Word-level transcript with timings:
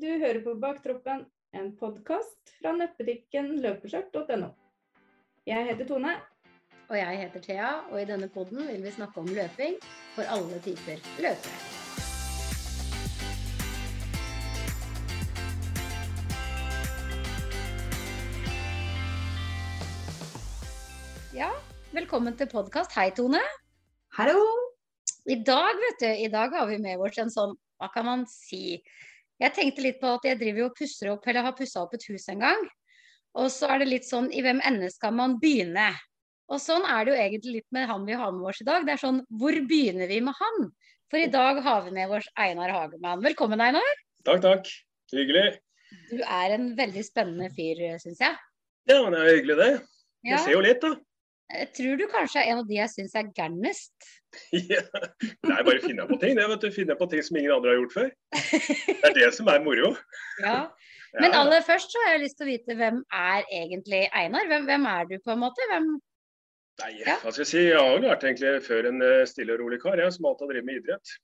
Du 0.00 0.06
hører 0.08 0.38
på 0.40 0.54
Baktroppen, 0.56 1.26
en 1.52 1.66
podkast 1.76 2.52
fra 2.56 2.70
nettbutikken 2.72 3.50
løpeskjørt.no. 3.60 4.46
Jeg 5.44 5.66
heter 5.66 5.88
Tone. 5.90 6.14
Og 6.88 6.96
jeg 6.96 7.18
heter 7.20 7.42
Thea, 7.44 7.72
og 7.90 7.98
i 8.00 8.06
denne 8.08 8.30
podden 8.32 8.62
vil 8.70 8.80
vi 8.80 8.92
snakke 8.94 9.20
om 9.20 9.28
løping 9.28 9.76
for 10.14 10.24
alle 10.32 10.60
typer 10.64 11.04
løpere. 11.20 11.52
Ja, 21.36 21.52
velkommen 21.92 22.40
til 22.40 22.48
podkast. 22.48 22.96
Hei, 22.96 23.10
Tone. 23.20 23.44
Hallo! 24.16 24.40
I 25.28 25.42
dag, 25.44 25.76
vet 25.84 26.00
du, 26.00 26.10
i 26.24 26.32
dag 26.32 26.56
har 26.56 26.72
vi 26.72 26.80
med 26.80 27.04
oss 27.04 27.20
en 27.20 27.36
sånn, 27.36 27.52
hva 27.76 27.92
kan 27.92 28.08
man 28.08 28.24
si 28.32 28.80
Jeg 29.40 29.56
tenkte 29.56 29.84
litt 29.84 30.00
på 30.02 30.10
at 30.18 30.26
jeg 30.28 30.38
driver 30.40 30.68
og 30.68 30.76
pusser 30.76 31.10
opp, 31.14 31.24
eller 31.28 31.46
har 31.46 31.56
pussa 31.56 31.80
opp 31.84 31.94
et 31.96 32.04
hus 32.10 32.28
en 32.28 32.42
gang. 32.44 32.66
Og 33.40 33.48
så 33.54 33.70
er 33.72 33.80
det 33.80 33.88
litt 33.88 34.08
sånn 34.08 34.28
i 34.34 34.42
hvem 34.44 34.60
ende 34.66 34.90
skal 34.92 35.14
man 35.16 35.38
begynne? 35.40 35.88
Og 36.50 36.58
sånn 36.60 36.84
er 36.84 37.06
det 37.06 37.12
jo 37.12 37.22
egentlig 37.22 37.54
litt 37.60 37.68
med 37.72 37.88
han 37.88 38.04
vi 38.08 38.18
har 38.18 38.34
med 38.34 38.50
oss 38.50 38.60
i 38.60 38.66
dag. 38.66 38.84
Det 38.84 38.96
er 38.96 39.00
sånn 39.00 39.22
hvor 39.40 39.56
begynner 39.70 40.10
vi 40.10 40.18
med 40.26 40.36
han? 40.36 40.70
For 41.10 41.22
i 41.22 41.30
dag 41.30 41.60
har 41.64 41.84
vi 41.86 41.94
med 41.94 42.10
vår 42.10 42.26
Einar 42.42 42.72
Hagemann. 42.74 43.22
Velkommen, 43.24 43.62
Einar. 43.62 43.94
Takk, 44.26 44.42
takk. 44.44 44.72
Hyggelig. 45.14 45.60
Du 46.10 46.20
er 46.20 46.54
en 46.54 46.72
veldig 46.78 47.02
spennende 47.06 47.48
fyr, 47.54 47.80
syns 48.02 48.20
jeg. 48.22 48.36
Ja, 48.90 48.98
men 49.02 49.14
det 49.14 49.22
er 49.22 49.32
hyggelig, 49.38 49.56
det. 49.58 49.70
Ja. 50.26 50.42
Ser 50.44 50.54
jo 50.54 50.62
litt, 50.64 50.84
da. 50.84 50.92
Jeg 51.50 51.68
tror 51.76 51.96
du 51.98 52.04
kanskje 52.10 52.42
er 52.42 52.52
en 52.52 52.60
av 52.62 52.68
de 52.68 52.76
jeg 52.78 52.92
syns 52.92 53.16
er 53.18 53.30
gærnest. 53.36 53.94
Ja. 54.54 54.84
Er 55.42 55.64
bare 55.66 55.80
å 55.80 55.82
finne 55.82 56.04
på 56.06 56.16
ting. 56.22 56.36
Det, 56.38 56.44
vet 56.52 56.62
du. 56.62 56.68
Finne 56.70 56.94
på 56.98 57.08
ting 57.10 57.24
som 57.26 57.38
ingen 57.40 57.50
andre 57.56 57.72
har 57.72 57.80
gjort 57.80 57.96
før. 57.96 58.12
Det 58.30 59.08
er 59.08 59.16
det 59.16 59.30
som 59.34 59.50
er 59.50 59.64
moro. 59.64 59.94
Ja. 60.44 60.60
Men 61.18 61.34
aller 61.34 61.64
først 61.66 61.90
så 61.90 61.98
har 62.04 62.12
jeg 62.14 62.20
lyst 62.22 62.36
til 62.38 62.46
å 62.46 62.50
vite 62.52 62.74
hvem 62.78 63.00
er 63.10 63.40
egentlig 63.50 64.04
Einar? 64.14 64.46
Hvem, 64.46 64.68
hvem 64.68 64.84
er 64.86 65.08
du, 65.10 65.16
på 65.24 65.34
en 65.34 65.40
måte? 65.42 65.64
Hvem 65.72 65.88
Nei, 66.80 66.92
hva 67.02 67.32
skal 67.32 67.42
jeg 67.42 67.50
si. 67.50 67.62
Jeg 67.66 67.80
har 67.80 67.96
jo 67.96 68.04
vært 68.04 68.22
egentlig 68.24 68.52
før 68.64 68.88
en 68.88 69.02
eh, 69.04 69.24
stille 69.28 69.56
og 69.56 69.64
rolig 69.64 69.80
kar, 69.82 70.00
jeg 70.00 70.14
som 70.14 70.28
alltid 70.30 70.46
har 70.46 70.52
drevet 70.52 70.68
med 70.68 70.78
idrett. 70.78 71.16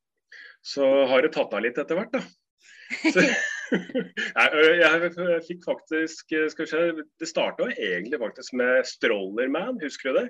Så 0.66 0.88
har 1.08 1.22
det 1.22 1.30
tatt 1.36 1.54
av 1.54 1.62
litt 1.64 1.78
etter 1.80 2.00
hvert, 2.00 2.18
da. 2.18 2.24
Så, 3.14 3.22
Nei, 3.72 4.46
jeg, 4.80 5.10
jeg 5.16 5.40
fikk 5.46 5.64
faktisk 5.66 6.34
eh, 6.36 6.46
skal 6.52 6.66
vi 6.66 6.70
se, 6.70 7.06
Det 7.18 7.28
starta 7.28 7.70
egentlig 7.72 8.20
faktisk 8.22 8.56
med 8.58 8.86
Strollerman, 8.88 9.80
husker 9.82 10.12
du 10.12 10.20
det? 10.20 10.26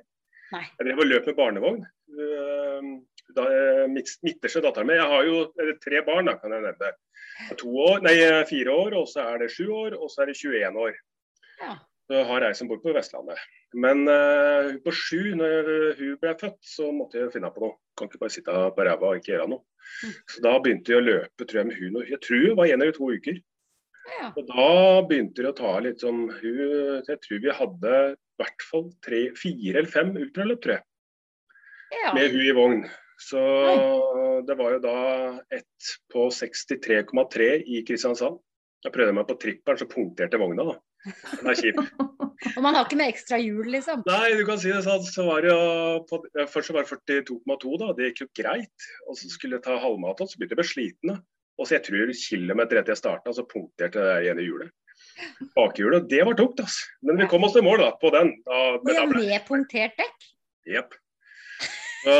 Nei. 0.55 0.63
Jeg 0.79 0.89
drev 0.89 1.03
og 1.03 1.11
løp 1.11 1.29
med 1.29 1.39
barnevogn. 1.41 1.85
Da, 3.37 3.45
midterste 3.91 4.63
datteren 4.63 4.87
min 4.87 5.01
Jeg 5.01 5.09
har 5.11 5.27
jo 5.27 5.41
tre 5.83 6.03
barn, 6.07 6.31
da, 6.31 6.37
kan 6.39 6.55
jeg 6.55 6.63
nevne. 6.65 6.93
To 7.59 7.73
år, 7.83 7.99
nei, 8.07 8.15
fire 8.49 8.77
år, 8.87 8.95
og 9.01 9.11
så 9.11 9.27
er 9.33 9.43
det 9.43 9.51
sju 9.53 9.67
år, 9.75 9.99
og 9.99 10.13
så 10.13 10.23
er 10.23 10.31
det 10.31 10.39
21 10.39 10.79
år. 10.87 10.95
Ja. 11.61 11.75
Så 12.07 12.23
har 12.29 12.47
jeg 12.47 12.57
som 12.61 12.71
bor 12.71 12.79
på 12.85 12.95
Vestlandet. 12.95 13.43
Men 13.77 14.07
uh, 14.09 14.73
på 14.85 14.93
sju, 14.95 15.35
når 15.37 15.69
hun 15.99 16.15
ble 16.23 16.33
født, 16.41 16.61
så 16.65 16.89
måtte 16.97 17.21
jeg 17.21 17.35
finne 17.35 17.51
på 17.53 17.65
noe. 17.65 17.77
Kan 17.97 18.09
ikke 18.11 18.23
bare 18.23 18.33
sitte 18.33 18.55
på 18.77 18.87
ræva 18.87 19.11
og 19.11 19.21
ikke 19.21 19.35
gjøre 19.35 19.51
noe. 19.53 19.65
Mm. 20.03 20.15
Så 20.33 20.43
da 20.45 20.55
begynte 20.63 20.93
jeg 20.93 21.03
å 21.03 21.07
løpe 21.07 21.47
tror 21.47 21.61
jeg, 21.61 21.69
med 21.71 21.79
hun. 21.81 22.01
Jeg 22.09 22.21
tror 22.25 22.45
det 22.47 22.57
var 22.59 22.73
en 22.73 22.85
eller 22.87 22.97
to 22.97 23.11
uker. 23.13 23.41
ja. 24.17 24.29
Og 24.33 24.43
da 24.49 24.69
begynte 25.09 25.45
det 25.45 25.53
å 25.53 25.59
ta 25.59 25.73
litt 25.85 26.05
sånn 26.05 26.27
hun, 26.31 27.03
Jeg 27.09 27.21
tror 27.25 27.43
vi 27.45 27.57
hadde 27.61 27.97
i 28.13 28.43
hvert 28.43 28.69
fall 28.71 28.87
tre, 29.05 29.23
fire 29.39 29.81
eller 29.81 29.91
fem 29.91 30.13
ultraløp, 30.17 30.61
tror 30.65 30.77
jeg, 30.77 30.85
ja. 31.97 32.13
med 32.17 32.35
hun 32.35 32.45
i 32.45 32.57
vogn. 32.57 32.83
Så 33.17 33.41
det 34.45 34.59
var 34.59 34.75
jo 34.75 34.81
da 34.85 34.99
ett 35.57 35.93
på 36.13 36.27
63,3 36.29 37.47
i 37.65 37.81
Kristiansand. 37.89 38.37
Jeg 38.85 38.93
prøvde 38.93 39.15
meg 39.17 39.25
på 39.29 39.39
trippelen, 39.41 39.81
så 39.81 39.89
punkterte 39.89 40.41
vogna, 40.41 40.67
da. 40.69 40.77
Den 41.07 41.51
er 41.53 41.59
kjip. 41.59 41.81
Og 42.57 42.63
man 42.63 42.77
har 42.77 42.87
ikke 42.87 42.99
med 43.01 43.13
ekstra 43.13 43.39
hjul, 43.41 43.67
liksom. 43.73 44.03
Nei, 44.09 44.35
du 44.37 44.43
kan 44.49 44.59
si 44.61 44.73
det 44.73 44.83
sånn. 44.85 45.05
Så 45.07 45.25
var 45.27 45.45
det 45.45 45.53
jo 45.53 46.03
på, 46.09 46.21
først 46.53 46.71
så 46.71 46.77
var 46.77 46.85
det 46.87 46.99
42,2, 47.23 47.79
da. 47.83 47.93
Det 47.97 48.11
gikk 48.11 48.25
jo 48.25 48.29
greit. 48.43 48.89
Og 49.09 49.19
så 49.19 49.31
skulle 49.33 49.59
jeg 49.59 49.67
ta 49.67 49.79
halvmaraton, 49.83 50.29
så 50.31 50.39
begynte 50.39 50.57
jeg 50.57 50.61
å 50.61 50.63
bli 50.63 50.73
sliten. 50.73 51.15
Og 51.57 51.69
så 51.69 51.79
jeg 51.79 51.87
tror 51.87 52.13
kilometer 52.21 52.81
etter 52.81 52.93
jeg 52.93 53.01
starta, 53.01 53.33
så 53.33 53.47
punkterte 53.49 54.05
det 54.05 54.31
ene 54.31 54.45
hjulet. 54.45 54.75
Bakhjulet. 55.57 56.09
Det 56.11 56.21
var 56.29 56.37
tungt, 56.37 56.61
altså. 56.61 56.93
Men 57.09 57.23
vi 57.23 57.29
kom 57.33 57.47
oss 57.49 57.57
til 57.57 57.65
mål 57.65 57.81
da, 57.85 57.91
på 58.01 58.13
den. 58.13 58.35
Da, 58.45 58.63
ble, 58.85 59.01
med 59.17 59.49
punktert 59.49 59.97
dekk. 60.01 60.31
Jepp. 60.69 60.97
Så, 62.03 62.17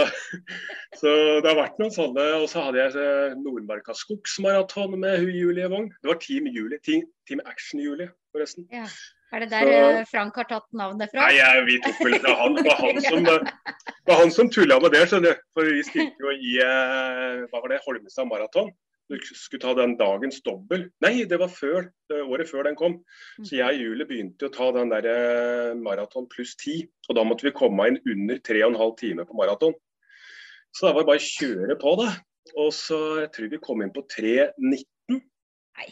så 1.01 1.11
det 1.45 1.51
har 1.51 1.59
vært 1.59 1.77
noen 1.83 1.93
sånne. 1.95 2.25
Og 2.41 2.47
så 2.51 2.63
hadde 2.69 2.81
jeg 2.81 2.97
eh, 3.03 3.35
Nordmarka 3.41 3.95
skogsmaraton 3.97 4.97
med 4.99 5.21
hun 5.23 5.35
Julie 5.37 5.69
Wong. 5.73 5.91
Det 6.03 6.11
var 6.11 6.19
Team 6.23 6.49
Julie. 6.53 6.81
Team, 6.87 7.05
team 7.29 7.43
Action 7.47 7.83
Julie, 7.85 8.09
forresten. 8.35 8.67
Ja. 8.73 8.87
Er 9.35 9.43
det 9.43 9.51
der 9.51 9.67
Så- 9.67 9.79
eh, 9.99 10.05
Frank 10.11 10.37
har 10.39 10.47
tatt 10.49 10.67
navnet 10.73 11.11
fra? 11.13 11.27
Nei, 11.27 11.37
jeg, 11.41 11.65
vi 11.67 11.79
tok 11.85 11.99
vel 12.07 12.19
fra 12.23 12.35
han. 12.41 12.55
Det 12.57 12.65
var 12.69 12.79
han 12.85 13.01
som, 13.03 13.25
det 13.27 14.11
var 14.13 14.21
han 14.23 14.31
som 14.31 14.51
tulla 14.55 14.79
med 14.81 14.95
det, 14.95 15.05
skjønner 15.11 15.35
du. 15.35 15.47
For 15.57 15.67
vi 15.67 15.83
stilte 15.89 16.27
jo 16.29 16.35
i 16.35 16.53
eh, 16.63 17.47
hva 17.51 17.61
var 17.65 17.75
det, 17.75 17.81
Holmestad 17.87 18.31
maraton. 18.31 18.71
Du 19.07 19.17
skulle 19.23 19.63
ta 19.63 19.73
den 19.79 19.95
dagens 19.99 20.41
dobbel. 20.43 20.89
Nei, 21.05 21.25
det 21.31 21.39
var 21.39 21.51
før, 21.53 21.85
det 22.11 22.25
året 22.27 22.51
før 22.51 22.67
den 22.67 22.79
kom. 22.79 22.97
Så 23.39 23.55
jeg 23.61 23.77
og 23.77 23.85
Julie 23.85 24.07
begynte 24.09 24.49
å 24.49 24.55
ta 24.55 24.73
den 24.75 24.91
der 24.91 25.07
eh, 25.11 25.75
maraton 25.79 26.27
pluss 26.33 26.57
ti. 26.59 26.81
Og 27.07 27.19
da 27.19 27.23
måtte 27.27 27.47
vi 27.47 27.55
komme 27.55 27.87
inn 27.87 28.01
under 28.03 28.41
tre 28.43 28.65
og 28.65 28.73
en 28.73 28.81
halv 28.81 28.97
time 28.99 29.27
på 29.29 29.39
maraton. 29.39 29.77
Så 30.75 30.89
da 30.89 30.97
var 30.97 31.07
det 31.07 31.11
bare 31.13 31.23
å 31.23 31.29
kjøre 31.29 31.79
på, 31.81 31.95
da. 32.03 32.09
Og 32.57 32.73
så 32.75 32.99
jeg 33.23 33.31
tror 33.37 33.53
vi 33.55 33.63
kom 33.63 33.83
inn 33.85 33.95
på 33.95 34.03
3.19. 34.11 35.23
Nei. 35.79 35.91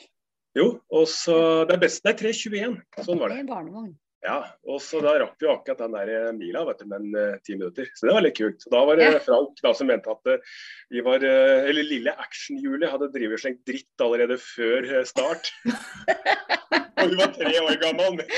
Jo, 0.58 0.68
og 0.94 1.06
så 1.10 1.36
Det 1.68 1.76
er 1.76 1.84
best, 1.86 2.02
nei, 2.06 2.14
3.21. 2.18 2.80
Sånn 3.06 3.22
var 3.22 3.30
det. 3.30 3.38
Det 3.38 3.46
er 3.46 3.52
barnevogn. 3.54 3.94
Ja, 4.24 4.38
og 4.64 4.78
så 4.80 5.02
da 5.04 5.18
rakk 5.20 5.36
vi 5.36 5.48
akkurat 5.52 5.80
den 5.82 5.92
der 5.92 6.10
eh, 6.14 6.30
mila, 6.32 6.62
vet 6.64 6.78
du, 6.80 6.86
men 6.88 7.10
eh, 7.12 7.34
ti 7.44 7.58
minutter. 7.58 7.90
Så 7.92 8.08
det 8.08 8.14
var 8.16 8.24
litt 8.24 8.38
kult. 8.38 8.56
Så 8.62 8.70
da 8.72 8.80
var 8.88 8.96
det 8.96 9.08
Ja. 9.10 9.18
Frank 9.20 9.58
da 9.60 9.72
som 9.76 9.90
mente 9.90 10.08
at 10.08 10.30
eh, 10.32 10.54
vi 10.88 11.02
var 11.04 11.24
Eller 11.24 11.84
lille 11.84 12.14
Action-Julie 12.22 12.88
hadde 12.88 13.10
drevet 13.12 13.42
slengt 13.42 13.60
dritt 13.68 14.00
allerede 14.00 14.38
før 14.40 14.86
start. 15.04 15.50
og 16.96 17.04
hun 17.04 17.18
var 17.20 17.34
tre 17.36 17.52
år 17.60 17.76
gammel 17.82 18.16
med, 18.16 18.32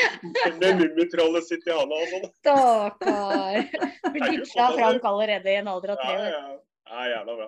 med 0.59 0.83
Mummitrollet 0.83 1.47
sitt 1.47 1.69
i 1.71 1.77
handa 1.77 2.01
og 2.03 2.15
sånn. 2.15 2.27
Stakkar. 2.41 3.61
Blir 4.11 4.33
ditcha 4.33 4.67
av 4.67 4.79
Frank 4.81 5.07
allerede 5.13 5.53
i 5.53 5.61
en 5.61 5.71
alder 5.71 5.95
av 5.95 6.01
tre 6.03 6.17
år. 6.17 6.25
ja. 6.33 6.41
ja, 6.91 7.05
jævla 7.13 7.37
bra. 7.43 7.47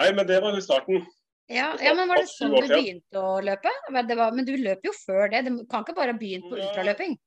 Nei, 0.00 0.06
men 0.16 0.30
det 0.30 0.38
var 0.40 0.56
jo 0.56 0.62
starten. 0.64 1.04
Ja, 1.52 1.74
ja, 1.84 1.92
men 1.92 2.08
var 2.08 2.22
det 2.22 2.30
sånn 2.30 2.54
du 2.54 2.64
begynte 2.64 3.20
å 3.20 3.34
løpe? 3.44 3.68
Men, 3.92 4.08
det 4.08 4.16
var, 4.16 4.32
men 4.32 4.48
du 4.48 4.54
løp 4.56 4.88
jo 4.88 4.94
før 4.96 5.28
det. 5.34 5.42
Du 5.44 5.66
kan 5.68 5.84
ikke 5.84 5.98
bare 6.00 6.14
ha 6.14 6.18
begynt 6.18 6.48
på 6.48 6.56
ultraløping. 6.56 7.18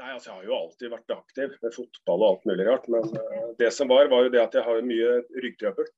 Nei, 0.00 0.08
altså 0.14 0.30
Jeg 0.30 0.36
har 0.36 0.44
jo 0.48 0.54
alltid 0.56 0.92
vært 0.92 1.12
aktiv 1.14 1.56
med 1.62 1.74
fotball 1.74 2.22
og 2.22 2.28
alt 2.30 2.46
mulig 2.48 2.68
rart. 2.68 2.86
Men 2.92 3.08
uh, 3.12 3.50
det 3.58 3.72
som 3.76 3.90
var, 3.92 4.08
var 4.12 4.26
jo 4.26 4.32
det 4.32 4.40
at 4.42 4.54
jeg 4.56 4.64
har 4.66 4.86
mye 4.88 5.10
ryggtrøbbel. 5.44 5.90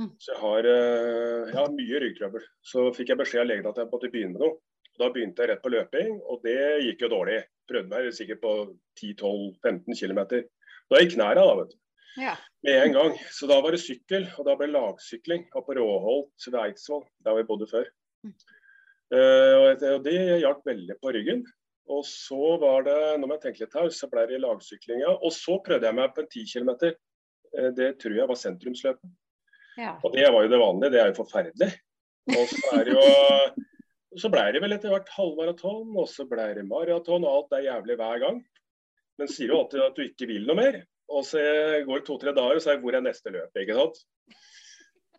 Mm. 0.00 0.10
Så 0.18 0.32
jeg 0.32 0.40
har, 0.40 0.68
uh, 0.68 1.50
jeg 1.50 1.58
har 1.58 1.74
mye 1.74 2.00
ryggtrøbbel. 2.06 2.46
Så 2.64 2.86
fikk 2.96 3.12
jeg 3.12 3.20
beskjed 3.20 3.44
av 3.44 3.50
legen 3.50 3.68
at 3.70 3.80
jeg 3.82 3.90
måtte 3.92 4.10
begynne 4.12 4.38
med 4.38 4.46
noe. 4.46 4.58
Da 5.00 5.08
begynte 5.10 5.42
jeg 5.42 5.50
rett 5.50 5.62
på 5.62 5.72
løping, 5.74 6.20
og 6.30 6.44
det 6.46 6.58
gikk 6.86 7.00
jo 7.04 7.10
dårlig. 7.16 7.40
Prøvde 7.70 7.90
meg 7.90 8.12
sikkert 8.14 8.40
på 8.44 8.52
10-12-15 9.00 9.96
km. 9.98 10.20
Da 10.92 11.00
gikk 11.02 11.16
knærne, 11.16 11.42
da, 11.42 11.56
vet 11.58 11.72
du. 11.72 11.80
Ja. 12.22 12.36
Med 12.62 12.78
en 12.78 12.94
gang. 12.94 13.16
Så 13.34 13.48
da 13.50 13.58
var 13.64 13.74
det 13.74 13.82
sykkel, 13.82 14.28
og 14.38 14.46
da 14.46 14.54
ble 14.58 14.68
lagsykling 14.70 15.48
oppe 15.50 15.72
på 15.72 15.78
Råholt 15.80 16.46
ved 16.46 16.60
Eidsvoll, 16.62 17.02
der 17.26 17.40
vi 17.40 17.46
bodde 17.48 17.66
før. 17.70 17.88
Mm. 18.24 18.36
Uh, 19.14 19.54
og 19.58 19.66
det- 19.82 19.92
og 19.98 20.04
det 20.06 20.16
hjalp 20.44 20.62
veldig 20.64 20.96
på 21.02 21.12
ryggen. 21.12 21.42
Og 21.92 22.04
så 22.08 22.54
var 22.62 22.86
det, 22.86 22.96
nå 23.20 23.28
må 23.28 23.36
jeg 23.36 23.44
tenke 23.48 23.64
litt 23.64 23.76
her, 23.76 23.90
så 23.92 24.08
ble 24.12 24.24
det 24.30 24.40
lagsyklinga. 24.40 25.10
Og 25.20 25.34
så 25.34 25.58
prøvde 25.64 25.88
jeg 25.90 25.98
meg 25.98 26.14
på 26.14 26.24
en 26.24 26.30
10 26.30 26.46
km. 26.52 26.70
Det 27.76 27.90
tror 28.00 28.16
jeg 28.16 28.30
var 28.30 28.40
sentrumsløpet. 28.40 29.12
Ja. 29.76 29.96
Og 30.06 30.14
det 30.14 30.24
var 30.30 30.46
jo 30.46 30.50
det 30.52 30.60
vanlige, 30.62 30.92
det 30.94 31.00
er 31.02 31.10
jo 31.10 31.18
forferdelig. 31.18 31.70
Og 32.32 32.44
så 32.48 32.74
er 32.78 32.88
det 32.88 32.96
jo 32.96 33.06
Så 34.14 34.28
ble 34.30 34.44
det 34.54 34.60
vel 34.62 34.70
etter 34.76 34.92
hvert 34.92 35.08
halvmaraton, 35.10 35.88
og 35.98 36.04
så 36.06 36.22
ble 36.30 36.44
det 36.54 36.62
maraton, 36.68 37.24
og 37.26 37.32
alt 37.32 37.56
er 37.56 37.64
jævlig 37.64 37.96
hver 37.98 38.20
gang. 38.22 38.36
Men 39.18 39.30
sier 39.30 39.50
jo 39.50 39.56
alltid 39.58 39.82
at 39.82 39.96
du 39.98 40.04
ikke 40.04 40.28
vil 40.30 40.44
noe 40.46 40.54
mer. 40.54 40.76
Og 41.10 41.26
så 41.26 41.42
går 41.82 41.98
det 41.98 42.06
to-tre 42.06 42.34
dager, 42.36 42.60
og 42.60 42.62
så 42.62 42.70
er 42.70 42.78
det 42.78 42.84
hvor 42.84 42.94
er 42.94 43.02
neste 43.02 43.32
løp, 43.34 43.58
ikke 43.58 43.74
sant. 43.74 43.98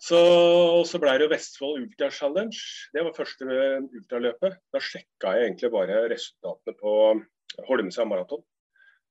Så, 0.06 0.18
og 0.19 0.84
så 0.86 1.00
ble 1.02 1.16
det 1.18 1.25
jo 1.25 1.31
Vestfold 1.31 1.80
Ultra 1.81 2.12
Challenge. 2.13 2.57
Det 2.94 3.04
var 3.06 3.16
første 3.16 3.46
ultraløpet. 3.48 4.57
Da 4.74 4.81
sjekka 4.84 5.34
jeg 5.34 5.50
egentlig 5.50 5.72
bare 5.74 6.04
resultatene 6.12 6.75
på 6.78 6.92
Holmsøya 7.66 8.06
maraton. 8.10 8.44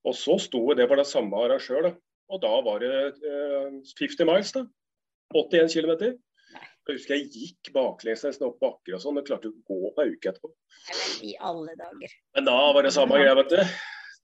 Og 0.05 0.15
så 0.15 0.37
sto 0.43 0.61
det 0.77 0.87
var 0.91 1.01
det 1.01 1.09
samme 1.11 1.41
arrangør, 1.41 1.89
da. 1.89 1.93
Og 2.33 2.41
da 2.41 2.53
var 2.65 2.85
det 2.85 2.93
eh, 3.27 3.81
50 3.99 4.29
miles, 4.29 4.53
da. 4.55 4.65
81 5.35 5.75
km. 5.75 5.95
Jeg 6.85 6.99
husker 6.99 7.17
jeg 7.17 7.31
gikk 7.33 7.73
baklengs 7.75 8.23
nesten 8.27 8.47
opp 8.47 8.61
bakker 8.61 8.99
og 8.99 9.01
sånn, 9.03 9.19
og 9.19 9.27
klarte 9.27 9.49
å 9.49 9.57
gå 9.67 9.91
på 9.97 10.05
ei 10.05 10.13
uke 10.13 10.31
etterpå. 10.31 10.51
Men 10.91 11.31
i 11.31 11.33
alle 11.49 11.75
dager. 11.81 12.17
Men 12.37 12.49
da 12.51 12.59
var 12.77 12.87
det 12.87 12.93
samme 12.95 13.19
greia, 13.19 13.35
vet 13.41 13.55
du. 13.55 13.75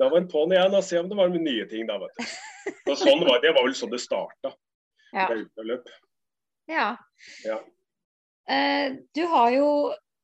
Da 0.00 0.08
var 0.12 0.20
det 0.20 0.32
på'n 0.32 0.52
igjen 0.55 0.76
og 0.76 0.84
se 0.84 1.00
om 1.00 1.08
det 1.08 1.19
var 1.19 1.32
nye 1.32 1.67
ting, 1.72 1.88
da, 1.88 1.96
vet 2.05 2.20
du. 2.20 2.37
Og 2.93 2.96
sånn 3.00 3.25
var, 3.25 3.40
det 3.43 3.55
var 3.56 3.64
vel 3.64 3.75
sånn 3.76 3.90
det 3.93 4.02
starta. 4.05 4.52
Ja. 5.17 5.26
Det. 5.32 5.81
Ja. 6.70 6.87
Ja. 7.44 7.58
Uh, 8.50 8.96
du 9.14 9.25
har 9.31 9.50
jo 9.55 9.67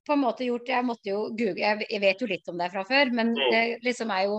på 0.06 0.14
en 0.14 0.22
måte 0.22 0.46
gjort 0.46 0.68
Jeg 0.70 0.84
måtte 0.86 1.10
jo 1.10 1.18
google 1.36 1.58
Jeg, 1.60 2.00
vet 2.02 2.20
jo 2.22 2.26
litt 2.30 2.48
om 2.48 2.58
deg 2.58 2.72
fra 2.72 2.82
før, 2.88 3.10
men 3.14 3.34
Mm. 3.34 3.50
det 3.52 3.62
liksom 3.84 4.10
er 4.14 4.24
jo 4.30 4.38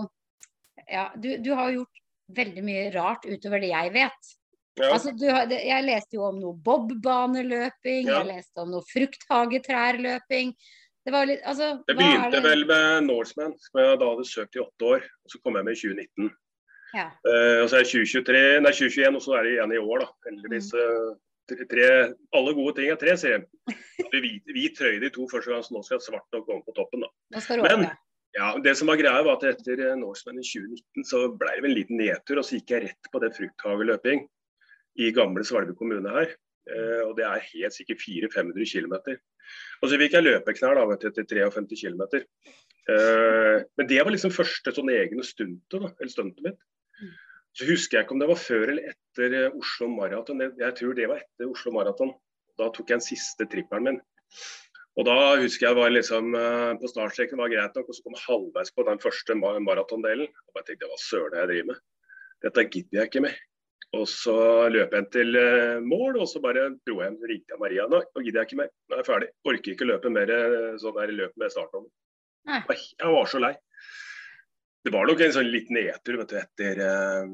Ja, 0.88 1.10
du, 1.16 1.36
du 1.38 1.54
har 1.54 1.70
jo 1.70 1.82
gjort 1.82 2.02
veldig 2.36 2.64
mye 2.64 2.90
rart 2.94 3.24
utover 3.24 3.60
det 3.60 3.70
jeg 3.70 3.92
vet. 3.94 4.34
Ja. 4.78 4.90
Altså, 4.92 5.10
du 5.16 5.24
jeg 5.26 5.84
leste 5.84 6.16
jo 6.18 6.26
om 6.28 6.36
noe 6.40 6.54
bobbaneløping, 6.54 8.06
Ja. 8.06 8.18
jeg 8.22 8.26
leste 8.28 8.60
om 8.62 8.70
noe 8.70 8.84
frukthagetrærløping. 8.88 10.52
Det 11.04 11.12
var 11.12 11.26
litt 11.26 11.40
Altså, 11.44 11.82
Det 11.88 11.96
begynte 11.96 12.30
det- 12.30 12.42
vel 12.42 12.64
med 12.66 13.04
Norseman, 13.08 13.54
som 13.58 13.80
jeg 13.80 13.98
da 13.98 14.10
hadde 14.10 14.24
søkt 14.28 14.56
i 14.56 14.60
åtte 14.60 14.84
år. 14.84 15.02
og 15.02 15.28
Så 15.32 15.40
kom 15.42 15.54
jeg 15.56 15.64
med 15.64 15.72
i 15.72 15.80
2019. 15.80 16.30
Ja. 16.94 17.10
Uh, 17.26 17.62
og 17.62 17.68
så 17.68 17.76
er 17.76 17.82
det 17.84 17.90
2023, 17.92 18.60
nei 18.60 18.72
2021, 18.72 19.16
og 19.16 19.22
så 19.22 19.32
er 19.38 19.42
det 19.44 19.52
igjen 19.56 19.72
i 19.72 19.80
år, 19.82 19.98
da. 20.00 20.08
Heldigvis. 20.28 20.72
Mm. 20.72 21.16
Tre, 21.48 21.86
alle 22.36 22.52
gode 22.56 22.74
ting 22.78 22.90
er 22.92 22.98
tre, 23.00 23.14
sier 23.20 23.38
jeg. 23.38 23.46
Vi 24.12 24.20
Hvit, 24.24 24.52
hvit 24.54 24.76
trøye 24.78 25.00
de 25.02 25.10
to 25.14 25.26
første 25.30 25.52
gang, 25.52 25.64
så 25.64 25.74
nå 25.74 25.82
skal 25.86 26.00
svart 26.04 26.36
og 26.38 26.46
komme 26.46 26.64
på 26.66 26.74
toppen, 26.76 27.04
da. 27.04 27.10
Men- 27.64 27.88
ja. 28.36 28.58
Det 28.62 28.76
som 28.76 28.88
var 28.90 28.98
greia 29.00 29.22
var 29.24 29.38
at 29.38 29.46
Etter 29.50 29.80
eh, 29.90 29.96
Norseman 29.96 30.38
i 30.38 30.44
2019 30.44 31.04
så 31.08 31.22
ble 31.38 31.54
det 31.56 31.64
en 31.64 31.74
liten 31.74 31.98
nedtur, 31.98 32.38
og 32.38 32.44
så 32.46 32.58
gikk 32.58 32.74
jeg 32.74 32.84
rett 32.84 33.10
på 33.12 33.20
det 33.24 33.32
frukthageløping 33.36 34.26
i 34.98 35.10
gamle 35.16 35.44
Svalbard 35.44 35.76
kommune 35.80 36.12
her. 36.12 36.34
Eh, 36.68 37.02
og 37.06 37.16
Det 37.16 37.24
er 37.24 37.46
helt 37.54 37.74
sikkert 37.76 38.02
400-500 38.04 38.68
km. 38.68 38.94
Og 39.82 39.88
så 39.90 39.98
fikk 40.00 40.12
jeg 40.18 40.26
løpeknær 40.26 40.76
da, 40.76 40.86
vet 40.90 41.00
du, 41.00 41.08
etter 41.08 41.24
53 41.24 41.80
km. 41.82 42.02
Eh, 42.88 43.64
men 43.76 43.88
det 43.88 44.00
var 44.04 44.12
liksom 44.12 44.34
første 44.34 44.72
sånn 44.76 44.92
egne 44.92 45.24
stuntet, 45.24 45.80
da, 45.80 45.88
eller 45.98 46.12
stuntet 46.12 46.44
mitt. 46.44 46.60
Så 47.58 47.66
husker 47.66 47.98
jeg 47.98 48.06
ikke 48.06 48.14
om 48.14 48.20
det 48.22 48.28
var 48.30 48.38
før 48.38 48.70
eller 48.70 48.92
etter 48.92 49.34
eh, 49.34 49.56
Oslo 49.58 49.88
Maraton. 49.90 50.40
Jeg- 50.46 50.76
tror 50.78 50.94
det 50.94 51.08
var 51.10 51.18
etter 51.24 51.50
Oslo 51.50 51.72
Maraton. 51.74 52.12
Da 52.58 52.68
tok 52.70 52.86
jeg 52.90 52.98
den 53.00 53.06
siste 53.06 53.46
trippelen 53.50 53.84
min. 53.88 54.00
Og 54.98 55.04
da 55.06 55.14
husker 55.38 55.68
jeg 55.68 55.76
var 55.78 55.90
liksom 55.94 56.32
eh, 56.38 56.72
på 56.78 56.90
startstreken 56.90 57.38
var 57.38 57.50
greit 57.52 57.74
nok, 57.78 57.86
og 57.90 57.94
så 57.94 58.02
kom 58.06 58.14
jeg 58.16 58.24
halvveis 58.28 58.72
på 58.74 58.84
den 58.86 58.98
første 59.02 59.36
ma- 59.38 59.58
maratondelen. 59.62 60.30
Og 60.30 60.58
jeg 60.60 60.66
tenkte 60.72 60.90
hva 60.90 60.98
søren 61.02 61.34
det 61.34 61.42
jeg 61.42 61.50
driver 61.52 61.68
med? 61.72 61.82
Dette 62.46 62.64
gidder 62.70 63.00
jeg 63.02 63.10
ikke 63.10 63.22
mer. 63.26 63.36
Og 63.96 64.04
så 64.10 64.34
løp 64.70 64.92
jeg 64.94 65.06
til 65.14 65.38
eh, 65.40 65.78
mål, 65.82 66.18
og 66.22 66.26
så 66.30 66.42
bare 66.44 66.66
dro 66.86 66.98
jeg 67.02 67.08
hjem. 67.10 67.20
Ringte 67.30 67.54
jeg 67.54 67.62
Maria. 67.62 67.86
Nå 67.90 68.02
gidder 68.22 68.42
jeg 68.42 68.50
ikke 68.50 68.60
mer. 68.62 68.70
Nå 68.90 68.94
er 68.98 69.02
jeg 69.02 69.08
ferdig. 69.10 69.30
Orker 69.50 69.72
ikke 69.74 69.88
løpe 69.90 70.10
mer 70.14 70.32
sånn 70.82 70.98
der 70.98 71.14
løp 71.22 71.34
med 71.42 71.54
startnummer. 71.54 71.90
Jeg 73.02 73.14
var 73.18 73.26
så 73.34 73.40
lei. 73.42 73.54
Det 74.88 74.94
var 74.94 75.04
nok 75.04 75.20
en 75.20 75.32
sånn 75.34 75.50
liten 75.52 75.76
nedtur 75.76 76.16
vet 76.16 76.30
du, 76.30 76.36
etter 76.40 76.78
eh, 76.80 77.32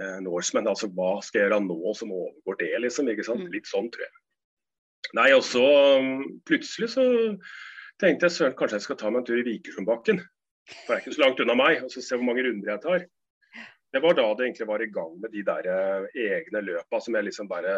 eh, 0.00 0.20
Norseman. 0.24 0.70
Altså 0.70 0.88
hva 0.88 1.18
skal 1.20 1.42
jeg 1.42 1.50
gjøre 1.50 1.58
nå 1.66 1.92
som 1.98 2.12
overgår 2.16 2.56
det, 2.62 2.70
liksom. 2.80 3.10
ikke 3.12 3.26
sant? 3.26 3.42
Mm. 3.44 3.50
Litt 3.52 3.68
sånn, 3.68 3.90
tror 3.92 4.06
jeg. 4.06 4.14
Nei, 5.18 5.26
og 5.36 5.42
så 5.44 5.64
um, 6.00 6.14
plutselig 6.48 6.94
så 6.94 7.04
tenkte 8.00 8.30
jeg 8.30 8.34
søren, 8.38 8.54
kanskje 8.56 8.80
jeg 8.80 8.86
skal 8.86 8.98
ta 9.02 9.10
meg 9.12 9.20
en 9.20 9.26
tur 9.28 9.42
i 9.42 9.44
Vikersundbakken. 9.50 10.22
For 10.70 10.94
det 10.94 10.96
er 10.96 11.02
ikke 11.02 11.16
så 11.18 11.22
langt 11.26 11.42
unna 11.44 11.58
meg, 11.60 11.82
og 11.84 11.92
så 11.92 12.00
se 12.00 12.16
hvor 12.16 12.24
mange 12.24 12.46
runder 12.46 12.72
jeg 12.72 12.82
tar. 12.86 13.04
Det 13.94 14.02
var 14.02 14.16
da 14.16 14.24
det 14.32 14.46
egentlig 14.46 14.70
var 14.72 14.82
i 14.82 14.88
gang 14.96 15.12
med 15.20 15.36
de 15.36 15.44
der 15.46 15.68
eh, 15.70 16.06
egne 16.24 16.64
løpa 16.64 17.02
som 17.04 17.20
jeg 17.20 17.28
liksom 17.28 17.50
bare 17.52 17.76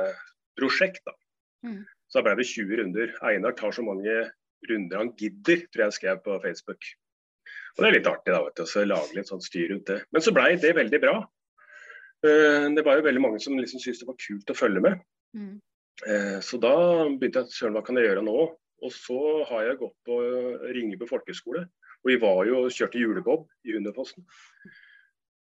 Prosjekt, 0.57 1.03
da. 1.05 1.13
Mm. 1.67 1.83
Så 2.09 2.23
da 2.23 2.23
ble 2.25 2.39
det 2.39 2.47
20 2.49 2.79
runder. 2.79 3.11
Einar 3.29 3.59
tar 3.59 3.75
så 3.77 3.83
mange 3.85 4.15
runder 4.71 5.03
han 5.03 5.11
gidder, 5.21 5.67
tror 5.67 5.83
jeg 5.83 5.91
jeg 5.91 5.97
skrev 5.99 6.23
på 6.25 6.39
Facebook. 6.47 6.89
Og 7.77 7.85
det 7.85 7.89
er 7.91 7.97
litt 7.99 8.09
artig, 8.09 8.33
da, 8.33 8.41
vet 8.45 8.57
du, 8.57 8.65
å 8.65 8.85
lage 8.89 9.17
litt 9.19 9.29
sånn 9.29 9.43
styr 9.45 9.69
rundt 9.73 9.91
det. 9.91 9.99
Men 10.15 10.25
så 10.25 10.33
blei 10.33 10.55
det 10.61 10.73
veldig 10.77 11.01
bra. 11.03 11.17
Eh, 12.25 12.69
Det 12.73 12.85
var 12.85 12.97
jo 12.97 13.05
veldig 13.05 13.21
mange 13.23 13.41
som 13.41 13.59
liksom 13.59 13.81
syntes 13.83 14.01
det 14.01 14.09
var 14.09 14.17
kult 14.17 14.53
å 14.53 14.57
følge 14.57 14.81
med. 14.81 15.03
Mm. 15.37 15.61
Eh, 16.07 16.39
Så 16.41 16.61
da 16.61 16.73
begynte 17.05 17.45
jeg 17.45 17.53
søren, 17.53 17.77
hva 17.77 17.85
kan 17.85 17.97
jeg 18.01 18.09
gjøre 18.09 18.25
nå? 18.25 18.39
Og 18.83 18.93
så 18.93 19.45
har 19.49 19.65
jeg 19.65 19.79
gått 19.81 19.97
på 20.05 20.17
Ringebu 20.73 21.07
folkehøgskole. 21.09 21.67
Og 22.05 22.11
vi 22.11 22.17
var 22.23 22.45
jo 22.47 22.65
og 22.65 22.73
kjørte 22.73 23.01
julebob 23.01 23.47
i 23.67 23.73
Hunderfossen. 23.77 24.25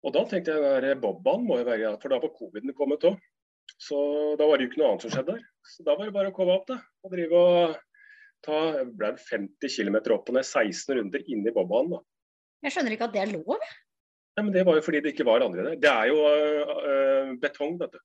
Og 0.05 0.15
da 0.15 0.25
tenkte 0.25 0.55
jeg 0.55 0.65
at 0.65 1.00
bob-banen 1.03 1.47
må 1.47 1.59
jo 1.61 1.69
være 1.69 1.93
For 2.00 2.09
da 2.09 2.19
var 2.19 2.35
coviden 2.35 2.75
kommet 2.75 3.05
òg. 3.05 3.19
Så 3.79 4.37
da 4.37 4.47
var 4.47 4.59
det 4.59 4.67
jo 4.67 4.71
ikke 4.71 4.81
noe 4.83 4.91
annet 4.93 5.05
som 5.06 5.12
skjedde 5.15 5.37
der. 5.37 5.44
Så 5.65 5.85
da 5.87 5.94
var 5.97 6.09
det 6.09 6.15
bare 6.15 6.31
å 6.33 6.35
komme 6.35 6.56
opp, 6.56 6.67
da. 6.69 6.81
Og 7.05 7.12
drive 7.12 7.38
og 7.38 7.76
ta 8.44 8.59
ble 8.85 9.12
50 9.17 9.73
km 9.76 9.97
opp 10.17 10.29
og 10.29 10.37
ned, 10.37 10.44
16 10.44 10.97
runder 10.99 11.25
inni 11.29 11.53
bobbanen. 11.55 12.00
Jeg 12.65 12.75
skjønner 12.75 12.95
ikke 12.97 13.09
at 13.09 13.15
det 13.17 13.23
er 13.23 13.33
lov. 13.33 13.69
Ja, 14.37 14.45
men 14.45 14.53
det 14.55 14.65
var 14.69 14.79
jo 14.79 14.85
fordi 14.85 15.03
det 15.05 15.15
ikke 15.15 15.27
var 15.29 15.45
andre 15.45 15.67
der. 15.67 15.77
Det 15.81 15.91
er 15.91 16.11
jo 16.11 16.19
øh, 16.31 17.37
betong, 17.43 17.79
vet 17.81 17.95
du. 17.97 18.01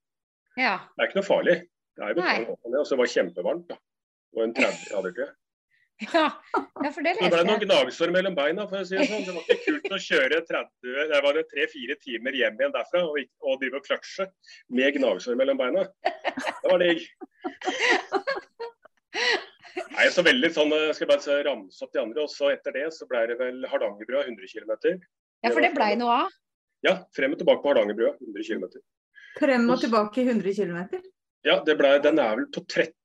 Ja. 0.57 0.77
Det 0.95 1.03
er 1.03 1.09
ikke 1.09 1.19
noe 1.19 1.27
farlig. 1.27 1.57
Det 1.95 2.03
er 2.03 2.13
jo 2.13 2.19
betong 2.19 2.71
Nei. 2.71 2.79
og 2.81 2.87
så 2.87 2.97
var 2.99 3.07
det 3.07 3.15
kjempevarmt, 3.15 3.67
da. 3.71 3.79
Og 4.35 4.43
en 4.43 4.55
30 4.55 4.87
grader 4.91 5.17
til. 5.19 5.33
Ja. 6.03 6.25
ja, 6.83 6.89
for 6.91 7.05
det 7.05 7.13
leste 7.13 7.23
jeg. 7.23 7.31
Det 7.31 7.37
ble 7.37 7.43
noen 7.47 7.61
gnagsår 7.61 8.11
mellom 8.11 8.35
beina, 8.35 8.65
for 8.67 8.81
å 8.81 8.87
si 8.87 8.97
det 8.99 9.05
sånn. 9.07 9.23
Det 9.23 9.35
var 9.35 9.45
ikke 9.45 9.61
kult 9.63 9.93
å 9.95 9.99
kjøre 10.05 10.41
30, 10.49 10.97
det 11.11 11.21
var 11.23 11.37
det 11.37 11.45
tre-fire 11.53 11.95
timer 12.01 12.35
hjem 12.35 12.59
igjen 12.59 12.75
derfra 12.75 13.03
og, 13.07 13.21
og 13.47 13.61
drive 13.61 13.79
og 13.79 13.87
kløtsje 13.87 14.27
med 14.75 14.97
gnagsår 14.97 15.39
mellom 15.39 15.61
beina. 15.61 15.85
Det 16.35 16.73
var 16.73 16.83
digg. 16.83 17.05
Nei, 19.75 20.07
så 20.13 20.23
veldig 20.23 20.49
sånn, 20.55 20.71
jeg 20.71 20.95
skal 20.97 21.09
bare 21.09 21.37
ramse 21.47 21.83
opp 21.83 21.93
de 21.95 22.01
andre, 22.01 22.23
og 22.23 22.31
så 22.31 22.51
etter 22.53 22.75
det 22.75 22.85
så 22.95 23.07
ble 23.09 23.25
det 23.31 23.37
vel 23.39 23.63
Hardangerbrua 23.71 24.23
100 24.23 24.51
km. 24.51 24.71
Ja, 25.43 25.51
for 25.51 25.63
det 25.63 25.73
blei 25.75 25.93
noe 25.99 26.21
av. 26.23 26.37
Ja, 26.85 26.93
frem 27.17 27.33
og 27.35 27.41
tilbake 27.41 27.63
på 27.63 27.73
Hardangerbrua 27.73 28.13
100 28.21 28.47
km. 28.47 28.85
Frem 29.39 29.67
og 29.73 29.81
tilbake 29.83 30.23
100 30.23 30.55
km. 30.55 30.79
Ja, 31.45 31.59
det 31.65 31.75
ble, 31.79 31.91
den 32.03 32.21
er 32.23 32.39
vel 32.39 32.47
på 32.55 32.63
13, 32.63 32.95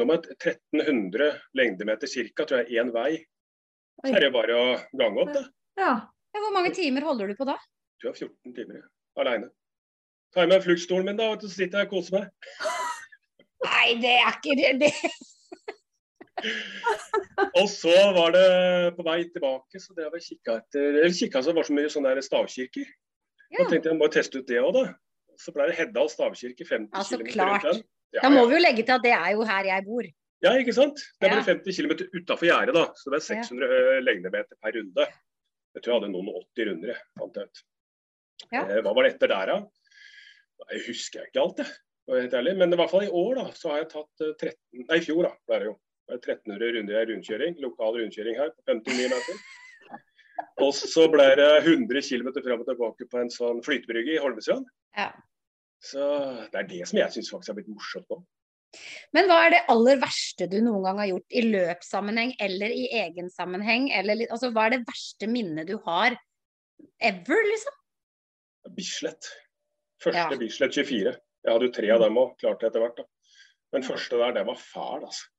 1300 0.00 1.30
lengdemeter 1.60 2.10
ca., 2.10 2.48
tror 2.48 2.64
jeg, 2.64 2.80
én 2.80 2.90
vei. 2.94 3.10
Så 4.04 4.16
er 4.16 4.26
det 4.26 4.32
bare 4.34 4.56
å 4.58 4.66
gange 4.96 5.22
opp, 5.22 5.36
da. 5.36 5.44
Ja. 5.80 5.92
Ja, 6.34 6.40
hvor 6.42 6.50
mange 6.50 6.72
timer 6.74 7.04
holder 7.06 7.30
du 7.30 7.36
på 7.38 7.46
da? 7.46 7.54
Du 8.02 8.08
har 8.08 8.16
14 8.16 8.54
timer 8.56 8.80
ja, 8.80 8.88
alene. 9.22 9.52
Tar 10.34 10.48
jeg 10.48 10.50
med 10.50 10.64
fluktstolen 10.64 11.06
min, 11.06 11.20
da, 11.20 11.28
og 11.30 11.38
du, 11.38 11.46
så 11.46 11.60
sitter 11.60 11.84
jeg 11.84 11.88
og 11.88 11.94
koser 11.94 12.16
meg. 12.16 12.48
Nei, 13.68 13.92
det 14.02 14.16
er 14.18 14.40
ikke 14.40 14.56
det. 14.82 14.90
Og 17.60 17.66
så 17.70 17.94
var 18.16 18.34
det 18.34 18.44
på 18.96 19.04
vei 19.06 19.20
tilbake, 19.30 19.80
så 19.80 19.94
drev 19.96 20.16
jeg 20.18 20.26
kikka 20.28 20.58
etter 20.60 20.98
Eller 21.02 21.14
kikka 21.16 21.42
så 21.46 21.54
var 21.56 21.66
så 21.66 21.74
mye 21.76 21.90
sånne 21.92 22.14
stavkirker. 22.24 22.86
Ja. 23.54 23.62
Da 23.62 23.66
tenkte 23.70 23.92
jeg 23.92 23.98
må 24.00 24.08
teste 24.12 24.40
ut 24.42 24.48
det 24.50 24.60
òg, 24.62 24.72
da. 24.76 24.84
Så 25.40 25.54
ble 25.54 25.66
det 25.70 25.76
Heddal 25.78 26.10
stavkirke, 26.10 26.66
50 26.66 26.90
Altså, 26.98 27.18
km 27.20 27.48
rundt 27.50 27.68
den. 27.68 27.82
Ja, 28.14 28.22
Da 28.26 28.30
må 28.30 28.44
ja. 28.44 28.48
vi 28.50 28.56
jo 28.58 28.62
legge 28.62 28.84
til 28.86 28.94
at 28.96 29.04
det 29.06 29.14
er 29.16 29.30
jo 29.34 29.46
her 29.48 29.68
jeg 29.70 29.86
bor. 29.86 30.08
ja, 30.44 30.50
ikke 30.60 30.74
sant. 30.76 31.00
Det 31.20 31.30
ble 31.30 31.38
Ja. 31.40 31.46
50 31.46 31.78
km 31.78 31.94
utafor 32.20 32.46
gjerdet, 32.50 32.74
da. 32.76 32.84
Så 32.98 33.10
det 33.10 33.20
er 33.20 33.26
600 33.30 33.78
ja. 33.78 34.00
lengdemeter 34.04 34.58
per 34.62 34.76
runde. 34.78 35.06
Jeg 35.74 35.82
tror 35.82 35.92
jeg 35.94 36.00
hadde 36.02 36.12
noen 36.12 36.28
80 36.34 36.68
runder, 36.70 36.92
jeg, 36.92 37.00
fant 37.18 37.38
jeg 37.40 37.48
ut. 37.50 37.64
Ja. 38.52 38.60
Eh, 38.68 38.82
Hva 38.84 38.92
var 38.94 39.02
det 39.06 39.14
etter 39.14 39.32
der, 39.32 39.50
da? 39.54 39.56
Jeg 40.74 40.84
husker 40.88 41.26
ikke 41.26 41.42
alt, 41.42 41.62
jeg. 41.64 42.54
Men 42.60 42.72
i 42.72 42.76
hvert 42.78 42.92
fall 42.92 43.06
i 43.06 43.10
år 43.10 43.40
da, 43.40 43.46
så 43.56 43.72
har 43.72 43.80
jeg 43.82 43.88
tatt 43.94 44.22
eh, 44.22 44.34
13, 44.38 44.84
nei, 44.84 44.98
i 45.00 45.04
fjor 45.06 45.26
da, 45.26 45.32
ble 45.48 45.58
det 45.62 45.68
jo. 45.70 45.74
Det 46.04 46.16
er 46.18 46.34
1300 46.36 46.74
runder 46.76 46.96
i 47.00 47.06
rundkjøring, 47.10 47.60
lokal 47.64 48.00
rundkjøring 48.00 48.36
her 48.36 48.50
på 48.52 48.64
59 48.68 49.12
meter. 49.12 49.44
Og 50.62 50.74
så 50.76 51.06
ble 51.10 51.26
det 51.38 51.50
100 51.64 52.02
km 52.04 52.28
fram 52.44 52.62
og 52.62 52.68
tilbake 52.68 53.06
på 53.10 53.20
en 53.22 53.30
sånn 53.32 53.62
flytebrygge 53.64 54.16
i 54.16 54.20
Holmestrand. 54.22 54.66
Ja. 54.98 55.10
Så 55.84 56.04
det 56.52 56.60
er 56.60 56.68
det 56.68 56.82
som 56.88 57.00
jeg 57.00 57.14
syns 57.14 57.30
faktisk 57.32 57.52
har 57.52 57.58
blitt 57.58 57.72
morsomt 57.72 58.12
nå. 58.12 58.20
Men 59.14 59.28
hva 59.30 59.38
er 59.46 59.52
det 59.54 59.62
aller 59.70 60.00
verste 60.02 60.48
du 60.50 60.56
noen 60.64 60.82
gang 60.86 61.00
har 61.02 61.10
gjort 61.12 61.36
i 61.38 61.42
løpssammenheng 61.46 62.34
eller 62.42 62.74
i 62.74 62.86
egen 63.04 63.30
sammenheng? 63.30 63.88
Eller, 63.94 64.24
altså, 64.34 64.50
hva 64.54 64.66
er 64.66 64.76
det 64.76 64.84
verste 64.88 65.28
minnet 65.30 65.70
du 65.70 65.76
har 65.86 66.16
ever, 66.98 67.44
liksom? 67.52 67.76
Bislett. 68.74 69.30
Første 70.02 70.34
Ja. 70.34 70.40
Bislett 70.40 70.74
24. 70.74 71.14
Jeg 71.44 71.52
hadde 71.52 71.68
jo 71.68 71.76
tre 71.76 71.90
av 71.94 72.02
dem 72.02 72.18
òg, 72.18 72.34
det 72.40 72.68
etter 72.70 72.82
hvert. 72.82 72.96
da. 72.96 73.04
Men 73.72 73.86
første 73.86 74.18
der, 74.18 74.32
det 74.32 74.46
var 74.46 74.58
fæl, 74.58 75.06
altså. 75.06 75.30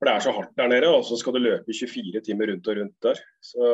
For 0.00 0.08
det 0.08 0.14
er 0.16 0.22
så 0.24 0.32
hardt 0.32 0.54
der 0.56 0.70
nede, 0.72 0.88
og 0.88 1.04
så 1.04 1.18
skal 1.20 1.36
du 1.36 1.42
løpe 1.44 1.68
i 1.68 1.76
24 1.76 2.22
timer 2.24 2.48
rundt 2.48 2.68
og 2.72 2.78
rundt 2.78 2.96
der. 3.04 3.18
Så 3.44 3.66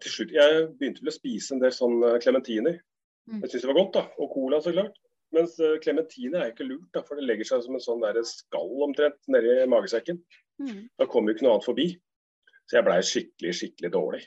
til 0.00 0.10
slutt, 0.14 0.32
Jeg 0.32 0.62
begynte 0.78 1.04
vel 1.04 1.12
å 1.12 1.14
spise 1.14 1.52
en 1.54 1.60
del 1.60 1.74
sånn 1.76 1.98
klementiner. 2.24 2.78
Mm. 3.28 3.42
Jeg 3.42 3.50
syntes 3.50 3.66
det 3.66 3.70
var 3.70 3.80
godt, 3.82 3.98
da. 3.98 4.04
Og 4.18 4.32
cola, 4.32 4.60
så 4.64 4.72
klart. 4.72 4.96
Mens 5.36 5.58
klementiner 5.84 6.40
er 6.40 6.52
ikke 6.52 6.66
lurt, 6.68 6.88
da, 6.96 7.04
for 7.04 7.20
det 7.20 7.28
legger 7.28 7.48
seg 7.48 7.66
som 7.66 7.76
en 7.76 7.84
sånn 7.84 8.02
der 8.04 8.18
skall 8.28 8.72
omtrent 8.88 9.20
nedi 9.32 9.60
magesekken. 9.68 10.22
Mm. 10.64 10.88
Da 11.00 11.08
kommer 11.08 11.30
jo 11.30 11.36
ikke 11.36 11.46
noe 11.46 11.58
annet 11.58 11.68
forbi. 11.68 11.86
Så 12.68 12.78
jeg 12.78 12.88
blei 12.88 12.98
skikkelig, 13.04 13.54
skikkelig 13.58 13.92
dårlig. 13.92 14.24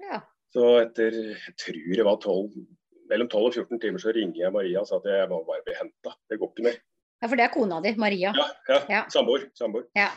Ja. 0.00 0.22
Så 0.56 0.66
etter 0.80 1.12
jeg 1.12 1.54
tror 1.60 1.96
det 2.00 2.08
var 2.08 2.20
12, 2.24 2.66
mellom 3.10 3.30
12 3.32 3.48
og 3.48 3.56
14 3.62 3.80
timer 3.82 4.02
så 4.02 4.12
ringer 4.16 4.46
jeg 4.46 4.54
Maria 4.54 4.82
og 4.82 4.88
sa 4.88 5.00
at 5.00 5.08
jeg 5.12 5.28
må 5.30 5.42
bare 5.44 5.64
bli 5.66 5.76
henta. 5.76 6.14
Det 6.30 6.40
går 6.40 6.52
ikke 6.52 6.66
mer. 6.68 6.78
Ja, 7.22 7.28
for 7.28 7.36
det 7.38 7.46
er 7.46 7.52
kona 7.54 7.80
di, 7.84 7.92
Maria. 8.00 8.32
Ja, 8.36 8.48
ja. 8.68 8.80
Ja. 8.92 9.04
Samboer. 9.12 9.48
samboer. 9.58 9.86
Ja. 9.96 10.10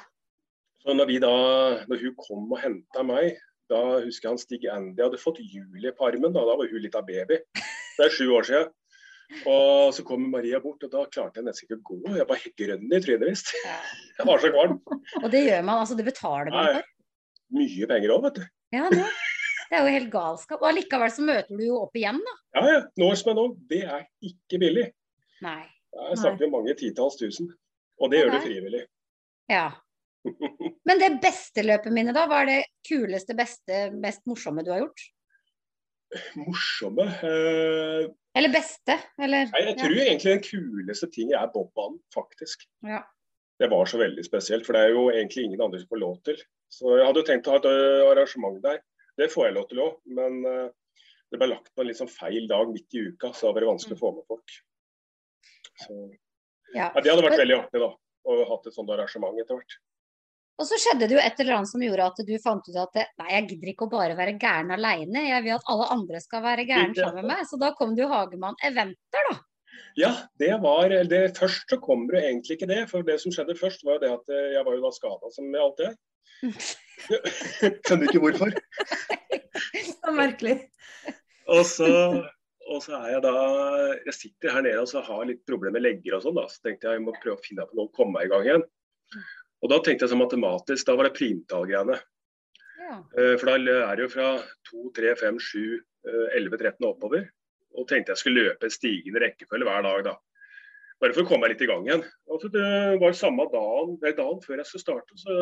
Så 0.84 0.96
når, 0.96 1.10
vi 1.12 1.20
da, 1.24 1.32
når 1.92 2.04
hun 2.06 2.18
kom 2.20 2.52
og 2.56 2.60
henta 2.64 3.04
meg, 3.04 3.40
da 3.70 3.80
husker 4.02 4.30
jeg 4.30 4.32
han 4.32 4.42
Stig 4.42 4.68
Andy 4.72 5.04
hadde 5.04 5.20
fått 5.22 5.42
Julie 5.44 5.92
på 5.96 6.08
armen. 6.08 6.34
Da, 6.34 6.44
da 6.48 6.56
var 6.58 6.70
hun 6.72 6.84
litt 6.84 6.96
av 6.98 7.08
baby. 7.08 7.42
Det 8.00 8.06
er 8.06 8.14
sju 8.16 8.30
år 8.34 8.48
siden. 8.48 8.70
Og 9.46 9.92
så 9.94 10.02
kommer 10.08 10.32
Maria 10.40 10.58
bort, 10.64 10.82
og 10.88 10.90
da 10.90 11.04
klarte 11.12 11.38
jeg 11.38 11.46
nesten 11.46 11.68
ikke 11.68 11.78
å 11.78 11.84
gå. 11.92 12.14
Jeg 12.18 12.26
var 12.30 12.40
helt 12.42 12.56
grønn 12.58 12.88
i 12.88 13.02
trynet 13.04 13.28
visst. 13.30 13.52
Jeg 13.62 14.26
var 14.26 14.42
så 14.42 14.50
kvalm. 14.56 14.80
Og 15.22 15.28
det 15.30 15.44
gjør 15.46 15.68
man, 15.68 15.84
altså 15.84 15.98
det 16.00 16.08
betaler 16.08 16.50
man 16.56 16.80
for. 16.80 16.88
mye 17.60 17.90
penger 17.92 18.14
òg, 18.16 18.24
vet 18.26 18.40
du. 18.40 18.48
Ja, 18.74 18.88
det. 18.94 19.04
Det 19.70 19.78
er 19.78 19.86
jo 19.86 19.94
helt 20.00 20.10
galskap. 20.14 20.64
Og 20.64 20.72
allikevel 20.72 21.12
så 21.14 21.26
møter 21.28 21.60
du 21.60 21.62
jo 21.68 21.76
opp 21.84 22.00
igjen, 22.00 22.18
da. 22.26 22.34
Ja, 22.58 22.64
ja. 22.74 22.80
Nå 22.98 23.12
som 23.20 23.30
jeg 23.30 23.38
nå, 23.38 23.46
det 23.70 23.84
er 23.86 24.08
ikke 24.32 24.62
billig. 24.64 24.88
Nei. 25.46 25.62
Der 26.00 26.18
snakker 26.20 26.46
vi 26.46 26.52
mange 26.54 26.76
titalls 26.80 27.20
tusen. 27.20 27.52
Og 28.00 28.12
det 28.12 28.22
gjør 28.22 28.36
du 28.36 28.42
frivillig. 28.46 28.84
Ja. 29.52 29.70
Men 30.88 31.00
det 31.02 31.14
beste 31.24 31.64
løpet 31.66 31.94
mine, 31.96 32.14
da? 32.16 32.26
Hva 32.30 32.44
er 32.44 32.50
det 32.50 32.60
kuleste, 32.88 33.36
beste, 33.38 33.88
mest 33.96 34.26
morsomme 34.30 34.64
du 34.66 34.72
har 34.74 34.84
gjort? 34.84 35.06
Morsomme 36.40 37.06
eh, 37.06 38.08
Eller 38.38 38.54
beste? 38.54 38.96
Eller 39.22 39.52
Nei, 39.54 39.64
jeg 39.68 39.78
tror 39.78 39.96
egentlig 40.00 40.32
den 40.32 40.46
kuleste 40.46 41.10
ting 41.14 41.34
er 41.38 41.52
bobbanen, 41.54 42.00
faktisk. 42.16 42.66
Ja. 42.88 43.04
Det 43.60 43.68
var 43.70 43.90
så 43.92 44.00
veldig 44.00 44.24
spesielt, 44.26 44.66
for 44.66 44.76
det 44.76 44.88
er 44.88 44.96
jo 44.96 45.10
egentlig 45.12 45.46
ingen 45.46 45.62
andre 45.62 45.82
som 45.82 45.92
får 45.92 46.02
lov 46.02 46.16
til. 46.26 46.40
Så 46.72 46.96
jeg 46.96 47.06
hadde 47.06 47.22
jo 47.22 47.28
tenkt 47.28 47.50
å 47.50 47.54
ha 47.54 47.60
et 47.60 47.70
arrangement 48.08 48.60
der. 48.64 48.80
Det 49.20 49.28
får 49.34 49.50
jeg 49.50 49.58
lov 49.58 49.68
til 49.70 49.84
òg, 49.84 49.98
men 50.16 50.40
eh, 50.48 50.70
det 51.30 51.42
ble 51.42 51.52
lagt 51.52 51.74
på 51.76 51.84
en 51.84 51.90
litt 51.90 52.00
sånn 52.00 52.12
feil 52.12 52.48
dag 52.50 52.72
midt 52.72 52.96
i 52.96 53.06
uka, 53.12 53.34
så 53.34 53.50
det 53.50 53.52
var 53.52 53.60
vært 53.60 53.72
vanskelig 53.74 53.98
å 53.98 54.02
få 54.02 54.14
med 54.16 54.28
folk. 54.32 54.56
Så, 55.80 56.00
ja. 56.76 56.90
ja, 56.90 57.02
det 57.02 57.12
hadde 57.12 57.26
vært 57.26 57.42
veldig 57.44 57.60
artig, 57.64 57.84
da. 57.84 57.94
Å 58.30 58.42
ha 58.50 58.58
et 58.60 58.76
sånt 58.76 58.92
arrangement 58.94 59.40
etter 59.42 59.58
hvert. 59.58 59.80
Og 60.60 60.68
så 60.68 60.76
skjedde 60.76 61.08
det 61.08 61.16
jo 61.16 61.22
et 61.24 61.38
eller 61.40 61.56
annet 61.56 61.72
som 61.72 61.84
gjorde 61.84 62.08
at 62.12 62.18
du 62.28 62.34
fant 62.44 62.66
ut 62.68 62.80
at 62.82 62.98
nei, 63.00 63.28
jeg 63.32 63.46
gidder 63.54 63.70
ikke 63.72 63.86
å 63.88 63.92
bare 63.94 64.18
være 64.18 64.36
gæren 64.42 64.74
aleine, 64.76 65.22
jeg 65.30 65.46
vil 65.46 65.56
at 65.56 65.70
alle 65.72 65.86
andre 65.96 66.20
skal 66.20 66.44
være 66.44 66.66
gæren 66.68 66.96
sammen 66.98 67.22
med 67.22 67.30
meg. 67.32 67.46
Så 67.48 67.60
da 67.62 67.72
kom 67.78 67.94
det 67.96 68.04
jo 68.04 68.10
Hagemann 68.12 68.60
Eventer, 68.68 69.30
da. 69.32 69.38
Ja, 69.96 70.12
det 70.40 70.52
var 70.62 70.92
det, 70.92 71.22
Først 71.38 71.72
så 71.72 71.80
kommer 71.82 72.18
det 72.18 72.26
egentlig 72.28 72.58
ikke 72.58 72.70
det. 72.70 72.82
For 72.92 73.08
det 73.08 73.18
som 73.24 73.34
skjedde 73.34 73.56
først, 73.60 73.86
var 73.88 73.98
jo 73.98 74.04
det 74.04 74.12
at 74.18 74.34
eh, 74.36 74.52
jeg 74.58 74.66
var 74.68 74.76
jo 74.76 74.84
da 74.84 74.92
skada 74.96 75.32
som 75.34 75.48
med 75.48 75.64
alt 75.64 75.80
det. 75.80 75.94
Skjønner 77.88 78.10
ikke 78.10 78.22
hvorfor. 78.24 78.54
Så 79.88 80.14
merkelig. 80.22 80.58
Og 81.50 81.64
så, 81.66 81.90
og 82.70 82.84
så 82.86 82.96
er 83.00 83.16
jeg 83.16 83.24
da 83.26 83.34
Jeg 84.06 84.16
sitter 84.16 84.54
her 84.56 84.64
nede 84.66 84.84
og 84.84 84.90
så 84.92 85.02
har 85.06 85.26
litt 85.28 85.42
problemer 85.50 85.78
med 85.80 85.86
legger 85.88 86.18
og 86.18 86.24
sånn. 86.26 86.38
da, 86.38 86.46
Så 86.52 86.62
tenkte 86.66 86.90
jeg 86.90 87.00
jeg 87.00 87.06
må 87.08 87.16
prøve 87.18 87.38
å 87.40 87.44
finne 87.46 87.66
på 87.68 87.78
noe 87.78 87.90
og 87.90 87.96
komme 87.98 88.18
meg 88.18 88.30
i 88.30 88.32
gang 88.34 88.48
igjen. 88.48 88.66
Og 89.60 89.74
da 89.74 89.82
tenkte 89.84 90.06
jeg 90.06 90.14
så 90.14 90.20
matematisk, 90.20 90.88
da 90.88 90.96
var 90.96 91.10
det 91.10 91.18
primtallgreiene. 91.18 91.98
Ja. 92.80 92.96
Eh, 93.18 93.36
For 93.42 93.50
da 93.50 93.58
er 93.60 94.00
det 94.00 94.06
jo 94.06 94.14
fra 94.14 94.30
2, 94.72 94.86
3, 94.96 95.14
5, 95.20 95.40
7, 95.50 95.62
eh, 96.08 96.26
11, 96.40 96.58
13 96.58 96.86
og 96.86 96.96
oppover. 96.96 97.28
Og 97.78 97.88
tenkte 97.90 98.16
jeg 98.16 98.22
skulle 98.24 98.48
løpe 98.48 98.66
en 98.66 98.74
stigende 98.74 99.22
rekkefølge 99.26 99.68
hver 99.68 99.86
dag 99.86 100.06
da. 100.08 100.16
Bare 101.00 101.16
for 101.16 101.24
å 101.24 101.30
komme 101.30 101.46
meg 101.46 101.54
litt 101.54 101.64
i 101.64 101.70
gang 101.70 101.86
igjen. 101.88 102.04
Og 102.28 102.42
så 102.42 102.50
det 102.52 103.00
var 103.00 103.14
samme 103.16 103.46
dagen, 103.54 103.96
dagen 104.04 104.42
før 104.44 104.60
jeg 104.60 104.68
skulle 104.68 104.84
starte, 104.84 105.20
så 105.22 105.36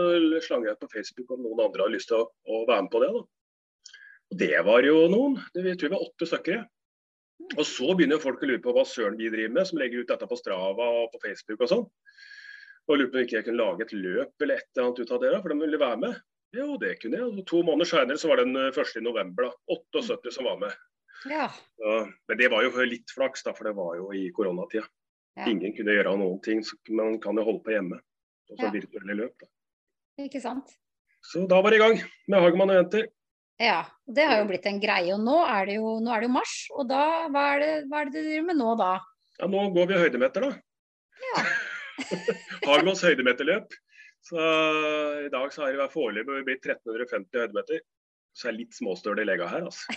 slang 0.46 0.67
jeg 0.67 0.77
ut 0.77 0.84
på 0.84 0.91
Facebook 0.91 1.31
om 1.34 1.41
noen 1.46 1.63
andre 1.65 1.86
hadde 1.86 1.96
lyst 1.96 2.12
til 2.12 2.22
å, 2.22 2.27
å 2.46 2.65
være 2.69 2.86
med 2.86 2.91
på 2.93 3.01
det. 3.01 3.10
da. 3.15 3.24
Og 4.27 4.41
det 4.43 4.65
var 4.67 4.86
jo 4.86 5.07
noen. 5.10 5.39
Det, 5.55 5.63
jeg 5.65 5.79
tror 5.79 5.89
det 5.89 5.96
var 5.96 6.05
åtte 6.10 6.29
stykker. 6.29 6.65
Og 7.58 7.63
så 7.70 7.94
begynner 7.96 8.20
folk 8.22 8.41
å 8.44 8.48
lure 8.50 8.62
på 8.63 8.74
hva 8.75 8.84
søren 8.88 9.17
vi 9.20 9.29
driver 9.29 9.53
med, 9.53 9.67
som 9.70 9.77
legger 9.79 10.01
ut 10.03 10.10
dette 10.10 10.27
på 10.27 10.38
Strava 10.39 10.88
og 11.03 11.12
på 11.13 11.22
Facebook 11.24 11.62
og 11.62 11.70
sånn. 11.72 11.86
Og 12.88 12.98
lurer 12.98 13.12
på 13.13 13.20
om 13.20 13.25
ikke 13.27 13.38
jeg 13.38 13.46
kunne 13.48 13.62
lage 13.62 13.86
et 13.86 13.94
løp 13.94 14.41
eller 14.41 14.56
et 14.58 14.67
eller 14.74 14.88
annet 14.88 15.00
ut 15.03 15.12
av 15.12 15.22
det, 15.22 15.32
da, 15.36 15.41
for 15.44 15.53
de 15.53 15.60
ville 15.62 15.79
være 15.82 16.00
med. 16.01 16.20
Jo, 16.56 16.67
det 16.82 16.94
kunne 17.01 17.20
jeg. 17.20 17.27
Og 17.27 17.46
to 17.50 17.62
måneder 17.67 17.89
senere 17.89 18.17
så 18.22 18.29
var 18.32 18.39
det 18.39 18.48
den 18.48 18.60
eh, 18.62 18.72
første 18.75 19.01
i 19.01 19.06
november. 19.06 19.50
da, 19.50 19.77
78 19.77 20.32
som 20.34 20.48
var 20.48 20.58
med. 20.62 20.77
ja. 21.29 21.48
Ja, 21.84 21.98
men 22.29 22.38
det 22.39 22.48
var 22.53 22.63
jo 22.63 22.86
litt 22.88 23.12
flaks, 23.13 23.44
da, 23.44 23.53
for 23.58 23.67
det 23.70 23.75
var 23.77 23.96
jo 24.00 24.10
i 24.15 24.29
koronatida. 24.36 24.86
Ja. 25.38 25.46
Ingen 25.51 25.75
kunne 25.77 25.94
gjøre 25.94 26.15
noen 26.17 26.39
ting. 26.41 26.63
så 26.65 26.75
Man 26.89 27.20
kan 27.22 27.36
jo 27.38 27.44
holde 27.46 27.63
på 27.63 27.75
hjemme. 27.75 28.00
Og 28.50 28.58
så 28.58 28.63
Ja. 28.65 28.72
virtuelle 28.72 29.13
løp. 29.20 29.36
Da. 29.44 29.48
Ikke 30.24 30.41
sant. 30.41 30.72
Så 31.22 31.46
da 31.48 31.62
var 31.62 31.70
det 31.72 31.77
i 31.77 31.84
gang 31.84 32.00
med 32.27 32.39
Hagemann 32.41 32.72
og 32.72 32.77
Jenter. 32.79 33.08
Ja. 33.61 33.79
Det 34.05 34.25
har 34.29 34.41
jo 34.41 34.47
blitt 34.49 34.67
en 34.69 34.79
greie. 34.81 35.09
Og 35.15 35.23
nå 35.23 35.39
er 35.45 35.67
det 35.69 35.79
jo, 35.79 35.97
er 36.05 36.23
det 36.23 36.29
jo 36.29 36.35
mars. 36.35 36.55
Og 36.77 36.87
da, 36.89 37.01
hva 37.33 37.47
er, 37.55 37.63
det, 37.63 37.73
hva 37.89 38.01
er 38.01 38.09
det 38.09 38.15
du 38.15 38.29
driver 38.29 38.47
med 38.51 38.59
nå 38.61 38.75
da? 38.79 38.93
Ja, 39.37 39.49
nå 39.51 39.65
går 39.75 39.91
vi 39.91 39.99
høydemeter, 40.05 40.47
da. 40.47 40.53
Ja. 41.27 41.43
Hagemanns 42.69 43.03
høydemeterløp. 43.05 43.75
Så 44.27 44.47
I 45.25 45.29
dag 45.31 45.53
så 45.53 45.63
har 45.63 45.77
det 45.77 45.91
foreløpig 45.93 46.43
blitt 46.47 46.65
1350 46.65 47.45
høydemeter. 47.45 47.83
Så 48.37 48.49
jeg 48.49 48.53
er 48.53 48.57
litt 48.59 48.77
småstøl 48.77 49.21
i 49.23 49.25
lega 49.25 49.47
her, 49.49 49.65
altså. 49.65 49.93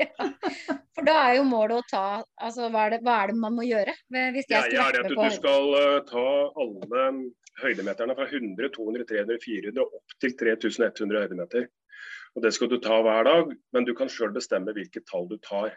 ja, 0.00 0.30
For 0.96 1.06
da 1.06 1.16
er 1.26 1.34
jo 1.38 1.42
målet 1.48 1.76
å 1.76 1.84
ta 1.88 2.04
Altså 2.40 2.70
hva 2.72 2.86
er 2.86 2.94
det, 2.94 2.98
hva 3.04 3.18
er 3.22 3.30
det 3.30 3.40
man 3.40 3.54
må 3.56 3.66
gjøre? 3.66 3.92
Hvis 4.08 4.48
jeg 4.48 4.72
Jeg 4.72 4.80
er 4.80 4.98
at 5.02 5.06
med 5.06 5.20
du 5.20 5.34
skal 5.36 5.68
uh, 5.76 5.98
ta 6.08 6.24
alle 6.64 7.04
høydemeterne 7.60 8.16
fra 8.16 8.26
100, 8.26 8.70
200, 8.76 9.06
300, 9.10 9.38
400 9.44 9.84
opp 9.84 10.16
til 10.22 10.34
3100 10.40 11.24
høydemeter. 11.24 11.68
Og 12.36 12.42
Det 12.44 12.52
skal 12.54 12.70
du 12.70 12.78
ta 12.78 13.00
hver 13.02 13.24
dag, 13.26 13.54
men 13.74 13.86
du 13.86 13.94
kan 13.98 14.10
sjøl 14.10 14.32
bestemme 14.34 14.74
hvilket 14.76 15.06
tall 15.10 15.26
du 15.30 15.36
tar 15.42 15.72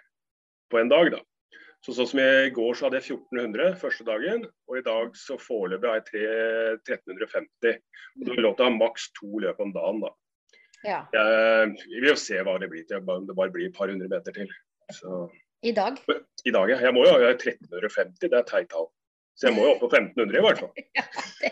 på 0.71 0.79
en 0.79 0.91
dag. 0.91 1.11
da. 1.15 1.21
Så 1.83 1.91
Sånn 1.97 2.07
som 2.07 2.19
I 2.23 2.49
går 2.55 2.77
så 2.77 2.87
hadde 2.87 3.01
jeg 3.01 3.17
1400 3.17 3.73
første 3.81 4.05
dagen, 4.07 4.45
og 4.69 4.77
i 4.79 4.83
dag 4.85 5.15
så 5.19 5.35
foreløpig 5.41 5.89
har 5.89 5.99
jeg 5.99 6.77
1350. 6.87 7.79
Og 8.19 8.25
Du 8.25 8.31
har 8.31 8.43
lov 8.45 8.55
til 8.55 8.65
å 8.65 8.69
ha 8.69 8.75
maks 8.77 9.09
to 9.17 9.41
løp 9.43 9.59
om 9.59 9.73
dagen. 9.75 10.03
da. 10.05 10.11
ja, 10.85 10.99
Jeg, 11.15 11.73
vi 11.89 11.99
vil 11.99 12.13
jo 12.13 12.19
se 12.21 12.39
hva 12.39 12.55
det 12.61 12.69
blir 12.71 12.85
til, 12.87 13.03
om 13.03 13.27
det 13.27 13.35
bare 13.35 13.51
blir 13.51 13.67
et 13.67 13.75
par 13.75 13.91
hundre 13.91 14.07
meter 14.07 14.31
til. 14.35 14.53
Så 14.91 15.25
i 15.63 15.71
dag. 15.71 15.99
I 16.45 16.51
dag, 16.51 16.69
ja. 16.69 16.77
Jeg 16.83 16.93
må 16.95 17.03
jo 17.07 17.11
ha 17.17 17.33
1350, 17.33 18.29
det 18.29 18.37
er 18.39 18.47
teit 18.47 18.69
tall. 18.71 18.87
Så 19.35 19.47
jeg 19.49 19.55
må 19.57 19.65
jo 19.65 19.73
opp 19.75 19.83
på 19.83 19.89
1500 19.91 20.39
i 20.39 20.45
hvert 20.45 20.63
fall. 20.63 20.73
Ja, 20.99 21.03
det. 21.41 21.51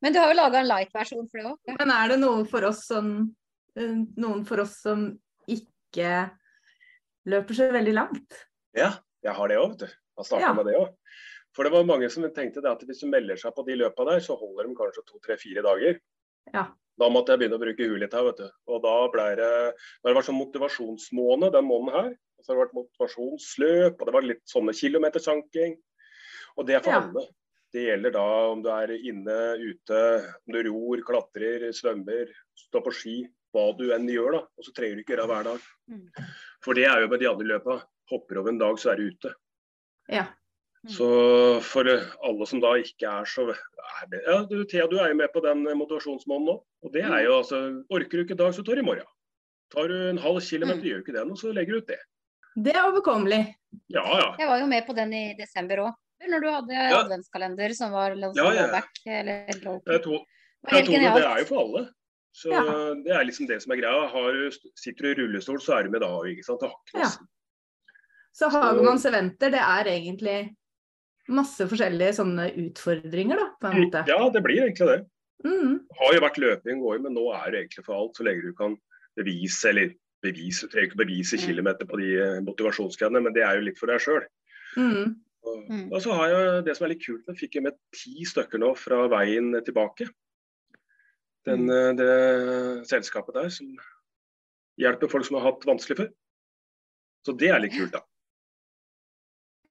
Men 0.00 0.14
du 0.14 0.20
har 0.22 0.30
jo 0.30 0.38
laga 0.38 0.60
en 0.62 0.68
light-versjon 0.70 1.26
for 1.28 1.40
det 1.40 1.50
òg. 1.50 1.72
Men 1.80 1.90
er 1.92 2.12
det 2.14 2.18
noe 2.22 2.44
for 2.48 2.64
oss 2.64 2.86
eh, 2.96 3.08
noen 4.18 4.44
for 4.48 4.60
oss 4.64 4.76
som 4.82 5.08
ikke 5.48 6.12
løper 7.28 7.54
så 7.58 7.70
veldig 7.74 7.94
langt? 7.96 8.38
Ja, 8.76 8.92
jeg 9.24 9.34
har 9.34 9.48
det 9.48 9.58
òg, 9.60 9.74
vet 9.76 9.86
du. 9.86 9.86
Jeg 10.18 10.30
har 10.32 10.40
Ja. 10.40 10.52
med 10.54 10.66
det 10.66 10.74
òg. 10.78 10.94
For 11.54 11.64
det 11.64 11.72
var 11.72 11.84
mange 11.84 12.10
som 12.10 12.22
tenkte 12.30 12.62
det 12.62 12.70
at 12.70 12.82
hvis 12.86 13.00
du 13.00 13.06
melder 13.10 13.36
seg 13.36 13.54
på 13.54 13.64
de 13.66 13.74
løpa 13.76 14.04
der, 14.06 14.20
så 14.20 14.36
holder 14.38 14.68
de 14.68 14.74
kanskje 14.78 15.04
to, 15.06 15.18
tre, 15.24 15.36
fire 15.36 15.62
dager. 15.62 15.98
Ja. 16.54 16.68
Da 16.98 17.08
måtte 17.08 17.30
jeg 17.34 17.38
begynne 17.40 17.58
å 17.58 17.62
bruke 17.62 17.86
huet 17.86 18.00
litt 18.00 18.12
her, 18.14 18.24
vet 18.24 18.36
du. 18.42 18.50
Og 18.68 18.82
da 18.82 18.94
ble 19.08 19.36
det 19.36 19.74
Det 20.04 20.14
var 20.14 20.22
sånn 20.22 20.38
motivasjonsmåned 20.38 21.52
den 21.52 21.64
måneden 21.64 21.94
her. 21.94 22.10
Og 22.38 22.44
så 22.44 22.52
har 22.54 22.56
det 22.58 22.64
vært 22.68 22.78
motivasjonsløp, 22.78 24.00
og 24.00 24.06
det 24.06 24.14
var 24.14 24.22
litt 24.22 24.44
sånne 24.46 24.74
kilometersanking. 24.74 25.76
Og 26.56 26.66
det 26.66 26.76
er 26.76 26.80
for 26.80 26.90
Ja. 26.90 27.00
alle. 27.00 27.26
Det 27.72 27.84
gjelder 27.86 28.12
da 28.12 28.50
om 28.50 28.62
du 28.62 28.68
er 28.70 28.88
inne, 28.88 29.58
ute, 29.60 30.34
om 30.46 30.52
du 30.54 30.62
ror, 30.62 30.96
klatrer, 31.04 31.68
svømmer, 31.70 32.30
står 32.56 32.82
på 32.84 32.92
ski. 32.92 33.28
Hva 33.54 33.64
du 33.78 33.86
enn 33.94 34.08
gjør, 34.10 34.32
da. 34.36 34.40
Og 34.58 34.64
så 34.66 34.72
trenger 34.76 34.96
du 34.98 35.02
ikke 35.02 35.14
gjøre 35.16 35.24
det 35.24 35.30
hver 35.32 35.46
dag. 35.48 35.60
Mm. 35.88 36.26
For 36.64 36.74
det 36.76 36.84
er 36.84 37.00
jo 37.00 37.08
med 37.08 37.20
de 37.22 37.28
andre 37.30 37.46
løpa. 37.54 37.78
Hopper 38.10 38.38
over 38.40 38.48
en 38.52 38.58
dag, 38.60 38.76
så 38.80 38.92
er 38.92 38.96
du 39.00 39.08
ute. 39.12 39.32
Ja. 40.08 40.26
Mm. 40.84 40.90
Så 40.94 41.06
for 41.66 41.88
alle 41.88 42.46
som 42.46 42.60
da 42.62 42.74
ikke 42.80 43.08
er 43.10 43.24
så 43.28 43.48
er 43.50 44.06
det, 44.12 44.20
ja, 44.26 44.36
du, 44.48 44.64
Thea, 44.64 44.86
du 44.86 44.98
er 45.02 45.10
jo 45.10 45.18
med 45.18 45.32
på 45.34 45.42
den 45.44 45.64
motivasjonsmåneden 45.76 46.46
nå. 46.52 46.56
Og 46.86 46.92
det 46.94 47.02
er 47.04 47.24
jo 47.26 47.38
altså 47.40 47.58
Orker 47.90 48.20
du 48.20 48.24
ikke 48.24 48.36
i 48.36 48.42
dag, 48.42 48.52
så 48.54 48.62
tar 48.64 48.78
du 48.78 48.84
i 48.84 48.86
morgen. 48.86 49.08
Tar 49.74 49.88
du 49.90 49.96
en 50.10 50.18
halv 50.22 50.40
kilometer, 50.40 50.78
Mm. 50.80 50.86
gjør 50.88 51.00
du 51.00 51.02
ikke 51.04 51.16
det 51.16 51.24
og 51.30 51.36
så 51.40 51.52
legger 51.52 51.72
du 51.72 51.78
ut 51.82 51.88
det. 51.88 51.98
Det 52.56 52.72
er 52.74 52.84
overkommelig. 52.88 53.40
Ja 53.92 54.02
ja. 54.06 54.28
Jeg 54.38 54.48
var 54.48 54.60
jo 54.60 54.66
med 54.70 54.86
på 54.86 54.94
den 54.96 55.12
i 55.14 55.24
desember 55.38 55.76
òg. 55.88 55.94
Når 56.28 56.40
du 56.42 56.48
hadde 56.50 56.72
Ja. 56.74 57.02
adventskalender 57.04 57.74
som 57.74 57.92
var 57.92 58.14
low, 58.14 58.32
Ja, 58.34 58.52
ja. 58.54 58.66
Back, 58.72 58.90
eller 59.06 59.46
low 59.62 59.80
Jeg 59.86 60.02
tror, 60.02 60.24
jeg 60.72 60.84
tror 60.86 61.14
det 61.14 61.24
er 61.24 61.38
jo 61.38 61.44
for 61.44 61.58
alle. 61.64 61.88
Så 62.38 62.52
Ja. 62.54 62.62
Det 62.94 63.10
er 63.16 63.24
liksom 63.26 63.48
det 63.48 63.60
som 63.64 63.72
er 63.74 63.80
greia. 63.80 64.08
Har, 64.12 64.32
du- 64.32 64.70
sitter 64.78 65.02
du 65.02 65.10
i 65.10 65.14
rullestol, 65.22 65.58
så 65.60 65.78
er 65.78 65.82
du 65.84 65.90
med 65.90 66.00
da 66.04 66.08
òg, 66.20 66.38
sant. 66.46 66.60
Det 66.60 66.70
Ja. 66.94 67.08
Så 68.38 68.48
Hagemanns 68.52 69.04
eventer, 69.08 69.50
det 69.50 69.58
er 69.58 69.84
egentlig 69.90 70.54
masse 71.28 71.66
forskjellige 71.68 72.14
sånne 72.20 72.44
utfordringer, 72.56 73.36
da, 73.36 73.46
på 73.60 73.72
en 73.72 73.82
måte. 73.82 74.04
Ja, 74.06 74.28
det 74.30 74.42
blir 74.44 74.62
egentlig 74.62 74.86
det. 74.86 75.06
Mm. 75.44 75.80
har 75.98 76.12
jo 76.14 76.20
vært 76.20 76.38
løping, 76.42 76.80
går 76.82 77.00
men 77.02 77.14
nå 77.14 77.24
er 77.32 77.50
det 77.52 77.58
egentlig 77.70 77.84
for 77.84 77.94
alt. 77.94 78.16
Så 78.16 78.24
lenge 78.26 78.42
du 78.42 78.52
kan 78.58 78.76
bevise, 79.16 79.68
eller 79.70 79.92
bevise, 80.22 80.62
du 80.66 80.68
trenger 80.72 80.90
ikke 80.90 81.04
bevise 81.06 81.36
Mm. 81.38 81.46
kilometer 81.46 81.86
på 81.86 81.96
de 81.98 82.08
eh, 82.18 82.40
motivasjonsgreiene, 82.42 83.22
men 83.22 83.32
det 83.32 83.42
er 83.44 83.54
jo 83.54 83.66
litt 83.66 83.78
for 83.78 83.86
deg 83.86 84.00
sjøl. 84.00 84.24
Mm. 84.76 85.14
Og, 85.46 85.68
Mm. 85.70 85.92
og 85.92 86.00
så 86.02 86.12
har 86.14 86.28
jeg 86.28 86.64
det 86.64 86.76
som 86.76 86.84
er 86.86 86.88
litt 86.94 87.04
kult, 87.06 87.22
jeg 87.28 87.36
fikk 87.36 87.52
jeg 87.54 87.62
med 87.62 87.72
ti 87.94 88.24
stykker 88.24 88.58
nå 88.58 88.76
fra 88.76 89.06
veien 89.08 89.52
tilbake. 89.64 90.08
Den, 91.48 91.64
Mm. 91.66 91.72
eh, 91.72 91.92
det 91.98 92.88
selskapet 92.90 93.34
der 93.34 93.48
som 93.54 93.72
hjelper 94.78 95.10
folk 95.10 95.24
som 95.26 95.36
har 95.40 95.48
hatt 95.52 95.64
vanskelig 95.66 95.96
før. 96.04 96.10
Så 97.26 97.34
det 97.38 97.48
er 97.50 97.58
litt 97.64 97.72
kult, 97.74 97.92
da. 97.96 98.00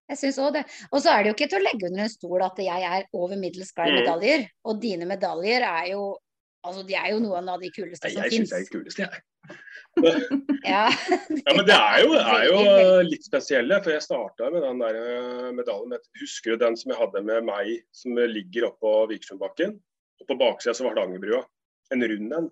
Jeg 0.09 0.17
synes 0.21 0.37
også 0.39 0.53
det. 0.55 0.63
Og 0.95 1.01
så 1.03 1.11
er 1.11 1.23
det 1.23 1.31
jo 1.31 1.35
ikke 1.35 1.49
til 1.51 1.59
å 1.59 1.65
legge 1.67 1.87
under 1.89 2.03
en 2.05 2.09
stol 2.13 2.43
at 2.45 2.59
jeg 2.63 2.85
er 2.87 3.07
over 3.13 3.35
middels 3.39 3.73
glad 3.75 3.89
i 3.89 3.91
Mm. 3.91 3.99
medaljer. 4.05 4.45
Og 4.65 4.79
dine 4.81 5.05
medaljer 5.09 5.61
er 5.67 5.91
jo 5.95 6.17
Altså, 6.65 6.81
de 6.85 6.95
er 6.95 7.11
jo 7.13 7.19
noen 7.21 7.47
av 7.47 7.61
de 7.61 7.69
kuleste 7.71 8.09
som 8.09 8.11
som 8.11 8.23
Jeg 8.23 8.31
fins. 8.31 8.49
syns 8.49 8.49
det 8.49 8.59
er 8.59 8.71
kuleste, 8.73 8.99
jeg. 9.05 9.21
Ja. 10.65 10.89
Ja, 11.29 11.53
men 11.55 11.65
det 11.65 11.75
er 11.77 12.01
jo, 12.03 12.13
er 12.17 12.43
jo 12.49 13.01
litt 13.07 13.23
spesielle, 13.23 13.77
for 13.83 13.91
jeg 13.93 14.01
starta 14.03 14.49
med 14.51 14.63
den 14.65 14.79
der 14.81 14.95
eh, 14.97 15.51
medaljen. 15.55 15.87
med- 15.93 16.01
Husker 16.19 16.51
du 16.51 16.57
den 16.65 16.75
som 16.75 16.91
jeg 16.91 16.99
hadde 16.99 17.23
med 17.23 17.45
meg, 17.45 17.83
som 17.93 18.11
ligger 18.17 18.67
oppå 18.71 19.07
Vikersundbakken? 19.07 19.79
Og 20.19 20.27
på 20.27 20.37
baksida 20.37 20.73
så 20.75 20.83
var 20.83 20.95
Hardangerbrua. 20.97 21.45
En 21.91 22.01
rund 22.03 22.33
en. 22.33 22.49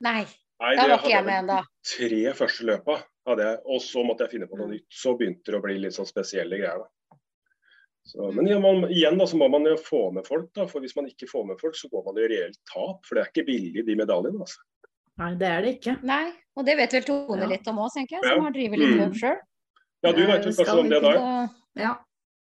Nei, 0.00 0.26
Nei, 0.60 0.74
da 0.76 0.82
det 0.82 0.90
var 0.90 0.98
ikke 0.98 1.10
jeg 1.14 1.24
med 1.24 1.44
ennå. 1.44 1.58
tre 1.84 2.32
første 2.34 2.64
løpa. 2.64 3.02
Hadde 3.26 3.42
jeg, 3.42 3.58
og 3.66 3.80
så 3.82 4.04
måtte 4.06 4.20
jeg 4.26 4.30
finne 4.36 4.46
på 4.48 4.54
Mm. 4.56 4.60
noe 4.60 4.68
nytt. 4.76 4.86
Så 4.90 5.16
begynte 5.18 5.44
det 5.50 5.54
å 5.58 5.62
bli 5.62 5.78
litt 5.78 5.92
sånn 5.96 6.06
spesielle 6.06 6.58
greier. 6.60 6.78
da. 6.78 7.16
Så, 8.06 8.30
men 8.32 8.46
ja, 8.46 8.58
man, 8.60 8.84
igjen 8.88 9.18
da, 9.18 9.24
så 9.26 9.34
må 9.36 9.48
man 9.50 9.64
jo 9.66 9.74
få 9.76 10.12
med 10.14 10.24
folk. 10.26 10.52
da, 10.54 10.66
for 10.66 10.80
Hvis 10.80 10.94
man 10.94 11.06
ikke 11.10 11.26
får 11.28 11.46
med 11.48 11.58
folk, 11.60 11.74
så 11.74 11.88
går 11.90 12.04
man 12.06 12.18
i 12.22 12.28
reelt 12.28 12.58
tap. 12.72 13.04
For 13.04 13.16
det 13.16 13.24
er 13.24 13.30
ikke 13.32 13.46
billig, 13.48 13.84
de 13.86 13.96
medaljene. 13.96 14.38
altså. 14.38 14.58
Nei, 15.18 15.34
det 15.34 15.48
er 15.48 15.60
det 15.62 15.80
ikke. 15.80 16.02
Nei, 16.04 16.32
og 16.56 16.64
det 16.66 16.76
vet 16.76 16.92
vel 16.92 17.02
Tone 17.02 17.40
Ja. 17.42 17.46
litt 17.48 17.66
om 17.68 17.76
òg, 17.78 17.90
tenker 17.96 18.10
jeg, 18.16 18.22
Ja. 18.22 18.34
som 18.36 18.44
har 18.44 18.52
drevet 18.52 18.78
litt 18.78 18.94
Mm. 18.94 18.98
løp 19.00 19.14
sjøl. 19.14 19.38
Ja, 20.04 20.12
du 20.12 20.26
vet 20.26 20.44
jo 20.44 20.50
kanskje 20.52 20.78
om 20.78 20.88
det 20.88 21.02
da? 21.02 21.48
Ja. 21.74 21.96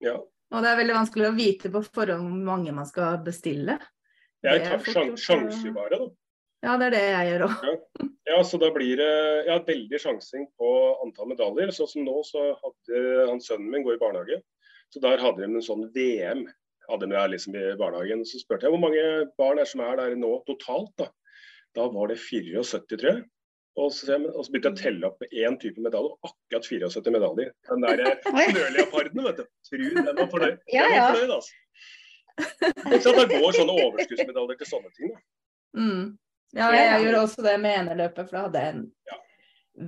Ja. 0.00 0.16
Og 0.52 0.62
det 0.62 0.68
er 0.68 0.76
veldig 0.76 0.94
vanskelig 0.94 1.26
å 1.30 1.36
vite 1.36 1.70
på 1.72 1.82
forhånd 1.84 2.20
hvor 2.20 2.44
mange 2.44 2.72
man 2.74 2.84
skal 2.86 3.16
bestille. 3.18 3.80
Jeg 4.46 4.64
tar 4.64 4.80
fort 4.80 4.94
sjan 4.94 5.10
gjort, 5.10 5.24
sjanser 5.26 5.74
bare, 5.76 6.00
da. 6.00 6.08
Ja, 6.66 6.74
det 6.80 6.86
er 6.88 6.94
det 6.96 7.02
jeg 7.04 7.30
gjør 7.30 7.46
òg. 7.46 7.64
Ja, 8.26 8.36
så 8.48 8.58
da 8.58 8.68
blir 8.74 8.98
det 8.98 9.10
ja, 9.46 9.56
veldig 9.66 9.98
sjansing 10.02 10.46
på 10.58 10.70
antall 11.04 11.28
medaljer. 11.30 11.70
Sånn 11.74 11.90
som 11.90 12.06
nå, 12.06 12.14
så 12.26 12.48
hadde 12.62 13.02
han 13.30 13.42
sønnen 13.44 13.68
min 13.70 13.84
går 13.86 13.98
i 13.98 14.02
barnehage. 14.02 14.40
Så 14.94 15.02
der 15.04 15.22
hadde 15.22 15.44
de 15.44 15.50
en 15.50 15.64
sånn 15.64 15.84
VM 15.94 16.46
hadde 16.86 17.06
de 17.06 17.14
der 17.14 17.30
liksom 17.32 17.56
i 17.58 17.76
barnehagen. 17.78 18.24
Så 18.26 18.40
spurte 18.42 18.66
jeg 18.66 18.74
hvor 18.74 18.82
mange 18.82 19.04
barn 19.38 19.60
er 19.62 19.68
som 19.68 19.82
er 19.84 19.98
der 20.00 20.18
nå 20.18 20.38
totalt. 20.48 20.92
Da 20.98 21.10
Da 21.76 21.90
var 21.92 22.08
det 22.08 22.16
74, 22.16 22.86
tror 22.88 23.10
jeg. 23.10 23.24
Og 23.76 23.90
så, 23.92 24.16
og 24.16 24.46
så 24.46 24.52
begynte 24.52 24.70
jeg 24.70 24.76
å 24.76 24.80
telle 24.80 25.08
opp 25.10 25.18
med 25.20 25.34
én 25.36 25.58
type 25.60 25.82
medalje, 25.84 26.14
og 26.14 26.30
akkurat 26.30 26.64
74 26.64 27.12
medaljer. 27.12 27.50
Den 27.68 27.84
der 27.84 28.00
snøleoparden, 28.32 29.20
vet 29.26 29.42
du. 29.42 29.48
Tru 29.68 29.84
den 29.98 30.16
var 30.16 30.30
fornøyd. 30.32 30.62
Ja, 30.72 30.86
Den 30.86 30.94
ja. 30.96 31.02
var 31.02 31.18
fornøyd, 31.18 31.34
altså. 31.36 31.58
Ikke 32.96 33.14
Det 33.16 33.40
går 33.40 33.56
sånne 33.56 33.76
overskuddsmedaljer 33.86 34.58
til 34.60 34.70
sånne 34.70 34.92
ting. 34.96 35.14
Mm. 35.76 36.02
Ja, 36.56 36.68
jeg, 36.72 36.84
jeg, 36.88 37.06
gjorde 37.06 37.22
også 37.26 37.44
det 37.44 37.54
med 37.62 37.78
eneløpet, 37.82 38.28
for 38.28 38.36
da 38.36 38.44
hadde 38.46 38.62
jeg 38.62 38.74
en, 38.74 38.84
Ja. 39.10 39.16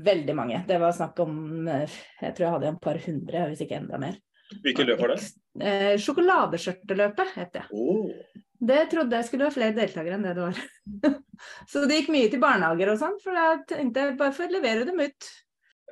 veldig 0.09 0.35
mange. 0.37 0.63
Det 0.69 0.81
var 0.83 0.97
snakk 0.97 1.21
om 1.25 1.69
eh, 1.69 1.99
Jeg 2.23 2.35
tror 2.35 2.47
jeg 2.47 2.55
hadde 2.57 2.73
en 2.73 2.83
par 2.89 2.99
hundre, 3.05 3.45
hvis 3.51 3.63
ikke 3.65 3.79
enda 3.79 4.01
mer. 4.03 4.19
Hvilken 4.65 4.89
løp 4.89 5.01
var 5.05 5.15
det? 5.15 5.23
Eh, 5.61 5.95
Sjokoladeskjørteløpet 6.01 7.35
het 7.37 7.53
det. 7.57 7.65
Oh. 7.73 8.13
Det 8.59 8.81
trodde 8.91 9.21
jeg 9.21 9.29
skulle 9.29 9.47
være 9.47 9.55
flere 9.55 9.77
deltakere 9.77 10.17
enn 10.17 10.25
det 10.27 10.35
det 10.39 10.47
var. 10.49 11.19
Så 11.71 11.85
det 11.87 12.01
gikk 12.01 12.11
mye 12.15 12.31
til 12.33 12.43
barnehager 12.43 12.91
og 12.95 12.99
sånn, 13.01 13.19
for 13.23 13.37
da 13.37 13.61
tenkte 13.69 14.03
jeg 14.03 14.17
bare 14.19 14.35
for 14.35 14.49
å 14.49 14.57
levere 14.57 14.89
dem 14.89 14.99
ut. 15.05 15.29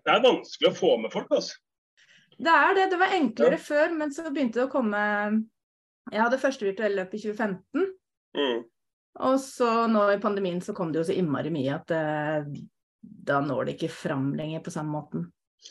Det 0.06 0.14
er 0.14 0.24
vanskelig 0.24 0.72
å 0.72 0.76
få 0.76 0.96
med 1.02 1.12
folk, 1.14 1.30
altså. 1.36 1.60
Det 2.36 2.52
er 2.52 2.74
det. 2.76 2.88
Det 2.92 2.98
var 3.00 3.14
enklere 3.16 3.58
før, 3.60 3.92
men 3.96 4.12
så 4.12 4.26
begynte 4.28 4.60
det 4.60 4.66
å 4.66 4.72
komme 4.72 5.02
Jeg 6.12 6.22
hadde 6.22 6.38
første 6.38 6.66
virtuelle 6.68 6.96
løp 7.02 7.14
i 7.14 7.18
2015. 7.18 7.86
Mm. 8.36 8.64
Og 9.26 9.38
så 9.40 9.86
nå 9.90 10.02
i 10.12 10.18
pandemien 10.22 10.60
så 10.60 10.74
kom 10.76 10.92
det 10.92 11.00
jo 11.00 11.06
så 11.08 11.16
innmari 11.16 11.50
mye 11.50 11.74
at 11.78 11.90
eh, 11.96 12.44
da 13.00 13.40
når 13.40 13.64
det 13.66 13.74
ikke 13.78 13.90
fram 13.94 14.28
lenger 14.36 14.60
på 14.66 14.70
samme 14.74 14.92
måten. 14.92 15.24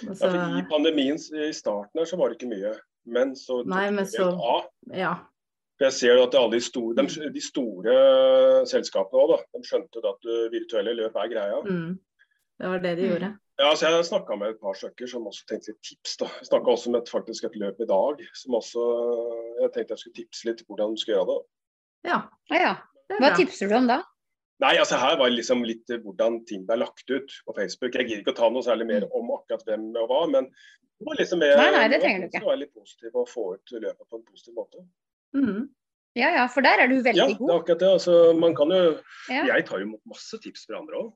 Altså, 0.10 0.28
Ja, 0.34 0.48
I 0.60 0.66
pandemien 0.68 1.16
i 1.16 1.52
starten 1.56 2.00
her 2.02 2.06
så 2.10 2.18
var 2.20 2.30
det 2.34 2.40
ikke 2.40 2.52
mye. 2.52 2.74
Men 3.06 3.36
så 3.38 3.62
tok 3.62 3.70
Nei, 3.70 3.90
men 3.92 4.06
så- 4.10 4.32
av. 4.34 4.66
ja. 4.92 5.14
For 5.78 5.86
Jeg 5.86 5.94
ser 5.94 6.24
at 6.24 6.36
alle 6.40 6.52
de 6.56 6.62
store, 6.64 6.96
de, 6.96 7.30
de 7.36 7.42
store 7.44 7.94
selskapene 8.66 9.20
òg, 9.22 9.42
de 9.54 9.62
skjønte 9.68 10.00
at 10.08 10.24
uh, 10.32 10.46
virtuelle 10.54 10.94
løp 10.96 11.16
er 11.20 11.28
greia. 11.34 11.58
Mm. 11.68 11.98
Det 12.60 12.70
var 12.72 12.80
det 12.80 12.94
de 12.98 13.04
Mm. 13.04 13.10
gjorde. 13.12 13.32
Ja, 13.60 13.70
så 13.76 13.88
Jeg 13.88 14.06
snakka 14.10 14.36
med 14.36 14.50
et 14.52 14.60
par 14.60 14.76
stykker 14.76 15.08
som 15.08 15.28
også 15.30 15.46
tenkte 15.48 15.72
litt 15.72 15.82
tips. 15.88 16.18
da. 16.20 16.28
Jeg 16.42 16.50
snakka 16.50 16.74
også 16.74 16.92
med 16.92 17.02
et, 17.04 17.12
faktisk 17.14 17.46
et 17.48 17.56
løp 17.56 17.80
i 17.80 17.88
dag 17.88 18.24
som 18.36 18.58
også 18.60 18.82
jeg 19.62 19.72
tenkte 19.72 19.96
jeg 19.96 20.02
skulle 20.04 20.18
tipse 20.20 20.50
litt 20.50 20.66
hvordan 20.68 20.92
de 20.96 21.00
skulle 21.02 21.18
gjøre 21.20 21.30
det. 21.32 21.40
Ja, 22.10 22.20
Ja, 22.52 22.60
ja. 22.60 22.74
det 23.10 23.22
Hva 23.22 23.32
tipser 23.38 23.72
du 23.72 23.76
om 23.78 23.88
da? 23.88 24.02
Nei, 24.64 24.76
altså 24.80 25.00
Her 25.00 25.18
var 25.20 25.32
liksom 25.32 25.64
litt 25.68 25.88
hvordan 25.88 26.42
ting 26.48 26.66
ble 26.68 26.78
lagt 26.84 27.10
ut 27.12 27.32
på 27.48 27.56
Facebook. 27.56 27.96
Jeg 27.96 28.08
gidder 28.08 28.24
ikke 28.24 28.36
å 28.36 28.40
ta 28.40 28.50
noe 28.50 28.64
særlig 28.64 28.88
mer 28.88 29.08
om 29.16 29.32
akkurat 29.36 29.64
hvem 29.68 29.90
og 30.00 30.12
hva, 30.12 30.22
men 30.32 30.48
det 30.52 31.08
var 31.10 31.18
liksom 31.20 31.42
mer. 31.44 31.58
Nei, 31.60 31.72
nei, 31.76 31.88
det 31.92 32.00
trenger 32.04 32.22
du 32.24 32.28
ikke. 32.30 32.40
Det 32.40 32.48
var 32.52 32.62
litt 32.62 32.76
positiv 32.76 33.18
å 33.20 33.26
få 33.28 33.48
ut 33.56 33.76
løpet 33.76 34.08
på 34.08 34.20
en 34.20 34.24
positiv 34.30 34.56
måte. 34.56 34.86
Mm. 35.36 35.66
Ja, 36.16 36.30
ja, 36.32 36.46
for 36.48 36.64
der 36.64 36.80
er 36.80 36.88
du 36.88 36.96
Ja, 36.96 37.04
veldig 37.10 37.36
det 37.36 37.50
er 37.52 37.60
akkurat 37.60 37.80
det. 37.84 37.92
Altså, 38.00 38.16
man 38.40 38.56
kan 38.56 38.72
jo 38.72 38.84
Ja. 39.32 39.44
Jeg 39.44 39.66
tar 39.68 39.80
jo 39.80 39.88
imot 39.90 40.02
masse 40.08 40.40
tips 40.40 40.64
fra 40.70 40.80
andre 40.80 40.96
òg. 41.04 41.14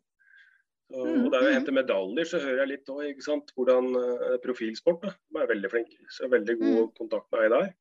Og 0.92 1.06
Mm, 1.06 1.30
der 1.30 1.44
jeg 1.44 1.50
mm. 1.52 1.58
henter 1.60 1.72
medaljer, 1.76 2.26
så 2.26 2.40
hører 2.42 2.58
jeg 2.64 2.68
litt 2.72 2.88
òg, 2.90 3.04
ikke 3.12 3.22
sant. 3.26 3.52
Hvordan 3.56 3.90
eh, 4.00 4.38
profilsport 4.42 5.02
da. 5.04 5.12
Er 5.38 5.48
veldig 5.52 5.70
flink. 5.70 5.92
Så 6.10 6.30
veldig 6.30 6.56
god 6.60 6.80
Mm. 6.80 6.94
kontakt 6.98 7.28
med 7.32 7.42
deg 7.42 7.52
der. 7.60 7.74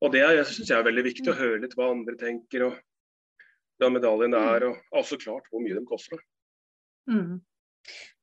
Og 0.00 0.12
det 0.12 0.22
er- 0.22 0.44
syns 0.44 0.68
jeg 0.68 0.78
er 0.78 0.82
veldig 0.90 1.04
viktig, 1.04 1.28
å 1.28 1.36
høre 1.36 1.60
litt 1.60 1.74
hva 1.76 1.90
andre 1.90 2.16
tenker. 2.16 2.66
og 2.66 2.78
hvordan 3.78 3.92
medaljen 4.00 4.32
Mm. 4.34 4.48
er, 4.56 4.64
og 4.68 4.76
altså 4.94 5.16
klart 5.20 5.44
hvor 5.52 5.60
mye 5.60 5.74
de 5.78 5.84
koster. 5.86 6.18
Mm. 7.08 7.40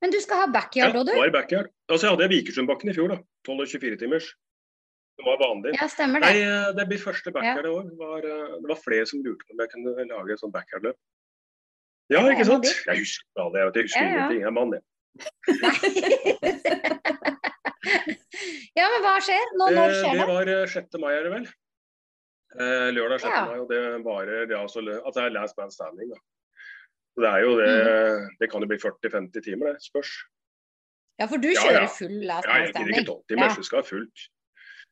Men 0.02 0.12
du 0.12 0.20
skal 0.20 0.38
ha 0.38 0.48
backyard 0.52 0.94
òg, 0.94 1.06
ja, 1.08 1.14
du? 1.14 1.18
var 1.18 1.28
i 1.28 1.32
backyard. 1.32 1.70
Altså, 1.90 2.08
jeg 2.08 2.18
hadde 2.18 2.30
Vikersundbakken 2.30 2.90
i 2.90 2.94
fjor, 2.94 3.08
da. 3.10 3.18
12 3.46 3.62
og 3.62 3.68
24 3.68 3.98
timers. 3.98 4.34
Det 5.18 5.24
var 5.26 5.38
vanlig. 5.40 5.74
Ja, 5.80 5.88
stemmer 5.88 6.20
det. 6.20 6.28
Nei, 6.34 6.74
det 6.76 6.88
blir 6.90 7.00
første 7.00 7.32
backyard 7.32 7.66
i 7.66 7.70
år. 7.72 7.84
Det 7.90 7.98
var, 7.98 8.18
eh, 8.18 8.60
det 8.60 8.68
var 8.68 8.76
flere 8.76 9.06
som 9.08 9.24
lurte 9.24 9.46
på 9.48 9.52
om 9.54 9.60
jeg 9.64 9.70
kunne 9.70 10.08
lage 10.10 10.32
et 10.34 10.40
sånt 10.40 10.54
backyard-løp. 10.54 10.98
Ja, 12.14 12.20
Ja, 12.22 12.28
ikke 12.36 12.46
sant? 12.46 12.66
Jeg 12.86 12.98
husker 13.02 13.26
det. 13.54 13.60
Jeg, 13.76 13.84
husker 13.88 14.02
Ja, 14.02 14.06
ja. 14.06 14.10
ingenting. 14.14 14.40
Jeg 14.42 14.48
er 14.48 14.52
mann, 14.60 14.72
jeg. 14.76 14.84
ja, 18.76 18.88
men 18.92 19.00
hva 19.06 19.14
skjer? 19.24 19.46
Nå, 19.60 19.66
når 19.74 19.90
Eh, 19.90 19.94
skjer 20.02 20.14
det 20.14 20.20
det? 20.20 20.28
var 20.34 20.46
eh, 20.56 20.68
6. 20.76 20.98
mai, 21.02 21.14
er 21.16 21.24
det 21.28 21.32
vel? 21.34 21.46
Eh, 22.56 22.90
lørdag 22.96 23.20
6. 23.24 23.32
Ja. 23.32 23.42
mai, 23.50 23.58
og 23.64 23.68
det 23.72 23.80
varer 24.06 24.36
ja, 24.52 24.56
lø- 24.62 24.62
altså, 24.62 24.80
det 25.20 25.26
er 25.26 25.30
last 25.36 25.56
man 25.58 25.72
standing. 25.74 26.08
Da. 26.14 26.18
Så 27.16 27.20
det 27.24 27.30
er 27.32 27.40
jo 27.46 27.52
det 27.60 27.70
Mm. 27.86 28.30
Det 28.40 28.48
kan 28.52 28.62
jo 28.62 28.68
bli 28.68 28.78
40-50 28.78 29.42
timer, 29.46 29.66
det. 29.74 29.82
Spørs. 29.84 30.12
Ja, 31.20 31.26
for 31.32 31.38
du 31.38 31.48
Ja, 31.48 31.54
kjører 31.62 31.82
ja. 31.82 31.88
full 31.88 32.26
last 32.28 32.46
Ja, 32.46 32.50
man 32.54 32.62
jeg 32.62 32.74
gidder 32.76 32.92
ikke 32.92 33.06
12 33.08 33.24
timer, 33.30 33.44
Ja. 33.48 33.54
så 33.56 33.64
skal 33.64 33.78
ha 33.80 33.84
fullt. 33.84 34.20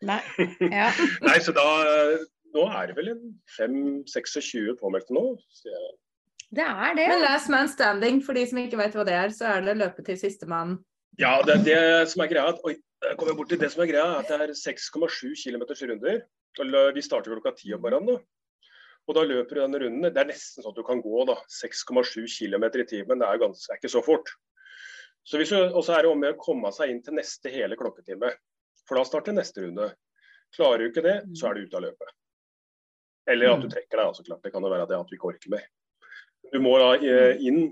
Nei. 0.01 0.21
Ja. 0.79 0.91
Nei, 1.21 1.39
så 1.39 1.51
da 1.53 1.65
eh, 1.83 2.17
Nå 2.53 2.63
er 2.69 2.85
det 2.87 2.95
vel 2.95 3.07
en 3.09 3.39
5-26 3.57 4.75
påmeldte 4.79 5.11
nå. 5.15 5.37
Så 5.49 5.69
jeg, 5.73 5.95
Det 6.53 6.65
er 6.65 6.97
det. 6.97 7.07
Men 7.09 7.23
last 7.23 7.49
man 7.49 7.69
standing, 7.71 8.21
for 8.25 8.37
de 8.37 8.43
som 8.49 8.59
ikke 8.61 8.77
vet 8.77 8.97
hva 8.97 9.05
det 9.07 9.15
er, 9.17 9.31
så 9.33 9.55
er 9.55 9.65
det 9.65 9.77
løpe 9.79 10.05
til 10.05 10.19
sistemann. 10.19 10.77
ja, 11.17 11.39
det, 11.45 11.63
det 11.65 11.79
som 12.11 12.21
er 12.21 12.29
greia 12.29 12.53
at, 12.53 12.61
Oi, 12.67 12.75
jeg 13.03 13.17
kommer 13.17 13.35
bort 13.37 13.49
til 13.49 13.59
det 13.61 13.71
som 13.73 13.83
er 13.83 13.89
greia, 13.89 14.19
at 14.19 14.29
det 14.29 14.37
er 14.37 14.53
6,7 14.57 15.33
km 15.41 15.65
runder. 15.89 16.23
Vi 16.93 17.03
starter 17.03 17.33
klokka 17.33 17.55
10 17.57 17.75
om 17.77 17.83
morgenen. 17.85 18.13
da. 18.13 18.69
Og 19.09 19.17
da 19.17 19.25
løper 19.27 19.57
du 19.57 19.61
den 19.63 19.79
runden. 19.81 20.07
Det 20.13 20.21
er 20.21 20.29
nesten 20.29 20.63
sånn 20.63 20.71
at 20.71 20.79
du 20.79 20.85
kan 20.87 21.01
gå 21.03 21.25
da, 21.27 21.35
6,7 21.51 22.23
km 22.37 22.65
i 22.69 22.87
timen. 22.87 23.19
Det 23.19 23.27
er, 23.27 23.41
ganske, 23.41 23.65
det 23.65 23.75
er 23.75 23.81
ikke 23.81 23.95
så 23.97 24.03
fort. 24.05 24.31
Så 25.27 25.39
hvis 25.39 25.51
du, 25.51 25.57
også 25.59 25.97
er 25.97 26.05
det 26.05 26.11
om 26.11 26.23
å 26.23 26.31
å 26.31 26.39
komme 26.39 26.71
seg 26.75 26.91
inn 26.91 27.01
til 27.03 27.17
neste 27.17 27.51
hele 27.51 27.79
klokketime. 27.79 28.31
For 28.87 28.99
da 28.99 29.03
starter 29.07 29.35
neste 29.35 29.65
runde. 29.65 29.89
Klarer 30.55 30.83
du 30.83 30.91
ikke 30.91 31.03
det, 31.03 31.17
så 31.39 31.49
er 31.49 31.57
du 31.57 31.65
ute 31.65 31.79
av 31.79 31.87
løpet. 31.87 32.15
Eller 33.33 33.53
at 33.53 33.63
du 33.63 33.69
trekker 33.71 33.97
deg, 33.97 34.09
altså 34.09 34.23
klart. 34.27 34.43
Det 34.43 34.51
kan 34.53 34.63
jo 34.63 34.71
være 34.71 34.87
det 34.89 34.99
at 34.99 35.09
du 35.09 35.15
ikke 35.17 35.31
orker 35.31 35.53
mer. 35.55 35.67
Du 36.53 36.59
må 36.61 36.75
da 36.79 36.91
eh, 37.01 37.39
inn 37.41 37.71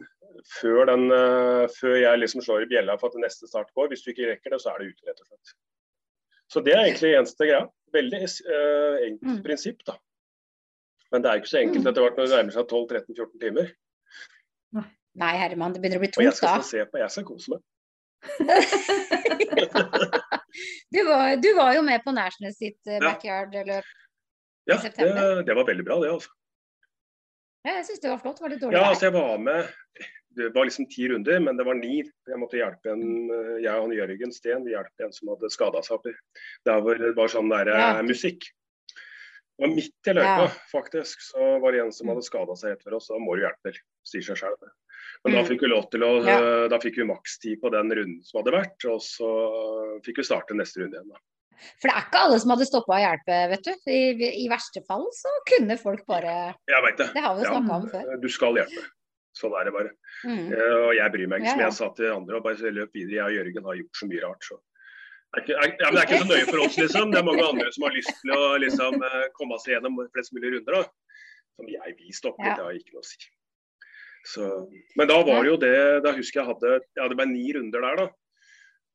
før, 0.58 0.86
den, 0.90 1.04
eh, 1.14 1.66
før 1.78 1.96
jeg 2.02 2.22
liksom 2.24 2.42
slår 2.42 2.64
i 2.66 2.70
bjella 2.72 2.96
for 3.00 3.08
at 3.14 3.20
neste 3.22 3.46
start 3.50 3.70
går. 3.78 3.92
Hvis 3.92 4.02
du 4.06 4.10
ikke 4.14 4.30
rekker 4.32 4.50
det, 4.56 4.60
så 4.64 4.72
er 4.74 4.78
det 4.82 4.88
ute, 4.96 5.04
rett 5.10 5.22
og 5.22 5.28
slett. 5.30 5.48
Så 6.52 6.58
det 6.66 6.74
er 6.76 6.84
egentlig 6.88 7.14
eneste 7.20 7.44
greia. 7.48 7.66
Veldig 7.94 8.22
eh, 8.24 8.96
enkelt 9.12 9.36
Mm. 9.38 9.44
prinsipp, 9.46 9.80
da. 9.88 9.94
Men 11.12 11.20
det 11.22 11.30
er 11.32 11.36
ikke 11.42 11.52
så 11.54 11.62
enkelt 11.62 11.84
Mm. 11.84 11.90
etter 11.92 12.02
hvert 12.06 12.18
når 12.18 12.26
det 12.28 12.36
nærmer 12.38 12.54
seg 12.58 12.66
12-13-14 12.72 13.38
timer. 13.46 13.66
Nei, 15.14 15.34
Herman, 15.36 15.74
det 15.76 15.82
begynner 15.84 16.00
å 16.00 16.04
bli 16.06 16.10
Og 16.18 16.24
jeg 16.24 16.34
skal 16.38 16.62
da. 16.62 16.64
se 16.64 16.86
på, 16.88 16.98
jeg 17.02 17.12
skal 17.12 17.26
kose 17.28 17.48
meg. 17.52 17.62
Du 20.92 21.00
var, 21.08 21.36
du 21.40 21.54
var 21.56 21.74
jo 21.76 21.82
med 21.82 22.02
på 22.04 22.12
Nærsnes 22.12 22.58
sitt 22.60 22.88
eh, 22.88 23.00
backyard-løp. 23.00 23.86
Ja, 24.68 24.76
I 24.76 24.82
september. 24.84 25.36
det, 25.40 25.46
det 25.48 25.56
var 25.56 25.66
veldig 25.70 25.86
bra, 25.88 25.96
det. 26.04 26.10
altså. 26.12 26.30
Ja, 27.66 27.76
jeg 27.78 27.86
syns 27.86 28.00
det 28.02 28.10
var 28.10 28.18
flott. 28.24 28.40
Var 28.42 28.50
det 28.50 28.60
dårlig 28.62 28.74
Ja, 28.80 28.88
altså 28.90 29.08
jeg 29.10 29.14
var 29.14 29.38
med 29.38 29.68
Det 30.36 30.48
var 30.56 30.64
liksom 30.66 30.88
ti 30.90 31.08
runder, 31.12 31.40
men 31.44 31.58
det 31.58 31.66
var 31.68 31.76
ni. 31.76 31.98
Jeg 32.02 32.40
måtte 32.40 32.58
hjelpe 32.58 32.94
en 32.94 33.04
eh, 33.30 33.58
Jeg 33.66 33.76
og 33.84 33.92
Jørgen 33.94 34.32
Steen 34.34 34.64
vi 34.66 34.72
hjalp 34.72 35.04
en 35.04 35.12
som 35.14 35.28
hadde 35.34 35.50
skada 35.52 35.82
seg 35.84 35.98
oppi. 36.00 36.14
Der 36.66 36.80
hvor 36.82 36.98
det 36.98 37.16
var 37.18 37.28
sånn 37.28 37.50
der 37.52 37.68
eh, 37.68 37.80
Ja. 37.98 38.02
musikk. 38.02 38.48
Det 39.60 39.68
var 39.68 39.76
midt 39.76 40.08
i 40.08 40.14
løypa, 40.16 40.46
Ja. 40.48 40.48
faktisk. 40.72 41.20
Så 41.22 41.60
var 41.62 41.72
det 41.76 41.82
en 41.84 41.92
som 41.92 42.08
hadde 42.08 42.24
skada 42.26 42.56
seg 42.56 42.72
rett 42.72 42.84
før 42.88 42.96
oss. 42.98 43.10
Da 43.12 43.20
må 43.22 43.36
du 43.36 43.44
hjelpe. 43.44 43.76
Sier 44.08 44.24
seg 44.26 44.40
sjøl. 44.40 44.56
Men 45.26 45.34
da 45.36 45.42
Mm. 45.44 45.48
fikk 45.52 45.62
vi 45.62 45.68
lov 45.68 45.92
til 45.92 46.02
å 46.02 46.26
Ja. 46.26 46.68
Da 46.68 46.80
fikk 46.80 46.96
vi 46.96 47.04
makstid 47.06 47.60
på 47.62 47.70
den 47.70 47.92
runden 47.92 48.24
som 48.24 48.42
hadde 48.42 48.56
vært, 48.56 48.86
og 48.90 49.00
så 49.02 50.02
fikk 50.02 50.18
vi 50.18 50.24
starte 50.24 50.56
neste 50.58 50.80
runde 50.82 50.96
igjen. 50.98 51.10
da. 51.12 51.20
For 51.82 51.90
det 51.90 51.94
er 51.96 52.06
ikke 52.08 52.22
alle 52.26 52.40
som 52.42 52.54
hadde 52.54 52.66
stoppa 52.70 52.96
å 52.98 53.02
hjelpe, 53.04 53.38
vet 53.52 53.68
du. 53.68 53.72
I, 53.92 54.00
I 54.46 54.48
verste 54.50 54.82
fall 54.88 55.06
så 55.14 55.30
kunne 55.50 55.78
folk 55.82 56.06
bare 56.10 56.56
Jeg 56.70 56.84
veit 56.88 56.98
det. 56.98 57.10
Det 57.14 57.22
har 57.26 57.36
vi 57.38 57.46
snakka 57.46 57.70
Ja. 57.70 57.78
om 57.78 57.88
før. 57.92 58.18
Du 58.22 58.28
skal 58.30 58.58
hjelpe. 58.62 58.84
Sånn 59.38 59.54
er 59.56 59.64
det 59.70 59.74
bare. 59.74 59.92
Mm. 60.28 60.48
Eh, 60.52 60.74
Og 60.88 60.94
jeg 60.98 61.12
bryr 61.14 61.28
meg 61.32 61.42
ikke, 61.42 61.52
som 61.54 61.60
jeg 61.64 61.74
sa 61.78 61.90
til 61.96 62.12
andre. 62.12 62.36
og 62.38 62.44
bare 62.44 62.72
løp 62.76 62.92
videre. 62.94 63.16
Jeg 63.16 63.24
og 63.30 63.36
Jørgen 63.38 63.64
har 63.70 63.76
gjort 63.80 63.96
så 64.02 64.10
mye 64.12 64.24
rart, 64.26 64.44
så. 64.50 64.58
Det 65.32 65.56
er, 65.56 65.68
ikke, 65.72 65.78
det 65.80 66.00
er 66.02 66.08
ikke 66.10 66.18
så 66.20 66.28
nøye 66.28 66.48
for 66.50 66.60
oss, 66.66 66.78
liksom. 66.78 67.12
Det 67.14 67.20
er 67.22 67.24
mange 67.24 67.46
andre 67.48 67.72
som 67.72 67.84
har 67.88 67.94
lyst 67.96 68.12
til 68.20 68.32
å 68.36 68.58
liksom, 68.60 68.98
eh, 69.08 69.28
komme 69.38 69.60
seg 69.64 69.78
gjennom 69.78 70.02
flest 70.12 70.34
mulig 70.36 70.52
runder. 70.58 70.82
da. 70.82 70.84
Som 71.56 71.68
jeg, 71.72 71.96
vil 72.00 72.12
stoppe, 72.18 72.44
Ja. 72.44 72.56
det 72.58 72.64
har 72.66 72.74
ikke 72.76 72.94
noe 72.98 73.06
å 73.06 73.08
si. 73.08 73.30
Så, 74.26 74.48
men 74.98 75.08
da 75.08 75.16
var 75.24 75.42
det 75.42 75.50
jo 75.50 75.58
det 75.58 76.04
Da 76.04 76.12
husker 76.14 76.42
jeg 76.44 76.46
hadde 76.52 76.82
ja, 76.96 77.08
det 77.10 77.16
ble 77.18 77.26
ni 77.26 77.48
runder 77.56 77.82
der, 77.82 77.96
da. 77.96 78.08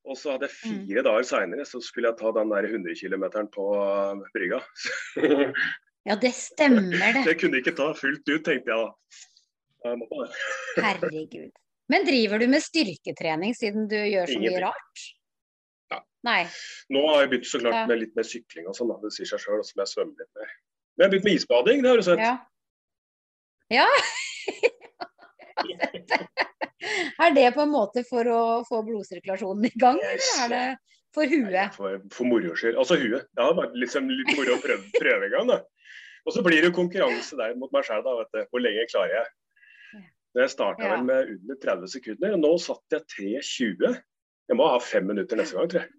Og 0.07 0.19
så 0.19 0.37
hadde 0.37 0.47
jeg 0.47 0.55
fire 0.61 1.03
dager 1.03 1.27
seinere 1.27 1.65
så 1.67 1.81
skulle 1.83 2.13
jeg 2.13 2.19
ta 2.21 2.31
den 2.37 2.53
der 2.53 2.69
100 2.71 2.95
km 3.01 3.25
på 3.55 3.67
uh, 3.75 4.23
brygga. 4.37 4.61
Ja, 6.07 6.15
det 6.23 6.33
stemmer 6.39 6.95
det. 6.95 7.25
det 7.29 7.37
kunne 7.41 7.59
ikke 7.59 7.75
ta 7.75 7.91
fullt 7.99 8.29
ut, 8.31 8.45
tenkte 8.47 8.71
jeg 8.71 8.79
da. 8.79 8.89
Jeg. 9.87 10.31
Herregud. 10.87 11.51
Men 11.91 12.07
driver 12.07 12.43
du 12.43 12.49
med 12.51 12.63
styrketrening 12.63 13.55
siden 13.59 13.87
du 13.91 13.99
gjør 13.99 14.31
så 14.31 14.39
mye 14.43 14.63
rart? 14.63 15.03
Ja. 15.95 16.01
Nei. 16.27 16.41
Nå 16.95 17.03
har 17.11 17.25
jeg 17.25 17.33
begynt 17.35 17.51
så 17.51 17.61
klart 17.63 17.79
Ja. 17.81 17.85
med 17.91 18.03
litt 18.03 18.15
mer 18.19 18.27
sykling 18.27 18.71
og 18.71 18.79
sånn, 18.79 18.95
det 19.03 19.13
sier 19.15 19.31
seg 19.31 19.43
sjøl. 19.43 19.63
Og 19.63 19.67
så 19.67 19.79
må 19.79 19.87
jeg 19.87 19.95
svømme 19.95 20.19
litt 20.19 20.33
mer. 20.39 20.55
Men 20.97 21.05
jeg 21.05 21.07
har 21.07 21.15
begynt 21.15 21.29
med 21.29 21.39
isbading, 21.41 21.83
det 21.85 21.93
har 21.93 22.03
du 22.03 22.07
sett. 22.07 22.23
Ja. 22.23 22.35
Ja. 23.75 23.87
er 27.25 27.35
det 27.37 27.47
på 27.55 27.65
en 27.65 27.73
måte 27.73 28.05
for 28.09 28.29
å 28.31 28.43
få 28.69 28.83
blodsirkulasjonen 28.87 29.69
i 29.69 29.73
gang, 29.81 30.01
eller 30.03 30.43
er 30.45 30.53
det 30.53 30.67
for 31.17 31.31
huet? 31.31 31.75
For, 31.77 32.01
for 32.13 32.29
moro 32.29 32.53
skyld. 32.59 32.77
Altså 32.77 32.99
huet. 33.01 33.25
Det 33.33 33.47
har 33.47 33.57
vært 33.57 33.77
liksom 33.81 34.11
litt 34.13 34.35
moro 34.37 34.57
å 34.57 34.63
prøve, 34.63 34.85
prøve 34.99 35.29
en 35.29 35.35
gang, 35.37 35.51
da. 35.55 35.59
Og 36.27 36.35
så 36.35 36.43
blir 36.43 36.65
det 36.65 36.75
konkurranse 36.77 37.39
der 37.39 37.55
mot 37.59 37.73
meg 37.75 37.87
sjøl, 37.87 38.03
da. 38.05 38.17
Vet 38.21 38.35
du. 38.35 38.41
Hvor 38.51 38.65
lenge 38.65 38.89
klarer 38.91 39.21
jeg? 39.21 39.33
Når 40.37 40.45
jeg 40.45 40.53
starta 40.53 40.85
Ja. 40.85 40.91
vel 40.93 41.05
med 41.09 41.31
under 41.33 41.57
30 41.63 41.89
sekunder, 41.89 42.35
og 42.37 42.43
nå 42.43 42.51
satt 42.61 42.93
jeg 42.93 43.07
3.20. 43.15 43.95
Jeg 44.51 44.59
må 44.59 44.67
ha 44.69 44.79
fem 44.83 45.07
minutter 45.09 45.39
neste 45.41 45.57
gang, 45.57 45.71
tror 45.73 45.87
jeg. 45.87 45.93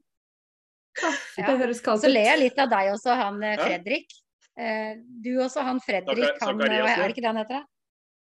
Ja. 0.98 1.12
Det 1.38 1.58
høres 1.62 1.82
kaldt 1.86 2.02
Så 2.02 2.10
ler 2.10 2.26
jeg 2.26 2.40
litt 2.40 2.60
av 2.62 2.70
deg 2.70 2.92
også, 2.94 3.16
han 3.18 3.42
Fredrik. 3.62 4.14
Ja. 4.58 4.64
Eh, 4.68 4.94
Du 5.24 5.36
også, 5.42 5.62
han 5.66 5.80
Fredrik, 5.82 6.38
han, 6.42 6.62
er 6.62 7.02
det 7.02 7.12
ikke 7.14 7.22
det 7.26 7.32
han 7.32 7.42
heter? 7.42 7.66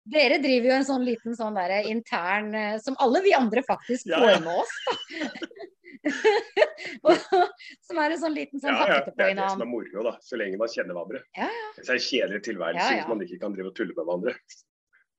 Dere 0.04 0.38
driver 0.44 0.68
jo 0.68 0.76
en 0.76 0.88
sånn 0.88 1.06
liten 1.08 1.36
sånn 1.38 1.56
derre 1.56 1.78
intern 1.88 2.50
eh, 2.60 2.74
Som 2.84 2.98
alle 3.00 3.22
vi 3.24 3.32
andre 3.38 3.64
faktisk 3.64 4.10
får 4.12 4.32
ja. 4.34 4.40
med 4.44 4.58
oss, 4.64 4.74
da. 4.88 4.98
Som 7.88 8.00
er 8.02 8.12
en 8.12 8.20
sånn 8.20 8.36
liten 8.36 8.60
sånn 8.60 8.76
Ja, 8.76 8.88
ja. 8.90 9.00
Det 9.08 9.30
er 9.30 9.38
det 9.38 9.50
som 9.54 9.64
er 9.64 9.70
moro, 9.70 10.04
da. 10.06 10.18
Så 10.24 10.40
lenge 10.40 10.60
man 10.60 10.72
kjenner 10.72 10.98
hverandre. 10.98 11.24
Ja, 11.38 11.48
ja. 11.48 11.72
det 11.78 11.88
er 11.88 11.96
en 11.96 12.06
kjedelig 12.10 12.44
tilværelse 12.50 12.84
Ja, 12.84 12.92
ja. 12.92 13.02
hvis 13.02 13.12
man 13.14 13.26
ikke 13.26 13.42
kan 13.46 13.56
drive 13.56 13.72
og 13.72 13.78
tulle 13.80 13.96
med 13.96 14.04
hverandre. 14.04 14.36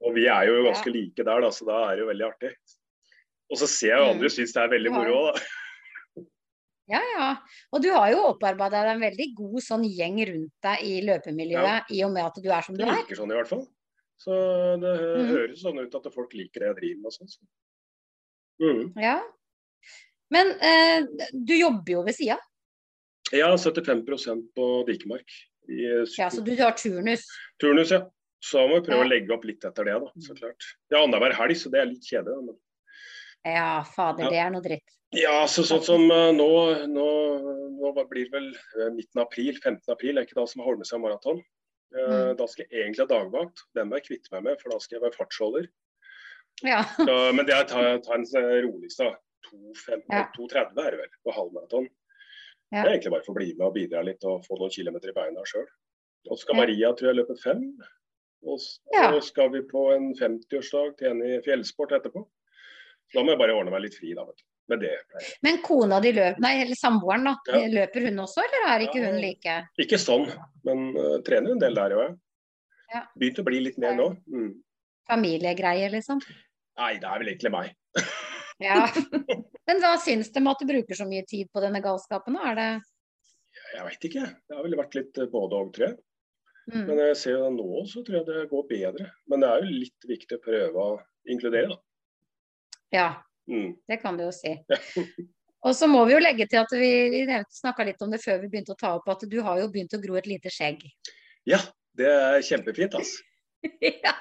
Og 0.05 0.17
vi 0.19 0.27
er 0.29 0.49
jo 0.51 0.65
ganske 0.67 0.93
like 0.93 1.25
der, 1.25 1.45
da, 1.47 1.51
så 1.55 1.69
da 1.69 1.79
er 1.89 1.97
det 1.97 2.05
jo 2.05 2.09
veldig 2.11 2.27
artig. 2.29 2.51
Og 3.53 3.61
så 3.61 3.69
ser 3.71 3.95
jeg 3.95 4.01
jo 4.03 4.09
Mm. 4.09 4.15
andre 4.17 4.31
syns 4.35 4.53
det 4.53 4.63
er 4.63 4.73
veldig 4.75 4.93
moro 4.93 5.15
òg, 5.21 5.39
da. 5.39 6.25
Ja, 6.93 7.01
ja. 7.17 7.29
Og 7.73 7.81
du 7.81 7.89
har 7.95 8.11
jo 8.13 8.27
opparbeida 8.35 8.83
deg 8.85 8.91
en 8.93 9.05
veldig 9.07 9.29
god 9.39 9.63
sånn 9.65 9.87
gjeng 9.89 10.19
rundt 10.29 10.53
deg 10.67 10.83
i 10.85 10.99
løpemiljøet, 11.07 11.89
i 11.97 12.03
og 12.05 12.13
med 12.13 12.27
at 12.27 12.43
du 12.45 12.51
er 12.53 12.67
som 12.67 12.77
du 12.77 12.83
er. 12.83 12.91
Det 12.91 12.93
er. 12.93 13.01
virker 13.07 13.21
sånn 13.23 13.33
i 13.33 13.39
hvert 13.39 13.49
fall. 13.49 13.65
Så 14.21 14.35
det 14.81 14.93
mm. 14.95 15.29
høres 15.29 15.63
sånn 15.63 15.81
ut 15.83 15.95
at 15.99 16.11
folk 16.15 16.35
liker 16.37 16.63
det 16.63 16.71
jeg 16.71 16.79
driver 16.81 17.01
med 17.05 17.17
sånn. 17.17 17.33
Så. 17.33 17.41
Mhm. 18.63 18.85
Ja. 19.03 19.19
Men 20.35 20.53
eh, 20.65 21.07
du 21.33 21.55
jobber 21.59 21.97
jo 21.99 22.05
ved 22.07 22.17
sida. 22.17 22.39
Ja, 23.35 23.51
75 23.59 24.05
på 24.55 24.69
Dikemark. 24.89 25.37
I 25.69 26.05
Ja, 26.19 26.31
så 26.31 26.41
du 26.45 26.55
har 26.57 26.73
turnus. 26.73 27.25
turnus, 27.61 27.91
ja. 27.91 28.05
Så 28.45 28.67
må 28.69 28.81
vi 28.81 28.87
prøve 28.91 29.01
Ja. 29.01 29.05
å 29.05 29.09
legge 29.09 29.33
opp 29.33 29.45
litt 29.45 29.65
etter 29.65 29.85
det, 29.85 29.95
da. 30.01 30.11
Så 30.21 30.37
klart. 30.37 30.67
Det 30.91 30.99
er 30.99 31.03
annenhver 31.03 31.33
helg, 31.33 31.57
så 31.57 31.71
det 31.73 31.81
er 31.81 31.87
litt 31.89 32.05
kjedelig. 32.05 32.45
Men... 32.45 32.59
Ja, 33.45 33.83
fader, 33.85 34.29
det 34.31 34.41
er 34.41 34.51
noe 34.53 34.65
dritt. 34.65 34.85
Ja, 35.17 35.47
så 35.47 35.65
sånn 35.65 35.83
som 35.85 36.05
uh, 36.11 36.33
nå, 36.35 36.51
nå, 36.91 37.09
nå 37.79 37.93
blir 38.11 38.29
det 38.29 38.35
vel 38.35 38.51
uh, 38.53 38.91
midten 38.93 39.21
av 39.21 39.29
april, 39.29 39.57
15. 39.63 39.81
april, 39.89 40.19
er 40.19 40.27
ikke 40.27 40.37
da 40.41 40.47
som 40.51 40.65
Holmesøy 40.65 40.99
maraton. 41.01 41.41
Eh, 41.95 42.11
Mm. 42.11 42.37
Da 42.37 42.47
skal 42.51 42.67
jeg 42.67 42.81
egentlig 42.85 43.05
ha 43.05 43.11
dagvakt. 43.15 43.61
Den 43.75 43.89
må 43.89 43.97
jeg 44.01 44.07
kvitte 44.09 44.33
meg 44.35 44.43
med, 44.49 44.61
for 44.61 44.71
da 44.75 44.79
skal 44.83 44.97
jeg 44.99 45.03
være 45.05 45.15
fartsholder. 45.19 45.69
Ja. 46.63 46.81
Så, 46.97 47.15
men 47.35 47.47
det 47.47 47.55
er 47.55 47.65
ta, 47.71 47.83
ta 48.03 48.15
en 48.17 48.27
sånn 48.27 48.49
roligste. 48.67 49.05
da. 49.11 49.17
2.5 49.51 50.03
Ja. 50.11 50.25
2.30 50.37 50.81
er 50.87 50.91
det 50.91 51.01
vel 51.03 51.13
på 51.27 51.35
halvmaraton. 51.37 51.89
Ja. 52.73 52.83
Det 52.83 52.89
er 52.89 52.95
egentlig 52.97 53.13
bare 53.15 53.25
for 53.27 53.35
å 53.35 53.39
bli 53.39 53.51
med 53.55 53.67
og 53.69 53.75
bidra 53.77 54.03
litt 54.05 54.25
og 54.25 54.43
få 54.47 54.57
noen 54.59 54.73
kilometer 54.75 55.11
i 55.13 55.17
beina 55.17 55.45
sjøl. 55.47 55.67
Og 56.31 56.39
så 56.39 56.43
skal. 56.47 56.57
Maria 56.57 56.91
tror 56.97 57.11
jeg 57.13 57.19
løpe 57.21 57.37
fem. 57.43 57.63
Og 58.45 58.59
så 58.59 58.81
Ja. 58.95 59.21
skal 59.21 59.51
vi 59.51 59.61
på 59.63 59.95
en 59.95 60.15
50-årsdag 60.19 60.97
til 60.99 61.11
en 61.11 61.23
i 61.23 61.39
fjellsport 61.47 61.93
etterpå. 61.93 62.25
Så 63.13 63.19
da 63.21 63.23
må 63.23 63.31
jeg 63.35 63.39
bare 63.39 63.55
ordne 63.55 63.71
meg 63.71 63.83
litt 63.87 63.95
fri, 63.99 64.15
da. 64.15 64.25
vet 64.25 64.37
du. 64.37 64.45
Med 64.73 64.81
det. 64.81 64.95
Men 65.45 65.59
kona 65.61 65.99
di 66.01 66.13
løper, 66.17 66.41
nei, 66.41 66.55
eller 66.63 66.79
samboeren 66.79 67.27
da, 67.29 67.35
Ja. 67.53 67.67
løper 67.69 68.07
hun 68.07 68.23
også, 68.23 68.41
eller 68.47 68.69
er 68.73 68.85
ikke 68.87 69.01
Ja. 69.03 69.11
hun 69.11 69.19
like? 69.21 69.57
Ikke 69.85 69.99
sånn, 70.01 70.25
men 70.65 70.87
uh, 70.97 71.19
trener 71.27 71.53
en 71.53 71.61
del 71.61 71.75
der 71.77 71.93
òg. 71.99 72.15
Ja. 72.95 73.03
Begynt 73.19 73.41
å 73.43 73.45
bli 73.45 73.61
litt 73.61 73.77
mer 73.79 73.93
nå. 73.99 74.07
Mm. 74.31 74.55
Familiegreier, 75.11 75.91
liksom? 75.93 76.23
Nei, 76.79 76.95
det 76.97 77.05
er 77.11 77.19
vel 77.21 77.29
egentlig 77.35 77.53
meg. 77.53 77.75
Ja. 78.63 78.87
Men 79.67 79.81
hva 79.83 79.97
syns 79.99 80.29
de 80.31 80.41
at 80.47 80.61
du 80.63 80.67
bruker 80.69 80.95
så 80.95 81.05
mye 81.11 81.25
tid 81.27 81.49
på 81.51 81.59
denne 81.61 81.81
galskapen? 81.83 82.37
Er 82.39 82.55
det 82.55 82.67
Jeg 83.75 83.83
veit 83.89 84.05
ikke. 84.07 84.23
Det 84.47 84.55
har 84.57 84.63
vel 84.63 84.77
vært 84.79 84.95
litt 84.95 85.19
uh, 85.19 85.27
både 85.27 85.59
og, 85.59 85.73
tror 85.75 85.89
jeg. 85.89 85.97
mm. 86.71 86.85
Men 86.87 87.01
jeg 87.03 87.17
ser 87.19 87.35
jo 87.35 87.49
nå 87.51 87.83
så 87.91 88.05
tror 88.07 88.21
jeg 88.21 88.27
det 88.31 88.45
går 88.53 88.69
bedre. 88.71 89.09
Men 89.27 89.43
det 89.43 89.49
er 89.51 89.59
jo 89.67 89.81
litt 89.83 90.07
viktig 90.07 90.39
å 90.39 90.45
prøve 90.47 90.85
å 90.87 90.95
inkludere, 91.35 91.75
da. 91.75 91.81
Ja, 92.95 93.09
Mm. 93.51 93.75
det 93.89 93.99
kan 94.01 94.17
du 94.17 94.25
jo 94.25 94.31
si. 94.33 94.55
Og 95.65 95.73
så 95.77 95.87
må 95.89 96.03
vi 96.09 96.13
jo 96.13 96.21
legge 96.21 96.45
til 96.49 96.61
at 96.61 96.73
vi, 96.77 96.89
vi 97.25 97.37
snakka 97.57 97.85
litt 97.89 98.03
om 98.05 98.11
det 98.13 98.19
før 98.21 98.43
vi 98.43 98.51
begynte 98.53 98.75
å 98.75 98.81
ta 98.81 98.91
opp, 98.99 99.07
at 99.09 99.23
du 99.29 99.39
har 99.45 99.61
jo 99.63 99.69
begynt 99.73 99.95
å 99.97 100.01
gro 100.03 100.19
et 100.21 100.27
lite 100.29 100.51
skjegg. 100.53 100.83
Ja, 101.49 101.61
det 101.97 102.09
er 102.11 102.43
kjempefint, 102.45 102.97
altså. 102.99 103.23
ja, 103.81 104.13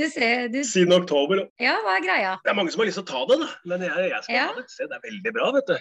du 0.00 0.04
ser 0.08 0.46
du, 0.48 0.62
Siden 0.64 0.94
oktober. 0.96 1.42
Ja, 1.60 1.74
hva 1.84 1.98
er 1.98 2.04
greia? 2.06 2.30
Det 2.40 2.48
er 2.54 2.56
mange 2.56 2.72
som 2.72 2.80
har 2.80 2.88
lyst 2.88 2.96
til 2.96 3.04
å 3.04 3.10
ta 3.10 3.20
det, 3.28 3.36
da. 3.42 3.48
Men 3.68 3.84
jeg, 3.84 4.06
jeg 4.14 4.22
skal 4.24 4.36
Ja. 4.38 4.46
ha 4.48 4.56
det. 4.56 4.64
Se, 4.72 4.86
det 4.88 4.96
er 4.96 5.04
veldig 5.04 5.32
bra, 5.36 5.50
vet 5.58 5.68
du. 5.72 5.76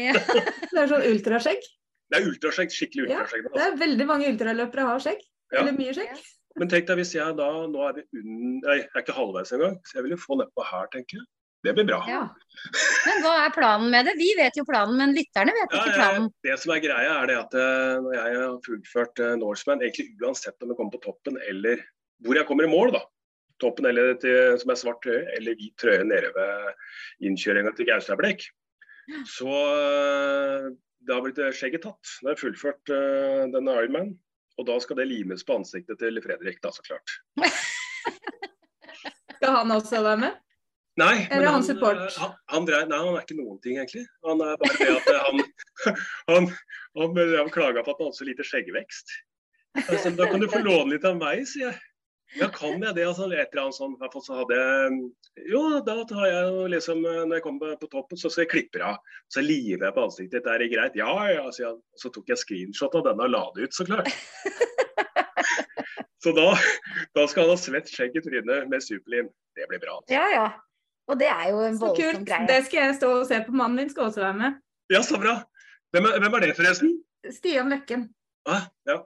Ja. 0.00 0.16
Det 0.72 0.82
er 0.82 0.90
sånn 0.90 1.06
ultraskjegg. 1.12 1.68
Det 2.10 2.18
er 2.18 2.26
ultraskjegg. 2.32 2.74
Skikkelig 2.74 3.06
Ja, 3.12 3.20
ultraskjegg. 3.22 3.46
Det 3.46 3.54
Altså. 3.54 3.68
er 3.70 3.78
veldig 3.84 4.06
mange 4.10 4.32
ultraløpere 4.32 4.88
har 4.90 5.04
skjegg. 5.06 5.22
Ja. 5.54 5.60
Eller 5.62 5.78
mye 5.78 5.94
skjegg. 5.94 6.26
Men 6.58 6.70
tenk 6.74 6.88
deg 6.90 6.98
hvis 6.98 7.14
jeg 7.14 7.36
da 7.38 7.48
Nå 7.70 7.86
er 7.86 7.94
vi 8.00 8.02
unn... 8.18 8.58
Nei, 8.66 8.80
jeg 8.82 8.88
er 8.96 9.04
ikke 9.04 9.14
halvveis 9.14 9.54
engang. 9.54 9.78
Så 9.86 10.00
jeg 10.00 10.08
vil 10.08 10.16
jo 10.16 10.22
få 10.26 10.40
nedpå 10.42 10.66
her, 10.72 10.90
tenker 10.90 11.20
jeg. 11.20 11.26
Det 11.66 11.74
blir 11.74 11.84
bra. 11.88 11.98
Ja. 12.06 12.22
Men 13.06 13.22
hva 13.24 13.34
er 13.44 13.52
planen 13.54 13.90
med 13.90 14.06
det? 14.06 14.14
Vi 14.18 14.28
vet 14.38 14.56
jo 14.58 14.64
planen, 14.66 14.96
men 15.00 15.14
lytterne 15.16 15.54
vet 15.56 15.74
Ja, 15.74 15.82
ikke 15.82 15.90
ja, 15.90 15.98
planen. 15.98 16.28
det 16.46 16.56
som 16.62 16.72
er 16.74 16.82
greia, 16.84 17.14
er 17.18 17.30
det 17.30 17.36
at 17.38 17.56
eh, 17.58 17.94
når 18.04 18.16
jeg 18.16 18.36
har 18.38 18.58
fullført 18.66 19.22
uh, 19.24 19.34
Norseman, 19.40 19.82
egentlig 19.82 20.12
uansett 20.22 20.62
om 20.62 20.70
jeg 20.72 20.78
kommer 20.78 20.94
på 20.94 21.02
toppen 21.06 21.38
eller 21.50 21.82
hvor 22.26 22.38
jeg 22.38 22.46
kommer 22.48 22.66
i 22.66 22.70
mål, 22.70 22.92
da. 22.94 23.02
Toppen 23.62 23.86
eller 23.90 24.14
til, 24.22 24.54
som 24.62 24.70
er 24.70 24.78
svart 24.78 25.02
trøye 25.02 25.24
eller 25.34 25.58
hvit 25.58 25.74
trøye 25.82 26.06
nede 26.06 26.30
ved 26.34 27.26
innkjøringa 27.26 27.74
til 27.74 27.90
Gaustablikk. 27.90 28.46
Så 29.26 29.50
eh, 29.50 30.70
det 31.06 31.14
har 31.14 31.24
blitt 31.24 31.42
skjegget 31.58 31.86
tatt. 31.86 32.16
Nå 32.22 32.30
har 32.30 32.36
jeg 32.36 32.44
fullført 32.46 32.94
uh, 32.94 33.46
denne 33.54 33.78
Ironman. 33.82 34.14
Og 34.58 34.66
da 34.66 34.74
skal 34.82 34.98
det 34.98 35.10
limes 35.10 35.44
på 35.46 35.54
ansiktet 35.58 36.00
til 36.02 36.18
Fredrik, 36.22 36.58
da, 36.62 36.70
så 36.74 36.82
klart. 36.86 37.18
Skal 39.38 39.54
han 39.54 39.70
også 39.70 40.00
være 40.02 40.18
med? 40.18 40.38
Nei, 40.98 41.28
Eller 41.30 41.52
han 41.54 41.62
support? 41.62 42.00
eh, 42.02 42.16
Han, 42.18 42.32
han, 42.54 42.64
dreier- 42.66 42.88
nei, 42.90 42.98
han 42.98 43.14
er 43.18 43.22
ikke 43.26 43.36
noen 43.38 43.60
ting, 43.62 43.76
egentlig. 43.78 44.04
Han 44.26 44.40
er 44.42 44.56
bare 44.58 44.78
det 44.80 44.88
at 44.96 45.10
eh, 45.12 45.20
han 45.28 45.42
Han, 46.32 46.48
han, 46.98 47.20
han 47.38 47.52
klaga 47.54 47.84
på 47.86 47.92
at 47.94 48.00
han 48.02 48.08
hadde 48.10 48.18
så 48.18 48.26
lite 48.26 48.46
skjeggvekst. 48.48 49.12
Altså, 49.86 50.10
da 50.18 50.26
kan 50.26 50.42
du 50.42 50.48
få 50.50 50.58
låne 50.64 50.96
litt 50.96 51.04
av 51.06 51.20
meg, 51.20 51.44
sier 51.46 51.68
jeg. 51.70 51.78
Ja, 52.36 52.48
kan 52.52 52.82
jeg 52.84 52.92
det? 52.98 53.04
Altså, 53.08 53.24
et 53.30 53.54
eller 53.54 53.62
annet 53.68 53.76
sånn. 53.78 53.94
Hvert 54.00 54.12
fall 54.16 54.24
så 54.26 54.34
hadde 54.42 54.56
jeg 54.58 54.98
Jo, 55.48 55.62
da 55.86 55.94
tar 56.10 56.26
jeg 56.28 56.66
liksom 56.74 56.98
eh, 57.08 57.22
Når 57.24 57.38
jeg 57.38 57.44
kommer 57.46 57.78
på 57.80 57.88
toppen, 57.94 58.18
så 58.20 58.28
skal 58.28 58.44
jeg 58.44 58.50
klippe 58.56 58.82
av. 58.84 58.98
Så 59.32 59.40
liver 59.46 59.86
jeg 59.86 59.96
på 59.96 60.04
ansiktet 60.08 60.40
ditt. 60.42 60.50
Er 60.52 60.60
det 60.64 60.68
greit? 60.74 60.98
Ja, 60.98 61.14
ja, 61.32 61.46
sier 61.54 61.70
han. 61.70 61.78
Så 61.96 62.10
tok 62.12 62.28
jeg 62.34 62.42
screenshot 62.42 62.98
av 63.00 63.06
denne 63.08 63.24
og 63.30 63.32
la 63.32 63.44
det 63.56 63.68
ut, 63.70 63.78
så 63.78 63.86
klart. 63.88 64.10
Så 66.18 66.32
da, 66.34 66.48
da 67.14 67.24
skal 67.30 67.44
han 67.46 67.52
ha 67.54 67.58
svett 67.62 67.90
skjegg 67.94 68.16
i 68.18 68.22
trynet 68.24 68.66
med 68.68 68.82
superlim. 68.82 69.28
Det 69.54 69.68
blir 69.70 69.78
bra. 69.84 70.00
Ja, 70.10 70.24
ja. 70.34 70.46
Og 71.08 71.18
det 71.20 71.28
er 71.32 71.48
jo 71.50 71.60
en 71.64 71.76
Så 71.78 71.86
voldsom 71.86 72.18
kult. 72.18 72.26
greie. 72.28 72.46
Det 72.50 72.58
skal 72.66 72.78
jeg 72.86 72.96
stå 72.98 73.10
og 73.20 73.26
se 73.26 73.38
på. 73.46 73.52
Mannen 73.56 73.76
min 73.80 73.88
skal 73.90 74.08
også 74.10 74.20
være 74.20 74.36
med. 74.38 74.58
Ja, 74.92 75.00
så 75.02 75.16
bra. 75.20 75.38
Hvem 75.92 76.04
er, 76.04 76.18
hvem 76.20 76.34
er 76.36 76.40
det, 76.44 76.56
forresten? 76.58 76.90
Stian 77.32 77.70
Løkken. 77.72 78.08
Ah, 78.46 78.66
ja. 78.86 78.98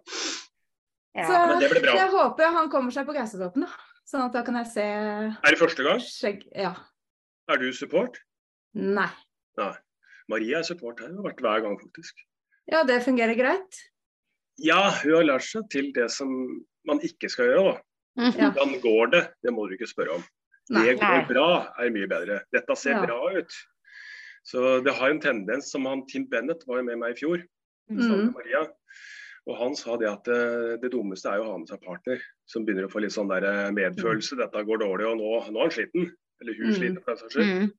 Ja. 1.15 1.27
Så 1.29 1.39
men 1.49 1.61
det 1.61 1.71
blir 1.71 1.83
bra. 1.85 1.95
jeg 1.99 2.11
håper 2.11 2.53
han 2.57 2.71
kommer 2.73 2.91
seg 2.95 3.07
på 3.07 3.15
Gausetoppen, 3.15 3.67
da. 3.67 3.73
Sånn 4.09 4.25
at 4.27 4.33
da 4.35 4.43
kan 4.47 4.57
jeg 4.59 4.67
se 4.73 4.83
Er 4.85 5.51
det 5.55 5.59
første 5.61 5.85
gang? 5.87 6.01
skjegg 6.03 6.43
Ja. 6.57 6.75
Er 7.51 7.57
du 7.61 7.69
support? 7.73 8.19
Nei. 8.75 9.09
Nei. 9.59 9.73
Maria 10.29 10.59
er 10.59 10.63
support 10.67 11.01
her. 11.01 11.09
Hun 11.13 11.21
har 11.23 11.31
vært 11.33 11.43
hver 11.45 11.63
gang, 11.67 11.79
faktisk. 11.81 12.15
Ja, 12.71 12.83
det 12.89 13.03
fungerer 13.05 13.37
greit. 13.37 13.81
Ja, 14.59 14.91
hun 15.03 15.15
har 15.19 15.27
lært 15.27 15.45
seg 15.47 15.69
til 15.71 15.93
det 15.95 16.11
som 16.11 16.29
man 16.87 17.01
ikke 17.05 17.29
skal 17.31 17.51
gjøre, 17.51 17.73
da. 17.75 18.31
Ja. 18.39 18.51
Hvordan 18.51 18.81
går 18.83 19.11
det? 19.13 19.23
Det 19.43 19.53
må 19.55 19.67
du 19.69 19.75
ikke 19.77 19.89
spørre 19.91 20.17
om. 20.19 20.25
Nei. 20.71 20.85
Det 20.87 21.01
går 21.01 21.27
bra 21.29 21.47
er 21.79 21.91
mye 21.91 22.07
bedre. 22.09 22.41
Dette 22.53 22.77
ser 22.79 22.91
Ja. 22.93 23.05
bra 23.07 23.31
ut. 23.37 23.53
Så 24.45 24.83
det 24.85 24.95
har 24.95 25.11
en 25.11 25.21
tendens, 25.21 25.71
som 25.71 25.85
han 25.87 26.07
Tim 26.07 26.27
Bennett 26.27 26.65
var 26.67 26.79
jo 26.79 26.85
med 26.85 26.99
meg 26.99 27.13
i 27.17 27.19
fjor, 27.21 27.43
Mm. 27.91 28.33
Maria. 28.33 28.67
Og 29.47 29.57
han 29.59 29.75
sa 29.77 29.97
det 29.97 30.09
at 30.09 30.25
det, 30.25 30.81
det 30.83 30.91
dummeste 30.93 31.27
er 31.29 31.37
jo 31.39 31.45
å 31.45 31.51
ha 31.51 31.59
med 31.59 31.69
seg 31.69 31.81
partner 31.83 32.21
som 32.47 32.65
begynner 32.65 32.87
å 32.87 32.91
få 32.91 33.01
litt 33.03 33.11
sånn 33.13 33.29
der 33.29 33.43
medfølelse. 33.73 33.75
medfølelse. 33.75 34.37
Dette 34.39 34.65
går 34.65 34.79
dårlig, 34.79 35.07
og 35.11 35.17
nå, 35.19 35.51
nå 35.51 35.59
er 35.59 35.63
han 35.67 35.71
sliten. 35.71 36.13
Eller 36.41 36.55
hun 36.55 36.71
Mm. 36.71 36.75
sliten, 36.79 37.03
for 37.03 37.11
den 37.15 37.19
saks 37.19 37.35
skyld. 37.35 37.63
Mm. 37.63 37.73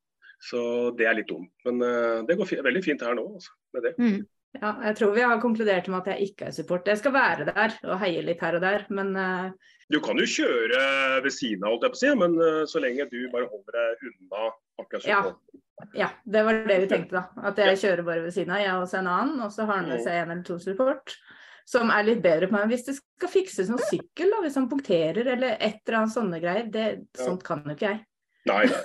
Så 0.43 0.97
det 0.97 1.07
er 1.07 1.13
litt 1.15 1.27
dumt. 1.27 1.49
Men 1.65 1.81
uh, 1.81 2.21
det 2.27 2.37
går 2.37 2.45
fi 2.47 2.55
veldig 2.57 2.83
fint 2.83 3.01
her 3.01 3.15
nå, 3.15 3.23
altså, 3.33 3.49
med 3.73 3.83
det. 3.83 3.95
Mm. 3.97 4.27
Ja, 4.61 4.75
jeg 4.85 4.95
tror 4.99 5.13
vi 5.15 5.21
har 5.25 5.39
konkludert 5.41 5.87
med 5.89 6.03
at 6.03 6.11
jeg 6.13 6.29
ikke 6.29 6.45
er 6.49 6.51
support. 6.53 6.85
Jeg 6.87 6.99
skal 7.01 7.13
være 7.15 7.45
der 7.49 7.73
og 7.89 7.97
heie 8.03 8.21
litt 8.21 8.41
her 8.45 8.55
og 8.59 8.61
der, 8.61 8.83
men 8.93 9.15
uh... 9.17 9.49
Du 9.89 9.99
kan 9.99 10.17
jo 10.21 10.25
kjøre 10.29 10.83
ved 11.25 11.33
siden 11.33 11.65
av, 11.65 11.73
holdt 11.73 11.87
jeg 11.87 11.93
på 11.93 11.97
å 11.97 12.01
si, 12.03 12.11
men 12.21 12.35
uh, 12.39 12.61
så 12.69 12.81
lenge 12.83 13.07
du 13.09 13.17
bare 13.33 13.49
holder 13.49 13.79
deg 13.79 14.05
unna 14.11 14.43
akkurat 14.83 15.07
Ja. 15.09 15.21
sånn. 15.25 15.59
ja, 15.97 16.09
det 16.23 16.43
var 16.45 16.59
det 16.69 16.77
vi 16.85 16.87
tenkte, 16.91 17.17
da. 17.17 17.47
At 17.49 17.57
jeg 17.57 17.81
kjører 17.81 18.05
bare 18.07 18.21
ved 18.27 18.35
siden 18.37 18.53
av, 18.53 18.61
jeg 18.61 18.75
og 18.77 18.85
også 18.85 18.99
en 19.01 19.09
annen. 19.15 19.41
Og 19.43 19.51
så 19.51 19.65
har 19.65 19.81
han 19.81 19.89
med 19.89 19.99
Mm. 19.99 20.03
seg 20.05 20.13
en 20.21 20.31
eller 20.31 20.43
to 20.47 20.59
support. 20.59 21.17
Som 21.65 21.89
er 21.95 22.03
litt 22.03 22.21
bedre 22.21 22.47
på 22.47 22.57
meg. 22.59 22.69
Hvis 22.69 22.85
det 22.85 22.95
skal 22.99 23.29
fikses 23.31 23.69
noen 23.71 23.83
sykkel, 23.89 24.29
da, 24.31 24.41
hvis 24.45 24.55
han 24.59 24.69
punkterer 24.69 25.27
eller 25.33 25.57
et 25.59 25.81
eller 25.87 25.97
annet 26.03 26.13
sånne 26.15 26.39
greier, 26.43 26.69
det, 26.71 26.87
Ja. 27.17 27.25
sånt 27.25 27.43
kan 27.43 27.63
jo 27.65 27.73
ikke 27.73 27.89
jeg. 27.89 28.05
Nei, 28.45 28.65
nei. 28.65 28.81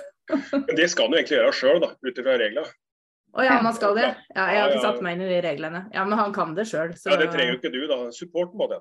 Men 0.53 0.75
det 0.75 0.89
skal 0.89 1.05
han 1.05 1.13
jo 1.13 1.19
egentlig 1.19 1.39
gjøre 1.39 1.57
sjøl, 1.61 1.79
da, 1.81 1.93
ut 2.03 2.17
ifra 2.21 2.37
reglene. 2.39 2.67
Å 3.37 3.43
ja, 3.45 3.59
man 3.61 3.75
skal 3.77 3.93
det? 3.97 4.07
Ja, 4.33 4.45
jeg 4.49 4.61
har 4.63 4.71
ikke 4.73 4.85
satt 4.87 5.01
meg 5.05 5.15
inn 5.15 5.25
i 5.27 5.29
de 5.29 5.41
reglene. 5.45 5.83
Ja, 5.93 6.03
men 6.07 6.17
han 6.17 6.31
kan 6.33 6.55
det 6.57 6.65
sjøl, 6.69 6.95
så 6.97 7.11
Ja, 7.13 7.17
det 7.21 7.29
trenger 7.33 7.53
jo 7.53 7.59
ikke 7.59 7.71
du, 7.73 7.81
da. 7.89 7.97
Supporten 8.15 8.57
må 8.57 8.67
det. 8.71 8.79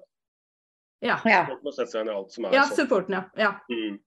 Ja. 1.05 1.19
Ja. 1.29 1.43
Support 1.47 1.67
må 1.67 1.73
sette 1.77 1.93
seg 1.93 2.05
inn 2.05 2.11
i 2.11 2.15
alt 2.17 2.33
som 2.35 2.47
er 2.49 2.57
ja, 2.57 2.65
sånn. 2.67 2.79
supporten, 2.81 3.19
ja. 3.19 3.25
ja. 3.39 3.51
Mm. 3.69 3.99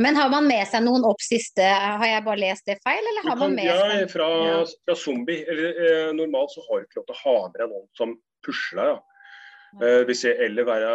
Men 0.00 0.16
har 0.16 0.30
man 0.32 0.46
med 0.48 0.62
seg 0.70 0.84
noen 0.86 1.02
opp 1.04 1.20
siste 1.20 1.64
Har 1.66 2.06
jeg 2.06 2.22
bare 2.24 2.40
lest 2.40 2.68
det 2.70 2.78
feil, 2.84 3.00
eller 3.02 3.26
har 3.26 3.34
har 3.34 3.40
man 3.42 3.56
med 3.58 3.66
ja, 3.68 3.78
seg 3.80 4.12
fra, 4.12 4.28
Ja. 4.46 4.60
fra 4.86 4.96
zombie. 4.96 5.42
Eller, 5.50 5.80
eh, 5.86 6.12
normalt 6.16 6.54
så 6.54 6.62
har 6.68 6.80
du 6.80 6.86
ikke 6.86 7.00
lov 7.00 7.08
til 7.10 7.16
å 7.16 7.22
ha 7.24 7.36
med 7.48 7.58
deg 7.64 7.72
noen 7.74 7.88
som 7.98 8.14
pusher 8.46 8.80
deg. 8.80 8.92
Ja. 8.94 9.86
Eh, 9.86 10.00
hvis 10.08 10.24
jeg 10.28 10.38
eller 10.46 10.68
være 10.68 10.92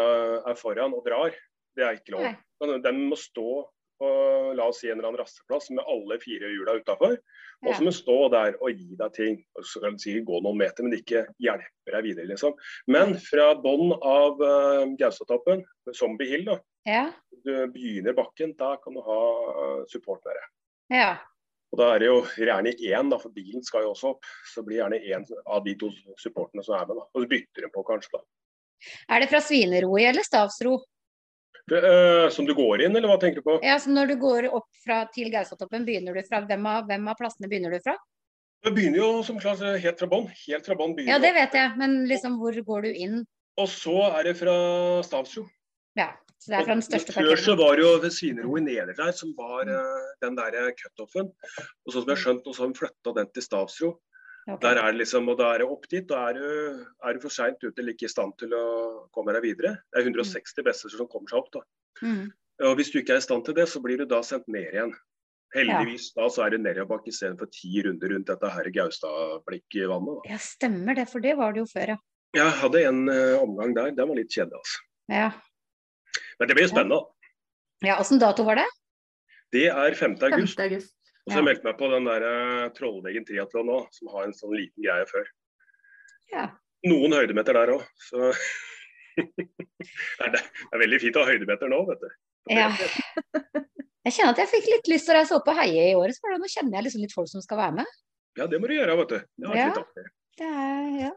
er 0.51 0.57
foran 0.59 0.95
og 0.95 1.05
drar. 1.05 1.35
Det 1.75 1.83
er 1.83 1.97
ikke 1.99 2.15
lov. 2.15 2.29
Men 2.63 2.81
Den 2.85 3.01
må 3.09 3.17
stå 3.19 3.65
på 3.99 4.09
la 4.57 4.65
oss 4.69 4.79
si 4.81 4.89
en 4.89 4.97
eller 4.99 5.09
annen 5.09 5.21
rasteplass 5.21 5.69
med 5.71 5.83
alle 5.87 6.17
fire 6.21 6.49
hjula 6.51 6.77
utafor. 6.79 7.17
Og 7.65 7.71
så 7.75 7.83
må 7.85 7.91
du 7.93 7.95
stå 7.97 8.15
der 8.33 8.57
og 8.61 8.71
gi 8.75 8.95
deg 8.99 9.13
ting. 9.15 9.37
Og 9.55 9.63
Så 9.65 9.81
kan 9.81 9.95
du 9.95 10.01
sikkert 10.03 10.25
gå 10.27 10.41
noen 10.43 10.57
meter, 10.59 10.83
men 10.83 10.97
ikke 10.97 11.25
hjelpe 11.41 11.93
deg 11.93 12.03
videre. 12.03 12.25
liksom. 12.31 12.53
Men 12.91 13.15
fra 13.23 13.53
bånn 13.55 13.93
av 14.01 14.41
uh, 14.41 14.85
Gaustatoppen, 14.99 15.63
Zombie 15.95 16.29
Hill, 16.29 16.45
da, 16.45 16.59
Ja. 16.85 17.05
du 17.45 17.53
begynner 17.73 18.13
bakken, 18.13 18.55
da 18.57 18.75
kan 18.77 18.93
du 18.93 19.01
ha 19.01 19.21
eh, 19.51 19.85
support 19.89 20.21
med 20.25 20.35
deg. 20.35 20.51
ja. 20.99 21.13
Og 21.73 21.79
Da 21.79 21.87
er 21.95 21.99
det 21.99 22.07
jo 22.07 22.19
gjerne 22.39 22.71
én, 22.77 23.09
da, 23.09 23.17
for 23.19 23.33
bilen 23.35 23.63
skal 23.65 23.81
jo 23.83 23.89
også 23.91 24.11
opp. 24.13 24.23
Så 24.53 24.61
blir 24.63 24.77
gjerne 24.79 24.99
én 25.01 25.25
av 25.47 25.63
de 25.65 25.73
to 25.75 25.89
supportene 26.21 26.63
som 26.63 26.75
er 26.77 26.85
med. 26.87 26.95
da. 27.01 27.03
Og 27.13 27.23
så 27.23 27.27
bytter 27.27 27.65
de 27.65 27.69
på, 27.73 27.83
kanskje. 27.83 28.11
da. 28.13 28.21
Er 29.09 29.19
det 29.19 29.29
fra 29.29 29.41
Svineroi 29.41 30.05
eller 30.05 30.23
Stavsro? 30.23 30.77
Det, 31.69 31.79
uh, 31.81 32.27
som 32.29 32.45
du 32.45 32.53
går 32.53 32.83
inn, 32.85 32.93
eller 32.93 33.09
hva 33.09 33.17
tenker 33.21 33.41
du 33.41 33.47
på? 33.47 33.55
Ja, 33.65 33.79
så 33.81 33.89
når 33.93 34.11
du 34.11 34.19
går 34.21 34.49
opp 34.53 34.67
fra, 34.83 34.99
til 35.13 35.31
Gaustatoppen, 35.33 35.85
begynner 35.87 36.13
du 36.13 36.21
fra 36.27 36.43
hvem 36.45 36.67
av, 36.69 36.83
hvem 36.89 37.07
av 37.09 37.17
plassene 37.17 37.49
begynner 37.49 37.73
du 37.73 37.79
fra? 37.81 37.95
Det 38.65 38.73
begynner 38.73 39.01
jo 39.01 39.09
som 39.25 39.39
klart 39.41 39.61
helt 39.61 39.99
fra 40.01 40.09
bånn. 40.09 40.27
Helt 40.45 40.65
fra 40.65 40.77
bånn 40.77 40.93
Ja, 41.05 41.17
det 41.21 41.33
vet 41.35 41.57
jeg, 41.57 41.73
men 41.77 42.03
liksom 42.09 42.37
hvor 42.41 42.55
går 42.69 42.87
du 42.87 42.91
inn? 42.93 43.17
Og 43.61 43.67
så 43.71 43.95
er 44.11 44.29
det 44.29 44.35
fra 44.39 44.55
Stavsjo. 45.05 45.45
Ja, 45.97 46.11
så 46.41 46.51
det 46.51 46.57
er 46.57 46.65
fra 46.67 46.75
den 46.75 46.85
største 46.85 47.13
Før 47.15 47.39
så 47.39 47.53
var 47.59 47.77
det 47.77 47.85
jo 47.85 48.09
Svinero 48.13 48.57
i 48.59 48.63
neder 48.65 48.97
der 48.97 49.13
som 49.15 49.31
var 49.37 49.69
eh, 49.71 50.09
den 50.25 50.35
der 50.37 50.57
cutoffen. 50.81 51.29
Og 51.31 51.93
sånn 51.93 52.03
som 52.03 52.09
jeg 52.09 52.17
har 52.17 52.23
skjønt, 52.23 52.49
så 52.49 52.65
har 52.65 52.73
de 52.73 52.79
flytta 52.81 53.13
den 53.19 53.31
til 53.33 53.45
Stavsro. 53.45 53.91
Ok. 54.45 54.61
Der 54.61 54.77
er 54.77 54.91
det 54.91 54.99
liksom, 54.99 55.29
og 55.31 55.39
da 55.39 55.47
er 55.53 55.63
det 55.63 55.67
opp 55.73 55.87
dit. 55.89 56.05
Da 56.05 56.27
er 56.29 56.37
du, 56.37 56.85
er 57.01 57.17
du 57.17 57.23
for 57.23 57.33
seint 57.33 57.57
ute 57.63 57.81
eller 57.81 57.95
ikke 57.95 58.05
i 58.05 58.11
stand 58.11 58.35
til 58.37 58.53
å 58.53 58.65
komme 59.15 59.33
deg 59.33 59.41
videre. 59.47 59.79
Det 59.89 60.03
er 60.03 60.09
160 60.11 60.67
beste 60.67 60.91
som 60.93 61.09
kommer 61.09 61.31
seg 61.31 61.41
opp. 61.41 61.49
da. 61.55 61.63
Mm. 62.05 62.27
Og 62.69 62.77
Hvis 62.77 62.91
du 62.93 62.99
ikke 63.01 63.17
er 63.17 63.23
i 63.23 63.25
stand 63.25 63.45
til 63.47 63.57
det, 63.57 63.65
så 63.71 63.81
blir 63.83 63.99
du 63.99 64.05
da 64.09 64.21
sendt 64.23 64.45
ned 64.51 64.69
igjen. 64.69 64.93
Heldigvis 65.55 66.09
da 66.15 66.27
så 66.31 66.45
er 66.45 66.53
det 66.53 66.61
nedoverbakke 66.65 67.11
istedenfor 67.13 67.47
ti 67.53 67.81
runder 67.85 68.11
rundt 68.11 68.27
dette 68.27 68.51
her 68.51 68.69
Gaustad-blikkvannet. 68.75 70.29
Ja, 70.29 70.39
stemmer 70.41 70.97
det, 70.97 71.07
for 71.11 71.23
det 71.23 71.35
var 71.39 71.55
det 71.55 71.63
jo 71.63 71.69
før, 71.71 71.95
ja. 71.95 71.97
Jeg 72.35 72.55
hadde 72.59 72.81
en 72.89 73.05
uh, 73.07 73.39
omgang 73.39 73.71
der, 73.77 73.93
den 73.95 74.09
var 74.09 74.19
litt 74.19 74.33
kjedelig. 74.33 74.59
altså. 74.59 74.81
Ja, 75.15 75.29
Men 76.39 76.49
det 76.49 76.57
blir 76.57 76.65
jo 76.65 76.73
spennende. 76.73 76.99
ja 77.85 77.99
åssen 78.01 78.19
dato 78.19 78.43
var 78.43 78.59
det? 78.59 78.65
Det 79.55 79.67
er 79.71 79.95
5. 79.95 80.17
5. 80.19 80.33
august. 80.33 80.94
Og 81.25 81.33
så 81.33 81.41
meldte 81.41 81.63
jeg 81.63 81.71
meg 81.71 81.79
på 81.79 81.89
den 81.89 82.05
der 82.05 82.25
eh, 82.27 82.67
Trollveggen 82.77 83.25
triatlon 83.25 83.69
nå, 83.71 83.79
som 83.95 84.11
har 84.13 84.27
en 84.27 84.35
sånn 84.37 84.53
liten 84.53 84.85
greie 84.85 85.07
før. 85.09 85.25
Ja. 86.33 86.45
Noen 86.85 87.15
høydemeter 87.17 87.57
der 87.57 87.71
òg, 87.73 87.85
så 87.97 88.29
det, 89.15 90.29
er, 90.29 90.79
veldig 90.81 90.99
fint 91.01 91.17
å 91.17 91.23
ha 91.23 91.31
høydemeter 91.31 91.71
nå, 91.71 91.81
vet 91.89 92.03
du. 92.03 92.09
Ja. 92.53 92.69
Jeg 94.05 94.13
kjenner 94.13 94.35
at 94.35 94.41
jeg 94.43 94.51
fikk 94.51 94.69
litt 94.69 94.89
lyst 94.91 95.09
til 95.09 95.15
å 95.15 95.17
reise 95.17 95.37
opp 95.39 95.49
og 95.49 95.57
heie 95.57 95.87
i 95.89 95.97
år, 95.97 96.13
så 96.13 96.37
nå 96.37 96.49
kjenner 96.51 96.77
jeg 96.77 96.87
liksom 96.89 97.05
litt 97.07 97.15
folk 97.15 97.31
som 97.31 97.41
skal 97.41 97.61
være 97.63 97.79
med. 97.79 97.95
Ja, 98.37 98.45
det 98.51 98.59
må 98.61 98.69
du 98.69 98.75
gjøre, 98.75 98.99
vet 99.01 99.13
du. 99.15 99.17
Det 99.41 99.49
har 99.49 99.57
Ja. 99.57 99.65
vært 99.65 99.79
litt 99.79 99.85
artig. 99.87 100.11
Det 100.35 100.49
er, 100.51 100.89
ja. 101.07 101.13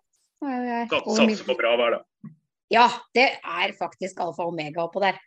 Satse 1.18 1.44
på 1.44 1.56
bra 1.58 1.74
vær, 1.76 1.98
da. 1.98 2.30
Ja, 2.72 2.86
det 3.16 3.28
er 3.42 3.72
faktisk 3.76 4.20
alfa 4.22 4.46
og 4.46 4.54
omega 4.54 4.84
oppå 4.86 5.02
der. 5.02 5.18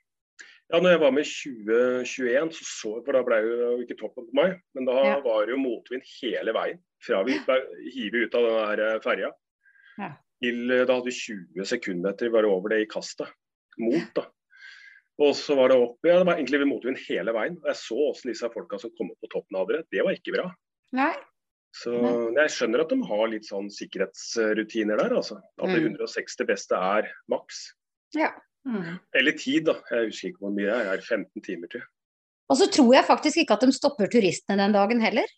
Ja, 0.71 0.79
når 0.79 0.93
jeg 0.93 0.99
var 1.01 1.11
med 1.11 1.25
i 1.27 1.31
2021, 1.31 2.51
så 2.55 2.63
så 2.63 2.91
for 3.05 3.11
da 3.17 3.21
ble 3.27 3.39
det 3.43 3.55
jo 3.59 3.71
ikke 3.83 3.97
toppen 3.99 4.27
på 4.29 4.37
meg, 4.39 4.53
men 4.75 4.85
da 4.87 4.93
Ja. 5.03 5.17
var 5.25 5.45
det 5.45 5.51
jo 5.55 5.59
motvind 5.59 6.03
hele 6.21 6.53
veien. 6.55 6.79
Fra 7.03 7.23
vi 7.27 7.39
ble 7.45 7.57
hivet 7.91 8.27
ut 8.29 8.35
av 8.39 8.45
den 8.47 8.77
der 8.77 8.83
eh, 8.95 8.99
ferja. 9.03 9.31
Ja. 9.97 10.11
Til 10.41 10.71
eh, 10.71 10.85
da 10.85 10.95
hadde 10.95 11.09
vi 11.11 11.11
20 11.11 11.65
sekundmeter 11.67 12.31
bare 12.31 12.47
over 12.47 12.69
det 12.69 12.81
i 12.85 12.85
kastet. 12.91 13.27
Mot, 13.79 14.13
da. 14.15 14.25
Og 15.21 15.35
så 15.35 15.55
var 15.55 15.69
det 15.69 15.77
opp, 15.77 15.97
ja, 16.07 16.17
det 16.19 16.25
var 16.25 16.37
egentlig 16.39 16.65
motvind 16.67 16.97
hele 17.07 17.33
veien. 17.35 17.57
Og 17.59 17.67
jeg 17.67 17.75
så 17.81 17.97
åssen 18.09 18.31
disse 18.31 18.47
folka 18.53 18.79
som 18.79 18.91
kom 18.97 19.11
opp 19.11 19.19
på 19.21 19.29
toppen 19.35 19.59
av 19.59 19.67
det. 19.67 19.83
Det 19.91 20.01
var 20.03 20.15
ikke 20.15 20.33
bra. 20.37 20.47
Nei. 20.97 21.13
Så 21.75 21.93
jeg 22.35 22.49
skjønner 22.51 22.81
at 22.83 22.89
de 22.89 22.97
har 23.07 23.27
litt 23.31 23.45
sånn 23.47 23.69
sikkerhetsrutiner 23.71 24.97
der, 24.99 25.13
altså. 25.15 25.37
At 25.59 25.69
det 25.71 25.81
Mm. 25.83 25.95
160 25.95 26.45
beste 26.47 26.75
er 26.75 27.11
maks. 27.29 27.73
Ja. 28.15 28.31
Mm. 28.67 28.97
Eller 29.17 29.37
tid, 29.37 29.65
da. 29.67 29.77
Jeg 29.89 30.11
husker 30.11 30.31
ikke 30.31 30.45
hvor 30.45 30.53
mye 30.53 30.67
det 30.67 30.75
er. 30.77 30.99
Det 31.01 31.05
er 31.05 31.07
15 31.17 31.45
timer 31.45 31.71
til. 31.71 31.85
Og 32.51 32.59
så 32.59 32.67
tror 32.67 32.91
jeg 32.93 33.07
faktisk 33.07 33.41
ikke 33.41 33.55
at 33.55 33.63
de 33.63 33.73
stopper 33.75 34.11
turistene 34.11 34.59
den 34.59 34.75
dagen 34.75 35.01
heller. 35.01 35.29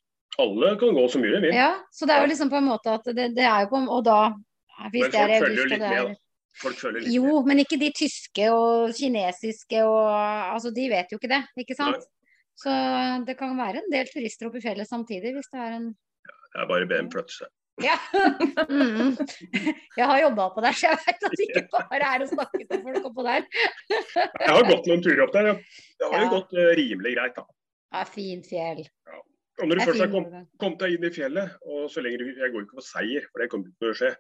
Alle 0.42 0.74
kan 0.82 0.96
gå 0.98 1.06
så 1.14 1.22
mye 1.22 1.36
de 1.36 1.44
vil. 1.46 1.56
Ja, 1.56 1.70
så 1.94 2.10
det 2.10 2.16
er 2.16 2.24
jo 2.24 2.32
liksom 2.32 2.50
på 2.50 2.58
en 2.58 2.70
måte 2.72 2.96
at 2.98 3.06
det, 3.14 3.30
det 3.38 3.46
er 3.46 3.66
jo 3.66 3.70
på 3.76 3.84
Og 3.86 4.02
da 4.08 4.20
hvis 4.90 5.06
Men 5.06 5.12
det 5.14 5.20
er 5.20 5.28
folk 5.30 5.46
følger 5.46 5.62
jo 5.62 5.70
litt 5.70 5.84
med, 5.84 5.98
da. 5.98 6.16
Folk 6.62 6.80
følger 6.82 7.04
litt 7.04 7.10
med. 7.10 7.16
Jo, 7.16 7.42
men 7.46 7.62
ikke 7.62 7.78
de 7.82 7.90
tyske 7.94 8.48
og 8.54 8.96
kinesiske 8.98 9.84
og 9.86 10.08
Altså, 10.56 10.74
de 10.74 10.88
vet 10.90 11.14
jo 11.14 11.22
ikke 11.22 11.32
det, 11.32 11.44
ikke 11.64 11.78
sant? 11.78 12.08
Så 12.58 12.74
det 13.28 13.38
kan 13.38 13.54
være 13.58 13.82
en 13.82 13.94
del 13.94 14.10
turister 14.10 14.50
oppe 14.50 14.60
i 14.62 14.66
fjellet 14.66 14.90
samtidig, 14.90 15.34
hvis 15.38 15.50
det 15.54 15.62
er 15.62 15.78
en 15.78 15.88
ja, 15.94 16.36
Det 16.54 16.62
er 16.62 16.70
bare 16.70 16.86
å 16.86 16.90
be 16.90 17.00
dem 17.00 17.14
flytte 17.14 17.38
seg. 17.38 17.54
Ja. 17.82 17.96
Mm. 18.70 19.16
Jeg 19.98 20.06
har 20.06 20.20
jobba 20.22 20.50
på 20.54 20.62
der, 20.62 20.76
så 20.78 20.92
jeg 20.92 21.00
vet 21.08 21.24
at 21.26 21.34
det 21.38 21.46
ikke 21.48 21.64
bare 21.74 22.10
er 22.16 22.22
å 22.24 22.28
snakke 22.30 22.66
til 22.70 22.82
folk 22.86 23.08
oppå 23.10 23.24
der. 23.26 23.48
Jeg 23.90 24.50
har 24.54 24.68
gått 24.68 24.90
noen 24.92 25.02
turer 25.06 25.24
opp 25.26 25.34
der, 25.34 25.48
ja. 25.50 25.56
Det 26.00 26.10
har 26.12 26.20
jo 26.22 26.28
Ja. 26.28 26.34
gått 26.36 26.54
eh, 26.54 26.70
rimelig 26.78 27.16
greit, 27.16 27.36
da. 27.40 27.46
Ja, 27.94 28.04
fint 28.10 28.46
fjell. 28.50 28.84
Og 29.62 29.68
når 29.70 29.76
du 29.80 29.82
først 29.86 30.02
har 30.02 30.12
kom, 30.14 30.28
kommet 30.62 30.80
deg 30.82 30.94
inn 30.98 31.08
i 31.10 31.12
fjellet, 31.14 31.58
og 31.66 31.90
så 31.94 32.02
lenge 32.02 32.18
du 32.22 32.26
Jeg 32.30 32.52
går 32.54 32.64
ikke 32.66 32.78
for 32.80 32.86
seier, 32.88 33.26
for 33.32 33.42
det 33.44 33.50
kommer 33.52 33.70
ikke 33.70 33.82
til 33.86 33.92
å 33.94 33.98
skje. 34.02 34.12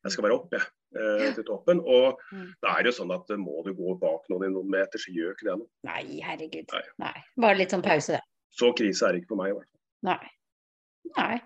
Jeg 0.00 0.12
skal 0.14 0.24
være 0.24 0.36
opp, 0.38 0.54
jeg, 0.56 0.62
eh, 0.96 1.32
til 1.36 1.44
toppen. 1.44 1.80
Og 1.84 2.20
Mm. 2.32 2.46
det 2.62 2.70
er 2.72 2.82
jo 2.88 2.92
sånn 2.96 3.12
at 3.16 3.30
eh, 3.30 3.36
må 3.36 3.62
du 3.64 3.74
gå 3.76 3.96
bak 4.00 4.28
noen 4.32 4.44
i 4.48 4.52
noen 4.54 4.70
meter, 4.72 4.98
så 4.98 5.12
gjør 5.12 5.32
ikke 5.36 5.48
det 5.50 5.56
noe. 5.60 5.68
Nei, 5.84 6.20
herregud. 6.24 6.68
Nei. 6.72 6.82
Nei. 6.98 7.24
Bare 7.36 7.56
litt 7.60 7.70
sånn 7.72 7.82
pause, 7.84 8.12
det. 8.16 8.20
Så 8.56 8.72
krise 8.76 9.08
er 9.08 9.12
det 9.12 9.22
ikke 9.24 9.34
for 9.34 9.40
meg, 9.42 9.52
i 9.52 9.56
hvert 9.58 9.68
fall. 9.68 9.80
Nei. 10.02 10.30
Nei. 11.16 11.40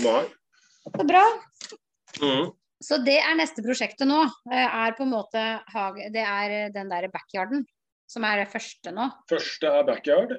Nei. 0.00 0.24
Så 0.84 1.04
bra. 1.06 1.24
Mm. 2.20 2.50
Så 2.80 2.96
det 3.04 3.18
er 3.20 3.36
neste 3.36 3.62
prosjektet 3.64 4.08
nå. 4.08 4.22
eh, 4.50 4.76
Er 4.84 4.94
på 4.96 5.04
en 5.04 5.12
måte 5.12 5.42
Det 6.14 6.22
er 6.24 6.54
eh, 6.56 6.70
den 6.72 6.88
der 6.88 7.08
backyarden 7.12 7.66
som 8.10 8.24
er 8.26 8.40
det 8.40 8.48
første 8.50 8.90
nå. 8.90 9.04
Første 9.30 9.68
er 9.70 9.84
backyard, 9.86 10.32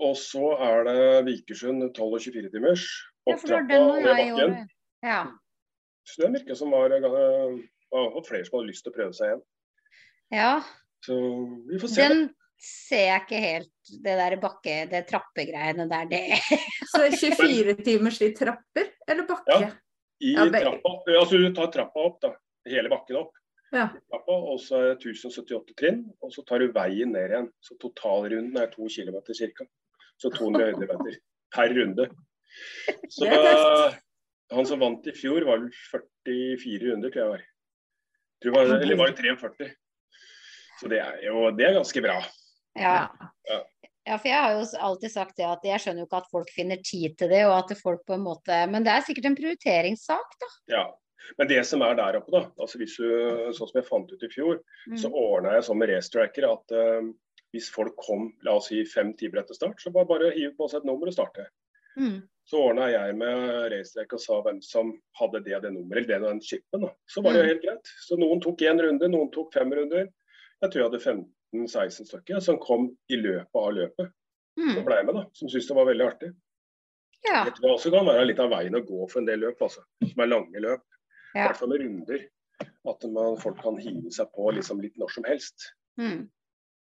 og 0.00 0.14
så 0.16 0.54
er 0.64 0.86
det 0.86 1.00
Vikersund 1.26 1.82
12 1.92 2.06
og 2.06 2.20
24 2.24 2.52
timers. 2.54 2.86
Ja, 3.28 3.34
Opp 3.34 3.42
for 3.42 3.48
det 3.52 3.58
var 3.58 3.66
trappa 3.66 3.74
den 3.74 3.90
og 3.90 4.00
i 4.00 4.30
bakken. 4.30 4.54
Ja. 5.04 5.18
Så 6.08 6.22
det 6.22 6.30
virker 6.38 6.56
som 6.56 6.72
var 6.72 6.94
eh, 6.96 7.04
var 7.04 8.08
var 8.14 8.24
flere 8.24 8.46
som 8.46 8.56
hadde 8.56 8.70
lyst 8.70 8.86
til 8.86 8.94
å 8.94 8.96
prøve 8.96 9.16
seg 9.18 9.32
igjen. 9.32 9.42
ja. 10.38 10.52
Så 11.00 11.16
vi 11.68 11.78
får 11.80 11.88
se. 11.88 12.08
Den 12.08 12.26
ser 12.60 13.06
jeg 13.06 13.20
ikke 13.22 13.38
helt, 13.40 13.70
det 14.04 14.16
der 14.20 14.36
bakke, 14.42 14.76
det 14.90 15.04
trappegreiene 15.08 15.86
der. 15.90 16.08
Det 16.10 16.22
Så 16.92 17.06
24 17.10 17.76
timers 17.84 18.20
i 18.22 18.30
trapper 18.36 18.92
eller 19.08 19.28
bakke? 19.28 19.60
Ja. 19.66 19.70
I 20.20 20.34
Ja, 20.36 20.44
trappa, 20.52 20.96
altså 21.16 21.38
Du 21.40 21.48
tar 21.56 21.70
trappa 21.72 22.06
opp, 22.10 22.18
da. 22.22 22.34
Hele 22.68 22.90
bakken 22.92 23.22
opp. 23.22 23.36
Ja. 23.72 23.86
Trappa, 24.10 24.36
og 24.52 24.58
så 24.60 24.80
er 24.80 24.86
det 24.90 25.12
1078 25.14 25.76
trinn. 25.78 26.02
Og 26.20 26.34
så 26.34 26.44
tar 26.46 26.60
du 26.60 26.72
veien 26.74 27.14
ned 27.14 27.32
igjen. 27.32 27.48
Så 27.64 27.78
totalrunden 27.80 28.58
er 28.60 28.70
to 28.72 28.88
km 28.90 29.20
ca. 29.24 29.68
Så 30.20 30.32
200 30.34 30.72
høydemeter 30.72 31.20
per 31.54 31.74
runde. 31.78 32.10
Så 33.14 33.28
han 34.50 34.66
som 34.66 34.80
vant 34.82 35.06
i 35.06 35.14
fjor, 35.14 35.44
var 35.46 35.62
vel 35.62 35.70
44 36.26 36.90
runder, 36.90 37.12
tror 37.12 37.22
jeg 37.22 37.32
var. 37.36 37.46
Tror 38.42 38.56
var, 38.56 38.72
eller 38.80 38.98
var 38.98 39.12
det 39.12 39.22
43? 39.22 39.70
Så 40.80 40.88
det 40.90 40.98
er 41.04 41.20
jo 41.26 41.50
det 41.54 41.68
er 41.68 41.76
ganske 41.76 42.02
bra. 42.02 42.16
Ja. 42.78 42.96
Ja. 44.06 44.16
for 44.18 44.28
jeg 44.28 44.40
har 44.42 44.52
jo 44.56 44.64
alltid 44.80 45.10
sagt 45.12 45.36
det 45.36 45.44
at 45.46 45.62
jeg 45.64 45.80
skjønner 45.80 46.00
jo 46.02 46.06
ikke 46.08 46.22
at 46.22 46.30
folk 46.32 46.50
finner 46.54 46.76
tid 46.82 47.16
til 47.18 47.28
det, 47.28 47.44
og 47.46 47.56
at 47.58 47.76
folk 47.78 48.00
på 48.06 48.14
en 48.16 48.24
måte 48.24 48.56
Men 48.70 48.82
det 48.84 48.92
er 48.92 49.00
sikkert 49.06 49.26
en 49.26 49.36
prioriteringssak, 49.36 50.36
da. 50.40 50.46
Ja. 50.72 50.84
Men 51.38 51.48
det 51.48 51.66
som 51.68 51.82
er 51.82 51.94
der 51.94 52.16
oppe, 52.18 52.30
da, 52.32 52.46
altså 52.58 52.78
hvis 52.80 52.96
du, 52.96 53.04
sånn 53.52 53.68
som 53.68 53.76
jeg 53.76 53.86
fant 53.86 54.10
ut 54.10 54.22
i 54.24 54.28
fjor, 54.32 54.60
så 54.96 55.08
Mm. 55.10 55.14
ordna 55.14 55.52
jeg 55.54 55.62
sånn 55.68 55.78
med 55.78 55.90
racetracker 55.92 56.46
at 56.48 56.72
uh, 56.72 57.12
hvis 57.52 57.68
folk 57.70 57.94
kom 58.00 58.32
la 58.42 58.56
oss 58.56 58.68
si 58.68 58.84
fem 58.84 59.12
timer 59.14 59.42
etter 59.42 59.54
start, 59.54 59.78
så 59.82 59.92
var 59.92 60.04
det 60.04 60.08
bare 60.08 60.30
å 60.30 60.34
hive 60.34 60.56
på 60.56 60.68
seg 60.70 60.80
et 60.80 60.84
nummer 60.88 61.06
og 61.06 61.12
starte. 61.12 61.46
Mm. 61.98 62.22
Så 62.46 62.58
ordna 62.70 62.88
jeg 62.90 63.14
med 63.18 63.70
racetrack 63.70 64.12
og 64.16 64.20
sa 64.20 64.40
hvem 64.42 64.62
som 64.62 64.94
hadde 65.20 65.44
det 65.44 65.54
og 65.56 65.62
det 65.62 65.72
nummeret, 65.74 66.06
eller 66.06 66.08
det 66.08 66.22
og 66.22 66.30
den 66.30 66.40
chipen. 66.40 66.80
da. 66.80 66.90
Så 67.06 67.22
var 67.22 67.32
det 67.32 67.40
jo 67.40 67.44
Mm. 67.44 67.50
helt 67.52 67.62
greit. 67.62 67.86
Så 68.08 68.16
noen 68.18 68.40
tok 68.40 68.58
én 68.58 68.80
runde, 68.80 69.08
noen 69.08 69.30
tok 69.30 69.52
fem 69.52 69.70
runder. 69.70 70.08
Jeg 70.62 70.70
tror 70.70 70.80
jeg 70.82 70.90
hadde 70.90 71.04
15-16 71.54 72.06
stykker 72.08 72.40
som 72.44 72.58
kom 72.62 72.88
i 73.10 73.16
løpet 73.16 73.54
av 73.54 73.72
løpet. 73.74 74.12
Som 74.58 74.76
Mm. 74.76 74.84
ble 74.84 75.02
med, 75.06 75.14
da. 75.14 75.24
Som 75.32 75.48
syntes 75.48 75.68
det 75.68 75.74
var 75.76 75.86
veldig 75.86 76.06
artig. 76.06 76.30
Ja. 77.24 77.44
Det 77.44 77.54
tror 77.54 77.68
jeg 77.68 77.76
også 77.78 77.90
kan 77.94 78.06
være 78.06 78.26
litt 78.26 78.38
av 78.40 78.50
veien 78.50 78.74
å 78.74 78.80
gå 78.86 79.10
for 79.10 79.20
en 79.20 79.26
del 79.26 79.38
løp, 79.40 79.58
altså. 79.62 79.80
Som 80.04 80.20
er 80.20 80.26
lange 80.26 80.60
løp. 80.60 80.82
I 81.34 81.38
Ja. 81.38 81.46
hvert 81.48 81.56
fall 81.56 81.68
med 81.68 81.80
runder. 81.80 82.26
At 82.86 83.04
man, 83.10 83.36
folk 83.36 83.62
kan 83.62 83.76
hive 83.78 84.10
seg 84.10 84.26
på 84.34 84.52
liksom 84.52 84.80
litt 84.82 84.96
når 84.98 85.10
som 85.10 85.24
helst. 85.24 85.72
Mm. 85.98 86.28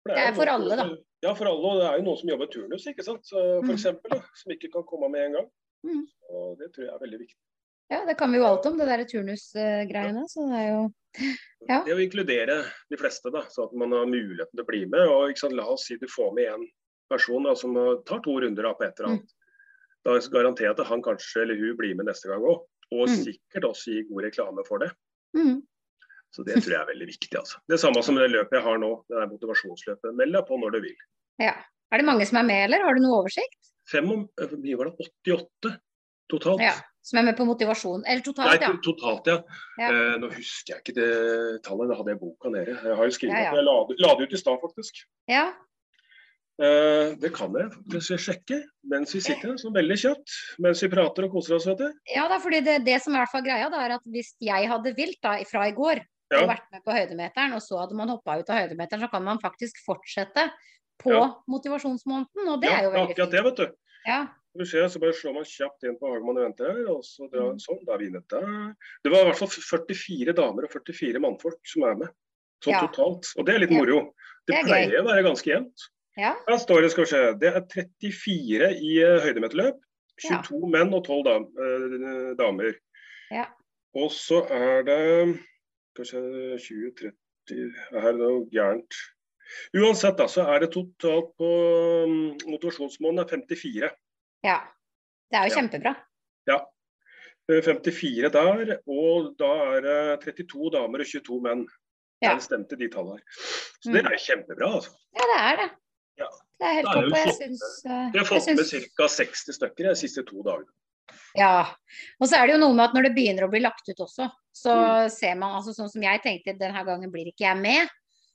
For 0.04 0.14
Det 0.14 0.18
er 0.18 0.30
jo 0.30 0.36
for 0.36 0.46
noen- 0.46 0.62
alle, 0.62 0.76
da. 0.76 0.98
Ja, 1.24 1.34
for 1.34 1.46
alle. 1.46 1.66
Og 1.66 1.80
det 1.82 1.88
er 1.92 1.98
jo 1.98 2.04
noen 2.04 2.18
som 2.18 2.30
jobber 2.30 2.48
turnus, 2.48 2.86
ikke 2.88 3.04
sant. 3.04 3.24
Så, 3.26 3.36
for 3.62 3.72
Mm. 3.74 3.76
eksempel, 3.76 4.10
da, 4.10 4.22
som 4.36 4.52
ikke 4.52 4.72
kan 4.72 4.84
komme 4.84 5.10
med 5.12 5.26
en 5.26 5.34
gang. 5.34 5.50
Mm. 5.84 6.08
Og 6.30 6.58
det 6.60 6.74
tror 6.74 6.86
jeg 6.86 6.94
er 6.94 7.00
veldig 7.00 7.20
viktig. 7.20 7.36
Ja, 7.90 8.06
det 8.06 8.16
kan 8.18 8.32
vi 8.32 8.40
jo 8.40 8.46
alt 8.48 8.66
om, 8.66 8.78
det 8.80 8.86
der 8.90 9.04
turnusgreiene. 9.10 10.26
Så 10.32 10.48
det 10.50 10.62
er 10.64 10.70
jo 10.74 10.84
Ja. 11.70 11.80
Det 11.86 11.94
å 11.96 12.02
inkludere 12.04 12.58
de 12.92 12.98
fleste, 13.00 13.32
da, 13.32 13.42
så 13.50 13.64
at 13.70 13.74
man 13.74 13.92
har 13.96 14.06
muligheten 14.06 14.52
til 14.54 14.64
å 14.64 14.68
bli 14.68 14.86
med. 14.86 15.08
og 15.08 15.30
ikke 15.32 15.40
sant, 15.46 15.54
La 15.56 15.64
oss 15.66 15.86
si 15.88 15.96
du 15.98 16.08
får 16.12 16.34
med 16.36 16.48
en 16.52 16.66
person 17.10 17.44
da, 17.44 17.54
som 17.56 17.74
tar 18.06 18.20
to 18.26 18.36
runder 18.42 18.64
da, 18.68 18.74
på 18.74 18.84
et 18.86 19.00
eller 19.00 19.10
annet. 19.14 19.32
Da 20.06 20.18
garanterer 20.20 20.68
jeg 20.70 20.80
at 20.80 20.88
han 20.88 21.02
kanskje 21.02 21.42
eller 21.42 21.56
hun 21.58 21.78
blir 21.78 21.96
med 21.96 22.06
neste 22.06 22.28
gang 22.30 22.42
òg. 22.44 22.66
Og 22.92 23.08
Mm. 23.10 23.16
sikkert 23.24 23.64
også 23.66 23.86
gi 23.96 24.04
god 24.10 24.24
reklame 24.28 24.66
for 24.68 24.78
det. 24.80 24.92
mm. 25.36 25.62
Så 26.36 26.44
det 26.44 26.56
tror 26.62 26.74
jeg 26.74 26.82
er 26.82 26.92
veldig 26.94 27.08
viktig. 27.08 27.32
altså. 27.40 27.58
Det 27.70 27.80
samme 27.80 28.04
som 28.04 28.16
det 28.16 28.30
løpet 28.30 28.52
jeg 28.52 28.62
har 28.62 28.78
nå, 28.78 29.06
det 29.08 29.16
er 29.24 29.28
motivasjonsløpet. 29.32 30.14
Meld 30.16 30.34
deg 30.34 30.46
på 30.46 30.60
når 30.60 30.72
du 30.74 30.82
vil. 30.82 30.96
Ja. 31.40 31.54
Er 31.92 31.98
det 31.98 32.06
mange 32.06 32.26
som 32.28 32.38
er 32.38 32.44
med, 32.44 32.64
eller? 32.66 32.84
Har 32.84 32.94
du 32.94 33.00
noe 33.02 33.24
oversikt? 33.24 33.72
Fem 33.88 34.12
om, 34.12 34.28
eh, 34.42 34.48
mye 34.52 34.76
var 34.78 34.86
det? 34.92 35.08
88 35.24 35.80
totalt? 36.30 36.60
Ja. 36.62 36.74
Som 37.06 37.20
er 37.22 37.28
med 37.28 37.36
på 37.38 37.46
motivasjon? 37.46 38.02
Eller 38.10 38.24
totalt, 38.26 38.58
ja. 38.62 38.72
Nei, 38.74 38.82
totalt, 38.82 39.28
ja. 39.30 39.36
Ja. 39.78 39.90
Eh, 39.92 40.16
nå 40.24 40.30
husker 40.34 40.74
jeg 40.74 40.82
ikke 40.82 40.96
det 40.98 41.10
tallet, 41.68 41.92
da 41.92 42.00
hadde 42.00 42.16
jeg 42.16 42.22
boka 42.24 42.50
nede. 42.50 42.74
Jeg 42.82 42.98
har 42.98 43.06
jo 43.12 43.14
skrevet 43.14 43.36
Ja, 43.38 43.44
ja. 43.46 43.52
at 43.54 43.94
jeg 43.94 44.02
la 44.02 44.16
det 44.18 44.26
ut 44.26 44.34
i 44.34 44.42
stad, 44.42 44.58
faktisk. 44.64 45.04
Ja. 45.30 45.44
Eh, 46.56 47.12
det 47.20 47.30
kan 47.36 47.52
jeg 47.60 47.68
faktisk 47.76 48.22
sjekke 48.24 48.62
mens 48.88 49.12
vi 49.14 49.20
sitter 49.22 49.52
her, 49.52 49.58
så 49.60 49.70
veldig 49.76 49.98
kjapt. 50.00 50.36
Mens 50.64 50.82
vi 50.86 50.90
prater 50.94 51.28
og 51.28 51.34
koser 51.36 51.58
oss, 51.58 51.66
vet 51.68 51.82
du. 51.84 51.90
Ja 52.16 52.30
da, 52.32 52.38
fordi 52.40 52.62
det, 52.64 52.78
det 52.88 52.96
som 53.04 53.14
er 53.14 53.20
i 53.20 53.24
hvert 53.26 53.34
fall 53.34 53.44
greia, 53.46 53.68
da, 53.74 53.82
er 53.86 53.98
at 53.98 54.06
hvis 54.14 54.32
jeg 54.40 54.70
hadde 54.72 54.94
vilt 54.98 55.20
da, 55.26 55.36
fra 55.50 55.66
i 55.70 55.76
går 55.76 56.02
Ja. 56.34 56.40
og 56.42 56.48
vært 56.50 56.72
med 56.74 56.82
på 56.82 56.90
høydemeteren, 56.96 57.52
og 57.54 57.62
så 57.62 57.78
hadde 57.84 57.94
man 58.00 58.10
hoppa 58.10 58.40
ut 58.40 58.48
av 58.50 58.64
høydemeteren, 58.64 59.04
så 59.04 59.12
kan 59.12 59.22
man 59.28 59.38
faktisk 59.44 59.78
fortsette 59.86 60.48
på 61.04 61.12
Ja. 61.14 61.28
motivasjonsmåneden, 61.52 62.48
og 62.50 62.62
det 62.64 62.72
ja, 62.72 62.80
er 62.80 62.84
jo 62.88 62.94
veldig 62.96 63.12
fint. 63.12 63.18
Ja, 63.20 63.26
akkurat 63.28 63.32
det, 63.36 63.44
vet 63.46 63.58
du. 63.62 63.76
Ja. 64.08 64.22
Skal 64.56 64.64
vi 64.64 64.70
se, 64.72 64.90
så 64.90 65.00
bare 65.04 65.14
slår 65.14 65.34
man 65.36 65.44
kjapt 65.50 65.84
inn 65.84 65.98
på 66.00 66.08
Hagemann 66.14 66.38
venter 66.40 66.70
her, 66.72 66.86
og 66.94 67.02
så 67.04 67.28
drar 67.28 67.50
Mm. 67.52 67.60
sånn. 67.60 67.82
Da 67.86 67.94
er 67.94 67.98
vi 68.00 68.06
inne 68.08 68.22
der. 68.30 68.76
Det 69.04 69.12
var 69.12 69.20
i 69.20 69.26
hvert 69.28 69.38
fall 69.38 69.50
44 69.52 70.32
damer 70.34 70.64
og 70.64 70.72
44 70.72 71.20
mannfolk 71.20 71.60
som 71.68 71.84
er 71.84 71.96
med. 71.96 72.08
Sånn 72.64 72.72
Ja. 72.72 72.88
totalt. 72.88 73.28
Og 73.36 73.46
det 73.46 73.56
er 73.56 73.60
litt 73.60 73.72
Ja. 73.72 73.78
moro. 73.78 74.14
Det, 74.48 74.56
Det 74.56 74.56
er 74.56 74.64
pleier 74.64 75.02
å 75.02 75.08
være 75.12 75.24
ganske 75.28 75.44
jevnt. 75.52 75.76
Ja. 76.18 76.36
Her 76.48 76.56
står 76.58 76.82
det, 76.84 76.92
skal 76.92 77.04
vi 77.04 77.10
se, 77.10 77.34
det 77.34 77.54
er 77.54 77.62
34 77.68 78.72
i 78.80 79.04
uh, 79.04 79.20
høydemeterløp. 79.20 79.76
Ja. 80.24 80.42
22 80.42 80.70
menn 80.72 80.94
og 80.94 81.04
12 81.04 81.24
dam, 81.26 81.44
eh, 81.60 82.34
damer. 82.36 82.76
Ja. 83.32 83.48
Og 83.94 84.10
så 84.12 84.50
er 84.50 84.84
det 84.84 85.38
kanskje 85.98 86.56
20-30 86.64 87.76
Her 87.92 88.08
er 88.08 88.12
det 88.14 88.20
noe 88.20 88.46
gærent. 88.50 88.94
Uansett, 89.76 90.16
da, 90.18 90.26
så 90.28 90.48
er 90.48 90.60
det 90.60 90.72
totalt 90.72 91.36
på 91.38 92.04
um, 92.06 92.38
motivasjonsmålen 92.48 93.20
er 93.20 93.26
54. 93.28 93.92
ja. 94.46 94.60
Det 95.32 95.40
er 95.40 95.50
jo 95.50 95.56
kjempebra. 95.58 95.96
Ja. 96.48 96.60
Eh, 97.50 97.62
54 97.66 98.30
der, 98.34 98.76
og 98.88 99.32
da 99.40 99.50
er 99.76 99.82
det 99.86 99.98
32 100.38 100.72
damer 100.78 101.02
og 101.04 101.10
22 101.10 101.42
menn. 101.42 101.66
Ja. 102.24 102.32
Der 102.36 102.40
stemte 102.46 102.78
de 102.80 102.88
tallene. 102.90 103.20
Så 103.84 103.92
det 103.92 104.06
Mm. 104.06 104.12
er 104.14 104.22
kjempebra, 104.22 104.70
altså. 104.80 104.94
Ja, 105.18 105.26
det 105.32 105.40
er 105.42 105.58
det. 105.62 105.70
Ja. 106.22 106.28
Det 106.60 106.68
er 106.70 106.74
helt 106.78 106.88
topp. 106.88 107.10
Og 107.12 107.18
jeg 107.20 107.34
syns 107.36 107.64
eh, 107.86 108.12
Vi 108.14 108.18
har 108.22 108.26
fått 108.30 108.46
fått 108.46 108.56
med 108.56 108.90
ca. 108.98 109.08
60 109.08 109.54
stykker 109.58 109.90
de 109.90 109.96
siste 110.00 110.24
to 110.26 110.42
dagene. 110.46 110.72
Ja. 111.36 111.76
Og 112.22 112.28
så 112.30 112.38
er 112.40 112.48
det 112.48 112.56
jo 112.56 112.62
noe 112.64 112.74
med 112.74 112.86
at 112.88 112.94
når 112.96 113.04
det 113.10 113.16
begynner 113.18 113.46
å 113.46 113.52
bli 113.52 113.60
lagt 113.60 113.90
ut 113.90 114.00
også, 114.00 114.30
så 114.56 114.72
Mm. 115.06 115.10
ser 115.12 115.36
man 115.36 115.58
altså 115.62 115.76
sånn 115.76 115.92
som 115.92 116.02
jeg 116.02 116.22
tenkte, 116.24 116.58
denne 116.58 116.86
gangen 116.86 117.12
blir 117.12 117.28
ikke 117.28 117.46
jeg 117.52 117.58
med. 117.58 117.90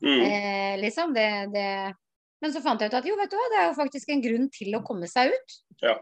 Mm. 0.05 0.21
Eh, 0.27 0.77
liksom, 0.85 1.15
det, 1.15 1.53
det 1.53 1.95
Men 2.43 2.53
så 2.55 2.63
fant 2.65 2.81
jeg 2.81 2.89
ut 2.91 2.95
at 2.95 3.05
jo, 3.05 3.17
vet 3.21 3.31
du 3.31 3.37
hva, 3.37 3.49
det 3.53 3.59
er 3.61 3.67
jo 3.69 3.77
faktisk 3.77 4.09
en 4.15 4.23
grunn 4.25 4.49
til 4.51 4.75
å 4.79 4.83
komme 4.87 5.07
seg 5.11 5.33
ut. 5.35 5.57
Ja. 5.83 5.99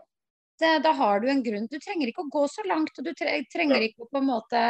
Det, 0.58 0.82
da 0.82 0.92
har 0.92 1.20
du 1.20 1.28
en 1.30 1.42
grunn. 1.42 1.66
Du 1.70 1.78
trenger 1.78 2.08
ikke 2.10 2.24
å 2.24 2.30
gå 2.30 2.44
så 2.50 2.62
langt, 2.66 2.90
og 2.98 3.04
du 3.06 3.12
trenger 3.14 3.44
trenger 3.52 3.84
ikke 3.88 4.02
å 4.06 4.10
på 4.10 4.18
en 4.18 4.26
måte 4.26 4.62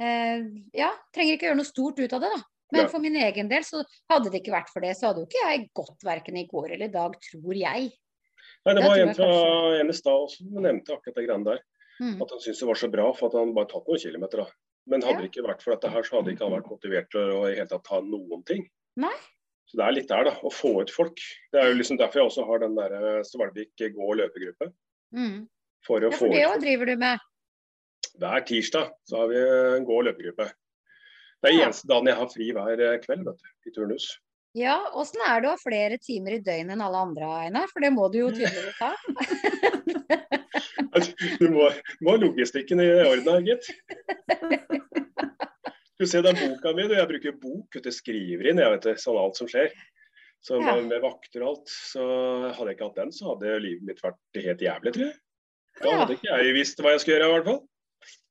eh, 0.00 0.42
Ja, 0.76 0.90
trenger 1.12 1.36
ikke 1.36 1.46
å 1.46 1.50
gjøre 1.50 1.60
noe 1.60 1.68
stort 1.68 1.98
ut 2.00 2.12
av 2.16 2.20
det, 2.24 2.30
da. 2.36 2.42
Men 2.72 2.82
Ja. 2.84 2.88
for 2.88 3.00
min 3.02 3.16
egen 3.16 3.48
del, 3.50 3.64
så 3.66 3.82
hadde 4.08 4.30
det 4.30 4.42
ikke 4.42 4.52
vært 4.54 4.68
for 4.72 4.80
det, 4.80 4.94
så 4.96 5.08
hadde 5.10 5.24
jo 5.24 5.26
ikke 5.26 5.42
jeg 5.48 5.70
gått 5.74 6.04
verken 6.06 6.36
i 6.38 6.46
går 6.46 6.70
eller 6.76 6.86
i 6.86 6.92
dag, 6.94 7.16
tror 7.20 7.54
jeg. 7.58 7.90
Nei, 8.64 8.74
det 8.74 8.80
Det 8.80 8.84
var 8.88 8.98
en 9.00 9.14
fra 9.14 9.26
kanskje. 9.26 9.80
en 9.80 9.88
i 9.90 9.92
også 9.92 10.36
som 10.36 10.62
nevnte 10.62 10.92
akkurat 10.94 11.14
det 11.16 11.26
greiene 11.26 11.44
der. 11.44 11.60
Mm. 12.00 12.22
At 12.22 12.30
han 12.30 12.40
syntes 12.40 12.60
det 12.60 12.68
var 12.68 12.74
så 12.80 12.90
bra 12.92 13.12
for 13.12 13.26
at 13.26 13.34
han 13.40 13.54
bare 13.54 13.66
tatt 13.68 13.88
noen 13.88 13.98
kilometer. 14.00 14.36
da. 14.44 14.46
Men 14.86 15.02
hadde 15.02 15.14
Ja. 15.20 15.20
det 15.26 15.30
ikke 15.32 15.46
vært 15.48 15.62
for 15.62 15.74
dette 15.76 15.90
her, 15.92 16.02
så 16.02 16.16
hadde 16.22 16.32
ikke 16.32 16.48
han 16.48 16.52
vært 16.62 16.70
motivert 16.70 17.10
til 17.10 17.20
å 17.20 17.50
i 17.50 17.54
hele 17.56 17.66
tatt 17.68 17.84
ta 17.84 18.00
noen 18.00 18.44
ting. 18.46 18.68
Nei. 18.96 19.12
Så 19.70 19.78
det 19.78 19.84
er 19.86 19.94
litt 19.94 20.08
der, 20.10 20.24
da. 20.26 20.32
Å 20.42 20.50
få 20.50 20.72
ut 20.82 20.90
folk. 20.90 21.20
Det 21.54 21.60
er 21.62 21.68
jo 21.70 21.76
liksom 21.78 21.98
derfor 22.00 22.18
jeg 22.24 22.30
også 22.32 22.44
har 22.48 22.62
den 22.64 22.72
der 22.74 22.94
eh, 22.98 23.20
Svalvik 23.26 23.70
gå- 23.78 24.08
og 24.08 24.16
løpegruppe. 24.18 24.66
Mm. 25.14 25.44
For 25.86 26.02
å 26.02 26.10
Ja, 26.10 26.16
få 26.16 26.24
for 26.26 26.34
det 26.34 26.40
ut 26.42 26.50
òg 26.56 26.64
driver 26.64 26.90
du 26.90 26.96
med. 26.98 27.22
Hver 28.20 28.42
tirsdag 28.48 28.90
så 29.06 29.20
har 29.22 29.30
vi 29.30 29.38
en 29.44 29.86
gå- 29.86 30.00
og 30.00 30.08
løpegruppe. 30.08 30.48
Det 31.40 31.52
er 31.52 31.54
Ja. 31.56 31.68
eneste 31.68 31.86
dagen 31.88 32.10
jeg 32.10 32.18
har 32.18 32.28
fri 32.34 32.50
hver 32.52 32.82
eh, 32.88 32.98
kveld 33.04 33.24
vet 33.30 33.38
du, 33.38 33.48
i 33.70 33.74
turnus. 33.78 34.08
Ja, 34.58 34.74
åssen 34.98 35.22
er 35.22 35.40
det 35.40 35.46
å 35.46 35.54
ha 35.54 35.60
flere 35.62 35.96
timer 36.02 36.34
i 36.34 36.42
døgnet 36.42 36.74
enn 36.74 36.82
alle 36.82 36.98
andre, 37.06 37.30
Einar? 37.46 37.68
For 37.70 37.78
det 37.80 37.92
må 37.94 38.10
du 38.10 38.18
jo 38.24 38.30
tydeligvis 38.34 38.82
ha. 38.82 38.90
Du 41.40 41.46
må, 41.54 41.68
må 42.02 42.10
ha 42.10 42.18
logistikken 42.18 42.80
i 42.82 42.88
orden 43.06 43.30
her, 43.30 43.46
gitt. 43.46 43.70
Du 46.00 46.06
ser 46.08 46.24
den 46.24 46.38
boka 46.38 46.72
mi, 46.72 46.86
Jeg 46.88 47.08
bruker 47.10 47.34
bok 47.36 47.76
vet 47.76 47.84
du, 47.84 47.92
skriver 47.92 48.48
inn 48.48 48.60
jeg 48.62 48.72
vet 48.72 48.86
det, 48.88 48.94
sånn 49.02 49.18
alt 49.20 49.36
som 49.36 49.48
skjer. 49.50 49.68
Så 50.40 50.56
Ja. 50.56 50.72
med, 50.72 50.86
med 50.88 51.02
vakter 51.04 51.42
og 51.44 51.50
alt. 51.52 51.68
Så 51.68 52.04
hadde 52.56 52.70
jeg 52.70 52.78
ikke 52.78 52.88
hatt 52.88 53.00
den, 53.02 53.12
så 53.12 53.34
hadde 53.34 53.58
livet 53.60 53.84
mitt 53.84 54.00
vært 54.00 54.40
helt 54.40 54.64
jævlig, 54.64 54.94
tror 54.96 55.04
jeg. 55.10 55.18
Da 55.80 55.96
hadde 56.00 56.16
ikke 56.16 56.30
jeg 56.32 56.54
visst 56.56 56.80
hva 56.80 56.94
jeg 56.94 57.02
skulle 57.04 57.18
gjøre, 57.18 57.28
i 57.28 57.34
hvert 57.36 57.50
fall. 57.50 57.60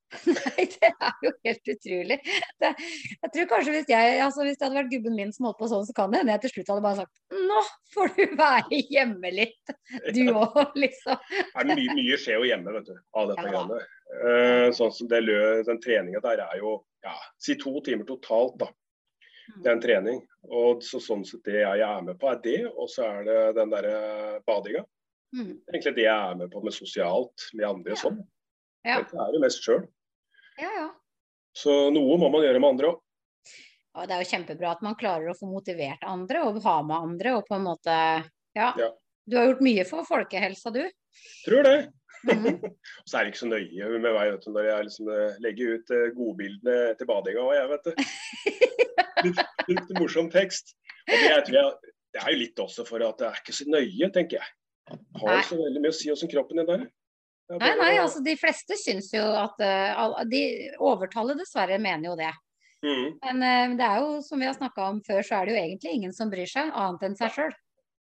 Nei, 0.26 0.64
det 0.74 0.90
er 0.90 1.20
jo 1.26 1.32
helt 1.46 1.70
utrolig. 1.74 2.16
Det, 2.62 2.70
jeg 3.14 3.32
tror 3.36 3.50
kanskje 3.52 3.74
hvis 3.76 3.92
jeg 3.92 4.16
altså 4.26 4.46
hvis 4.48 4.58
det 4.58 4.66
hadde 4.66 4.80
vært 4.80 4.92
gubben 4.94 5.16
min 5.20 5.34
som 5.36 5.46
holdt 5.50 5.60
på 5.62 5.70
sånn, 5.70 5.86
så 5.86 5.94
kan 5.98 6.10
det 6.14 6.22
hende 6.24 6.34
jeg 6.34 6.44
til 6.48 6.54
slutt 6.56 6.72
hadde 6.74 6.86
bare 6.88 7.00
sagt 7.04 7.38
Nå 7.50 7.60
får 7.94 8.12
du 8.18 8.24
være 8.40 8.80
hjemme 8.90 9.32
litt, 9.36 9.74
du 10.18 10.22
òg, 10.34 10.74
liksom. 10.82 11.22
Er 11.54 11.70
det 11.70 11.78
mye, 11.78 11.96
mye 12.02 12.18
skjer 12.22 12.40
jo 12.42 12.50
hjemme, 12.50 12.74
vet 12.80 12.90
du, 12.90 12.96
av 13.14 13.30
dette 13.34 13.46
Ja. 13.46 13.54
greiene. 13.54 13.80
Eh, 14.10 14.68
sånn 14.74 14.92
som 14.98 15.08
det 15.12 15.20
lø, 15.22 15.40
Den 15.68 15.78
treninga 15.84 16.22
der 16.26 16.42
er 16.48 16.58
jo 16.58 16.80
ja, 17.06 17.14
si 17.40 17.54
to 17.62 17.76
timer 17.86 18.08
totalt, 18.10 18.58
da. 18.60 18.72
Mm. 19.50 19.60
Det 19.62 19.70
er 19.70 19.76
en 19.78 19.84
trening. 19.84 20.18
Og 20.50 20.82
så, 20.86 21.00
sånn 21.02 21.22
sett 21.26 21.46
det 21.46 21.62
jeg 21.62 21.86
er 21.86 22.02
med 22.06 22.18
på, 22.22 22.28
er 22.34 22.42
det. 22.44 22.58
Og 22.74 22.90
så 22.92 23.06
er 23.08 23.24
det 23.30 23.38
den 23.58 23.72
derre 23.72 24.42
badinga. 24.50 24.82
Mm. 25.38 25.54
Egentlig 25.70 25.94
det 25.96 26.04
jeg 26.08 26.12
er 26.34 26.36
med 26.42 26.52
på 26.54 26.62
med 26.66 26.74
sosialt 26.76 27.46
med 27.54 27.66
andre 27.70 27.94
Ja. 27.96 28.02
sånn. 28.02 28.20
Ja. 28.88 28.98
Dette 29.02 29.18
er 29.22 29.34
jo 29.38 29.42
mest 29.46 29.64
sjøl. 29.66 29.88
Ja, 30.60 30.72
ja. 30.76 30.88
Så 31.56 31.76
noe 31.94 32.18
må 32.22 32.30
man 32.32 32.44
gjøre 32.46 32.60
med 32.62 32.76
andre 32.76 32.92
òg. 32.94 33.04
Og 33.98 34.08
det 34.08 34.16
er 34.16 34.24
jo 34.24 34.32
kjempebra 34.32 34.74
at 34.76 34.84
man 34.86 34.98
klarer 35.00 35.32
å 35.32 35.38
få 35.38 35.50
motivert 35.50 36.04
andre 36.08 36.44
og 36.46 36.60
ha 36.64 36.76
med 36.86 37.08
andre 37.10 37.38
og 37.40 37.48
på 37.50 37.58
en 37.58 37.66
måte 37.68 37.96
Ja. 38.58 38.74
Ja. 38.80 38.92
Du 39.30 39.38
har 39.38 39.46
gjort 39.46 39.62
mye 39.62 39.84
for 39.86 40.08
folkehelsa, 40.08 40.72
du. 40.74 40.84
Tror 41.46 41.66
det. 41.68 41.78
Mhm. 42.24 42.60
Så 43.08 43.18
er 43.18 43.26
det 43.26 43.32
ikke 43.32 43.42
så 43.44 43.50
nøye 43.50 43.90
med 43.94 44.02
meg 44.04 44.40
du, 44.42 44.50
når 44.52 44.66
jeg 44.68 44.88
liksom 44.88 45.12
eh, 45.14 45.38
legger 45.44 45.76
ut 45.78 45.94
eh, 45.96 46.08
godbildene 46.18 46.78
til 47.00 47.10
badinga 47.10 47.44
òg, 47.46 47.54
jeg, 47.56 47.70
vet 47.74 47.86
du. 47.88 47.94
Litt, 49.28 49.40
litt 49.68 49.90
morsom 50.00 50.30
tekst. 50.32 50.74
Og 51.06 51.14
det, 51.14 51.28
jeg 51.28 51.54
jeg, 51.58 51.94
det 52.16 52.22
er 52.24 52.34
jo 52.34 52.40
litt 52.40 52.62
også 52.64 52.86
for 52.88 53.04
at 53.04 53.20
det 53.20 53.28
er 53.28 53.42
ikke 53.42 53.56
så 53.56 53.68
nøye, 53.68 54.10
tenker 54.16 54.40
jeg. 54.40 54.52
Har 55.20 55.36
jo 55.36 55.42
så 55.50 55.58
veldig 55.60 55.84
mye 55.84 55.94
å 55.94 55.98
si 55.98 56.12
åssen 56.14 56.32
kroppen 56.32 56.62
din 56.62 56.72
er. 56.74 56.86
Nei, 57.50 57.72
nei, 57.80 57.94
altså 57.98 58.22
de 58.24 58.36
fleste 58.38 58.76
syns 58.78 59.08
jo 59.14 59.24
at 59.34 59.60
eh, 59.66 60.24
De 60.30 60.42
overtallet 60.86 61.40
dessverre 61.42 61.80
mener 61.82 62.12
jo 62.12 62.16
det. 62.20 62.30
Mm. 62.86 63.18
Men 63.24 63.44
eh, 63.44 63.76
det 63.80 63.88
er 63.88 64.04
jo, 64.04 64.20
som 64.22 64.40
vi 64.40 64.46
har 64.46 64.54
snakka 64.54 64.86
om 64.92 65.00
før, 65.04 65.24
så 65.26 65.40
er 65.42 65.46
det 65.50 65.56
jo 65.56 65.62
egentlig 65.64 65.94
ingen 65.98 66.14
som 66.14 66.30
bryr 66.30 66.46
seg, 66.48 66.70
annet 66.72 67.02
enn 67.10 67.16
seg 67.18 67.34
sjøl. 67.36 67.56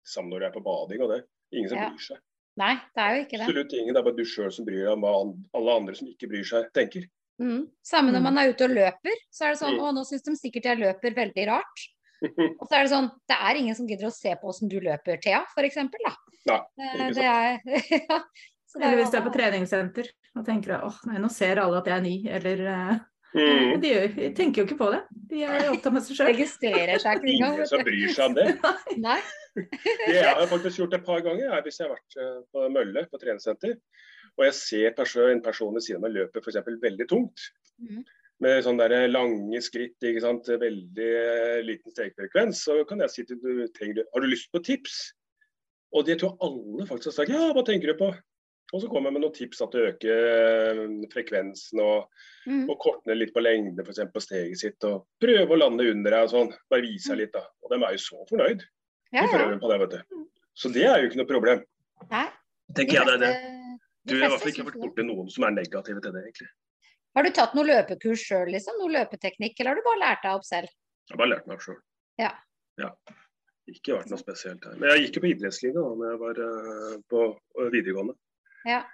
Samme 0.07 0.31
når 0.33 0.39
du 0.39 0.45
er 0.49 0.55
på 0.57 0.63
bading 0.65 1.03
og 1.05 1.11
det. 1.13 1.21
Ingen 1.53 1.69
som 1.69 1.77
Ja. 1.77 1.89
bryr 1.93 2.07
seg. 2.09 2.23
Nei, 2.57 2.73
det 2.95 3.03
er 3.03 3.13
jo 3.15 3.21
ikke 3.27 3.37
det. 3.37 3.45
Absolutt 3.45 3.73
ingen. 3.77 3.93
Det 3.93 3.99
er 4.01 4.07
bare 4.09 4.17
du 4.17 4.25
sjøl 4.25 4.51
som 4.51 4.65
bryr 4.65 4.81
deg 4.87 4.93
om 4.95 5.01
hva 5.05 5.13
alle 5.59 5.75
andre 5.77 5.93
som 5.95 6.07
ikke 6.09 6.27
bryr 6.31 6.43
seg, 6.49 6.71
tenker. 6.73 7.05
Mm. 7.39 7.67
Samme 7.85 8.09
når 8.11 8.19
Mm. 8.19 8.23
man 8.31 8.37
er 8.41 8.49
ute 8.49 8.65
og 8.65 8.71
løper, 8.73 9.13
så 9.29 9.45
er 9.45 9.53
det 9.53 9.59
sånn 9.61 9.77
Mm. 9.77 9.83
Å, 9.85 9.93
nå 9.93 10.03
syns 10.09 10.23
de 10.25 10.33
sikkert 10.35 10.63
jeg 10.65 10.79
løper 10.81 11.13
veldig 11.13 11.45
rart. 11.47 11.83
Og 12.59 12.65
så 12.65 12.73
er 12.79 12.83
det 12.83 12.89
sånn 12.91 13.11
Det 13.29 13.37
er 13.37 13.55
ingen 13.61 13.75
som 13.77 13.85
gidder 13.87 14.07
å 14.07 14.11
se 14.11 14.33
på 14.41 14.49
åssen 14.49 14.67
du 14.67 14.79
løper, 14.81 15.21
Thea, 15.21 15.45
eksempel, 15.61 16.01
da. 16.03 16.15
Nei, 16.47 16.61
Eh, 16.81 17.11
det 17.13 17.23
er 17.23 17.61
ja. 18.09 18.23
Så 18.67 18.79
det 18.79 18.83
er 18.83 18.89
Eller 18.89 19.01
hvis 19.01 19.13
du 19.13 19.17
er 19.19 19.27
på 19.27 19.35
treningssenter 19.35 20.09
og 20.37 20.47
tenker 20.47 20.73
at 20.77 21.05
nei, 21.07 21.21
nå 21.23 21.29
ser 21.33 21.61
alle 21.63 21.79
at 21.79 21.87
jeg 21.87 21.97
er 21.97 22.03
ny, 22.03 22.17
eller 22.39 22.65
eh, 22.73 22.97
Mm. 23.35 23.81
de, 23.83 23.89
gjør, 23.91 24.05
de 24.15 24.27
tenker 24.33 24.61
jo 24.61 24.65
ikke 24.65 24.77
på 24.79 24.85
det. 24.93 24.99
De 25.29 25.41
er 25.43 25.65
opptatt 25.69 25.93
med 25.93 26.03
seg 26.05 26.15
sjøl. 26.15 26.29
registrerer 26.31 27.01
seg 27.03 27.19
ikke 27.19 27.33
engang. 27.33 27.57
Ingen 27.57 27.69
som 27.69 27.83
bryr 27.83 28.13
seg 28.15 28.23
om 28.23 28.37
det. 28.37 28.45
Nei. 29.07 29.17
Det 29.57 30.13
jeg 30.15 30.31
har 30.39 30.47
faktisk 30.47 30.79
gjort 30.79 30.95
et 30.95 31.03
par 31.05 31.19
ganger, 31.25 31.51
er 31.51 31.65
hvis 31.65 31.81
jeg 31.81 31.89
har 31.89 31.97
vært 31.97 32.17
eh, 32.23 32.37
på 32.55 32.69
Mølle 32.71 33.03
på 33.11 33.19
treningssenter, 33.21 33.75
og 34.37 34.45
jeg 34.47 34.55
ser 34.61 34.95
person, 34.97 35.27
en 35.33 35.43
person 35.43 35.75
ved 35.75 35.83
siden 35.85 35.99
av 35.99 36.07
meg 36.07 36.15
løper 36.21 36.45
f.eks. 36.45 36.61
veldig 36.87 37.09
tungt, 37.11 37.49
Mm 37.83 38.05
med 38.43 38.59
sånne 38.65 38.85
der 38.85 39.07
lange 39.09 39.59
skritt, 39.65 39.97
ikke 39.97 40.21
sant? 40.21 40.49
veldig 40.61 41.07
eh, 41.09 41.59
liten 41.65 41.93
stegfrekvens, 41.93 42.61
så 42.67 42.83
kan 42.89 43.01
jeg 43.01 43.13
si 43.13 43.25
til 43.25 43.39
du 43.41 43.63
trenger, 43.73 44.05
har 44.13 44.23
du 44.23 44.29
lyst 44.29 44.51
på 44.53 44.61
tips? 44.65 44.97
Og 45.95 46.05
det 46.05 46.19
tror 46.19 46.35
jeg 46.35 46.43
alle 46.45 46.85
faktisk 46.85 47.09
har 47.09 47.15
sagt 47.15 47.31
ja, 47.33 47.47
hva 47.55 47.63
tenker 47.65 47.93
du 47.93 47.97
på? 47.97 48.11
Og 48.75 48.81
så 48.83 48.87
kommer 48.91 49.07
jeg 49.07 49.15
med 49.15 49.23
noen 49.23 49.35
tips 49.35 49.61
at 49.63 49.75
å 49.79 49.83
øker 49.89 50.25
eh, 50.31 50.81
frekvensen 51.13 51.79
og, 51.83 52.09
Mm. 52.47 52.69
og 52.71 52.77
korte 52.79 53.09
ned 53.09 53.17
litt 53.19 53.33
på 53.35 53.41
lengde 53.43 53.83
eksempel, 53.83 54.13
på 54.15 54.21
steget 54.23 54.59
sitt. 54.59 54.83
Og 54.87 55.01
prøve 55.19 55.51
å 55.51 55.57
lande 55.59 55.83
under 55.91 56.13
deg 56.15 56.23
og 56.23 56.29
sånn. 56.31 56.51
Bare 56.71 56.85
vise 56.85 57.11
deg 57.11 57.25
litt, 57.25 57.33
da. 57.33 57.41
Og 57.63 57.73
de 57.73 57.79
er 57.83 57.95
jo 57.95 57.99
så 57.99 58.21
fornøyd. 58.29 58.61
Ja, 59.11 59.25
De 59.25 59.27
ja. 59.27 59.31
prøver 59.33 59.59
på 59.59 59.71
det, 59.71 59.79
vet 59.81 59.95
du. 59.97 60.21
Så 60.55 60.71
det 60.71 60.85
er 60.87 61.01
jo 61.01 61.09
ikke 61.09 61.19
noe 61.19 61.27
problem. 61.27 61.63
Nei. 62.11 62.27
Tenker 62.75 62.97
jeg 62.99 63.05
det 63.09 63.15
er 63.17 63.23
det. 63.25 63.33
Du, 64.07 64.13
har 64.15 64.29
i 64.29 64.31
hvert 64.31 64.43
fall 64.45 64.53
ikke 64.53 64.65
vært 64.69 64.79
borti 64.79 65.03
noen 65.03 65.27
som 65.31 65.43
er 65.43 65.51
negative 65.57 66.03
til 66.03 66.15
det, 66.15 66.23
egentlig. 66.23 66.47
Har 67.17 67.27
du 67.27 67.31
tatt 67.35 67.55
noe 67.57 67.67
løpekurs 67.67 68.23
sjøl, 68.23 68.51
liksom? 68.55 68.79
Noe 68.79 68.93
løpeteknikk, 68.95 69.59
eller 69.59 69.73
har 69.73 69.79
du 69.81 69.83
bare 69.89 70.01
lært 70.05 70.23
deg 70.23 70.37
opp 70.39 70.47
selv? 70.47 70.71
Jeg 71.07 71.15
har 71.15 71.19
bare 71.23 71.33
lært 71.33 71.47
meg 71.47 71.57
opp 71.57 71.65
sjøl. 71.67 71.79
Ja. 72.21 72.31
ja. 72.79 72.91
Ikke 73.67 73.97
vært 73.97 74.11
noe 74.13 74.21
spesielt 74.21 74.63
her. 74.63 74.77
Men 74.79 74.93
jeg 74.93 75.07
gikk 75.07 75.19
jo 75.19 75.23
på 75.25 75.31
idrettslinja 75.33 75.83
da 75.83 75.91
når 75.99 76.11
jeg 76.13 76.21
var 76.23 76.41
eh, 76.47 76.95
på 77.11 77.25
videregående. 77.75 78.15
Ja. 78.65 78.85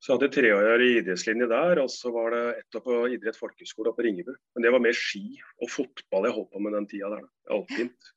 Så 0.00 0.14
jeg 0.14 0.16
hadde 0.16 0.32
tre 0.32 0.50
år 0.56 0.80
i 0.80 0.92
idrettslinje 0.96 1.48
der, 1.50 1.82
og 1.82 1.90
så 1.92 2.08
var 2.14 2.32
det 2.32 2.44
ett 2.62 2.76
år 2.78 2.84
på 2.86 3.00
idrett 3.12 3.36
folkehøgskole 3.36 3.92
på 3.92 4.06
Ringebu. 4.06 4.30
Men 4.56 4.64
det 4.64 4.72
var 4.72 4.80
mer 4.80 4.96
ski 4.96 5.24
og 5.60 5.68
fotball 5.68 6.28
jeg 6.28 6.36
holdt 6.38 6.54
på 6.54 6.62
med 6.64 6.72
den 6.78 6.86
tida 6.88 7.10
der. 7.12 7.26
Alpint. 7.52 8.14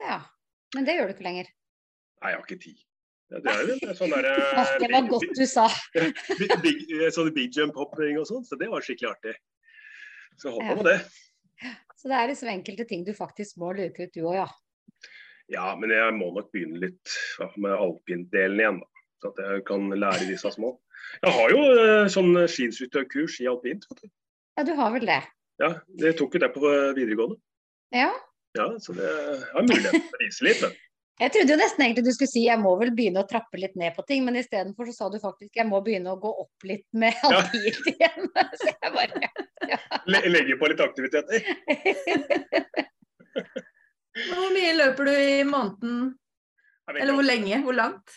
Ja. 0.00 0.22
Men 0.72 0.88
det 0.88 0.96
gjør 0.96 1.10
du 1.10 1.14
ikke 1.16 1.26
lenger. 1.26 1.50
Nei, 2.22 2.32
jeg 2.32 2.38
har 2.38 2.46
ikke 2.46 2.62
tid. 2.62 2.80
Det 3.32 3.48
er 3.48 3.68
jo 3.68 3.94
sånn 3.96 4.12
der, 4.12 4.26
det 4.82 4.88
var 4.92 5.06
godt 5.08 5.36
du 5.36 5.44
sa. 5.48 5.66
big, 6.40 6.56
big, 6.64 6.82
sånn 7.16 7.30
big 7.36 7.56
jump-hopping 7.56 8.18
og 8.20 8.26
sånn, 8.28 8.44
så 8.48 8.56
det 8.60 8.68
var 8.72 8.84
skikkelig 8.84 9.12
artig. 9.12 9.36
Så 10.40 10.48
jeg 10.48 10.56
holdt 10.56 10.68
på 10.68 10.78
med 10.80 10.90
det. 10.90 10.98
Så 12.00 12.10
det 12.10 12.18
er 12.18 12.32
liksom 12.32 12.50
enkelte 12.52 12.88
ting 12.88 13.04
du 13.06 13.12
faktisk 13.16 13.60
må 13.62 13.72
luke 13.76 14.04
ut, 14.04 14.12
du 14.16 14.24
òg, 14.24 14.40
ja. 14.42 14.48
Ja, 15.52 15.66
men 15.76 15.92
jeg 15.92 16.16
må 16.16 16.30
nok 16.34 16.48
begynne 16.54 16.80
litt 16.82 17.16
med 17.60 17.76
alpintdelen 17.76 18.60
igjen, 18.60 18.80
da. 18.82 18.91
Så 19.22 19.30
at 19.30 19.38
jeg 19.38 19.62
kan 19.68 19.86
lære 19.94 20.26
disse 20.26 20.50
små. 20.50 20.72
Jeg 21.22 21.34
har 21.36 21.52
jo 21.54 21.62
eh, 21.70 22.08
sånn 22.10 22.34
skiskytterkurs 22.50 23.36
i 23.44 23.48
alpint. 23.50 23.84
vet 23.90 24.02
du. 24.02 24.10
Ja, 24.58 24.64
du 24.66 24.72
har 24.76 24.90
vel 24.96 25.06
det. 25.06 25.20
Ja, 25.62 25.70
det 26.02 26.16
tok 26.18 26.34
jo 26.34 26.42
det 26.42 26.50
på 26.56 26.62
eh, 26.66 26.94
videregående. 26.96 27.38
Ja. 27.94 28.10
Ja, 28.58 28.66
Så 28.82 28.96
det 28.96 29.06
er 29.06 29.64
mulighet 29.64 29.94
til 29.94 30.18
å 30.18 30.22
vise 30.24 30.48
litt. 30.48 30.64
Men. 30.64 30.74
Jeg 31.20 31.34
trodde 31.34 31.54
jo 31.54 31.60
nesten 31.60 31.84
egentlig 31.84 32.06
du 32.06 32.14
skulle 32.16 32.32
si 32.32 32.40
jeg 32.46 32.58
må 32.58 32.70
vel 32.80 32.90
begynne 32.96 33.22
å 33.22 33.28
trappe 33.28 33.58
litt 33.60 33.74
ned 33.78 33.92
på 33.94 34.02
ting, 34.08 34.24
men 34.26 34.38
istedenfor 34.40 34.88
så 34.88 34.94
sa 34.96 35.08
du 35.12 35.18
faktisk 35.22 35.60
jeg 35.60 35.68
må 35.68 35.78
begynne 35.84 36.10
å 36.10 36.18
gå 36.18 36.30
opp 36.40 36.66
litt 36.66 36.86
med 36.98 37.14
alpint 37.28 37.90
igjen. 37.92 38.30
Så 38.58 38.72
jeg 38.72 38.92
bare 38.96 39.28
ja. 39.68 39.78
legge 40.08 40.56
på 40.58 40.72
litt 40.72 40.82
aktiviteter. 40.82 41.38
Hvor 44.32 44.48
mye 44.56 44.72
løper 44.80 45.12
du 45.12 45.12
i 45.12 45.44
måneden? 45.46 46.10
Eller 46.90 47.14
hvor 47.14 47.28
lenge? 47.28 47.60
Hvor 47.62 47.76
langt? 47.76 48.16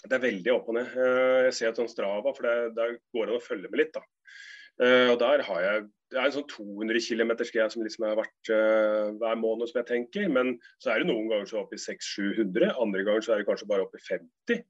Det 0.00 0.16
er 0.16 0.22
veldig 0.24 0.52
opp 0.54 0.68
og 0.72 0.78
ned. 0.78 0.92
Eh, 0.96 1.46
Jeg 1.48 1.56
ser 1.56 1.70
et 1.70 1.80
sånt 1.80 1.92
Strava, 1.92 2.32
for 2.32 2.46
det, 2.46 2.74
der 2.76 2.96
går 3.14 3.26
det 3.26 3.34
an 3.34 3.40
å 3.40 3.44
følge 3.44 3.70
med 3.70 3.82
litt. 3.82 3.92
da. 3.96 4.02
Eh, 4.80 5.10
Og 5.12 5.18
der 5.20 5.42
har 5.48 5.64
jeg 5.66 5.88
det 6.10 6.18
er 6.18 6.26
en 6.26 6.34
sånn 6.34 6.48
200 6.50 6.98
km 7.06 7.30
greie 7.38 7.70
som 7.70 7.84
liksom 7.86 8.04
har 8.08 8.16
vært 8.18 8.48
uh, 8.50 9.12
hver 9.20 9.36
måned, 9.38 9.68
som 9.70 9.78
jeg 9.78 9.86
tenker. 9.86 10.26
Men 10.26 10.56
så 10.82 10.90
er 10.90 11.02
det 11.02 11.06
noen 11.06 11.28
ganger 11.30 11.46
så 11.46 11.60
opp 11.60 11.70
i 11.70 11.78
600-700, 11.78 12.72
andre 12.82 13.04
ganger 13.06 13.22
så 13.22 13.34
er 13.34 13.42
det 13.42 13.46
kanskje 13.46 13.68
bare 13.70 13.84
oppe 13.84 14.00
i 14.00 14.02
50 14.08 14.64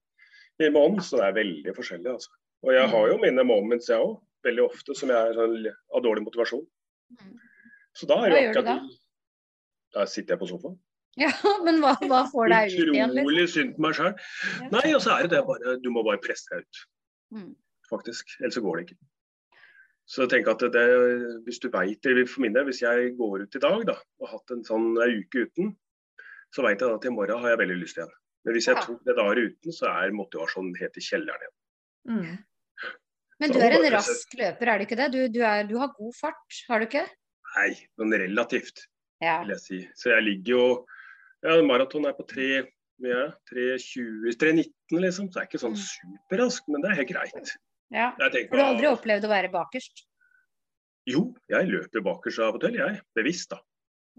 i 0.61 0.69
måneden. 0.69 1.01
Så 1.01 1.17
det 1.17 1.31
er 1.31 1.39
veldig 1.39 1.75
forskjellig, 1.79 2.13
altså. 2.13 2.35
Og 2.61 2.75
jeg 2.77 2.91
har 2.93 3.09
jo 3.09 3.17
mine 3.23 3.47
moments, 3.49 3.89
jeg 3.89 4.05
òg. 4.05 4.19
Veldig 4.45 4.67
ofte 4.67 4.97
som 4.97 5.13
jeg 5.13 5.31
er 5.31 5.37
sånn, 5.37 5.57
har 5.95 6.05
dårlig 6.05 6.27
motivasjon. 6.27 6.67
Mm. 7.17 7.33
Så 7.97 8.09
da 8.09 8.21
er 8.21 8.35
Hva 8.35 8.37
jo 8.37 8.45
gjør 8.45 8.61
du 8.61 8.69
da? 8.69 8.77
Da 9.97 10.07
sitter 10.09 10.37
jeg 10.37 10.43
på 10.45 10.49
sofaen. 10.53 10.77
Ja, 11.19 11.31
men 11.65 11.81
hva, 11.83 11.97
hva 12.07 12.21
får 12.31 12.49
deg 12.53 12.71
ut 12.71 12.95
igjen, 12.95 13.11
liksom? 13.11 13.27
Utrolig 13.27 13.47
synd 13.51 13.73
på 13.77 13.83
meg 13.83 13.95
sjøl. 13.99 14.13
Nei, 14.71 14.87
og 14.95 15.01
så 15.03 15.17
er 15.19 15.27
det 15.27 15.31
det 15.35 15.41
bare 15.49 15.77
Du 15.83 15.89
må 15.91 16.05
bare 16.07 16.21
presse 16.23 16.47
deg 16.53 16.63
ut, 16.63 16.83
Mm. 17.35 17.55
faktisk. 17.91 18.27
Ellers 18.41 18.55
så 18.55 18.63
går 18.63 18.77
det 18.79 18.85
ikke. 18.89 18.99
Så 20.11 20.27
tenk 20.31 20.49
at 20.51 20.59
det, 20.75 20.85
hvis 21.47 21.61
du 21.63 21.69
veit 21.71 22.01
det 22.03 22.29
For 22.29 22.41
min 22.43 22.53
del, 22.53 22.65
hvis 22.67 22.81
jeg 22.83 23.13
går 23.19 23.45
ut 23.45 23.55
i 23.55 23.63
dag 23.63 23.85
da, 23.87 23.95
og 24.19 24.27
har 24.27 24.39
hatt 24.39 24.51
en 24.51 24.65
sånn 24.67 24.89
en 25.03 25.19
uke 25.21 25.45
uten, 25.47 25.77
så 26.55 26.63
veit 26.67 26.81
jeg 26.83 26.91
at 26.95 27.05
i 27.07 27.13
morgen 27.15 27.39
har 27.43 27.51
jeg 27.55 27.61
veldig 27.63 27.79
lyst 27.83 27.99
igjen. 27.99 28.11
Men 28.45 28.55
hvis 28.57 28.67
jeg 28.67 28.77
Ja. 28.77 28.83
tok 28.83 29.05
det 29.05 29.15
dager 29.17 29.39
uten, 29.51 29.73
så 29.73 29.87
er 29.91 30.11
motivasjonen 30.11 30.75
helt 30.81 30.97
i 30.97 31.01
kjelleren 31.01 31.43
igjen. 31.45 31.57
Mm. 32.09 32.39
Men 33.41 33.49
Så 33.51 33.55
du 33.55 33.61
er 33.61 33.71
en 33.79 33.93
rask 33.93 34.35
løper, 34.37 34.67
er 34.69 34.79
du 34.79 34.85
ikke 34.87 34.97
det? 34.99 35.11
Du, 35.13 35.29
du, 35.29 35.41
er, 35.47 35.63
du 35.69 35.77
har 35.79 35.89
god 35.97 36.15
fart, 36.15 36.63
har 36.69 36.81
du 36.81 36.87
ikke? 36.87 37.07
Nei, 37.57 37.71
men 37.99 38.11
relativt, 38.19 38.87
Ja. 39.23 39.41
vil 39.43 39.51
jeg 39.55 39.59
si. 39.61 39.89
Så 39.95 40.11
jeg 40.15 40.23
ligger 40.25 40.51
jo 40.57 40.87
Ja, 41.43 41.57
maraton 41.65 42.05
er 42.07 42.13
på 42.19 42.27
3 42.29 42.47
ja, 43.01 43.23
3.20 43.49 44.35
3.19 44.37 45.01
liksom. 45.01 45.31
Så 45.31 45.39
det 45.39 45.43
er 45.43 45.49
ikke 45.49 45.63
sånn 45.63 45.77
Mm. 45.77 45.85
superrask, 46.21 46.69
men 46.69 46.83
det 46.83 46.91
er 46.91 46.99
helt 47.01 47.09
greit. 47.15 47.53
ja. 47.93 48.11
Tenker, 48.19 48.51
du 48.51 48.57
Har 48.61 48.75
aldri 48.75 48.87
opplevd 48.91 49.25
å 49.25 49.31
være 49.33 49.51
bakerst? 49.53 50.05
Jo, 51.09 51.35
jeg 51.49 51.67
løper 51.71 52.03
bakerst 52.05 52.39
av 52.45 52.55
og 52.55 52.61
til, 52.61 52.75
jeg. 52.77 53.01
Bevisst, 53.17 53.49
da. 53.51 53.59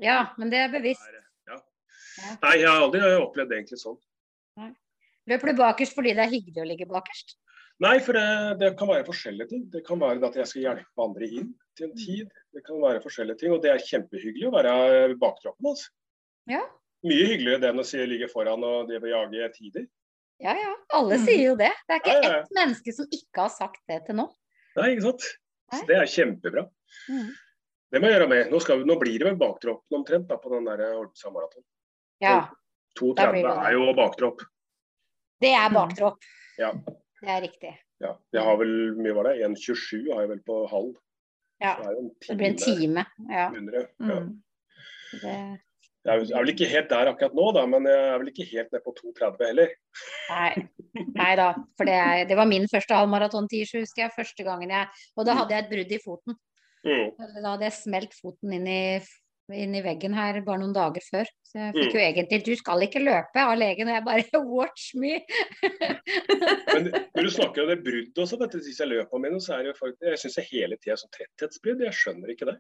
Ja, 0.01 0.34
men 0.38 0.49
det 0.49 0.57
er 0.63 0.69
bevisst. 0.74 1.05
Ja. 1.47 1.59
Nei, 2.41 2.55
jeg 2.57 2.67
har 2.67 2.82
aldri 2.82 2.99
opplevd 3.22 3.49
det 3.53 3.59
egentlig 3.61 3.80
sånn. 3.80 3.99
Løper 5.30 5.51
du 5.53 5.61
bakerst 5.61 5.93
fordi 5.93 6.15
det 6.17 6.26
er 6.26 6.32
hyggelig 6.34 6.63
å 6.63 6.67
ligge 6.67 6.88
bakerst? 6.89 7.36
Nei, 7.82 7.99
for 7.99 8.13
det, 8.17 8.59
det 8.59 8.72
kan 8.78 8.88
være 8.89 9.05
forskjellige 9.05 9.49
ting. 9.49 9.63
Det 9.72 9.86
kan 9.86 9.99
være 10.01 10.26
at 10.26 10.36
jeg 10.36 10.47
skal 10.49 10.61
hjelpe 10.65 11.01
andre 11.05 11.28
inn 11.30 11.53
til 11.78 11.88
en 11.88 11.95
tid. 11.97 12.28
Det 12.53 12.63
kan 12.65 12.82
være 12.82 13.01
forskjellige 13.01 13.38
ting, 13.39 13.53
og 13.53 13.61
det 13.61 13.72
er 13.72 13.86
kjempehyggelig 13.86 14.49
å 14.49 14.53
være 14.57 15.15
baktroppen. 15.22 15.69
Altså. 15.72 15.89
Ja. 16.49 16.61
Mye 17.03 17.25
hyggeligere 17.31 17.61
det 17.61 17.69
enn 17.71 17.79
å 17.81 17.85
si 17.85 17.97
ligge 18.05 18.27
foran 18.29 18.63
og 18.63 18.87
drive 18.89 19.09
og 19.09 19.33
jage 19.33 19.49
tider. 19.55 19.87
Ja 20.41 20.53
ja, 20.57 20.73
alle 20.97 21.17
Mm. 21.17 21.25
sier 21.25 21.43
jo 21.49 21.55
det. 21.55 21.71
Det 21.87 21.95
er 21.95 21.99
ikke 21.99 22.13
Ja, 22.13 22.21
ja, 22.21 22.31
ja. 22.31 22.39
ett 22.41 22.51
menneske 22.57 22.93
som 22.93 23.05
ikke 23.11 23.41
har 23.41 23.49
sagt 23.49 23.81
det 23.87 24.05
til 24.05 24.15
nå. 24.15 24.27
Nei, 24.77 24.89
ikke 24.95 25.01
sant. 25.07 25.21
Så 25.73 25.85
det 25.87 25.95
er 25.97 26.05
kjempebra. 26.05 26.63
Mm. 27.09 27.29
Det 27.91 28.01
må 28.01 28.07
jeg 28.07 28.15
gjøre 28.19 28.29
med. 28.29 28.51
Nå, 28.51 28.59
skal, 28.61 28.77
vi- 28.79 28.85
nå 28.85 28.99
blir 28.99 29.17
det 29.19 29.27
vel 29.27 29.35
baktroppen 29.35 29.97
omtrent 29.99 30.27
da, 30.27 30.37
på 30.37 30.49
den 30.49 30.65
der 30.65 30.93
Holmstad 30.95 31.33
maraton. 31.33 31.63
Ja, 32.21 32.49
Da 32.95 33.01
blir 33.01 33.13
2,30 33.15 33.33
det 33.33 33.43
det. 33.43 33.65
er 33.65 33.71
jo 33.73 33.93
baktropp. 33.93 34.41
det 35.41 35.53
er 35.53 35.69
baktropp. 35.69 36.19
Ja. 36.59 36.71
Det 36.73 37.29
er 37.29 37.41
riktig. 37.41 37.77
ja. 38.01 38.15
Jeg 38.33 38.43
har 38.43 38.57
vel 38.57 38.95
mye 38.95 39.13
var 39.13 39.23
det? 39.23 39.41
1,27 39.45 40.11
har 40.13 40.21
jeg 40.21 40.29
vel 40.29 40.39
på 40.39 40.67
halv. 40.69 40.95
Ja. 41.61 41.75
Så 41.75 41.81
er 41.81 41.93
det 41.93 41.99
en 41.99 42.11
Det 42.27 42.37
blir 42.37 42.47
en 42.47 42.55
time. 42.57 43.05
Ja. 43.29 43.47
under 43.55 43.71
det. 43.71 43.87
Ja. 43.99 44.19
Mm. 44.19 44.41
Det, 45.21 45.61
Jeg 46.05 46.13
er 46.17 46.19
vel- 46.41 46.49
ikke 46.49 46.67
helt 46.71 46.89
der 46.89 47.09
akkurat 47.11 47.33
nå, 47.37 47.47
da, 47.53 47.65
men 47.69 47.83
jeg 47.85 48.05
er 48.09 48.17
vel 48.17 48.29
ikke 48.31 48.47
helt 48.51 48.71
ned 48.73 48.81
på 48.85 48.93
2,30 48.97 49.45
heller. 49.51 49.73
nei. 50.29 50.67
nei 51.13 51.35
da. 51.37 51.53
For 51.77 51.85
det, 51.85 52.27
det 52.29 52.37
var 52.37 52.45
min 52.49 52.65
første 52.71 52.95
halvmaratontid, 52.97 53.67
så 53.69 53.79
husker 53.83 54.07
jeg. 54.07 54.15
Første 54.17 54.43
gangen 54.47 54.69
jeg 54.73 54.87
Og 55.17 55.25
da 55.27 55.35
hadde 55.37 55.53
jeg 55.53 55.65
et 55.65 55.69
brudd 55.75 55.91
i 55.91 55.99
foten. 56.03 56.39
Mm. 56.85 57.11
Da 57.43 57.49
hadde 57.51 57.67
jeg 57.69 57.77
smelt 57.77 58.13
foten 58.17 58.53
inn 58.57 58.65
i, 58.65 58.99
inn 59.53 59.75
i 59.77 59.81
veggen 59.85 60.13
her 60.17 60.41
bare 60.41 60.57
noen 60.63 60.73
dager 60.73 61.03
før. 61.11 61.29
Så 61.45 61.59
jeg 61.59 61.73
fikk 61.75 61.91
Mm. 61.91 61.93
jo 61.93 62.01
egentlig 62.01 62.43
'du 62.45 62.55
skal 62.55 62.81
ikke 62.81 63.03
løpe' 63.05 63.35
av 63.45 63.57
legen, 63.59 63.87
og 63.89 63.93
jeg 63.93 64.05
bare 64.05 64.23
'watch 64.55 64.95
me'. 64.95 65.21
Men 66.73 66.91
når 67.15 67.23
du 67.23 67.29
snakker 67.29 67.61
om 67.63 67.69
det 67.69 67.83
bruddet 67.83 68.17
også, 68.17 68.39
dette 68.39 68.63
siste 68.63 68.85
løpet 68.87 69.21
mine, 69.21 69.39
så 69.43 69.53
er 69.53 69.63
det 69.63 69.73
jo 69.75 69.79
faktisk 69.85 70.01
Jeg 70.01 70.17
syns 70.23 70.49
hele 70.51 70.77
tida 70.81 70.95
sånn 70.97 71.13
tretthetsbrudd. 71.13 71.83
Jeg 71.85 71.93
skjønner 71.93 72.29
ikke 72.33 72.45
det. 72.51 72.57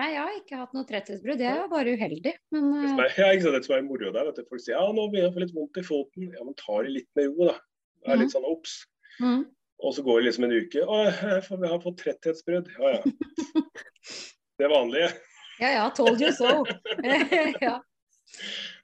Nei, 0.00 0.06
jeg 0.14 0.20
har 0.24 0.36
ikke 0.38 0.56
hatt 0.56 0.72
noe 0.72 0.86
tretthetsbrudd. 0.88 1.40
Jeg 1.44 1.52
er 1.60 1.66
bare 1.68 1.92
uheldig. 1.98 2.32
Men 2.54 2.68
som 2.88 3.00
er, 3.04 3.10
ja, 3.20 3.26
ikke 3.34 3.44
sant, 3.44 3.56
det 3.58 3.64
som 3.66 3.74
er 3.76 3.82
moro 3.84 4.12
der, 4.14 4.24
vet 4.30 4.38
du. 4.40 4.44
Folk 4.48 4.62
sier 4.64 4.78
ja, 4.78 4.84
nå 4.88 5.04
begynner 5.12 5.26
jeg 5.28 5.32
å 5.32 5.34
få 5.36 5.42
litt 5.44 5.56
vondt 5.56 5.80
i 5.82 5.84
foten. 5.84 6.30
Ja, 6.32 6.44
men 6.48 6.56
ta 6.60 6.78
det 6.86 6.94
litt 6.94 7.10
med 7.18 7.28
ro, 7.34 7.50
da. 7.50 7.58
Det 8.02 8.14
er 8.14 8.22
litt 8.22 8.32
sånn 8.34 8.46
obs. 8.48 8.78
mm, 9.20 9.42
Og 9.84 9.94
så 9.94 10.02
går 10.06 10.20
det 10.22 10.26
liksom 10.30 10.44
en 10.48 10.54
uke. 10.56 10.82
Å, 10.86 10.96
jeg 11.10 11.42
får- 11.48 11.68
har 11.68 11.82
fått 11.84 12.00
tretthetsbrudd. 12.00 12.72
Ja 12.78 12.94
ja. 12.96 13.02
Det 14.62 14.68
vanlige. 14.70 15.08
Ja 15.60 15.68
ja, 15.76 15.84
told 15.94 16.20
you 16.22 16.32
so. 16.34 16.64
ja. 17.62 17.76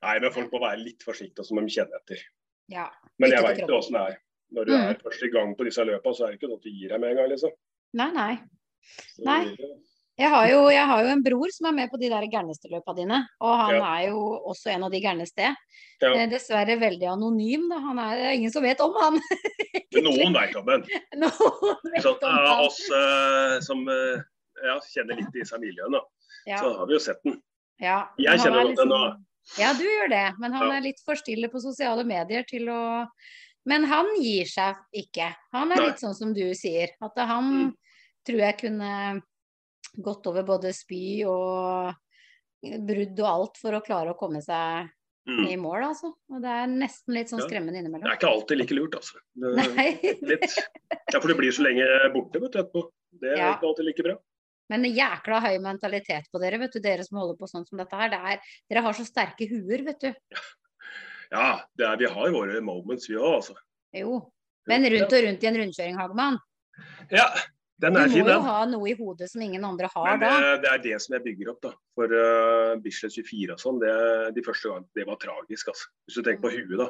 Nei, 0.03 0.15
men 0.21 0.33
folk 0.35 0.53
må 0.53 0.61
være 0.63 0.81
litt 0.85 1.03
forsiktige, 1.07 1.45
så 1.47 1.55
må 1.57 1.63
de 1.65 1.73
kjenne 1.75 1.97
etter. 2.03 2.21
ja. 2.73 2.89
Men 3.19 3.33
jeg 3.35 3.43
veit 3.43 3.61
jo 3.65 3.79
åssen 3.81 3.97
det 3.97 4.03
er. 4.13 4.19
Når 4.55 4.65
du 4.69 4.73
Mm. 4.73 4.83
er 4.89 4.99
først 5.03 5.23
i 5.27 5.29
gang 5.35 5.51
på 5.59 5.65
disse 5.67 5.85
løpa, 5.85 6.13
så 6.15 6.25
er 6.25 6.31
det 6.33 6.39
ikke 6.39 6.49
noe 6.53 6.61
du 6.63 6.69
gir 6.71 6.89
deg 6.93 7.01
med 7.03 7.11
en 7.11 7.17
gang, 7.19 7.29
liksom. 7.33 7.51
Nei, 7.99 8.11
nei. 8.13 8.35
Så 9.17 9.25
Nei. 9.27 9.41
Jeg 10.19 10.31
har, 10.33 10.49
jo, 10.51 10.63
jeg 10.75 10.83
har 10.91 11.03
jo 11.05 11.11
en 11.15 11.21
bror 11.23 11.51
som 11.55 11.69
er 11.71 11.75
med 11.77 11.91
på 11.93 11.99
de 12.01 12.09
der 12.11 12.25
gærneste 12.27 12.67
løpa 12.73 12.91
dine, 12.97 13.21
og 13.41 13.53
han 13.61 13.75
Ja. 13.77 13.91
er 14.01 14.09
jo 14.09 14.19
også 14.51 14.73
en 14.73 14.83
av 14.83 14.91
de 14.91 15.01
gærneste. 15.01 15.53
Ja. 16.03 16.11
Eh, 16.15 16.27
Dessverre 16.29 16.75
veldig 16.81 17.07
anonym, 17.07 17.69
da. 17.71 17.79
Han 17.85 17.99
er, 18.03 18.17
det 18.17 18.25
er 18.27 18.35
ingen 18.35 18.51
som 18.51 18.63
vet 18.67 18.81
om 18.83 18.95
han. 18.99 19.21
Noen 20.09 20.35
veit 20.35 20.57
om 20.59 20.67
han. 20.73 20.83
Noen 21.23 21.93
vet 21.95 22.03
Sånn, 22.03 22.19
om 22.19 22.35
av 22.35 22.49
han. 22.49 22.65
oss 22.67 22.81
eh, 22.91 23.55
som 23.63 23.85
eh, 23.89 24.19
ja, 24.67 24.75
kjenner 24.91 25.21
litt 25.23 25.31
i 25.37 25.41
disse 25.45 25.59
miljøene, 25.63 26.03
så 26.49 26.75
har 26.81 26.87
vi 26.91 26.95
jo 26.99 27.03
sett 27.07 27.23
den. 27.25 27.39
ja. 27.81 28.01
Jeg 28.19 28.35
han 28.35 28.43
kjenner 28.43 28.61
er 28.65 28.71
godt 28.73 28.83
den 28.83 28.89
nå. 28.95 29.03
Ja, 29.57 29.71
du 29.79 29.85
gjør 29.87 30.11
det, 30.13 30.25
men 30.43 30.53
han 30.53 30.71
er 30.75 30.83
litt 30.85 30.99
for 31.07 31.15
stille 31.17 31.49
på 31.49 31.63
sosiale 31.63 32.03
medier 32.05 32.43
til 32.45 32.67
å 32.69 33.07
Men 33.69 33.85
han 33.85 34.07
gir 34.23 34.47
seg 34.49 34.77
ikke. 34.97 35.31
Han 35.53 35.71
er 35.73 35.77
Nei. 35.77 35.87
litt 35.91 36.01
sånn 36.01 36.15
som 36.17 36.31
du 36.35 36.55
sier, 36.57 36.89
at 37.05 37.17
han 37.19 37.49
Mm. 37.69 37.73
tror 38.27 38.39
jeg 38.41 38.57
kunne 38.63 39.23
gått 40.03 40.27
over 40.31 40.43
både 40.47 40.73
spy 40.75 41.25
og 41.29 41.95
brudd 42.63 43.21
og 43.23 43.29
alt 43.31 43.59
for 43.61 43.77
å 43.79 43.83
klare 43.85 44.15
å 44.15 44.19
komme 44.19 44.43
seg 44.45 44.89
Mm. 45.29 45.45
i 45.45 45.57
mål, 45.61 45.83
altså. 45.91 46.09
Og 46.33 46.39
det 46.41 46.49
er 46.49 46.67
nesten 46.73 47.13
litt 47.13 47.29
sånn 47.29 47.43
Ja. 47.53 47.59
innimellom. 47.61 48.01
Det 48.01 48.09
er 48.09 48.17
ikke 48.17 48.31
alltid 48.33 48.59
like 48.59 48.73
lurt, 48.75 48.95
altså. 48.97 49.19
Det. 49.37 50.39
Ja, 51.13 51.21
for 51.21 51.29
det 51.29 51.37
blir 51.37 51.53
så 51.53 51.67
lenge 51.67 51.85
borte 52.15 52.41
vet 52.41 52.53
du, 52.55 52.59
etterpå. 52.63 52.83
Det 53.13 53.33
er 53.35 53.37
Ja. 53.37 53.51
ikke 53.59 53.69
alltid 53.69 53.85
like 53.85 54.03
bra. 54.07 54.15
Men 54.71 54.85
jækla 54.85 55.41
høy 55.45 55.59
mentalitet 55.61 56.31
på 56.33 56.41
dere, 56.41 56.59
vet 56.59 56.73
du, 56.73 56.81
dere 56.81 57.05
som 57.05 57.19
holder 57.19 57.37
på 57.37 57.45
sånn 57.49 57.67
som 57.69 57.77
dette 57.77 57.93
her. 57.93 58.09
Det 58.09 58.19
er, 58.19 58.41
dere 58.71 58.83
har 58.83 58.93
så 58.97 59.05
sterke 59.05 59.47
huer, 59.51 59.85
vet 59.85 60.01
du. 60.01 60.15
Ja, 61.31 61.61
det 61.77 61.87
er, 61.87 61.97
vi 62.01 62.07
har 62.09 62.31
våre 62.33 62.61
moments, 62.65 63.07
vi 63.11 63.17
òg, 63.21 63.35
altså. 63.43 63.55
Jo. 63.93 64.33
Men 64.67 64.83
rundt 64.85 65.13
og 65.13 65.25
rundt 65.29 65.45
i 65.45 65.47
en 65.47 65.61
rundkjøring, 65.61 65.97
Hagman. 66.01 66.39
Ja, 67.13 67.29
den 67.81 67.95
Du 67.95 67.99
er 68.01 68.09
må 68.09 68.13
fin, 68.13 68.27
jo 68.27 68.41
ha 68.43 68.65
noe 68.67 68.89
i 68.91 68.95
hodet 68.99 69.29
som 69.31 69.43
ingen 69.45 69.65
andre 69.65 69.87
har 69.95 70.07
Men 70.19 70.21
da. 70.21 70.31
det, 70.41 70.63
det 70.65 70.71
er 70.73 70.81
det 70.83 70.97
som 71.05 71.15
jeg 71.15 71.23
bygger 71.29 71.51
opp, 71.53 71.61
da. 71.63 71.71
For 71.95 72.11
uh, 72.11 72.73
Bislett 72.83 73.15
24 73.15 73.55
og 73.55 73.61
sånn, 73.63 73.79
det, 73.83 73.93
de 74.35 74.43
første 74.43 74.69
gangene, 74.73 74.89
det 74.99 75.07
var 75.07 75.17
tragisk, 75.23 75.69
altså. 75.71 75.87
Hvis 76.09 76.19
du 76.19 76.23
tenker 76.27 76.43
på 76.43 76.51
huet, 76.57 76.77
da. 76.81 76.89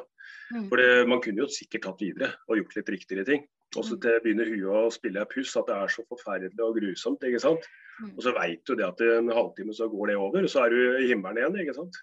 Mm. 0.55 0.67
For 0.71 0.81
det, 0.81 0.89
man 1.11 1.21
kunne 1.21 1.43
jo 1.43 1.47
sikkert 1.53 1.85
tatt 1.85 2.01
videre 2.01 2.31
og 2.49 2.57
gjort 2.57 2.75
litt 2.79 2.89
riktigere 2.95 3.25
ting. 3.27 3.45
Og 3.77 3.85
så 3.85 3.99
Mm. 3.99 4.21
begynner 4.25 4.49
huet 4.49 4.79
å 4.81 4.89
spille 4.91 5.21
et 5.21 5.29
puss 5.29 5.55
at 5.61 5.67
det 5.69 5.75
er 5.77 5.87
så 5.93 6.01
forferdelig 6.09 6.57
og 6.65 6.73
grusomt, 6.79 7.21
ikke 7.21 7.39
sant. 7.43 7.67
Mm. 8.01 8.15
Og 8.17 8.21
så 8.25 8.33
veit 8.33 8.63
du 8.65 8.73
det 8.75 8.85
at 8.87 9.01
en 9.05 9.29
halvtime 9.29 9.75
så 9.77 9.85
går 9.91 10.07
det 10.09 10.15
over, 10.17 10.47
så 10.49 10.65
er 10.65 10.69
du 10.73 10.79
i 11.03 11.07
himmelen 11.11 11.37
igjen, 11.37 11.59
ikke 11.67 11.75
sant. 11.77 11.93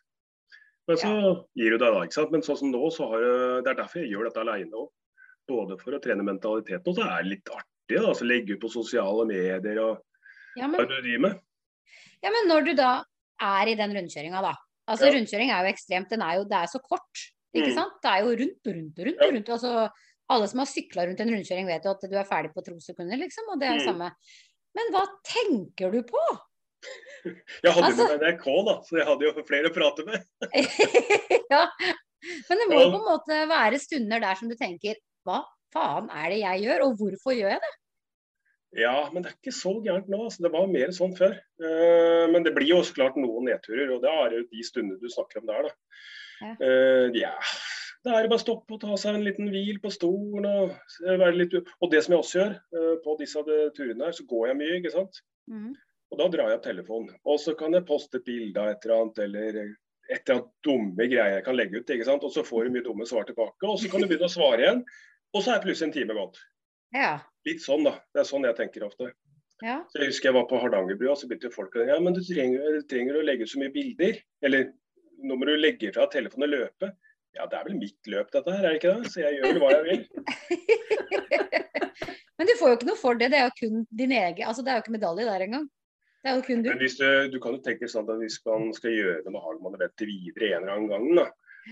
Men 0.87 0.97
så 1.03 1.11
gir 1.59 1.75
du 1.75 1.79
deg 1.83 1.91
da, 1.91 2.05
ikke 2.07 2.15
sant. 2.15 2.31
Men 2.31 2.43
sånn 2.47 2.59
som 2.61 2.71
nå, 2.71 2.85
så 2.95 3.09
har 3.11 3.19
jeg- 3.27 3.65
det 3.65 3.71
er 3.73 3.83
derfor 3.83 3.99
jeg 3.99 4.13
gjør 4.15 4.25
dette 4.31 4.39
aleine 4.47 4.71
òg. 4.71 4.89
Både 5.49 5.81
for 5.81 5.91
å 5.91 6.01
trene 6.03 6.23
mentaliteten, 6.23 6.87
og 6.87 6.95
så 6.95 7.03
er 7.03 7.23
det 7.25 7.31
litt 7.33 7.51
artig. 7.51 7.73
Da, 7.95 8.03
altså 8.11 8.27
Legge 8.27 8.57
ut 8.57 8.61
på 8.61 8.71
sosiale 8.73 9.27
medier 9.29 9.79
og 9.83 10.03
Ja, 10.57 10.67
hva 10.73 10.83
du 10.89 10.95
driver 11.01 11.21
med. 11.29 11.41
ja, 12.25 12.31
men 12.33 12.49
når 12.51 12.65
du 12.67 12.73
da 12.75 13.05
er 13.41 13.69
i 13.69 13.75
den 13.79 13.93
rundkjøringa, 13.95 14.41
da. 14.43 14.55
Altså 14.89 15.07
Ja. 15.07 15.13
rundkjøring 15.13 15.51
er 15.53 15.63
jo 15.67 15.73
ekstremt, 15.75 16.09
den 16.09 16.23
er 16.23 16.37
jo, 16.39 16.45
det 16.45 16.57
er 16.57 16.67
så 16.67 16.81
kort. 16.83 17.25
Ikke 17.55 17.69
Mm. 17.71 17.75
sant? 17.75 17.93
Det 18.03 18.11
er 18.11 18.19
jo 18.25 18.37
rundt 18.37 18.67
og 18.67 18.75
rundt 18.75 18.99
og 18.99 19.07
rundt. 19.07 19.21
Ja. 19.23 19.31
rundt. 19.31 19.49
Altså, 19.49 19.91
alle 20.29 20.49
som 20.49 20.59
har 20.59 20.67
sykla 20.67 21.07
rundt 21.07 21.21
en 21.21 21.31
rundkjøring 21.31 21.67
vet 21.67 21.85
jo 21.85 21.91
at 21.91 22.01
du 22.11 22.17
er 22.17 22.25
ferdig 22.25 22.53
på 22.55 22.65
to 22.65 22.75
sekunder, 22.81 23.17
liksom. 23.17 23.45
Og 23.53 23.61
det 23.61 23.69
er 23.69 23.79
det 23.79 23.87
Mm. 23.87 23.93
samme. 23.93 24.11
Men 24.75 24.93
hva 24.93 25.07
tenker 25.25 25.91
du 25.93 26.03
på? 26.03 26.23
Jeg 27.65 27.73
hadde 27.73 27.85
Altså- 27.85 28.09
med 28.19 28.21
NRK, 28.23 28.65
da, 28.67 28.75
så 28.83 28.97
jeg 28.99 29.07
hadde 29.07 29.23
jo 29.23 29.43
flere 29.43 29.71
å 29.71 29.75
prate 29.75 30.05
med. 30.07 30.23
ja. 31.51 31.67
Men 32.49 32.59
det 32.59 32.69
må 32.69 32.81
jo 32.81 32.91
på 32.91 33.01
en 33.01 33.09
måte 33.11 33.49
være 33.49 33.79
stunder 33.81 34.21
der 34.21 34.35
som 34.35 34.49
du 34.49 34.55
tenker 34.55 34.95
hva 35.27 35.45
faen 35.75 36.11
er 36.13 36.31
det 36.33 36.41
jeg 36.43 36.65
gjør, 36.67 36.87
og 36.87 37.01
hvorfor 37.01 37.37
gjør 37.37 37.55
jeg 37.55 37.65
det? 37.65 37.75
Ja, 38.77 39.09
men 39.13 39.25
det 39.25 39.31
er 39.31 39.39
ikke 39.39 39.55
så 39.55 39.73
gærent 39.85 40.11
nå. 40.13 40.19
Altså. 40.27 40.43
Det 40.45 40.53
var 40.53 40.69
mer 40.69 40.93
sånn 40.95 41.15
før. 41.17 41.37
Uh, 41.63 42.27
men 42.33 42.45
det 42.45 42.53
blir 42.57 42.75
jo 42.75 42.83
så 42.85 42.97
klart 42.99 43.17
noen 43.21 43.49
nedturer, 43.49 43.89
og 43.95 44.03
det 44.05 44.13
er 44.13 44.37
jo 44.37 44.45
de 44.51 44.67
stundene 44.67 45.01
du 45.01 45.09
snakker 45.13 45.41
om 45.41 45.49
der, 45.49 45.69
da. 45.69 46.03
Ja. 46.43 46.53
Uh, 46.61 47.17
yeah. 47.17 47.57
Det 48.05 48.13
er 48.13 48.29
bare 48.29 48.39
å 48.39 48.43
stoppe 48.43 48.77
og 48.77 48.83
ta 48.83 48.99
seg 49.01 49.17
en 49.17 49.25
liten 49.27 49.49
hvil 49.51 49.81
på 49.83 49.91
stolen 49.91 50.45
og 50.47 50.75
være 51.03 51.33
litt 51.41 51.55
Og 51.57 51.89
det 51.91 52.05
som 52.05 52.13
jeg 52.15 52.21
også 52.23 52.39
gjør 52.39 52.53
uh, 52.77 52.93
på 53.03 53.17
disse 53.23 53.43
de 53.49 53.57
turene 53.75 54.07
her, 54.07 54.15
så 54.15 54.27
går 54.31 54.51
jeg 54.51 54.61
mye, 54.61 54.77
ikke 54.83 54.95
sant. 54.95 55.23
Mm. 55.51 55.73
Og 56.13 56.21
da 56.21 56.29
drar 56.31 56.53
jeg 56.53 56.61
opp 56.61 56.69
telefonen. 56.69 57.17
Og 57.27 57.41
så 57.43 57.57
kan 57.59 57.75
jeg 57.75 57.87
poste 57.89 58.21
et 58.21 58.29
bilde 58.29 58.63
av 58.63 58.75
et 58.75 58.87
eller 58.87 59.01
annet, 59.01 59.25
eller 59.25 59.61
et 60.07 60.21
eller 60.21 60.37
annet 60.37 60.53
dumme 60.63 61.09
greier 61.11 61.39
jeg 61.39 61.47
kan 61.49 61.59
legge 61.59 61.81
ut, 61.81 61.91
ikke 61.97 62.07
sant. 62.07 62.29
Og 62.29 62.35
så 62.35 62.45
får 62.47 62.69
du 62.69 62.77
mye 62.77 62.87
dumme 62.87 63.09
svar 63.09 63.27
tilbake, 63.27 63.67
og 63.67 63.81
så 63.81 63.91
kan 63.91 64.05
du 64.05 64.11
begynne 64.11 64.29
å 64.29 64.37
svare 64.37 64.63
igjen. 64.63 64.85
Og 65.35 65.43
så 65.43 65.55
er 65.55 65.65
plutselig 65.65 65.89
en 65.91 65.97
time 65.97 66.17
gått. 66.17 66.39
Ja. 66.95 67.13
Litt 67.49 67.63
sånn, 67.65 67.87
da. 67.87 67.97
Det 68.15 68.23
er 68.23 68.29
sånn 68.29 68.47
jeg 68.47 68.59
tenker 68.59 68.87
ofte. 68.87 69.11
ja. 69.65 69.81
Så 69.91 70.01
jeg 70.01 70.13
husker 70.13 70.31
jeg 70.31 70.37
var 70.37 70.47
på 70.51 70.61
Hardangerbrua, 70.63 71.17
så 71.17 71.29
begynte 71.29 71.53
folk 71.55 71.77
å 71.77 71.87
ja, 71.89 71.99
men 72.03 72.17
du 72.17 72.23
trenger, 72.25 72.79
du 72.79 72.87
trenger 72.91 73.19
å 73.19 73.25
legge 73.27 73.47
ut 73.47 73.53
så 73.53 73.61
mye 73.63 73.75
bilder. 73.75 74.21
Eller 74.47 74.71
nå 75.25 75.37
må 75.37 75.49
du 75.49 75.57
legge 75.57 75.93
fra 75.97 76.09
telefonen 76.13 76.49
og 76.49 76.55
løpe. 76.55 76.93
Ja, 77.37 77.45
det 77.51 77.59
er 77.59 77.67
vel 77.69 77.79
mitt 77.81 78.09
løp 78.09 78.31
dette 78.33 78.53
her, 78.53 78.65
er 78.65 78.75
det 78.75 78.81
ikke 78.81 78.95
det? 78.97 79.11
Så 79.13 79.21
jeg 79.21 79.37
gjør 79.37 79.51
vel 79.51 79.61
hva 79.61 79.73
jeg 79.75 79.85
vil. 79.91 80.03
Men 82.37 82.49
du 82.49 82.53
får 82.61 82.71
jo 82.71 82.77
ikke 82.79 82.89
noe 82.91 83.01
for 83.01 83.19
det. 83.21 83.31
Det 83.33 83.41
er 83.41 83.49
jo 83.49 83.57
kun 83.61 83.83
din 83.97 84.13
egen 84.13 84.45
Altså 84.49 84.65
det 84.65 84.73
er 84.73 84.79
jo 84.79 84.85
ikke 84.85 84.95
medalje 84.97 85.27
der 85.29 85.45
engang. 85.47 85.67
Det 86.21 86.31
er 86.31 86.39
jo 86.39 86.45
kun 86.47 86.63
du. 86.65 86.71
Men 86.73 86.81
hvis 86.83 86.97
du, 87.01 87.07
du 87.33 87.37
kan 87.43 87.57
jo 87.57 87.63
tenke 87.65 87.89
sånn 87.89 88.09
at 88.09 88.21
hvis 88.21 88.39
man 88.49 88.71
skal 88.77 88.93
gjøre 88.97 89.21
noe 89.25 89.35
med 89.37 89.45
Hagmann 89.45 89.77
og 89.77 89.83
Vetter 89.85 90.09
videre 90.11 90.49
en 90.57 90.65
eller 90.65 90.75
annen 90.75 90.91
gang, 90.93 91.07
da, 91.21 91.27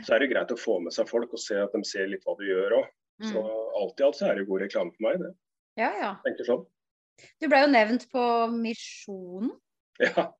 så 0.07 0.15
er 0.15 0.25
det 0.25 0.31
greit 0.33 0.53
å 0.55 0.59
få 0.61 0.79
med 0.85 0.95
seg 0.95 1.09
folk 1.11 1.33
og 1.35 1.43
se 1.43 1.59
at 1.61 1.75
de 1.75 1.81
ser 1.89 2.09
litt 2.13 2.25
hva 2.29 2.37
du 2.39 2.45
gjør 2.49 2.77
òg. 2.81 2.93
Så 3.23 3.39
Mm. 3.43 3.51
alt 3.81 4.01
i 4.01 4.05
alt 4.05 4.17
så 4.19 4.27
er 4.31 4.35
det 4.41 4.49
god 4.49 4.61
reklame 4.65 4.91
for 4.95 5.03
meg, 5.07 5.19
det. 5.23 5.35
Ja, 5.79 5.91
ja. 6.01 6.12
Tenker 6.27 6.45
sånn. 6.49 6.65
Du 7.41 7.47
ble 7.49 7.61
jo 7.62 7.69
nevnt 7.71 8.09
på 8.11 8.23
Misjonen. 8.51 9.53
Ja. 10.03 10.33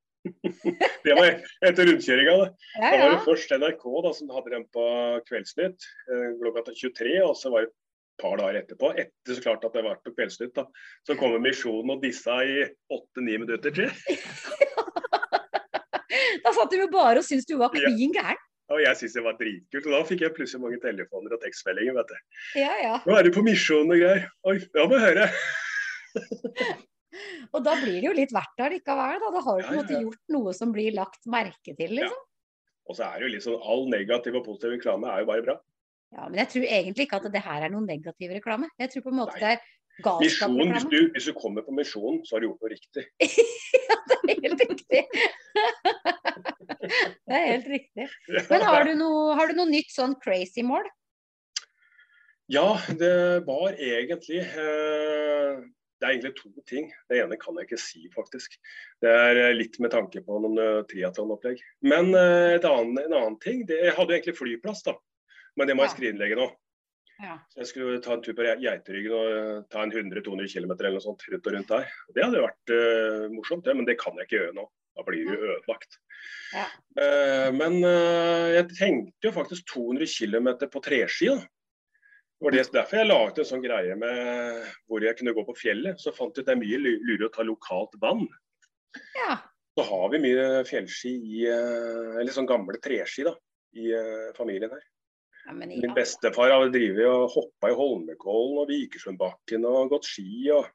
Det 1.05 1.13
var 1.15 1.37
etter 1.63 1.85
rundkjøringa, 1.87 2.35
det. 2.41 2.51
Ja, 2.81 2.91
Da 2.91 2.97
var 2.97 3.05
ja. 3.05 3.11
det 3.15 3.25
først 3.27 3.51
NRK 3.61 3.85
da, 4.03 4.13
som 4.17 4.29
hadde 4.35 4.51
den 4.55 4.65
på 4.75 4.85
Kveldsnytt 5.29 5.85
eh, 6.11 6.31
klokka 6.41 6.73
23, 6.73 7.19
og 7.23 7.37
så 7.37 7.51
var 7.53 7.61
det 7.67 7.69
et 7.71 7.77
par 8.23 8.37
dager 8.41 8.59
etterpå, 8.63 8.91
etter 8.99 9.35
så 9.37 9.43
klart 9.45 9.65
at 9.69 9.73
det 9.77 9.85
var 9.85 9.99
på 10.03 10.15
Kveldsnytt, 10.17 10.55
da, 10.57 10.65
så 11.07 11.15
kommer 11.19 11.39
Misjonen 11.45 11.91
og 11.95 12.03
dissa 12.03 12.41
i 12.43 12.65
åtte-ni 12.91 13.37
minutter 13.39 13.71
til. 13.75 13.91
Da 16.45 16.53
satt 16.53 16.71
de 16.71 16.79
jo 16.83 16.89
bare 16.93 17.19
og 17.23 17.25
syntes 17.27 17.47
du 17.49 17.57
var 17.59 17.71
Ja. 17.75 17.89
klin 17.89 18.13
gæren. 18.15 18.41
Og 18.73 18.81
jeg 18.81 18.97
syntes 18.97 19.17
det 19.19 19.25
var 19.27 19.37
dritkult. 19.41 19.87
Og 19.91 19.93
da 19.93 20.01
fikk 20.09 20.25
jeg 20.25 20.35
plutselig 20.37 20.63
mange 20.63 20.81
telefoner 20.81 21.37
og 21.37 21.43
tekstmeldinger. 21.43 21.97
vet 21.99 22.13
du. 22.13 22.41
Ja, 22.63 22.73
ja. 22.81 22.97
Nå 23.05 23.19
er 23.19 23.27
du 23.27 23.35
på 23.35 23.45
misjon 23.45 23.93
og 23.93 24.01
greier. 24.01 24.27
Oi, 24.49 24.57
ja, 24.65 24.87
må 24.89 25.01
høre. 25.03 25.29
Og 27.55 27.63
da 27.63 27.77
blir 27.79 28.01
det 28.01 28.09
jo 28.09 28.15
litt 28.17 28.33
verdt 28.35 28.57
det 28.59 28.71
likevel. 28.73 29.21
Da. 29.23 29.29
da 29.37 29.43
har 29.47 29.59
du 29.61 29.67
på 29.67 29.75
en 29.75 29.79
måte 29.79 30.01
gjort 30.01 30.35
noe 30.35 30.55
som 30.57 30.73
blir 30.75 30.97
lagt 30.97 31.29
merke 31.31 31.77
til, 31.77 31.93
liksom. 32.01 32.25
Og 32.91 32.99
så 32.99 33.07
er 33.07 33.21
det 33.21 33.29
jo 33.29 33.33
litt 33.37 33.45
sånn 33.45 33.63
all 33.63 33.87
negativ 33.93 34.41
og 34.41 34.45
positiv 34.49 34.75
reklame 34.75 35.09
er 35.09 35.23
jo 35.23 35.29
bare 35.31 35.45
bra. 35.47 35.55
Ja, 36.15 36.27
men 36.29 36.39
jeg 36.43 36.51
tror 36.53 36.67
egentlig 36.77 37.07
ikke 37.09 37.19
at 37.19 37.31
det 37.35 37.43
her 37.43 37.65
er 37.67 37.73
noen 37.73 37.87
negativ 37.89 38.35
reklame. 38.35 38.69
Jeg 38.79 38.93
tror 38.93 39.07
på 39.07 39.15
en 39.15 39.19
måte 39.19 39.39
Nei. 39.39 39.41
det 39.41 39.53
er 39.55 39.63
Misjon, 40.03 40.73
hvis, 40.73 40.87
du, 40.91 40.99
hvis 41.15 41.29
du 41.31 41.35
kommer 41.39 41.63
på 41.63 41.73
misjon, 41.75 42.19
så 42.27 42.35
har 42.35 42.43
du 42.43 42.49
gjort 42.49 42.65
noe 42.65 42.73
riktig. 42.73 43.05
ja, 43.89 43.99
det 44.11 44.17
er 44.33 44.41
helt 44.43 44.65
riktig. 44.65 45.03
det 47.31 47.39
er 47.39 47.47
helt 47.53 47.71
riktig. 47.71 48.09
Men 48.51 48.67
har 48.67 48.89
du 48.89 48.95
noe, 48.99 49.37
har 49.39 49.53
du 49.53 49.59
noe 49.61 49.71
nytt 49.71 49.95
sånn 49.95 50.17
crazy 50.25 50.67
mål? 50.67 50.89
Ja, 52.53 52.75
det 52.99 53.41
var 53.47 53.73
egentlig 53.73 54.43
eh, 54.43 55.63
Det 55.65 56.05
er 56.05 56.11
egentlig 56.11 56.35
to 56.37 56.51
ting. 56.69 56.91
Det 57.09 57.23
ene 57.23 57.39
kan 57.41 57.57
jeg 57.57 57.71
ikke 57.71 57.81
si, 57.81 58.03
faktisk. 58.13 58.59
Det 59.01 59.09
er 59.09 59.41
eh, 59.47 59.55
litt 59.57 59.79
med 59.81 59.95
tanke 59.95 60.21
på 60.27 60.43
noen 60.43 60.59
uh, 60.61 60.83
triatlonopplegg. 60.91 61.63
Men 61.87 62.11
eh, 62.19 62.59
et 62.59 62.67
annen, 62.69 62.99
en 63.01 63.17
annen 63.17 63.39
ting 63.41 63.63
det, 63.69 63.79
Jeg 63.87 63.97
hadde 63.97 64.19
egentlig 64.19 64.37
flyplass, 64.37 64.85
da. 64.85 64.99
Men 65.57 65.71
det 65.71 65.79
må 65.79 65.87
jeg 65.87 65.95
skrinlegge 65.95 66.37
nå. 66.37 66.51
Ja. 67.23 67.37
Så 67.53 67.61
jeg 67.63 67.71
skulle 67.71 68.01
ta 68.03 68.17
en 68.17 68.23
tur 68.25 68.35
på 68.35 68.45
Geiteryggen 68.45 69.15
og 69.15 69.29
eh, 69.31 69.59
ta 69.71 69.85
en 69.85 69.93
100-200 69.95 70.49
km 70.51 70.73
eller 70.75 70.97
noe 70.97 71.05
sånt 71.05 71.23
rundt 71.31 71.47
og 71.47 71.55
rundt 71.55 71.71
der. 71.71 71.93
Det 72.17 72.25
hadde 72.25 72.43
vært 72.43 72.73
uh, 72.75 73.27
morsomt, 73.35 73.65
det, 73.67 73.77
men 73.79 73.87
det 73.87 73.99
kan 74.01 74.17
jeg 74.19 74.27
ikke 74.27 74.41
gjøre 74.41 74.57
nå. 74.59 74.67
Da 74.95 75.03
blir 75.07 75.27
det 75.27 75.39
ødelagt. 75.39 75.99
Ja. 76.55 76.65
Uh, 76.99 77.51
men 77.55 77.81
uh, 77.87 78.51
jeg 78.55 78.69
tenkte 78.75 79.29
jo 79.29 79.35
faktisk 79.35 79.67
200 79.73 80.11
km 80.11 80.51
på 80.71 80.83
treski. 80.83 81.35
Det 81.35 82.51
var 82.51 82.57
derfor 82.75 82.99
jeg 82.99 83.09
laget 83.09 83.41
en 83.41 83.49
sånn 83.49 83.63
greie 83.65 83.95
med 83.97 84.65
hvor 84.91 85.05
jeg 85.07 85.17
kunne 85.17 85.33
gå 85.37 85.45
på 85.47 85.57
fjellet. 85.57 86.01
Så 86.03 86.13
fant 86.15 86.35
jeg 86.35 86.45
ut 86.45 86.51
det 86.51 86.57
er 86.57 86.61
mye 86.61 86.81
lu- 86.83 87.03
lurere 87.07 87.31
å 87.31 87.35
ta 87.35 87.47
lokalt 87.47 87.95
vann. 88.03 88.27
ja. 89.17 89.39
Så 89.75 89.83
har 89.89 90.11
vi 90.13 90.21
mye 90.23 90.43
fjellski 90.69 91.11
i 91.11 91.39
Eller 91.51 92.31
sånn 92.31 92.47
gamle 92.47 92.79
treski 92.79 93.25
da, 93.27 93.33
i 93.75 93.89
familien 94.37 94.71
her. 94.71 94.85
Ja 95.45 95.53
men 95.53 95.69
Min 95.69 95.95
bestefar 95.97 96.53
har 96.53 96.71
drevet 96.73 97.09
og 97.09 97.33
hoppa 97.35 97.71
i 97.71 97.77
Holmenkollen 97.77 98.63
og 98.63 98.71
Vikersundbakken 98.71 99.67
og 99.69 99.93
gått 99.93 100.09
ski. 100.09 100.51
og 100.55 100.71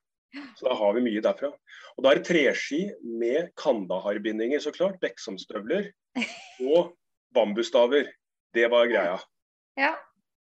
Så 0.57 0.67
da 0.67 0.77
har 0.77 0.93
vi 0.97 1.05
mye 1.07 1.23
derfra. 1.25 1.49
Og 1.97 2.05
da 2.05 2.11
er 2.11 2.19
det 2.19 2.27
treski 2.29 2.83
med 3.01 3.49
Kandahar-bindinger, 3.59 4.61
så 4.61 4.73
klart. 4.75 4.99
Beksomstøvler 5.01 5.89
og 6.69 6.93
bambusstaver. 7.35 8.11
Det 8.53 8.69
var 8.71 8.89
greia. 8.89 9.17
Ja. 9.79 9.95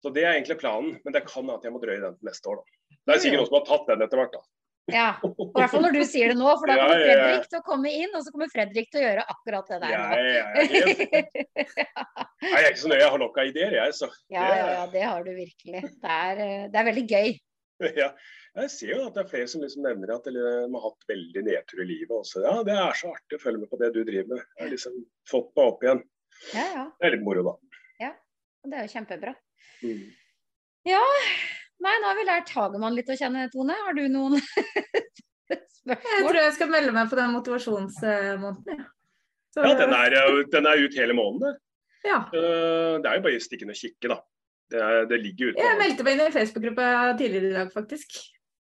Så 0.02 0.10
det 0.14 0.24
er 0.24 0.36
egentlig 0.36 0.58
planen, 0.60 0.98
men 1.04 1.14
det 1.14 1.26
kan 1.26 1.48
at 1.50 1.64
jeg 1.66 1.74
må 1.74 1.80
drøye 1.82 2.02
den 2.02 2.18
til 2.18 2.30
neste 2.30 2.50
år, 2.50 2.60
da. 2.60 2.96
Det 3.08 3.14
er 3.14 3.22
sikkert 3.22 3.40
noen 3.40 3.48
som 3.48 3.56
har 3.58 3.66
tatt 3.66 3.88
den 3.88 4.04
etter 4.04 4.20
hvert, 4.20 4.36
da. 4.36 4.57
Ja. 4.88 5.08
I 5.20 5.46
hvert 5.58 5.72
fall 5.72 5.84
når 5.84 5.96
du 5.98 6.02
sier 6.08 6.32
det 6.32 6.38
nå, 6.38 6.48
for 6.60 6.70
da 6.70 6.76
kommer 6.80 7.02
ja, 7.02 7.08
ja. 7.08 7.16
Fredrik 7.18 7.50
til 7.52 7.60
å 7.60 7.66
komme 7.66 7.92
inn, 7.92 8.14
og 8.16 8.24
så 8.24 8.32
kommer 8.34 8.52
Fredrik 8.52 8.88
til 8.92 9.02
å 9.02 9.04
gjøre 9.04 9.26
akkurat 9.34 9.72
det 9.72 9.78
der 9.82 9.92
nå. 9.92 10.06
Nei, 12.38 12.54
jeg 12.54 12.62
er 12.62 12.70
ikke 12.70 12.82
så 12.84 12.90
nøye, 12.92 13.02
jeg 13.02 13.12
har 13.12 13.22
nok 13.22 13.38
av 13.42 13.50
ideer, 13.50 13.76
jeg. 13.80 13.96
Så 13.98 14.08
Ja, 14.32 14.46
ja, 14.48 14.66
ja, 14.76 14.82
det 14.92 15.04
har 15.04 15.26
du 15.26 15.30
virkelig. 15.36 15.82
Det 16.00 16.18
er, 16.18 16.42
eh, 16.44 16.66
det 16.72 16.80
er 16.80 16.88
veldig 16.88 17.06
gøy. 17.08 17.32
ja. 18.02 18.10
Jeg 18.58 18.72
ser 18.74 18.94
jo 18.94 19.02
at 19.06 19.14
det 19.14 19.22
er 19.22 19.30
flere 19.30 19.50
som 19.50 19.62
liksom 19.62 19.84
nevner 19.86 20.14
at 20.16 20.24
de 20.26 20.40
har 20.40 20.84
hatt 20.86 21.10
veldig 21.10 21.42
nedtur 21.46 21.82
i 21.84 21.88
livet 21.92 22.14
også. 22.16 22.42
Ja, 22.46 22.56
det 22.66 22.74
er 22.74 22.96
så 22.98 23.12
artig 23.12 23.38
å 23.38 23.42
følge 23.42 23.62
med 23.62 23.70
på 23.70 23.78
det 23.82 23.92
du 23.94 24.00
driver 24.02 24.32
med. 24.32 24.46
Jeg 24.56 24.64
har 24.64 24.72
liksom 24.72 24.96
fått 25.30 25.52
meg 25.52 25.74
opp 25.74 25.84
igjen. 25.84 26.02
Ja, 26.54 26.64
ja. 26.74 26.86
Det 26.96 27.06
er 27.10 27.14
litt 27.14 27.26
moro, 27.26 27.44
da. 27.52 27.54
Ja, 28.02 28.14
Det 28.64 28.80
er 28.80 28.88
jo 28.88 28.94
kjempebra. 28.96 29.36
Mm. 29.84 30.02
Nei, 31.84 31.94
nå 32.02 32.08
har 32.10 32.16
vi 32.18 32.24
lært 32.26 32.50
Hagemann 32.56 32.96
litt 32.98 33.10
å 33.12 33.16
kjenne, 33.18 33.44
Tone. 33.52 33.74
Har 33.86 33.94
du 33.94 34.04
noen 34.10 34.34
spørsmål? 34.42 35.98
Jeg 36.04 36.24
tror 36.26 36.38
jeg 36.40 36.54
skal 36.56 36.72
melde 36.72 36.94
meg 36.96 37.10
på 37.12 37.18
den 37.20 37.34
motivasjonsmåneden. 37.36 38.64
Ja. 38.74 38.88
Så- 39.54 39.64
Ja, 39.64 39.74
den 39.78 39.94
er, 39.96 40.16
den 40.52 40.66
er 40.66 40.82
ut 40.84 40.94
hele 40.98 41.14
måneden. 41.16 41.56
Ja. 42.04 42.18
Eh, 42.32 42.98
Det 43.02 43.06
er 43.10 43.14
jo 43.18 43.22
bare 43.24 43.38
å 43.38 43.42
stikke 43.42 43.64
inn 43.66 43.72
og 43.74 43.78
kikke, 43.78 44.08
da. 44.12 44.18
Det, 44.70 44.80
er, 44.84 45.06
det 45.08 45.20
ligger 45.22 45.52
ute. 45.54 45.62
Jeg 45.64 45.78
meldte 45.80 46.04
meg 46.04 46.18
inn 46.18 46.26
i 46.26 46.34
Facebook-gruppa 46.34 46.88
tidligere 47.18 47.48
i 47.48 47.56
dag, 47.56 47.70
faktisk. 47.72 48.18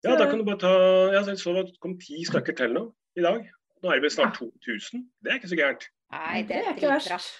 Ja, 0.04 0.16
da 0.20 0.28
kan 0.30 0.38
du 0.38 0.44
bare 0.46 0.60
ta 0.62 0.74
Jeg 1.16 1.38
så 1.40 1.54
det 1.56 1.80
kom 1.82 1.96
ti 1.98 2.20
stykker 2.28 2.54
til 2.58 2.74
nå 2.76 2.84
i 3.18 3.24
dag. 3.24 3.46
Nå 3.82 3.90
er 3.90 3.96
det 4.02 4.04
vel 4.04 4.12
snart 4.14 4.36
2000. 4.38 5.06
Det 5.24 5.32
er 5.32 5.40
ikke 5.40 5.50
så 5.54 5.58
gærent. 5.58 5.88
Nei, 6.12 6.42
det 6.44 6.58
er 6.60 6.74
ikke 6.76 6.92
verst. 6.92 7.32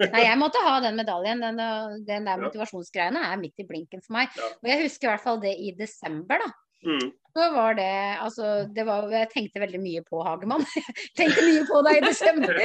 Nei, 0.00 0.22
jeg 0.26 0.38
måtte 0.40 0.60
ha 0.64 0.76
den 0.84 0.96
medaljen. 0.98 1.40
Den, 1.40 1.60
den 2.06 2.28
der 2.28 2.40
motivasjonsgreiene 2.42 3.22
er 3.32 3.40
midt 3.40 3.62
i 3.62 3.66
blinken 3.68 4.02
for 4.04 4.18
meg. 4.18 4.28
Ja. 4.36 4.50
Og 4.62 4.70
jeg 4.70 4.82
husker 4.84 5.08
i 5.08 5.12
hvert 5.14 5.24
fall 5.24 5.40
det 5.40 5.54
i 5.56 5.72
desember, 5.78 6.42
da. 6.44 6.52
Mm. 6.86 7.06
Så 7.36 7.44
var 7.54 7.74
det 7.74 7.86
Altså, 8.20 8.46
det 8.70 8.84
var 8.86 9.08
Jeg 9.10 9.30
tenkte 9.32 9.62
veldig 9.62 9.78
mye 9.80 10.02
på 10.06 10.20
Hagemann. 10.22 10.62
Jeg 10.76 11.14
tenkte 11.16 11.44
mye 11.48 11.64
på 11.66 11.80
deg 11.86 11.96
i 11.96 12.04
desember. 12.04 12.60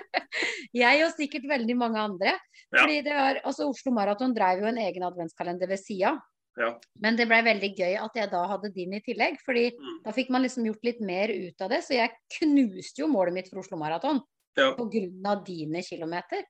Jeg 0.76 1.04
og 1.06 1.12
sikkert 1.16 1.46
veldig 1.48 1.76
mange 1.78 2.00
andre. 2.02 2.34
Ja. 2.34 2.80
Fordi 2.82 2.98
det 3.06 3.14
var 3.16 3.40
Altså, 3.46 3.68
Oslo 3.70 3.92
Maraton 3.94 4.34
drev 4.36 4.64
jo 4.64 4.70
en 4.70 4.80
egen 4.82 5.06
adventskalender 5.06 5.70
ved 5.70 5.80
sida. 5.80 6.16
Ja. 6.56 6.70
Men 7.04 7.18
det 7.18 7.26
blei 7.28 7.42
veldig 7.44 7.68
gøy 7.76 7.94
at 8.00 8.14
jeg 8.16 8.30
da 8.32 8.42
hadde 8.48 8.70
din 8.72 8.94
i 8.96 9.02
tillegg, 9.04 9.36
fordi 9.44 9.66
Mm. 9.76 9.98
da 10.06 10.12
fikk 10.16 10.30
man 10.32 10.42
liksom 10.42 10.64
gjort 10.64 10.84
litt 10.88 11.00
mer 11.04 11.28
ut 11.28 11.60
av 11.60 11.68
det. 11.70 11.82
Så 11.84 11.94
jeg 11.98 12.10
knuste 12.38 13.02
jo 13.02 13.08
målet 13.12 13.34
mitt 13.36 13.50
for 13.50 13.60
Oslo 13.60 13.76
Maraton 13.76 14.22
Ja. 14.56 14.70
av 14.72 15.44
dine 15.44 15.82
kilometer. 15.84 16.44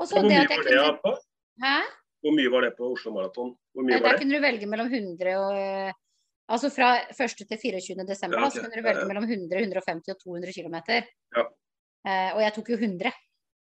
Hvor 0.00 0.22
det 0.24 0.30
mye 0.32 0.44
var 0.48 0.92
det 0.92 1.00
på? 1.04 1.14
Hæ? 1.60 1.78
Hvor 2.20 2.36
mye 2.36 2.52
var 2.52 2.64
det 2.64 2.70
på 2.76 2.92
Oslo 2.94 3.12
Maraton? 3.14 3.50
Nei, 3.80 3.98
Der 4.00 4.16
kunne 4.20 4.36
du 4.36 4.44
velge 4.44 4.68
mellom 4.68 4.88
100 4.92 5.34
og 5.40 5.96
Altså 6.50 6.66
fra 6.74 6.88
1. 7.14 7.46
til 7.46 7.58
24. 7.62 8.02
desember 8.08 8.40
Ja, 8.40 8.46
okay. 8.48 8.56
så 8.58 8.62
kunne 8.64 8.80
du 8.80 8.82
velge 8.82 9.06
mellom 9.06 9.26
100, 9.28 9.60
150 9.70 10.10
og 10.10 10.18
200 10.18 10.52
km. 10.56 10.76
Ja. 11.36 11.44
Eh, 12.10 12.30
og 12.34 12.40
jeg 12.42 12.54
tok 12.56 12.70
jo 12.72 12.78
100. 12.80 13.12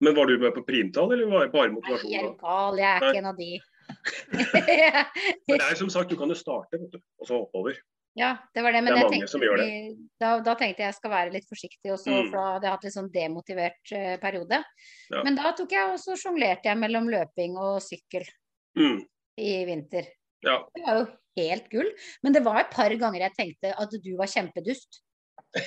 Men 0.04 0.16
var 0.18 0.28
du 0.28 0.34
med 0.42 0.52
på 0.52 0.66
primtall, 0.68 1.14
eller 1.16 1.30
var 1.32 1.46
det 1.46 1.54
bare 1.54 1.70
Nei, 1.70 1.76
motivasjon? 1.78 2.12
jeg 2.12 2.26
er 2.28 2.34
gal, 2.42 2.82
jeg 2.82 2.90
er 2.90 3.00
Nei. 3.00 3.10
ikke 3.14 3.22
en 3.22 3.30
av 3.32 3.38
de. 3.40 3.52
Men 5.48 5.62
det 5.62 5.70
er 5.70 5.80
som 5.80 5.92
sagt, 5.96 6.12
du 6.12 6.20
kan 6.20 6.34
jo 6.34 6.36
starte, 6.36 6.80
vet 6.82 6.92
du, 6.92 7.00
og 7.22 7.30
så 7.30 7.40
hoppe 7.40 7.62
over. 7.62 7.80
Ja, 8.16 8.38
det 8.54 8.62
var 8.62 8.76
det. 8.76 8.82
Men 8.86 8.94
Det 8.94 9.00
jeg 9.02 9.12
tenkte, 9.14 9.40
det. 9.58 9.70
Da, 10.22 10.34
da 10.46 10.54
tenkte 10.60 10.84
jeg 10.84 10.92
jeg 10.92 10.98
skal 11.00 11.12
være 11.14 11.34
litt 11.34 11.48
forsiktig, 11.50 11.92
også, 11.94 12.12
Mm. 12.14 12.28
for 12.30 12.38
da 12.38 12.44
hadde 12.54 12.68
jeg 12.68 12.76
hatt 12.76 12.84
litt 12.88 12.96
sånn 12.98 13.12
demotivert 13.14 13.94
uh, 13.98 14.18
periode. 14.22 14.60
Ja. 15.10 15.24
Men 15.26 15.36
da 15.40 15.52
tok 15.58 15.72
jeg 15.74 15.94
også 15.96 16.18
sjonglerte 16.22 16.70
jeg 16.70 16.78
mellom 16.78 17.10
løping 17.10 17.58
og 17.58 17.82
sykkel 17.82 18.26
Mm. 18.78 19.02
i 19.38 19.66
vinter. 19.66 20.08
Ja. 20.44 20.60
Det 20.76 20.84
var 20.86 21.00
jo 21.00 21.08
helt 21.38 21.70
gull. 21.72 21.90
Men 22.24 22.34
det 22.34 22.44
var 22.46 22.60
et 22.62 22.72
par 22.72 22.90
ganger 22.90 23.20
jeg 23.26 23.34
tenkte 23.40 23.74
at 23.78 23.90
du 24.04 24.12
var 24.18 24.28
kjempedust. 24.30 25.02
Det 25.54 25.64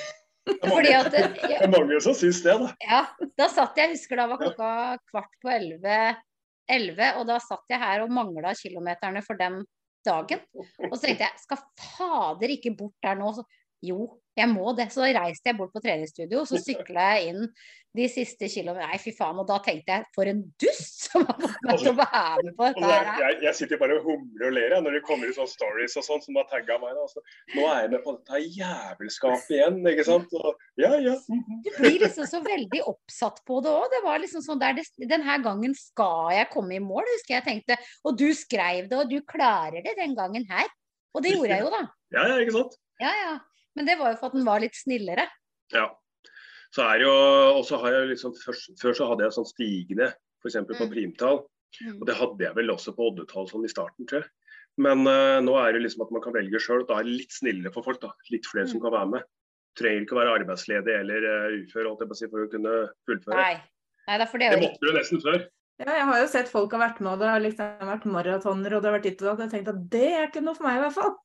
Fordi 0.62 0.92
at 0.94 1.14
eh, 1.14 1.32
det 1.42 1.56
er 1.66 1.70
mange 1.72 1.98
som 2.02 2.14
syns 2.14 2.42
det, 2.44 2.54
da. 2.60 2.68
ja, 2.86 3.00
da 3.38 3.48
satt 3.50 3.74
jeg, 3.78 3.88
jeg 3.88 3.96
husker 3.96 4.20
da 4.20 4.28
var 4.30 4.38
klokka 4.38 4.68
kvart 5.10 5.32
på 5.42 5.50
elleve, 5.50 7.08
og 7.18 7.26
da 7.26 7.38
satt 7.42 7.66
jeg 7.70 7.82
her 7.82 8.04
og 8.04 8.12
mangla 8.14 8.52
kilometerne 8.54 9.22
for 9.26 9.38
den 9.38 9.64
dagen. 10.06 10.42
Og 10.90 10.94
så 10.96 11.02
tenkte 11.06 11.26
jeg, 11.26 11.42
skal 11.42 11.62
fader 11.80 12.54
ikke 12.56 12.74
bort 12.78 12.96
der 13.04 13.18
nå? 13.18 13.32
Så, 13.86 13.94
jo, 13.94 14.06
jeg 14.36 14.52
må 14.52 14.72
det. 14.76 14.90
Så 14.92 15.06
reiste 15.06 15.50
jeg 15.50 15.56
bort 15.56 15.72
på 15.74 15.82
treningsstudio, 15.84 16.44
så 16.48 16.60
sykla 16.60 17.12
jeg 17.16 17.32
inn 17.32 17.46
de 17.96 18.06
siste 18.12 18.48
kilometerne. 18.52 18.90
Nei, 18.92 18.98
fy 19.00 19.12
faen. 19.16 19.38
Og 19.40 19.46
da 19.48 19.56
tenkte 19.64 19.94
jeg, 19.94 20.04
for 20.12 20.28
en 20.28 20.42
dust 20.60 21.06
som 21.06 21.24
har 21.24 21.38
fått 21.40 21.62
meg 21.64 21.80
til 21.80 21.90
å 21.92 21.94
være 21.96 22.44
med 22.44 22.56
på 22.58 22.68
dette 22.68 22.90
her. 22.90 23.08
jeg, 23.22 23.38
jeg 23.46 23.58
sitter 23.60 23.80
bare 23.80 23.96
og 23.96 24.04
humler 24.10 24.50
og 24.50 24.54
ler 24.58 24.74
jeg, 24.76 24.84
når 24.84 24.98
det 24.98 25.02
kommer 25.06 25.30
ut 25.30 25.38
sånne 25.38 25.54
stories 25.54 25.96
og 25.96 26.06
sånn 26.10 26.22
som 26.26 26.40
har 26.40 26.48
tagga 26.52 26.76
meg. 26.82 26.92
Da. 26.98 27.06
Altså, 27.06 27.24
nå 27.56 27.64
er 27.70 27.80
jeg 27.80 27.92
med 27.94 28.04
på 28.04 28.16
dette 28.18 28.42
jævelskapet 28.58 29.56
igjen, 29.56 29.80
ikke 29.94 30.06
sant. 30.10 30.36
Og, 30.42 30.62
ja, 30.84 30.92
ja. 31.08 31.16
mhm. 31.32 31.64
Du 31.64 31.72
blir 31.78 31.98
liksom 32.04 32.28
så 32.28 32.42
veldig 32.44 32.84
oppsatt 32.92 33.40
på 33.48 33.64
det 33.64 33.72
òg. 33.72 33.88
Det 33.96 34.04
var 34.04 34.22
liksom 34.26 34.44
sånn 34.44 34.60
der, 34.60 34.84
her 35.30 35.44
gangen 35.48 35.76
skal 35.80 36.34
jeg 36.36 36.52
komme 36.52 36.76
i 36.76 36.84
mål, 36.84 37.08
husker 37.16 37.38
jeg 37.38 37.48
tenkte. 37.48 37.80
Og 38.04 38.20
du 38.20 38.28
skrev 38.36 38.90
det, 38.90 39.00
og 39.00 39.08
du 39.08 39.22
klarer 39.24 39.80
det 39.80 39.96
den 39.96 40.12
gangen 40.18 40.44
her. 40.52 40.68
Og 41.16 41.24
det 41.24 41.32
gjorde 41.32 41.54
jeg 41.56 41.64
jo, 41.64 41.72
da. 41.72 41.86
ja, 42.12 42.28
ja, 42.34 42.40
ikke 42.44 42.58
sant. 42.58 42.82
Ja, 43.00 43.12
ja. 43.16 43.36
Men 43.76 43.86
det 43.88 43.98
var 44.00 44.12
jo 44.14 44.18
for 44.20 44.30
at 44.30 44.36
den 44.38 44.46
var 44.46 44.62
litt 44.64 44.76
snillere. 44.78 45.26
Ja. 45.74 45.90
Så 46.74 46.82
er 46.84 47.02
jo, 47.04 47.12
og 47.56 47.62
så 47.68 47.78
har 47.82 47.92
jeg 47.94 48.08
liksom, 48.14 48.32
først, 48.42 48.72
Før 48.80 48.96
så 48.96 49.06
hadde 49.10 49.24
jeg 49.26 49.36
sånn 49.36 49.48
stigende, 49.48 50.08
f.eks. 50.42 50.56
på 50.66 50.86
Mm. 50.86 50.90
primtall. 50.92 51.38
Mm. 51.82 52.00
Og 52.00 52.06
det 52.08 52.16
hadde 52.16 52.44
jeg 52.46 52.54
vel 52.56 52.72
også 52.72 52.94
på 52.96 53.10
oddetall 53.10 53.48
sånn 53.50 53.64
i 53.64 53.70
starten, 53.72 54.06
tror 54.08 54.22
jeg. 54.22 54.30
Men 54.78 55.06
uh, 55.08 55.40
nå 55.40 55.54
er 55.60 55.72
det 55.72 55.82
liksom 55.86 56.02
at 56.04 56.10
man 56.12 56.22
kan 56.24 56.34
velge 56.36 56.60
sjøl, 56.60 56.82
og 56.84 56.88
da 56.88 56.98
er 57.00 57.04
det 57.08 57.14
litt 57.22 57.32
snillere 57.32 57.72
for 57.72 57.82
folk. 57.86 58.00
da. 58.00 58.10
Litt 58.30 58.44
flere 58.48 58.68
som 58.68 58.80
Mm. 58.80 58.84
kan 58.84 58.92
være 58.96 59.10
med. 59.14 59.22
Trenger 59.76 60.04
ikke 60.04 60.16
å 60.16 60.20
være 60.22 60.34
arbeidsledig 60.40 60.94
eller 61.00 61.20
uh, 61.24 61.56
ufør 61.64 61.88
holdt 61.90 62.00
jeg 62.04 62.08
på 62.08 62.16
å 62.16 62.20
si, 62.20 62.28
for 62.32 62.44
å 62.44 62.50
kunne 62.52 62.74
fullføre. 63.08 63.36
Nei. 63.36 63.56
Nei, 64.06 64.18
det, 64.18 64.26
det 64.32 64.38
Det 64.38 64.56
er 64.56 64.62
måtte 64.62 64.80
du 64.86 64.92
nesten 64.96 65.20
før. 65.20 65.46
Ja, 65.80 65.92
jeg 65.92 66.04
har 66.08 66.18
jo 66.22 66.26
sett 66.32 66.48
folk 66.48 66.72
har 66.72 66.80
vært 66.80 67.00
med, 67.04 67.12
og 67.12 67.18
det 67.20 67.28
har 67.28 67.40
liksom 67.44 67.88
vært 67.90 68.04
maratoner, 68.08 68.76
og 68.76 68.80
det 68.82 68.88
har 68.88 68.96
vært 68.96 69.08
ditt 69.10 69.22
og 69.22 69.28
datt. 69.36 69.42
Jeg 69.44 69.50
tenkte 69.52 69.74
at 69.74 69.82
det 69.92 70.06
er 70.12 70.28
ikke 70.30 70.40
noe 70.44 70.54
for 70.56 70.64
meg, 70.64 70.78
i 70.78 70.84
hvert 70.86 70.94
fall. 70.96 71.16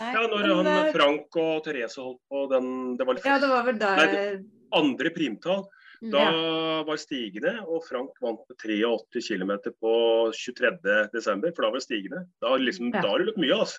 Nei. 0.00 0.12
Ja, 0.16 0.22
når 0.26 0.46
han 0.56 0.66
eh, 0.66 0.92
Frank 0.94 1.36
og 1.38 1.62
Therese 1.66 2.00
holdt 2.00 2.20
på 2.32 2.46
den 2.50 2.96
Det 2.98 3.06
var 3.06 3.18
Ja, 3.24 3.38
det 3.38 3.48
var 3.52 3.62
vel 3.68 3.78
der 3.78 3.96
Nei, 4.00 4.44
andre 4.74 5.10
primtall. 5.14 5.66
Da 6.02 6.22
Da 6.32 6.82
var 6.88 6.96
stigende, 6.98 7.52
og 7.68 7.84
Frank 7.86 8.16
vant 8.24 8.40
med 8.48 8.56
83 8.58 9.28
km 9.36 9.52
på 9.78 9.92
23.12., 10.34 11.52
for 11.54 11.62
da 11.62 11.68
var 11.70 11.76
det 11.78 11.84
stigende. 11.84 12.22
Da, 12.42 12.56
liksom, 12.58 12.88
Ja. 12.90 13.02
da 13.04 13.08
har 13.12 13.18
du 13.22 13.24
løpt 13.28 13.38
mye, 13.38 13.54
altså. 13.54 13.78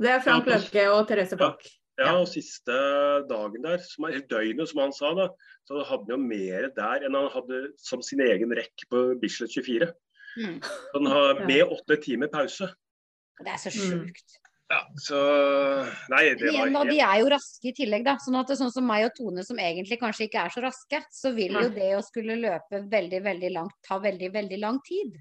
Det 0.00 0.10
er 0.10 0.20
Frank 0.24 0.46
Ja, 0.48 0.56
Løkke 0.58 0.86
og 0.96 1.06
Therese 1.06 1.36
Bach. 1.38 1.62
Ja, 1.98 2.04
Ja. 2.06 2.16
og 2.20 2.26
siste 2.26 2.74
dagen 3.30 3.62
der, 3.62 3.78
som 3.78 4.04
er 4.06 4.18
døgnet, 4.26 4.68
som 4.68 4.80
han 4.80 4.92
sa, 4.92 5.14
da, 5.14 5.28
så 5.68 5.84
hadde 5.86 6.10
han 6.10 6.16
jo 6.16 6.16
mer 6.16 6.68
der 6.74 7.06
enn 7.06 7.14
han 7.14 7.30
hadde 7.30 7.72
som 7.76 8.02
sin 8.02 8.20
egen 8.20 8.50
rekk 8.50 8.88
på 8.90 9.20
Bislett 9.20 9.50
24. 9.54 9.92
Mm. 10.38 10.60
Han 10.94 11.06
har 11.06 11.46
med 11.46 11.62
åtte 11.70 12.02
timer 12.02 12.28
pause. 12.28 12.72
Det 13.38 13.46
er 13.46 13.58
så 13.62 13.70
Mm. 13.70 14.06
sjukt. 14.10 14.38
Ja, 14.68 14.82
så 15.00 15.18
Nei, 16.12 16.34
det 16.36 16.50
var 16.52 16.68
helt 16.68 16.90
de 16.90 16.98
er 17.00 17.20
jo 17.22 17.30
raske 17.32 17.70
i 17.70 17.72
tillegg, 17.76 18.02
da. 18.04 18.18
Sånn 18.20 18.36
at 18.36 18.50
det 18.50 18.58
er 18.58 18.60
sånn 18.60 18.74
som 18.74 18.84
meg 18.84 19.06
og 19.06 19.14
Tone, 19.16 19.44
som 19.46 19.60
egentlig 19.62 19.96
kanskje 20.02 20.26
ikke 20.26 20.42
er 20.44 20.52
så 20.52 20.64
raske, 20.64 21.00
så 21.14 21.32
vil 21.36 21.56
jo 21.56 21.70
det 21.72 21.94
å 21.96 22.04
skulle 22.04 22.36
løpe 22.36 22.82
veldig, 22.92 23.22
veldig 23.24 23.52
langt 23.54 23.78
ta 23.86 23.96
veldig, 24.02 24.28
veldig 24.34 24.60
lang 24.60 24.82
tid. 24.84 25.16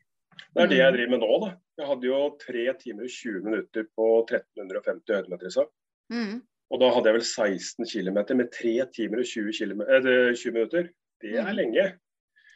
Det 0.51 0.65
er 0.65 0.71
det 0.71 0.81
jeg 0.81 0.95
driver 0.97 1.13
med 1.13 1.23
nå, 1.23 1.39
da. 1.45 1.53
Jeg 1.79 1.89
hadde 1.91 2.09
jo 2.09 2.19
3 2.43 2.65
timer 2.81 3.07
og 3.07 3.15
20 3.15 3.47
minutter 3.47 3.87
på 3.95 4.09
1350 4.25 5.15
høydemeter 5.15 5.49
i 5.49 5.53
stad. 5.55 5.71
Mm. 6.13 6.35
Og 6.67 6.81
da 6.81 6.91
hadde 6.91 7.09
jeg 7.09 7.17
vel 7.17 7.27
16 7.29 7.87
km 7.87 8.19
med 8.41 8.51
3 8.51 8.75
timer 8.97 9.23
og 9.23 9.31
20, 9.31 9.55
km, 9.55 9.85
eh, 9.87 10.33
20 10.35 10.57
minutter. 10.57 10.91
Det 11.23 11.37
er 11.39 11.55
lenge. 11.55 11.87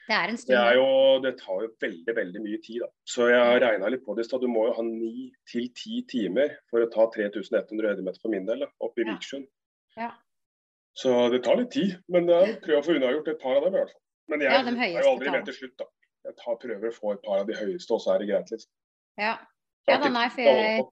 Det 0.08 0.16
er 0.18 0.24
en 0.32 0.36
Det, 0.36 0.40
stund. 0.42 0.58
er 0.58 0.74
jo, 0.76 0.86
det 1.24 1.32
tar 1.40 1.62
jo 1.62 1.68
veldig 1.80 2.16
veldig 2.18 2.42
mye 2.42 2.60
tid. 2.66 2.80
da. 2.82 2.88
Så 3.06 3.28
jeg 3.30 3.40
har 3.40 3.60
regna 3.62 3.88
litt 3.94 4.04
på 4.06 4.16
det. 4.16 4.26
i 4.26 4.28
stad. 4.30 4.42
Du 4.42 4.48
må 4.48 4.66
jo 4.68 4.74
ha 4.74 4.82
9 4.84 5.32
til 5.48 5.70
10 5.70 6.02
timer 6.10 6.58
for 6.70 6.82
å 6.82 6.90
ta 6.92 7.06
3100 7.14 7.88
høydemeter 7.92 8.20
for 8.22 8.30
min 8.34 8.46
del, 8.46 8.60
da, 8.66 8.68
oppe 8.82 9.02
i 9.02 9.06
Ja. 9.06 9.14
Vikersund. 9.14 9.48
Ja. 9.98 10.12
Så 10.96 11.30
det 11.32 11.44
tar 11.44 11.56
litt 11.56 11.72
tid. 11.72 11.98
Men 12.10 12.28
jeg 12.28 12.62
prøver 12.62 12.82
å 12.82 12.86
få 12.86 12.96
unnagjort 12.98 13.28
et 13.30 13.40
par 13.40 13.56
av 13.58 13.64
dem 13.64 13.76
i 13.76 13.78
hvert 13.78 13.92
fall. 13.94 14.02
Men 14.30 14.40
jeg 14.42 14.52
Ja, 14.52 14.60
er 14.60 15.02
jo 15.04 15.12
aldri 15.14 15.32
med 15.32 15.46
til 15.46 15.54
slutt, 15.54 15.78
da. 15.78 15.86
Jeg 16.26 16.36
tar, 16.38 16.56
prøver 16.56 16.88
å 16.90 16.94
få 16.94 17.14
et 17.14 17.22
par 17.24 17.40
av 17.40 17.48
de 17.48 17.54
høyeste, 17.54 17.92
og 17.92 18.02
så 18.02 18.16
er 18.16 18.20
det 18.20 18.28
greit. 18.30 18.52
liksom. 18.52 18.70
Ja. 19.18 19.38
Ja 19.88 19.98
da, 19.98 20.10
nei, 20.10 20.28
for 20.30 20.42
jeg-. 20.42 20.84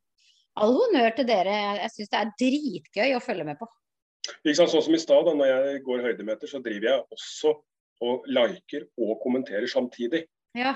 All 0.57 0.73
honnør 0.73 1.15
til 1.15 1.25
dere. 1.25 1.53
Jeg 1.79 1.89
syns 1.91 2.09
det 2.09 2.19
er 2.19 2.31
dritgøy 2.41 3.15
å 3.15 3.21
følge 3.21 3.45
med 3.45 3.57
på. 3.59 3.67
Ikke 4.45 4.55
sant, 4.55 4.69
Sånn 4.71 4.83
som 4.83 4.93
i 4.93 4.97
stad, 4.97 5.25
da, 5.25 5.33
når 5.33 5.45
jeg 5.47 5.83
går 5.83 6.01
høydemeter, 6.01 6.47
så 6.47 6.59
driver 6.61 6.89
jeg 6.89 7.03
også 7.11 7.53
og 8.05 8.27
liker 8.29 8.85
og 8.97 9.17
kommenterer 9.23 9.67
samtidig. 9.69 10.25
Ja. 10.57 10.75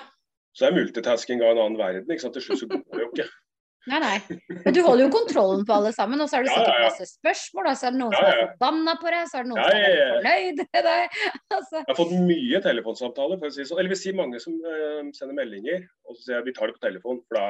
Så 0.53 0.65
det 0.65 0.71
er 0.71 0.77
multitasking 0.83 1.41
av 1.41 1.55
en 1.55 1.63
annen 1.63 1.79
verden. 1.79 2.09
ikke 2.11 2.21
sant, 2.27 2.35
Til 2.37 2.43
slutt 2.45 2.59
så 2.61 2.67
går 2.69 2.83
det 2.99 3.05
jo 3.07 3.09
ikke. 3.13 3.29
Nei, 3.91 3.97
nei. 3.99 4.37
Men 4.63 4.71
du 4.71 4.77
holder 4.85 5.01
jo 5.03 5.11
kontrollen 5.11 5.65
på 5.67 5.73
alle 5.75 5.89
sammen, 5.91 6.21
og 6.23 6.29
så 6.31 6.37
er 6.37 6.45
det 6.45 6.53
sikkert 6.53 6.69
ja, 6.71 6.75
ja. 6.79 6.83
masse 6.87 7.07
spørsmål, 7.17 7.65
og 7.67 7.75
så 7.75 7.87
er 7.89 7.91
det 7.91 7.99
noen 7.99 8.13
Ja, 8.15 8.19
som 8.21 8.29
er 8.29 8.37
ja. 8.39 8.45
forbanna 8.53 8.93
på 9.01 9.11
deg, 9.11 9.25
så 9.27 9.35
er 9.39 9.43
det 9.43 9.49
noen 9.51 9.59
Ja, 9.59 9.65
som 9.65 9.75
er 9.75 9.83
ja, 9.83 9.89
ja. 9.97 10.13
fornøyd 10.13 10.61
med 10.63 10.85
deg. 10.87 11.17
Altså, 11.57 11.75
Jeg 11.81 11.89
har 11.89 11.97
fått 11.97 12.13
mye 12.29 12.61
telefonsamtaler. 12.63 13.41
for 13.41 13.49
å 13.49 13.55
si 13.57 13.65
sånn. 13.67 13.81
Eller 13.83 13.91
vil 13.91 13.99
si 13.99 14.13
mange 14.15 14.39
som 14.39 14.55
uh, 14.63 15.01
sender 15.17 15.35
meldinger. 15.41 15.83
Og 16.07 16.15
så 16.15 16.23
sier 16.23 16.37
jeg 16.37 16.47
vi 16.47 16.53
tar 16.55 16.71
det 16.71 16.77
på 16.77 16.85
telefon, 16.85 17.19
for 17.27 17.35
da, 17.41 17.43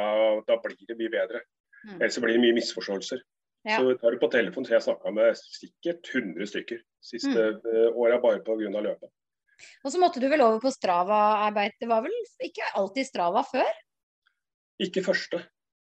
da 0.50 0.58
blir 0.66 0.90
det 0.90 0.98
mye 1.04 1.14
bedre. 1.20 1.44
Mm. 1.84 2.00
Ellers 2.00 2.18
så 2.18 2.24
blir 2.26 2.34
det 2.40 2.44
mye 2.48 2.58
misforståelser. 2.58 3.22
Ja. 3.70 3.78
Så 3.78 3.92
vi 3.92 3.96
tar 4.02 4.18
det 4.18 4.22
på 4.26 4.32
telefon. 4.34 4.66
Så 4.66 4.74
jeg 4.74 4.88
snakka 4.90 5.14
med 5.14 5.38
sikkert 5.38 6.10
100 6.18 6.50
stykker 6.50 6.82
siste 7.14 7.46
Mm. 7.62 7.94
åra 7.94 8.18
bare 8.26 8.42
pga. 8.42 8.58
løpet. 8.74 9.14
Og 9.84 9.94
så 9.94 10.02
måtte 10.02 10.22
du 10.24 10.28
vel 10.32 10.44
over 10.46 10.62
på 10.64 10.72
Strava-arbeid. 10.74 11.76
Det 11.82 11.90
var 11.90 12.06
vel 12.06 12.16
ikke 12.44 12.70
alltid 12.80 13.10
Strava 13.10 13.44
før? 13.48 13.70
Ikke 14.84 15.04
første. 15.06 15.42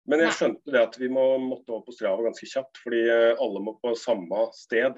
Men 0.09 0.23
jeg 0.23 0.35
skjønte 0.37 0.73
det 0.73 0.81
at 0.81 0.95
vi 0.97 1.09
må, 1.13 1.25
måtte 1.43 1.75
over 1.75 1.85
på 1.87 1.95
Strava 1.95 2.25
ganske 2.25 2.47
kjapt. 2.49 2.81
Fordi 2.83 3.01
eh, 3.05 3.33
alle 3.41 3.61
må 3.63 3.75
på 3.81 3.93
samme 3.99 4.47
sted. 4.57 4.97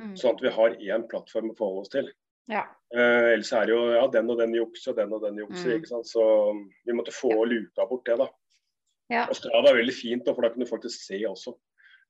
Mm. 0.00 0.16
Sånn 0.18 0.36
at 0.36 0.44
vi 0.44 0.52
har 0.54 0.76
én 0.92 1.06
plattform 1.10 1.52
å 1.52 1.56
forholde 1.58 1.86
oss 1.86 1.94
til. 1.94 2.10
Ja. 2.50 2.64
Eh, 2.94 3.30
ellers 3.36 3.52
er 3.54 3.68
det 3.68 3.74
jo 3.76 3.80
ja, 3.94 4.04
den 4.12 4.30
og 4.32 4.40
den 4.40 4.54
jukser, 4.58 4.92
og 4.92 5.00
den 5.00 5.16
og 5.16 5.24
den 5.24 5.40
jukser. 5.40 5.70
Mm. 5.70 5.74
ikke 5.78 5.92
sant? 5.92 6.10
Så 6.10 6.26
um, 6.50 6.66
vi 6.86 6.96
måtte 6.96 7.14
få 7.14 7.32
luka 7.48 7.86
bort 7.88 8.06
det, 8.08 8.18
da. 8.20 8.28
Ja. 9.10 9.24
Og 9.26 9.38
Strava 9.38 9.72
er 9.72 9.80
veldig 9.80 9.96
fint, 9.96 10.26
da, 10.26 10.34
for 10.34 10.46
da 10.46 10.52
kan 10.52 10.62
du 10.62 10.68
faktisk 10.70 11.06
se 11.08 11.18
også 11.26 11.56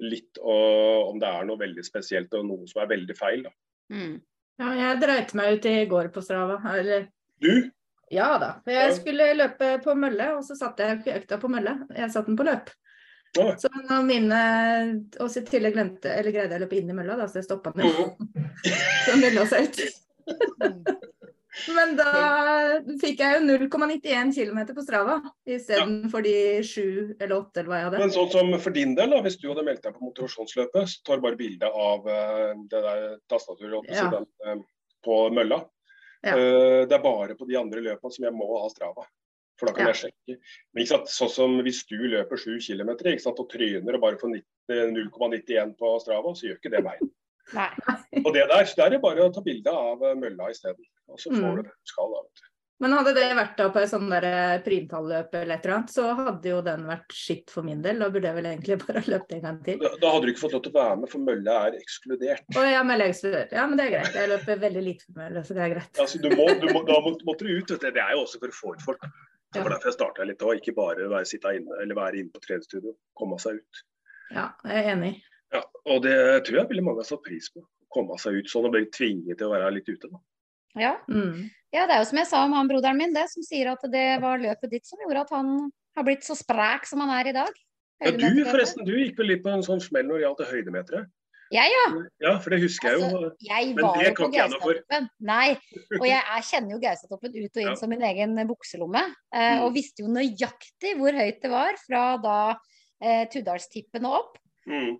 litt 0.00 0.40
og, 0.40 1.10
om 1.10 1.18
det 1.20 1.28
er 1.28 1.46
noe 1.48 1.60
veldig 1.60 1.82
spesielt 1.84 2.32
og 2.38 2.46
noe 2.48 2.68
som 2.68 2.82
er 2.82 2.90
veldig 2.94 3.16
feil. 3.18 3.44
da. 3.46 3.52
Mm. 3.92 4.16
Ja, 4.60 4.70
jeg 4.76 4.98
dreit 5.00 5.30
meg 5.38 5.56
ut 5.58 5.66
i 5.70 5.74
går 5.88 6.10
på 6.12 6.22
Strava. 6.24 6.58
Eller 6.76 7.06
Du? 7.40 7.70
ja 8.12 8.26
da. 8.38 8.50
Jeg 8.66 8.90
Ja. 8.90 8.94
skulle 8.98 9.30
løpe 9.38 9.70
på 9.84 9.94
mølle, 9.96 10.34
og 10.36 10.44
så 10.44 10.56
satte 10.58 10.84
jeg 10.84 11.22
økta 11.22 11.38
på 11.40 11.48
mølle. 11.48 11.78
Jeg 11.96 12.10
satte 12.12 12.26
den 12.26 12.36
på 12.36 12.44
løp. 12.44 12.68
Å, 13.38 13.54
Så 13.62 13.68
når 13.88 14.02
mine 14.04 14.40
Og 15.20 15.30
i 15.36 15.40
tillegg 15.46 15.72
glemte, 15.76 16.10
eller 16.10 16.32
greide 16.34 16.50
jeg 16.50 16.60
å 16.60 16.64
løpe 16.64 16.76
inn 16.80 16.90
i 16.90 16.96
mølla, 16.98 17.16
da, 17.16 17.26
så 17.30 17.38
jeg 17.38 17.44
stoppa 17.46 17.72
den. 17.72 17.86
Mhm. 17.86 18.16
Så 19.06 19.16
mølla 19.16 19.46
seg 19.46 19.68
ut. 19.70 19.80
Men 21.74 21.96
da 21.98 22.10
fikk 23.00 23.20
jeg 23.24 23.38
jo 23.40 23.40
0,91 23.66 24.30
km 24.36 24.60
på 24.76 24.84
Strava 24.86 25.16
istedenfor 25.50 26.22
de 26.22 26.34
7 26.62 27.16
eller 27.18 27.34
8 27.40 27.60
eller 27.62 27.70
hva 27.72 27.78
jeg 27.80 27.86
hadde. 27.88 28.02
Men 28.04 28.14
sånn 28.14 28.30
som 28.30 28.52
for 28.62 28.76
din 28.76 28.94
del, 28.98 29.10
da, 29.10 29.18
hvis 29.24 29.38
du 29.40 29.48
hadde 29.50 29.64
meldt 29.66 29.82
deg 29.86 29.96
på 29.96 30.04
motivasjonsløpet, 30.06 30.92
så 30.92 31.02
tar 31.08 31.22
bare 31.24 31.38
bilde 31.40 31.66
av 31.66 32.06
eh, 32.06 32.52
det 32.70 32.82
der 32.86 33.06
tastaturet 33.32 33.88
på 33.88 33.96
Ja. 33.98 34.22
eh, 34.46 34.62
på 35.04 35.16
mølla. 35.34 35.62
Ja. 36.22 36.36
Eh, 36.36 36.84
det 36.86 36.92
er 36.98 37.02
bare 37.02 37.34
på 37.34 37.48
de 37.48 37.58
andre 37.58 37.82
løpene 37.82 38.12
som 38.14 38.28
jeg 38.28 38.36
må 38.36 38.46
ha 38.62 38.68
Strava. 38.70 39.06
For 39.58 39.66
da 39.68 39.72
kan 39.76 39.86
Ja. 39.88 39.92
jeg 39.92 40.12
sjekke. 40.12 40.38
Men 40.72 40.84
ikke 40.84 40.92
sant, 40.94 41.08
sånn 41.12 41.30
som 41.34 41.58
hvis 41.66 41.82
du 41.90 41.96
løper 41.98 42.38
7 42.38 42.60
km 42.62 42.94
og 43.26 43.48
tryner 43.50 43.94
og 43.98 44.00
bare 44.00 44.16
får 44.22 44.38
0,91 44.70 45.74
på 45.76 45.96
Strava, 46.00 46.30
så 46.32 46.46
gjør 46.46 46.60
ikke 46.60 46.70
det 46.76 46.84
veien. 46.86 47.10
Nei. 47.52 47.68
Og 48.24 48.30
det 48.32 48.46
der, 48.46 48.64
så 48.64 48.76
der 48.78 48.86
er 48.86 48.90
det 48.94 49.02
bare 49.02 49.26
å 49.26 49.32
ta 49.34 49.42
bilde 49.42 49.72
av 49.74 49.98
mølla 50.16 50.50
isteden. 50.52 50.84
Og 51.10 51.18
så 51.18 51.30
får 51.34 51.42
Mm. 51.50 51.56
du 51.56 51.62
det 51.62 51.70
du 51.74 51.90
skal. 51.92 52.14
da. 52.14 52.46
Men 52.80 52.92
hadde 52.96 53.12
det 53.12 53.24
vært 53.36 53.56
da 53.58 53.68
på 53.68 53.76
et 53.82 53.90
sånn 53.90 54.08
der 54.08 54.62
primtalløp 54.64 55.34
eller 55.36 55.54
et 55.58 55.66
eller 55.66 55.74
annet, 55.76 55.90
så 55.92 56.14
hadde 56.16 56.48
jo 56.48 56.62
den 56.64 56.86
vært 56.88 57.12
skitt 57.12 57.50
for 57.52 57.62
min 57.62 57.82
del. 57.84 57.98
Da 58.00 58.08
burde 58.08 58.24
jeg 58.30 58.36
vel 58.38 58.46
egentlig 58.48 58.78
bare 58.86 59.02
løpt 59.04 59.32
en 59.36 59.42
gang 59.42 59.58
til. 59.66 59.78
Da, 59.82 59.90
da 60.00 60.12
hadde 60.14 60.24
du 60.24 60.32
ikke 60.32 60.44
fått 60.46 60.54
lov 60.56 60.62
til 60.64 60.72
å 60.72 60.78
være 60.80 60.96
med, 61.02 61.10
for 61.12 61.18
mølla 61.26 61.56
er 61.66 61.76
ekskludert. 61.76 62.46
Å 62.56 62.64
ja, 62.72 62.82
men 62.82 63.00
er 63.04 63.10
ekskludert. 63.12 63.52
Ja, 63.52 63.66
men 63.68 63.76
det 63.76 63.84
er 63.84 63.92
greit. 63.98 64.14
Jeg 64.16 64.30
løper 64.32 64.62
veldig 64.64 64.84
lite 64.86 65.04
for 65.04 65.18
mølle, 65.20 65.42
så 65.44 65.54
det 65.58 65.62
er 65.66 65.74
greit. 65.74 66.00
Altså, 66.00 66.22
du 66.24 66.28
må, 66.32 66.46
du 66.62 66.66
må, 66.72 66.80
da 66.88 66.96
må, 67.04 67.12
måtte 67.28 67.44
du 67.44 67.52
ut. 67.52 67.68
Vet 67.68 67.84
du. 67.84 67.90
Det 67.90 68.00
er 68.06 68.14
jo 68.16 68.22
også 68.24 68.40
for 68.40 68.48
å 68.48 68.58
få 68.62 68.72
ut 68.78 68.86
folk. 68.88 69.04
Det 69.52 69.58
Ja. 69.60 69.62
var 69.66 69.70
derfor 69.76 69.90
jeg 69.90 69.98
starta 69.98 70.24
litt 70.30 70.38
òg, 70.46 70.56
ikke 70.62 70.74
bare 70.80 71.08
være, 71.10 71.26
sitte 71.26 71.52
inne 71.58 71.82
eller 71.82 71.94
være 72.00 72.16
inne 72.22 72.30
på 72.32 72.40
treningsstudio. 72.40 72.94
Komme 73.18 73.36
seg 73.42 73.58
ut. 73.60 73.84
Ja, 74.32 74.52
jeg 74.64 74.84
er 74.86 74.90
enig. 74.96 75.12
Ja, 75.52 75.62
og 75.84 76.02
det 76.02 76.16
tror 76.46 76.62
jeg 76.62 76.68
veldig 76.70 76.84
mange 76.86 77.02
har 77.02 77.08
satt 77.12 77.24
pris 77.26 77.50
på. 77.50 77.60
Komme 77.92 78.16
seg 78.22 78.38
ut 78.40 78.46
sånn 78.48 78.64
og 78.64 78.72
bli 78.72 78.86
tvinget 78.86 79.36
til 79.36 79.48
å 79.48 79.52
være 79.58 79.72
litt 79.74 79.88
ute. 79.90 80.06
Da. 80.08 80.16
Ja. 80.78 80.96
Mm. 81.10 81.48
ja, 81.74 81.86
det 81.86 81.94
er 81.96 81.98
jo 82.04 82.08
som 82.10 82.18
jeg 82.20 82.28
sa 82.30 82.44
om 82.46 82.52
han 82.54 82.68
broderen 82.70 82.98
min, 82.98 83.14
det 83.14 83.26
som 83.32 83.42
sier 83.42 83.72
at 83.72 83.82
det 83.90 84.20
var 84.22 84.38
løpet 84.38 84.70
ditt 84.70 84.86
som 84.86 84.98
gjorde 85.02 85.24
at 85.26 85.30
han 85.34 85.70
har 85.96 86.04
blitt 86.06 86.22
så 86.26 86.36
sprek 86.38 86.86
som 86.86 87.00
han 87.02 87.10
er 87.18 87.30
i 87.32 87.34
dag. 87.34 87.50
Ja, 88.00 88.12
du 88.16 88.44
forresten, 88.48 88.84
du 88.86 88.94
gikk 88.96 89.18
vel 89.18 89.26
litt 89.34 89.42
på 89.44 89.50
en 89.52 89.64
sånn 89.66 89.80
smell 89.82 90.06
når 90.08 90.20
det 90.20 90.24
gjaldt 90.28 90.44
høydemeteret? 90.52 91.10
Jeg, 91.50 91.66
ja. 91.74 91.86
Ja, 92.22 92.32
for 92.38 92.54
det 92.54 92.60
husker 92.62 92.92
jeg 92.92 93.00
jo. 93.00 93.06
Altså, 93.08 93.30
jeg 93.42 93.72
Men 93.74 93.88
det 93.98 94.12
kan 94.14 94.28
ikke 94.30 94.38
jeg 94.38 94.50
noe 94.52 94.60
for. 94.62 95.06
Nei, 95.26 95.46
og 95.98 96.04
jeg 96.06 96.20
er, 96.22 96.44
kjenner 96.46 96.70
jo 96.76 96.78
Gaustatoppen 96.84 97.34
ut 97.34 97.50
og 97.50 97.60
inn 97.64 97.70
Ja. 97.72 97.74
som 97.74 97.90
min 97.90 98.04
egen 98.06 98.36
bukselomme. 98.46 99.02
Eh, 99.34 99.56
Mm. 99.58 99.62
og 99.64 99.74
visste 99.74 100.04
jo 100.04 100.08
nøyaktig 100.14 100.94
hvor 100.96 101.10
høyt 101.12 101.42
det 101.42 101.50
var 101.50 101.74
fra 101.82 102.04
da 102.22 102.36
eh, 103.02 103.26
Tuddalstippen 103.26 104.06
og 104.06 104.14
opp. 104.20 104.38
Mm. 104.68 104.94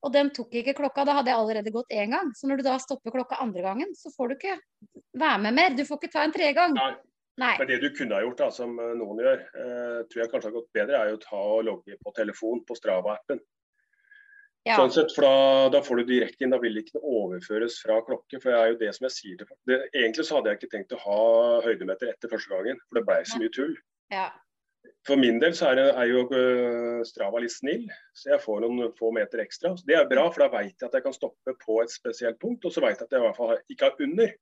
Og 0.00 0.12
den 0.14 0.30
tok 0.32 0.54
ikke 0.56 0.74
klokka, 0.78 1.04
da 1.04 1.18
hadde 1.18 1.32
jeg 1.32 1.40
allerede 1.42 1.72
gått 1.74 1.92
én 1.92 2.14
gang. 2.14 2.32
Så 2.36 2.48
når 2.48 2.60
du 2.60 2.66
da 2.70 2.78
stopper 2.80 3.12
klokka 3.12 3.40
andre 3.44 3.64
gangen, 3.66 3.92
så 3.96 4.12
får 4.14 4.30
du 4.30 4.36
ikke 4.38 4.56
være 5.20 5.38
med 5.44 5.56
mer. 5.58 5.76
Du 5.76 5.84
får 5.84 6.00
ikke 6.00 6.12
ta 6.14 6.24
en 6.24 6.34
tredje 6.34 6.56
gang. 6.56 6.76
Nei. 6.78 6.92
Nei. 7.40 7.54
Men 7.56 7.68
det 7.70 7.78
du 7.80 7.88
kunne 7.96 8.16
ha 8.16 8.24
gjort, 8.24 8.40
da, 8.40 8.50
som 8.52 8.74
eh, 8.80 8.90
noen 8.98 9.20
gjør, 9.22 9.40
eh, 9.62 10.00
tror 10.10 10.22
jeg 10.22 10.32
kanskje 10.32 10.50
har 10.50 10.56
gått 10.58 10.74
bedre, 10.76 10.98
er 10.98 11.12
jo 11.12 11.16
å 11.16 11.22
ta 11.22 11.40
og 11.54 11.62
logge 11.68 11.96
på 12.02 12.12
telefon 12.16 12.60
på 12.68 12.76
Strava-appen. 12.76 13.40
Ja. 14.68 14.76
Sånn 14.76 14.92
sett, 14.92 15.14
da, 15.16 15.70
da 15.72 15.80
får 15.80 16.02
du 16.02 16.10
direkte 16.10 16.44
inn, 16.44 16.52
da 16.52 16.58
vil 16.60 16.76
det 16.76 16.82
ikke 16.84 17.00
overføres 17.00 17.78
fra 17.80 17.96
klokke. 18.04 18.42
For 18.42 18.52
det 18.52 18.58
er 18.58 18.74
jo 18.74 18.78
det 18.82 18.90
som 18.96 19.06
jeg 19.08 19.16
sier 19.16 19.40
til 19.40 19.48
folk. 19.48 19.60
Det, 19.70 19.78
egentlig 19.94 20.26
så 20.28 20.36
hadde 20.36 20.52
jeg 20.52 20.60
ikke 20.60 20.72
tenkt 20.74 20.92
å 20.96 21.00
ha 21.06 21.22
høydemeter 21.64 22.12
etter 22.12 22.32
første 22.32 22.52
gangen, 22.52 22.82
for 22.88 23.00
det 23.00 23.06
blei 23.08 23.22
så 23.24 23.40
mye 23.40 23.56
tull. 23.56 23.74
ja. 24.12 24.28
For 25.08 25.16
min 25.16 25.38
del 25.40 25.54
så 25.56 25.70
er, 25.70 25.78
det, 25.78 25.86
er 25.96 26.10
jo 26.10 26.22
øh, 26.36 27.00
Strava 27.08 27.40
litt 27.40 27.54
snill, 27.54 27.86
så 28.16 28.34
jeg 28.34 28.42
får 28.44 28.60
noen 28.64 28.92
få 28.98 29.10
meter 29.16 29.40
ekstra. 29.42 29.72
Så 29.76 29.86
det 29.88 29.96
er 29.96 30.08
bra, 30.10 30.26
for 30.32 30.44
da 30.44 30.50
veit 30.52 30.74
jeg 30.76 30.88
at 30.90 30.96
jeg 30.98 31.06
kan 31.06 31.16
stoppe 31.16 31.54
på 31.62 31.78
et 31.82 31.92
spesielt 31.92 32.38
punkt, 32.42 32.66
og 32.68 32.74
så 32.74 32.82
veit 32.84 33.00
jeg 33.00 33.08
at 33.08 33.16
jeg 33.16 33.22
i 33.22 33.26
hvert 33.26 33.38
fall 33.38 33.54
ikke 33.72 33.88
har 33.88 34.04
under. 34.06 34.34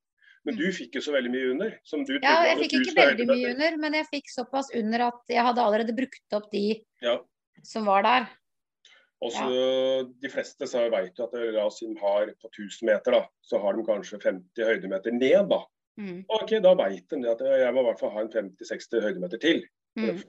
Men 0.47 0.59
du 0.59 0.66
fikk 0.74 0.99
jo 0.99 1.03
så 1.05 1.14
veldig 1.14 1.30
mye 1.30 1.53
under. 1.53 1.78
Som 1.86 2.05
du 2.09 2.14
ja, 2.16 2.34
jeg 2.49 2.59
fikk 2.64 2.76
ikke 2.80 2.97
veldig 2.99 3.28
mye 3.30 3.55
under, 3.55 3.78
men 3.84 3.97
jeg 4.01 4.09
fikk 4.11 4.30
såpass 4.32 4.70
under 4.78 5.09
at 5.09 5.32
jeg 5.34 5.47
hadde 5.47 5.64
allerede 5.64 5.97
brukt 5.97 6.39
opp 6.39 6.51
de 6.55 6.66
Ja. 7.05 7.16
som 7.66 7.86
var 7.86 8.07
der. 8.07 8.28
Og 9.22 9.32
så 9.34 9.49
De 10.22 10.30
fleste 10.30 10.66
så 10.70 10.84
vet 10.91 11.18
jo 11.18 11.26
at 11.26 11.34
det, 11.34 11.49
la 11.55 11.66
oss 11.66 11.80
si 11.80 11.86
de 11.86 11.99
har 11.99 12.30
på 12.39 12.51
1000 12.51 12.86
meter, 12.86 13.18
da, 13.18 13.24
så 13.43 13.59
har 13.62 13.74
de 13.74 13.86
kanskje 13.86 14.20
50 14.22 14.70
høydemeter 14.70 15.14
ned. 15.14 15.49
da. 15.51 15.64
Mm. 15.99 16.22
Ok, 16.28 16.59
Da 16.62 16.74
veit 16.78 17.09
de 17.11 17.30
at 17.30 17.43
jeg 17.43 17.74
må 17.74 17.82
i 17.82 17.89
hvert 17.91 18.01
fall 18.01 18.14
ha 18.14 18.22
en 18.22 18.30
50-60 18.30 19.03
høydemeter 19.03 19.43
til 19.43 19.64
Mm. 19.97 20.20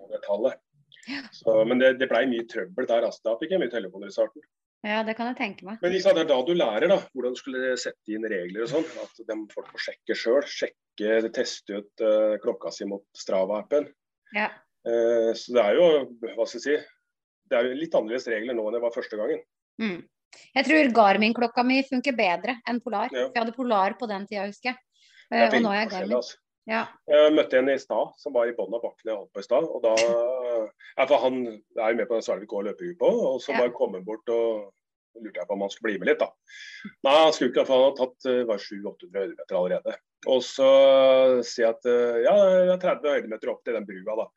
Så, 1.33 1.55
men 1.65 1.81
det, 1.81 1.95
det 1.99 2.07
blei 2.11 2.23
mye 2.29 2.45
trøbbel 2.49 2.87
der. 2.89 3.07
altså. 3.07 3.23
Da 3.25 3.35
fikk 3.39 3.55
jeg 3.55 3.61
mye 3.63 3.73
telefoner 3.73 4.11
i 4.11 4.15
starten. 4.15 4.45
Ja, 4.85 5.01
det 5.03 5.17
kan 5.17 5.27
jeg 5.27 5.35
tenke 5.35 5.65
meg. 5.67 5.79
Men 5.83 5.95
ikke 5.97 6.13
det 6.15 6.21
er 6.23 6.29
da 6.29 6.37
du 6.47 6.53
lærer 6.55 6.87
da, 6.87 6.99
hvordan 7.11 7.33
du 7.35 7.39
skulle 7.39 7.73
sette 7.79 8.13
inn 8.15 8.27
regler 8.31 8.63
og 8.63 8.71
sånn. 8.71 8.85
At 9.01 9.17
de 9.27 9.37
folk 9.51 9.71
får 9.73 9.85
sjekke 9.89 10.15
sjøl. 10.15 10.45
Sjekke, 10.47 11.17
teste 11.35 11.81
ut 11.81 12.05
uh, 12.05 12.37
klokka 12.43 12.71
si 12.71 12.87
mot 12.87 13.03
Strava-appen. 13.17 13.89
Ja. 14.37 14.47
Uh, 14.87 15.33
så 15.35 15.57
det 15.57 15.65
er 15.65 15.79
jo, 15.81 15.89
hva 16.23 16.47
skal 16.47 16.61
jeg 16.61 16.63
si, 16.63 16.77
det 17.49 17.59
er 17.59 17.67
jo 17.67 17.79
litt 17.81 17.97
annerledes 17.97 18.29
regler 18.31 18.55
nå 18.55 18.69
enn 18.69 18.77
det 18.77 18.83
var 18.85 18.95
første 18.95 19.19
gangen. 19.19 19.43
Mm. 19.81 19.99
Jeg 20.55 20.67
tror 20.67 20.91
Garmin-klokka 20.95 21.63
mi 21.65 21.81
funker 21.87 22.15
bedre 22.15 22.59
enn 22.69 22.79
Polar. 22.83 23.09
Ja. 23.11 23.27
For 23.27 23.35
jeg 23.35 23.43
hadde 23.43 23.57
Polar 23.57 23.97
på 23.99 24.07
den 24.11 24.29
tida, 24.29 24.45
husker 24.47 24.71
jeg. 24.71 24.83
Er 25.29 25.51
og 25.51 25.63
nå 25.65 25.73
er 25.73 25.83
jeg 25.83 25.91
Garmin. 25.91 26.19
altså. 26.21 26.39
Ja. 26.69 26.83
Jeg 27.09 27.33
møtte 27.33 27.57
en 27.57 27.71
i 27.73 27.79
stad 27.81 28.11
som 28.21 28.35
var 28.35 28.49
i 28.49 28.53
bånn 28.57 28.75
av 28.77 28.83
bakken 28.83 29.09
jeg 29.09 29.17
holdt 29.17 29.31
på 29.33 29.41
i 29.41 29.47
stad. 29.47 29.65
og 29.65 29.81
da, 29.83 29.95
for 31.09 31.23
Han 31.23 31.39
er 31.47 31.93
jo 31.93 31.97
med 31.97 32.09
på 32.09 32.17
den 32.19 32.25
Svelvik 32.25 32.51
Gå 32.51 32.61
løpegruppe, 32.67 33.09
og 33.09 33.39
så 33.41 33.55
bare 33.57 33.73
kom 33.73 33.95
han 33.97 34.05
bort 34.05 34.29
og 34.33 34.69
lurte 35.19 35.41
jeg 35.41 35.49
på 35.49 35.55
om 35.55 35.63
han 35.65 35.71
skulle 35.73 35.89
bli 35.89 36.01
med 36.01 36.11
litt. 36.11 36.21
da. 36.21 36.29
Nei, 37.07 37.15
han 37.15 37.33
skulle 37.33 37.51
ikke, 37.53 37.65
for 37.67 37.75
han 37.75 37.87
hadde 37.87 38.03
tatt 38.03 38.29
eh, 38.29 38.51
700-800 38.67 39.23
høydemeter 39.23 39.57
allerede. 39.59 39.95
Og 40.29 40.43
så 40.45 40.69
sier 41.47 41.65
jeg 41.65 41.73
at 41.77 41.89
eh, 41.89 42.19
ja, 42.27 42.35
det 42.69 42.75
er 42.75 42.83
30 42.85 43.15
høydemeter 43.17 43.53
opp 43.53 43.63
til 43.65 43.79
den 43.79 43.87
brua. 43.89 44.19
da. 44.21 44.27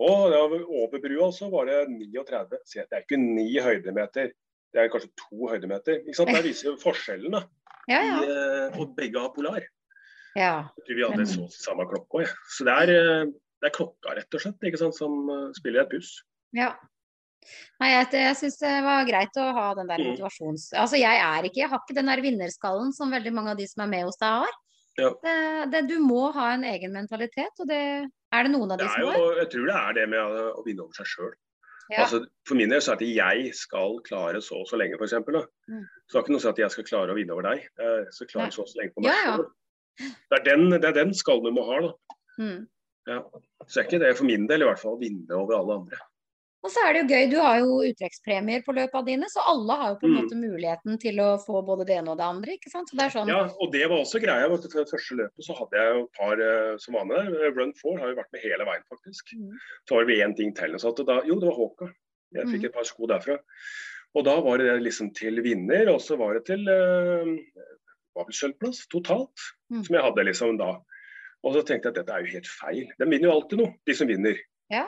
Og 0.00 0.36
over 0.64 1.02
brua 1.02 1.28
så 1.36 1.50
var 1.52 1.68
det 1.68 1.82
39. 1.90 2.62
Sier 2.64 2.84
jeg, 2.84 2.88
det 2.92 3.00
er 3.00 3.04
ikke 3.04 3.20
ni 3.20 3.48
høydemeter, 3.60 4.30
det 4.70 4.80
er 4.80 4.92
kanskje 4.92 5.10
to 5.18 5.50
høydemeter. 5.50 6.00
ikke 6.04 6.16
sant? 6.20 6.32
Der 6.38 6.46
viser 6.46 6.70
jo 6.70 6.78
forskjellen. 6.80 7.36
da. 7.36 7.44
Ja, 7.90 8.00
ja. 8.06 8.16
I, 8.22 8.32
eh, 8.32 8.80
og 8.80 8.94
begge 8.96 9.20
har 9.20 9.34
Polar. 9.34 9.66
Ja. 10.36 10.54
Jeg 10.78 10.86
tror 10.86 10.98
vi 11.00 11.08
hadde 11.08 11.26
så 11.30 11.48
samme 11.54 11.86
klokka. 11.90 12.24
Ja. 12.26 12.34
Så 12.56 12.66
det 12.68 12.76
er, 12.84 12.94
eh, 12.96 13.32
det 13.60 13.70
er 13.70 13.76
klokka 13.76 14.14
rett 14.16 14.36
og 14.38 14.44
slett 14.44 14.70
ikke 14.70 14.80
sant, 14.80 14.96
som 14.96 15.20
eh, 15.28 15.50
spiller 15.58 15.84
et 15.84 15.92
puss. 15.92 16.20
ja. 16.56 16.74
Nei, 17.80 17.86
jeg, 17.88 18.08
jeg 18.20 18.36
syns 18.36 18.58
det 18.60 18.70
var 18.84 19.06
greit 19.08 19.38
å 19.40 19.46
ha 19.56 19.70
den 19.74 19.88
der 19.88 19.96
Mm. 19.98 20.10
motivasjons... 20.10 20.66
Altså, 20.76 20.98
jeg 21.00 21.16
er 21.24 21.46
ikke 21.48 21.62
Jeg 21.62 21.70
har 21.72 21.80
ikke 21.80 21.96
den 21.96 22.10
der 22.12 22.20
vinnerskallen 22.20 22.92
som 22.92 23.10
veldig 23.10 23.32
mange 23.32 23.54
av 23.54 23.56
de 23.56 23.64
som 23.66 23.80
er 23.86 23.88
med 23.88 24.04
hos 24.04 24.18
deg 24.20 24.42
har. 24.42 24.58
Ja. 25.00 25.08
Det, 25.24 25.36
det, 25.72 25.80
du 25.88 25.94
må 26.04 26.26
ha 26.36 26.50
en 26.52 26.66
egen 26.68 26.92
mentalitet, 26.92 27.62
og 27.64 27.70
det 27.70 27.80
er 28.04 28.44
det 28.44 28.52
noen 28.52 28.74
av 28.74 28.82
de 28.82 28.88
som 28.90 29.00
jo, 29.06 29.14
har. 29.14 29.38
jeg 29.40 29.48
tror 29.54 29.70
det 29.70 29.78
er 29.78 29.96
det 29.96 30.04
med 30.12 30.20
å, 30.20 30.64
vinne 30.66 30.84
over 30.84 30.98
seg 31.00 31.08
sjøl. 31.08 31.32
Ja. 31.88 32.04
Altså, 32.04 32.20
for 32.46 32.60
min 32.60 32.70
del 32.70 32.84
så 32.84 32.92
er 32.92 33.00
det 33.00 33.08
at 33.08 33.16
jeg 33.40 33.54
skal 33.58 33.96
klare 34.06 34.42
så 34.44 34.60
og 34.60 34.68
så 34.68 34.76
lenge, 34.78 35.00
f.eks. 35.00 35.16
Mm. 35.24 35.88
Så 36.04 36.12
det 36.12 36.20
er 36.20 36.26
ikke 36.26 36.34
noe 36.36 36.42
å 36.42 36.44
si 36.44 36.52
at 36.52 36.60
jeg 36.60 36.74
skal 36.76 36.88
klare 36.92 37.14
å 37.14 37.18
vinne 37.18 37.34
over 37.34 37.48
deg. 37.48 37.64
Jeg 37.80 38.12
skal 38.18 38.30
klare 38.34 38.52
så 38.54 38.66
og 38.66 38.70
så 38.70 38.82
lenge 38.82 38.94
på 38.94 39.06
meg 39.06 39.16
Ja. 39.16 39.38
Det, 39.98 40.38
er 40.38 40.44
den- 40.44 40.70
det 40.70 40.84
er 40.84 40.92
den 41.04 41.12
skallen 41.14 41.44
du 41.44 41.50
må 41.52 41.64
ha. 41.66 41.80
da. 41.80 41.92
Mm. 42.38 42.66
Ja. 43.08 43.22
Så 43.66 43.80
er 43.80 43.84
ikke 43.88 43.98
det 44.00 44.16
for 44.16 44.24
min 44.24 44.46
del 44.46 44.62
i 44.62 44.64
hvert 44.64 44.78
fall 44.78 44.96
å 44.96 45.00
vinne 45.00 45.30
over 45.36 45.58
alle 45.58 45.74
andre. 45.80 45.98
Og 46.62 46.68
så 46.70 46.82
er 46.84 46.92
det 46.92 47.00
jo 47.02 47.16
gøy, 47.16 47.30
du 47.32 47.38
har 47.40 47.58
jo 47.58 47.76
uttrekkspremier 47.88 48.62
på 48.66 48.74
løpene 48.76 49.06
dine, 49.06 49.24
så 49.32 49.40
alle 49.48 49.72
har 49.80 49.88
jo 49.94 49.96
på 49.96 50.04
en 50.04 50.12
Mm. 50.12 50.18
måte 50.20 50.36
muligheten 50.36 50.98
til 51.00 51.16
å 51.16 51.28
få 51.40 51.62
både 51.64 51.86
det 51.86 51.96
ene 51.96 52.10
og 52.12 52.18
det 52.18 52.26
andre, 52.26 52.52
ikke 52.52 52.68
sant. 52.70 52.88
Så 52.90 52.96
det 52.96 53.04
er 53.06 53.14
sånn 53.16 53.28
Ja, 53.28 53.48
og 53.60 53.72
det 53.72 53.88
var 53.88 53.96
også 53.96 54.20
greia. 54.20 54.46
vet 54.48 54.60
du, 54.62 54.68
For 54.68 54.84
det 54.84 54.90
første 54.92 55.16
løpet 55.16 55.40
så 55.46 55.56
hadde 55.56 55.72
jeg 55.80 55.94
jo 55.96 56.02
et 56.04 56.12
par 56.12 56.32
eh, 56.40 56.76
som 56.76 56.94
var 56.94 57.04
med 57.06 57.16
der. 57.16 57.50
Run 57.56 57.72
4 57.72 57.98
har 57.98 58.08
jo 58.08 58.14
vært 58.20 58.32
med 58.32 58.42
hele 58.42 58.64
veien, 58.68 58.84
faktisk. 58.92 59.24
Mm. 59.40 59.56
Så 59.88 59.94
var 59.96 60.04
det 60.04 60.18
én 60.20 60.36
ting 60.36 60.52
til. 60.54 60.70
Så 60.78 60.88
at 60.92 61.06
da, 61.06 61.20
jo, 61.24 61.40
det 61.40 61.48
var 61.48 61.56
Håka. 61.56 61.92
Jeg 62.34 62.44
fikk 62.46 62.60
Mm. 62.60 62.64
et 62.66 62.72
par 62.74 62.84
sko 62.84 63.06
derfra. 63.06 63.38
Og 64.14 64.24
da 64.24 64.40
var 64.40 64.58
det 64.58 64.82
liksom 64.82 65.14
til 65.14 65.40
vinner, 65.42 65.88
og 65.88 66.00
så 66.00 66.18
var 66.18 66.34
det 66.34 66.44
til 66.44 66.60
eh, 66.68 67.40
var 68.14 68.24
vel 68.26 68.34
sølvplass 68.36 68.86
totalt. 68.86 69.38
Mm. 69.70 69.84
Som 69.86 69.94
jeg 69.96 70.02
hadde 70.02 70.24
liksom 70.26 70.56
da. 70.58 70.70
Og 71.44 71.54
så 71.54 71.62
tenkte 71.64 71.88
jeg 71.88 71.94
at 71.94 71.98
dette 72.00 72.12
er 72.16 72.24
jo 72.24 72.32
helt 72.34 72.46
feil. 72.50 72.88
De 72.98 73.06
vinner 73.06 73.28
jo 73.30 73.34
alltid 73.36 73.58
noe, 73.62 73.74
de 73.86 73.94
som 73.94 74.08
vinner. 74.10 74.36
Ja. 74.70 74.86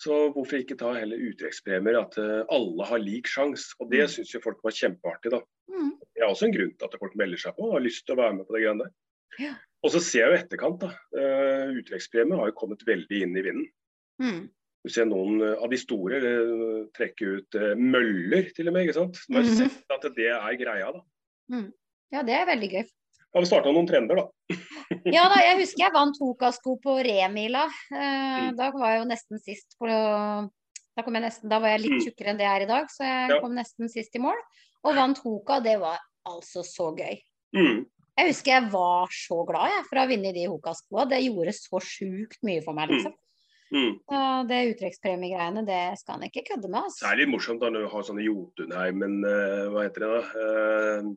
Så 0.00 0.32
hvorfor 0.32 0.56
ikke 0.62 0.78
ta 0.80 0.94
heller 0.96 1.18
uttrekkspremier, 1.18 1.98
at 2.00 2.16
eh, 2.22 2.44
alle 2.48 2.86
har 2.88 2.98
lik 3.02 3.26
sjanse. 3.28 3.74
Og 3.80 3.90
det 3.90 4.00
Mm. 4.06 4.08
syns 4.14 4.32
jo 4.32 4.40
folk 4.40 4.62
var 4.64 4.72
kjempeartig, 4.72 5.30
da. 5.34 5.40
mm, 5.68 5.90
Det 6.14 6.22
er 6.22 6.28
også 6.30 6.46
en 6.46 6.52
grunn 6.54 6.72
til 6.78 6.86
at 6.88 6.98
folk 6.98 7.16
melder 7.16 7.36
seg 7.38 7.56
på 7.56 7.66
og 7.68 7.72
har 7.74 7.80
lyst 7.84 8.06
til 8.06 8.14
å 8.16 8.20
være 8.22 8.36
med 8.38 8.46
på 8.46 8.54
det 8.54 8.62
greiene 8.62 8.84
der. 8.86 8.92
Ja. 9.38 9.54
Og 9.84 9.90
så 9.92 10.00
ser 10.00 10.24
jeg 10.26 10.30
jo 10.30 10.38
etterkant, 10.44 10.80
da. 10.80 10.88
Uh, 11.16 11.72
uttrekkspremier 11.80 12.36
har 12.36 12.46
jo 12.50 12.52
kommet 12.58 12.82
veldig 12.86 13.22
inn 13.22 13.36
i 13.36 13.42
vinden. 13.42 13.66
mm. 14.20 14.48
Du 14.84 14.88
ser 14.88 15.04
noen 15.04 15.42
eh, 15.42 15.56
av 15.62 15.68
de 15.68 15.76
store 15.76 16.18
trekke 16.96 17.26
ut 17.36 17.56
møller, 17.76 18.50
til 18.56 18.68
og 18.68 18.72
med. 18.72 18.86
ikke 18.88 18.94
sant? 18.96 19.18
Man 19.28 19.44
har 19.44 19.50
Mhm. 19.50 19.68
sett 19.68 19.90
at 19.90 20.14
det 20.16 20.26
er 20.30 20.56
greia, 20.56 20.92
da. 20.92 21.00
Ja, 22.12 22.22
det 22.22 22.32
er 22.34 22.46
veldig 22.46 22.70
gøy. 22.72 22.88
Har 23.34 23.44
vi 23.44 23.46
starta 23.46 23.70
noen 23.72 23.86
trender, 23.86 24.16
da. 24.16 24.24
Ja 25.16 25.28
da, 25.30 25.36
jeg 25.44 25.60
husker 25.60 25.84
jeg 25.84 25.94
vant 25.94 26.16
Hoka-sko 26.18 26.76
på 26.82 26.96
remila. 27.06 27.66
Eh, 27.94 28.48
Mm. 28.50 28.56
da 28.58 28.70
var 28.74 28.90
jeg 28.96 28.98
jo 29.02 29.08
nesten 29.10 29.38
sist 29.38 29.76
på 29.78 29.86
da, 29.86 31.04
kom 31.04 31.14
jeg 31.14 31.22
nesten, 31.22 31.48
da 31.48 31.60
var 31.62 31.68
jeg 31.76 31.80
litt 31.84 31.92
Mm. 31.94 32.02
tjukkere 32.06 32.28
enn 32.32 32.38
det 32.40 32.44
jeg 32.48 32.56
er 32.58 32.64
i 32.66 32.70
dag, 32.72 32.86
så 32.90 33.04
jeg 33.06 33.30
Ja. 33.30 33.40
kom 33.40 33.54
nesten 33.54 33.88
sist 33.88 34.16
i 34.16 34.18
mål. 34.18 34.36
Og 34.84 34.94
vant 34.96 35.18
Hoka. 35.22 35.60
Det 35.62 35.78
var 35.78 35.98
altså 36.26 36.64
så 36.66 36.90
gøy. 36.96 37.20
Mm. 37.54 37.86
Jeg 38.18 38.26
husker 38.28 38.50
jeg 38.60 38.70
var 38.72 39.06
så 39.08 39.46
glad 39.46 39.70
jeg, 39.70 39.84
for 39.88 39.96
å 39.96 40.00
ha 40.00 40.06
vunnet 40.10 40.34
de 40.34 40.44
Hoka-skoa. 40.50 41.08
Det 41.08 41.22
gjorde 41.24 41.54
så 41.54 41.78
sjukt 41.80 42.38
mye 42.42 42.62
for 42.64 42.74
meg, 42.74 42.88
liksom. 42.90 43.14
Mm. 43.72 44.00
Så 44.10 44.48
det 44.48 44.60
uttrekkspremiegreiene, 44.74 45.64
det 45.64 45.98
skal 46.00 46.18
han 46.18 46.28
ikke 46.28 46.42
kødde 46.50 46.68
med. 46.68 46.82
Altså. 46.82 47.06
Det 47.06 47.12
er 47.12 47.16
litt 47.22 47.28
morsomt 47.30 47.60
da 47.60 47.70
når 47.70 47.86
du 47.86 47.88
har 47.94 48.02
sånne 48.02 48.24
Jotunheimen 48.26 49.24
eh, 49.24 49.68
Hva 49.70 49.84
heter 49.86 50.00
det 50.00 50.10
da? 50.10 50.22
Uh, 50.34 51.14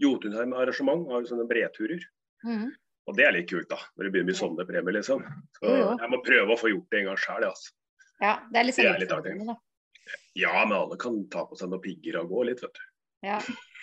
Jotunheim-arrangement 0.00 1.08
har 1.10 1.22
jo 1.24 1.30
sånne 1.30 1.48
breturer. 1.50 2.02
Mm. 2.46 2.68
Og 3.08 3.16
det 3.16 3.24
er 3.26 3.32
litt 3.34 3.48
kult, 3.50 3.68
da. 3.70 3.78
Når 3.96 4.06
det 4.06 4.12
begynner 4.14 4.28
å 4.28 4.30
bli 4.30 4.38
sånne 4.40 4.66
premier, 4.68 4.94
liksom. 4.96 5.24
Så 5.58 5.66
Jo, 5.66 5.76
jo. 5.80 5.88
jeg 6.00 6.10
må 6.12 6.20
prøve 6.24 6.54
å 6.54 6.60
få 6.60 6.70
gjort 6.72 6.90
det 6.92 7.00
en 7.00 7.10
gang 7.10 7.18
sjøl, 7.20 7.44
altså. 7.48 7.72
Ja, 8.20 8.34
det 8.36 8.44
er 8.44 8.50
Det 8.50 8.60
er 8.60 8.64
litt 8.64 8.76
sånn 8.76 9.02
utfordrende, 9.08 9.46
da. 9.46 9.56
Ja, 10.34 10.64
men 10.66 10.76
alle 10.76 10.96
kan 11.00 11.28
ta 11.30 11.44
på 11.46 11.56
seg 11.58 11.70
noen 11.70 11.82
pigger 11.84 12.20
og 12.20 12.30
gå 12.30 12.44
litt, 12.48 12.62
vet 12.62 12.74
du. 12.74 12.86
Ja. 13.22 13.36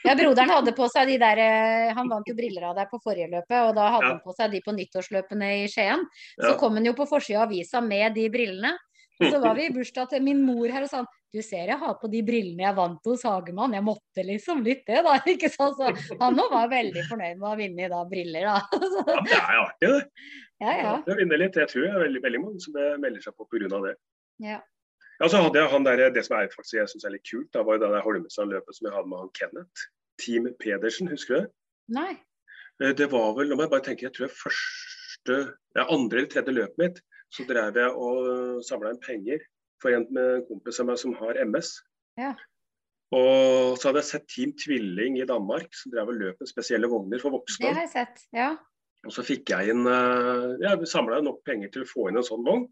ja, 0.03 0.15
broderen 0.17 0.49
hadde 0.49 0.73
på 0.73 0.87
seg 0.89 1.11
de 1.11 1.17
der 1.21 1.37
eh, 1.37 1.91
Han 1.93 2.07
vant 2.09 2.25
jo 2.25 2.33
briller 2.33 2.63
av 2.71 2.75
deg 2.79 2.87
på 2.89 2.97
forrige 3.03 3.29
løpet, 3.29 3.59
og 3.69 3.75
da 3.77 3.91
hadde 3.93 4.07
Ja. 4.07 4.13
han 4.15 4.21
på 4.23 4.33
seg 4.33 4.51
de 4.51 4.61
på 4.65 4.73
nyttårsløpene 4.73 5.49
i 5.63 5.67
Skien. 5.69 6.07
Så 6.41 6.53
Ja. 6.53 6.57
kom 6.57 6.73
han 6.73 6.85
jo 6.85 6.93
på 6.93 7.05
forsida 7.07 7.41
av 7.43 7.49
avisa 7.49 7.81
med 7.85 8.15
de 8.15 8.29
brillene. 8.29 8.73
Og 9.19 9.31
så 9.31 9.41
var 9.41 9.55
vi 9.55 9.65
i 9.67 9.73
bursdag 9.73 10.09
til 10.09 10.21
min 10.21 10.41
mor 10.45 10.67
her 10.69 10.83
og 10.83 10.89
sa 10.89 10.97
han, 10.97 11.07
du 11.33 11.41
ser 11.43 11.67
jeg 11.73 11.77
har 11.81 11.95
på 11.99 12.07
de 12.11 12.21
brillene 12.25 12.63
jeg 12.63 12.75
vant 12.77 13.09
hos 13.09 13.23
Hagemann. 13.27 13.73
Jeg 13.75 13.83
måtte 13.85 14.23
liksom 14.25 14.61
litt 14.65 14.85
det, 14.87 15.01
da. 15.05 15.17
ikke 15.33 15.49
sant? 15.53 15.75
Så 15.77 16.15
han 16.21 16.37
nå 16.37 16.45
var 16.53 16.69
veldig 16.71 17.03
fornøyd 17.09 17.35
med 17.37 17.45
å 17.45 17.51
ha 17.51 17.57
vunnet 17.59 17.91
da 17.93 17.99
briller, 18.09 18.47
da. 18.47 18.79
Så, 18.93 19.03
Ja, 19.07 19.19
det 19.27 19.35
er 19.41 19.59
artig, 19.65 19.91
det. 19.91 20.31
ja, 20.63 20.73
ja. 20.81 20.93
Jeg 21.09 21.19
vinner 21.21 21.41
litt. 21.43 21.59
Jeg 21.59 21.71
tror 21.73 21.85
det 21.85 21.91
er 21.93 22.03
veldig, 22.05 22.23
veldig 22.27 22.41
mange 22.45 22.63
som 22.63 22.79
eh, 22.81 22.95
melder 23.03 23.25
seg 23.27 23.35
på 23.37 23.47
pga. 23.51 23.69
det. 23.89 23.95
ja. 24.47 24.61
Ja, 25.17 25.25
så 25.33 25.39
hadde 25.41 25.57
jeg 25.57 25.69
han 25.71 25.85
der, 25.85 26.01
Det 26.13 26.21
som 26.27 26.35
er 26.37 26.45
faktisk 26.53 26.75
jeg 26.77 26.89
synes 26.91 27.05
er 27.07 27.13
litt 27.15 27.23
kult, 27.25 27.47
da 27.55 27.63
var 27.65 27.73
jo 27.79 27.81
det 27.81 27.87
der 27.89 28.03
Holmestrand-løpet 28.05 28.75
som 28.77 28.85
jeg 28.85 28.93
hadde 28.93 29.09
med 29.09 29.17
han 29.23 29.31
Kenneth. 29.33 29.85
Team 30.21 30.45
Pedersen, 30.61 31.07
husker 31.09 31.33
du 31.33 31.39
det? 31.41 31.47
Nei. 31.97 32.11
Eh, 32.83 32.91
Det 32.93 33.07
var 33.09 33.31
vel, 33.33 33.49
nå 33.49 33.57
må 33.57 33.65
jeg 33.65 33.71
bare 33.71 33.85
tenke, 33.87 34.05
jeg 34.05 34.13
tror 34.13 34.27
jeg 34.27 34.35
første, 34.37 35.37
ja, 35.73 35.85
andre 35.89 36.21
eller 36.21 36.29
tredje 36.35 36.53
løpet 36.53 36.81
mitt, 36.83 37.01
så 37.33 37.47
drev 37.49 37.79
jeg 37.81 37.95
og 37.97 38.61
samla 38.69 38.93
inn 38.93 39.01
penger 39.01 39.41
for 39.83 39.95
en 39.95 40.07
med 40.13 40.29
en 40.35 40.45
kompis 40.47 40.79
av 40.81 40.89
meg 40.89 41.01
som 41.01 41.15
har 41.19 41.39
MS. 41.43 41.73
Ja. 42.19 42.31
Og 43.15 43.77
så 43.79 43.89
hadde 43.89 44.01
jeg 44.01 44.09
sett 44.09 44.25
Team 44.31 44.55
Tvilling 44.59 45.19
i 45.21 45.27
Danmark, 45.27 45.69
som 45.77 45.93
drev 45.93 46.11
og 46.11 46.17
løp 46.19 46.41
med 46.43 46.49
spesielle 46.49 46.89
vogner 46.91 47.21
for 47.23 47.37
voksne. 47.37 47.63
Det 47.63 47.75
har 47.77 47.85
jeg 47.85 47.93
sett. 47.93 48.25
Ja. 48.35 48.49
Og 49.07 49.13
så 49.13 49.23
fikk 49.23 49.53
jeg 49.53 49.71
inn 49.71 49.85
Jeg 49.85 50.89
samla 50.89 51.21
nok 51.23 51.43
penger 51.47 51.69
til 51.71 51.85
å 51.85 51.87
få 51.87 52.09
inn 52.09 52.19
en 52.19 52.25
sånn 52.27 52.43
vogn. 52.43 52.65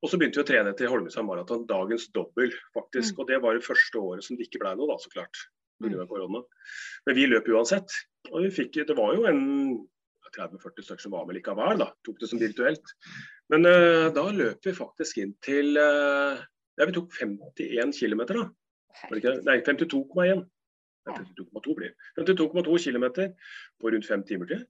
Og 0.00 0.08
så 0.08 0.16
begynte 0.16 0.40
vi 0.40 0.44
å 0.44 0.48
trene 0.48 0.72
til 0.76 0.88
Holmestrand 0.88 1.28
Maraton, 1.28 1.66
dagens 1.68 2.06
dobbel, 2.14 2.52
faktisk. 2.76 3.16
Mm. 3.16 3.18
Og 3.20 3.26
det 3.28 3.40
var 3.44 3.56
det 3.56 3.66
første 3.66 4.00
året 4.00 4.24
som 4.24 4.38
det 4.38 4.46
ikke 4.46 4.62
ble 4.62 4.72
noe, 4.78 4.88
da, 4.88 4.96
så 5.02 5.12
klart. 5.12 5.42
Mm. 5.84 5.96
Men 7.08 7.16
vi 7.16 7.26
løp 7.28 7.48
uansett. 7.52 7.92
Og 8.30 8.46
vi 8.46 8.52
fikk, 8.54 8.78
det 8.88 8.96
var 8.96 9.12
jo 9.16 9.26
en 9.28 9.42
30-40 10.36 10.86
stykker 10.86 11.04
som 11.06 11.14
var 11.16 11.26
med 11.28 11.38
likevel, 11.38 11.80
da. 11.82 11.90
Tok 12.06 12.20
det 12.22 12.30
som 12.30 12.40
virtuelt. 12.42 12.94
Men 13.52 13.66
uh, 13.66 14.08
da 14.14 14.24
løp 14.34 14.66
vi 14.66 14.76
faktisk 14.76 15.20
inn 15.22 15.34
til 15.44 15.78
uh, 15.80 16.40
Ja, 16.78 16.86
vi 16.88 16.96
tok 16.96 17.12
51 17.20 17.92
km, 17.98 18.24
da. 18.30 18.46
Nei, 19.10 19.60
52,1. 19.66 20.46
52,2 21.10 21.74
blir 21.78 21.94
52,2 22.18 22.76
km 22.84 23.06
på 23.80 23.90
rundt 23.92 24.06
fem 24.06 24.22
timer 24.28 24.50
til. 24.50 24.64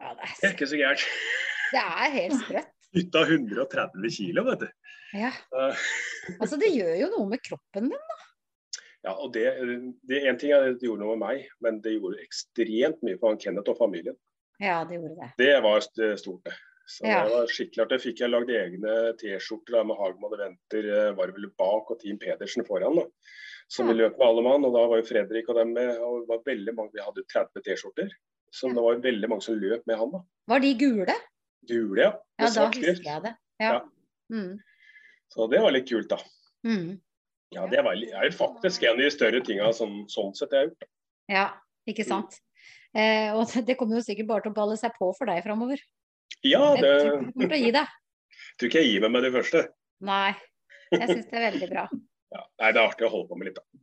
Ja, 0.00 0.14
det, 0.16 0.30
Det 0.40 0.48
er 0.48 0.54
ikke 0.56 0.70
så 0.70 0.80
gærent. 0.80 1.04
det 1.74 1.82
er 1.84 2.14
helt 2.16 2.38
sprøtt. 2.40 2.76
Utta 3.00 3.22
130 3.22 4.10
kg, 4.16 4.40
vet 4.48 4.64
du. 4.64 4.70
Ja. 5.14 5.30
Eh, 5.54 5.84
Altså, 6.38 6.58
det 6.60 6.72
gjør 6.74 6.96
jo 7.00 7.10
noe 7.14 7.28
med 7.30 7.42
kroppen 7.46 7.88
din. 7.90 8.08
da. 8.10 8.18
Ja, 9.06 9.14
og 9.14 9.32
det, 9.32 9.46
det 10.08 10.18
En 10.28 10.38
ting 10.38 10.52
er 10.52 10.66
det 10.66 10.84
gjorde 10.84 11.00
noe 11.00 11.16
med 11.16 11.22
meg, 11.24 11.46
men 11.64 11.80
det 11.84 11.94
gjorde 11.96 12.20
ekstremt 12.20 13.00
mye 13.06 13.16
for 13.20 13.32
han 13.32 13.40
Kenneth 13.40 13.72
og 13.72 13.78
familien. 13.80 14.18
Ja, 14.60 14.84
det 14.84 14.98
gjorde 14.98 15.16
det. 15.16 15.30
Det 15.38 15.60
var 15.64 15.78
st- 15.80 16.16
stort, 16.20 16.44
det. 16.44 16.54
Så 16.90 17.06
Ja. 17.06 17.24
det 17.24 17.30
var 17.32 17.46
skikkelig 17.46 17.84
artig. 17.86 18.00
Fikk 18.02 18.18
jeg 18.20 18.30
lagd 18.30 18.50
egne 18.50 18.94
T-skjorter 19.16 19.84
med 19.86 19.96
Hagman 19.96 20.32
Eventer, 20.34 20.82
venter, 20.82 21.14
var 21.16 21.28
vel 21.36 21.46
bak, 21.56 21.90
og 21.90 22.00
Team 22.00 22.18
Pedersen 22.18 22.64
foran. 22.66 22.96
da. 22.96 23.04
Som 23.68 23.86
Ja. 23.86 23.92
vi 23.94 23.98
løp 24.00 24.18
med 24.18 24.26
alle 24.26 24.42
mann. 24.42 24.64
Og 24.64 24.72
da 24.74 24.86
var 24.88 24.96
jo 24.98 25.02
Fredrik 25.06 25.48
og 25.48 25.54
dem 25.54 25.72
med. 25.72 25.96
og 25.98 26.20
det 26.20 26.28
var 26.28 26.42
veldig 26.44 26.74
mange, 26.74 26.90
Vi 26.92 27.00
hadde 27.00 27.24
30 27.32 27.62
T-skjorter. 27.62 28.10
Så 28.52 28.68
det 28.68 28.82
var 28.82 28.96
veldig 29.00 29.28
mange 29.28 29.42
som 29.42 29.54
løp 29.54 29.86
med 29.86 29.96
han. 29.96 30.10
da. 30.10 30.18
Var 30.48 30.58
de 30.60 30.74
gule? 30.74 31.14
Gule, 31.68 31.98
ja. 32.02 32.12
Ja, 32.40 32.46
da 32.50 32.66
husker 32.66 33.04
jeg 33.04 33.22
det. 33.22 33.34
Ja. 33.60 33.72
Ja. 33.72 33.80
Mm. 34.32 34.58
Så 35.30 35.48
det 35.50 35.60
var 35.60 35.70
litt 35.70 35.88
kult, 35.88 36.08
da. 36.08 36.16
Mm. 36.66 37.00
Ja, 37.52 37.66
Det 37.66 37.82
var, 37.84 37.92
er 37.94 38.30
faktisk 38.30 38.82
en 38.82 38.90
av 38.90 38.96
de 38.98 39.10
større 39.10 39.40
tinga 39.44 39.70
sånn, 39.72 40.06
sånn 40.10 40.34
sett 40.34 40.50
jeg 40.50 40.58
har 40.58 40.66
gjort. 40.68 40.82
Ja, 41.28 41.50
ikke 41.88 42.04
sant. 42.04 42.40
Eh, 42.96 43.30
og 43.36 43.46
det- 43.52 43.64
det 43.68 43.76
kommer 43.78 44.00
jo 44.00 44.04
sikkert 44.06 44.26
bare 44.30 44.42
til 44.46 44.52
å 44.52 44.58
balle 44.60 44.76
seg 44.80 44.92
på 44.98 45.10
for 45.16 45.26
deg 45.30 45.42
framover. 45.46 45.78
Ja, 46.46 46.74
Jeg 46.74 46.82
tror 46.82 47.00
ikke 47.00 47.10
du 47.10 47.32
kommer 47.32 47.50
til 47.50 47.58
å 47.58 47.64
gi 47.64 47.74
deg. 47.76 47.86
tror 48.60 48.68
ikke 48.70 48.80
jeg 48.84 48.90
gir 48.94 49.04
meg 49.06 49.12
med 49.16 49.22
det 49.26 49.32
første. 49.34 49.66
Nei. 50.00 50.30
Jeg 50.90 51.06
syns 51.06 51.26
det 51.30 51.36
er 51.38 51.46
veldig 51.52 51.68
bra. 51.74 51.88
Ja. 52.30 52.44
Nei, 52.62 52.68
det 52.70 52.78
er 52.78 52.86
artig 52.86 53.02
å 53.08 53.10
holde 53.10 53.26
på 53.26 53.34
med 53.40 53.48
litt, 53.48 53.56
da. 53.58 53.80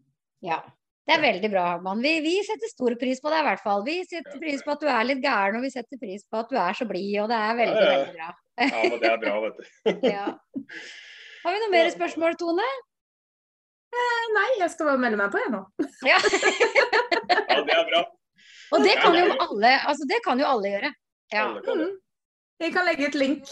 Ja. 0.48 0.58
Det 1.04 1.16
er 1.18 1.20
veldig 1.20 1.50
bra, 1.52 1.64
Hagman. 1.74 2.00
Vi, 2.00 2.14
vi 2.24 2.32
setter 2.48 2.70
stor 2.72 2.94
pris 3.00 3.20
på 3.20 3.28
deg 3.34 3.42
i 3.42 3.46
hvert 3.48 3.60
fall. 3.64 3.82
Vi 3.84 3.96
setter 4.08 4.40
pris 4.40 4.62
på 4.64 4.72
at 4.72 4.80
du 4.80 4.88
er 4.88 5.04
litt 5.04 5.20
gæren, 5.20 5.58
og 5.60 5.66
vi 5.66 5.72
setter 5.74 6.00
pris 6.00 6.24
på 6.32 6.40
at 6.40 6.48
du 6.52 6.56
er 6.56 6.78
så 6.80 6.88
blid, 6.88 7.12
og 7.26 7.28
det 7.28 7.36
er 7.44 7.58
veldig, 7.60 7.76
Ja, 7.76 7.90
ja. 7.92 7.98
veldig 7.98 8.16
bra. 8.16 8.30
Ja, 8.64 8.80
men 8.88 9.04
det 9.04 9.10
er 9.12 9.20
bra, 9.26 9.34
vet 9.44 9.60
du. 9.60 10.08
Ja. 10.08 10.26
Har 11.44 11.58
vi 11.58 11.62
noen 11.66 11.76
mer 11.76 11.92
spørsmål, 11.92 12.38
Tone? 12.40 12.70
Nei, 14.38 14.48
jeg 14.62 14.72
skal 14.78 14.90
bare 14.94 15.04
melde 15.04 15.20
meg 15.20 15.36
på, 15.36 15.44
jeg 15.44 15.52
nå. 15.52 15.62
Ja. 16.08 16.18
Ja, 16.24 17.60
det 17.68 17.76
er 17.82 17.86
bra. 17.92 18.02
Og 18.76 18.84
det 18.84 18.96
kan 19.00 19.16
jo 19.16 19.26
alle, 19.48 19.72
altså 19.88 20.08
det 20.10 20.20
kan 20.26 20.40
jo 20.42 20.46
alle 20.50 20.72
gjøre. 20.76 20.94
Ja. 21.34 21.46
Mm. 21.64 21.98
Jeg 22.60 22.74
kan 22.74 22.86
legge 22.88 23.08
et 23.08 23.16
link. 23.16 23.44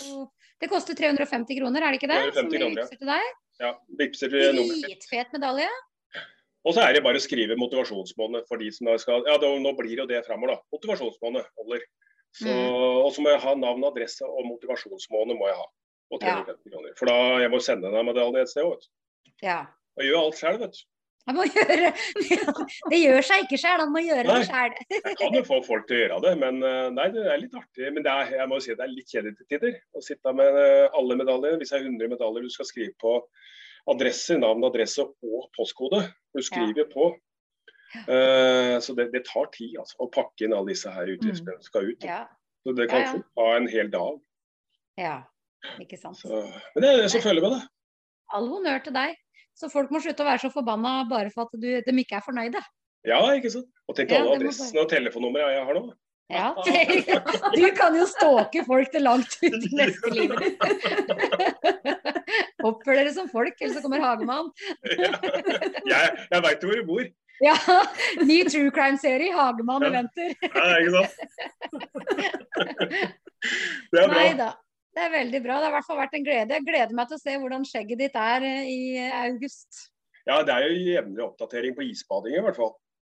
Det 0.62 0.70
koster 0.72 0.96
350 0.98 1.60
kroner, 1.60 1.84
er 1.84 1.94
det 1.94 2.00
ikke 2.02 2.10
det? 2.12 2.22
350 2.34 2.40
Som 2.40 2.50
vi 2.52 2.60
kroner, 2.62 2.80
ja. 2.80 2.86
vippser 2.86 3.02
til 3.02 3.12
deg. 3.12 3.34
Ja, 3.60 3.72
Vipser 4.00 4.30
til. 4.34 4.58
Dritfet 4.84 5.36
medalje. 5.36 5.68
Og 6.66 6.74
så 6.74 6.82
er 6.82 6.96
det 6.98 7.04
bare 7.06 7.20
å 7.20 7.24
skrive 7.24 7.56
motivasjonsmåned 7.62 8.48
for 8.50 8.58
de 8.58 8.72
som 8.74 8.88
da 8.90 8.96
skal 8.98 9.24
Ja, 9.28 9.36
da, 9.38 9.52
nå 9.62 9.72
blir 9.78 9.94
jo 10.02 10.08
det 10.10 10.24
framover, 10.26 10.56
da. 10.56 10.62
Motivasjonsmåned 10.74 11.46
holder. 11.60 11.84
Så, 12.36 12.52
Mm. 12.52 13.06
Og 13.06 13.14
så 13.16 13.22
må 13.24 13.30
jeg 13.32 13.40
ha 13.46 13.54
navn, 13.56 13.84
adresse 13.88 14.26
og 14.28 14.42
motivasjonsmåned 14.50 15.38
må 15.40 15.48
jeg 15.48 15.56
ha. 15.56 15.68
Og 16.12 16.22
Ja. 16.22 16.44
kroner. 16.44 16.92
For 16.98 17.06
da 17.06 17.14
jeg 17.40 17.50
må 17.52 17.62
sende 17.64 17.92
deg 17.92 18.04
medaljen 18.06 18.42
et 18.42 18.50
sted 18.50 18.64
òg, 18.64 18.72
vet 18.76 18.82
du. 18.82 19.32
Ja. 19.46 19.62
Og 19.96 20.04
jeg 20.04 20.12
gjør 20.12 20.26
alt 20.26 20.36
sjøl, 20.42 20.58
vet 20.60 20.72
du. 20.74 20.82
Man 21.26 21.40
må 21.40 21.46
gjøre 21.56 21.92
Det 22.92 23.00
gjør 23.00 23.26
seg 23.26 23.46
ikke 23.46 23.58
sjøl, 23.58 23.82
han 23.82 23.94
må 23.94 24.04
gjøre 24.06 24.28
Nei. 24.30 24.38
det 24.44 24.50
sjøl. 24.50 24.76
Jeg 24.94 25.18
kan 25.22 25.38
jo 25.40 25.44
få 25.48 25.60
folk 25.66 25.88
til 25.90 25.98
å 25.98 26.02
gjøre 26.04 26.20
det, 26.28 26.34
men 26.44 26.62
eh, 26.62 26.88
nei, 26.94 27.08
det 27.16 27.26
er 27.26 27.42
litt 27.42 27.58
artig. 27.58 27.90
Men 27.96 28.06
det 28.06 28.14
er, 28.14 28.34
jeg 28.40 28.52
må 28.52 28.60
jo 28.60 28.66
si 28.66 28.76
det 28.76 28.86
er 28.86 28.94
litt 28.94 29.12
kjedelig 29.12 29.36
til 29.40 29.50
tider 29.56 29.78
å 29.96 30.04
sitte 30.06 30.34
med 30.38 30.60
eh, 30.62 30.88
alle 31.02 31.18
medaljer. 31.20 31.58
Hvis 31.62 31.74
det 31.74 31.80
er 31.80 31.88
100 31.90 32.14
medaljer 32.14 32.46
du 32.46 32.54
skal 32.54 32.70
skrive 32.70 32.94
på 33.02 33.18
adresse, 33.92 34.38
navn, 34.42 34.66
adresse 34.66 35.06
og 35.06 35.50
postkode. 35.58 36.02
Du 36.34 36.42
skriver 36.46 36.90
på. 36.94 37.14
Uh, 37.96 38.76
så 38.84 38.92
det, 38.98 39.06
det 39.14 39.22
tar 39.24 39.46
tid 39.54 39.78
altså, 39.80 39.96
å 40.04 40.10
pakke 40.12 40.44
inn 40.44 40.56
alle 40.58 40.74
disse 40.74 40.92
her 40.92 41.08
utgiftene 41.14 41.54
som 41.62 41.68
skal 41.70 41.92
ut. 41.94 42.04
Ja. 42.04 42.26
Så 42.66 42.74
det 42.76 42.90
kan 42.92 43.04
Ja, 43.04 43.06
ja. 43.06 43.14
fort 43.14 43.30
ta 43.38 43.46
en 43.56 43.70
hel 43.72 43.92
dag. 43.94 44.20
ja. 45.00 45.16
Ikke 45.82 45.98
sant. 45.98 46.20
Så, 46.20 46.44
men 46.76 46.84
det 46.84 46.90
er 46.92 47.00
det 47.02 47.12
som 47.14 47.24
følger 47.24 47.42
med, 47.42 47.56
det. 47.56 47.64
All 48.38 48.50
honnør 48.52 48.84
til 48.86 48.94
deg. 48.94 49.16
Så 49.56 49.70
folk 49.72 49.92
må 49.94 50.02
slutte 50.04 50.24
å 50.24 50.28
være 50.28 50.44
så 50.44 50.50
forbanna 50.52 50.98
bare 51.10 51.32
for 51.32 51.48
at 51.48 51.56
du, 51.56 51.70
de 51.80 52.02
ikke 52.02 52.18
er 52.20 52.26
fornøyde. 52.26 52.62
Ja, 53.08 53.22
ikke 53.38 53.52
sant. 53.54 53.70
Og 53.88 53.96
tenk 53.98 54.12
alle 54.12 54.34
ja, 54.34 54.40
adressene 54.40 54.82
og 54.82 54.90
telefonnumrene 54.92 55.54
jeg 55.56 55.68
har 55.68 55.78
nå. 55.78 55.86
Ja, 56.34 56.48
Du 57.60 57.66
kan 57.78 57.94
jo 57.94 58.08
stalke 58.10 58.64
folk 58.66 58.90
til 58.92 59.04
langt 59.06 59.36
ut 59.44 59.68
i 59.68 59.70
neste 59.78 60.10
liv. 60.10 60.34
Oppfør 62.66 62.98
dere 62.98 63.12
som 63.14 63.30
folk, 63.30 63.54
eller 63.62 63.76
så 63.78 63.84
kommer 63.84 64.02
Hagemann. 64.02 64.50
Ja. 64.98 65.12
Jeg, 65.86 66.26
jeg 66.32 66.46
veit 66.48 66.66
hvor 66.66 66.82
du 66.82 66.84
bor. 66.90 67.06
Ja, 67.44 67.54
Ny 68.24 68.40
true 68.48 68.72
crime-serie, 68.74 69.30
Hagemann 69.36 69.86
Ja. 69.86 69.92
eventer. 69.92 70.34
Ja, 70.42 70.80
ikke 70.82 70.94
sant. 70.98 71.14
Det 73.94 74.02
er 74.02 74.10
bra. 74.10 74.48
Det 74.96 75.04
er 75.04 75.12
veldig 75.12 75.42
bra. 75.44 75.60
Det 75.60 75.68
har 75.68 75.74
i 75.74 75.76
hvert 75.76 75.88
fall 75.90 76.00
vært 76.00 76.16
en 76.16 76.26
glede. 76.26 76.56
Jeg 76.56 76.66
gleder 76.70 76.96
meg 76.96 77.10
til 77.10 77.18
å 77.18 77.22
se 77.22 77.36
hvordan 77.42 77.68
skjegget 77.68 78.02
ditt 78.06 78.18
er 78.20 78.48
eh, 78.48 78.72
i 78.72 78.82
august. 79.26 79.86
Ja, 80.26 80.40
det 80.48 80.54
er 80.56 80.66
jo 80.70 80.84
jevnlig 80.88 81.24
oppdatering 81.26 81.76
på 81.78 81.84
isbading 81.86 82.38
i 82.40 82.44
hvert 82.46 82.58
fall. 82.58 82.72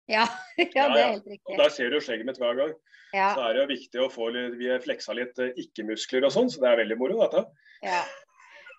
Ja, 0.10 0.24
ja 0.78 0.86
det 0.94 1.02
er 1.02 1.10
helt 1.18 1.28
riktig. 1.28 1.52
Og 1.52 1.60
der 1.60 1.74
ser 1.74 1.92
du 1.92 2.00
skjegget 2.00 2.30
mitt 2.30 2.40
hver 2.40 2.56
gang. 2.62 2.76
Ja, 3.16 3.32
Så 3.36 3.44
er 3.46 3.56
det 3.56 3.64
jo 3.64 3.68
viktig 3.74 4.02
å 4.04 4.12
få 4.12 4.30
litt, 4.36 4.56
vi 4.60 4.70
fleksa 4.84 5.16
litt 5.18 5.40
eh, 5.44 5.52
ikke-muskler 5.66 6.28
og 6.28 6.34
sånn, 6.36 6.52
så 6.52 6.64
det 6.64 6.72
er 6.72 6.82
veldig 6.84 7.00
moro 7.02 7.20
dette. 7.26 7.48
ja. 7.86 8.04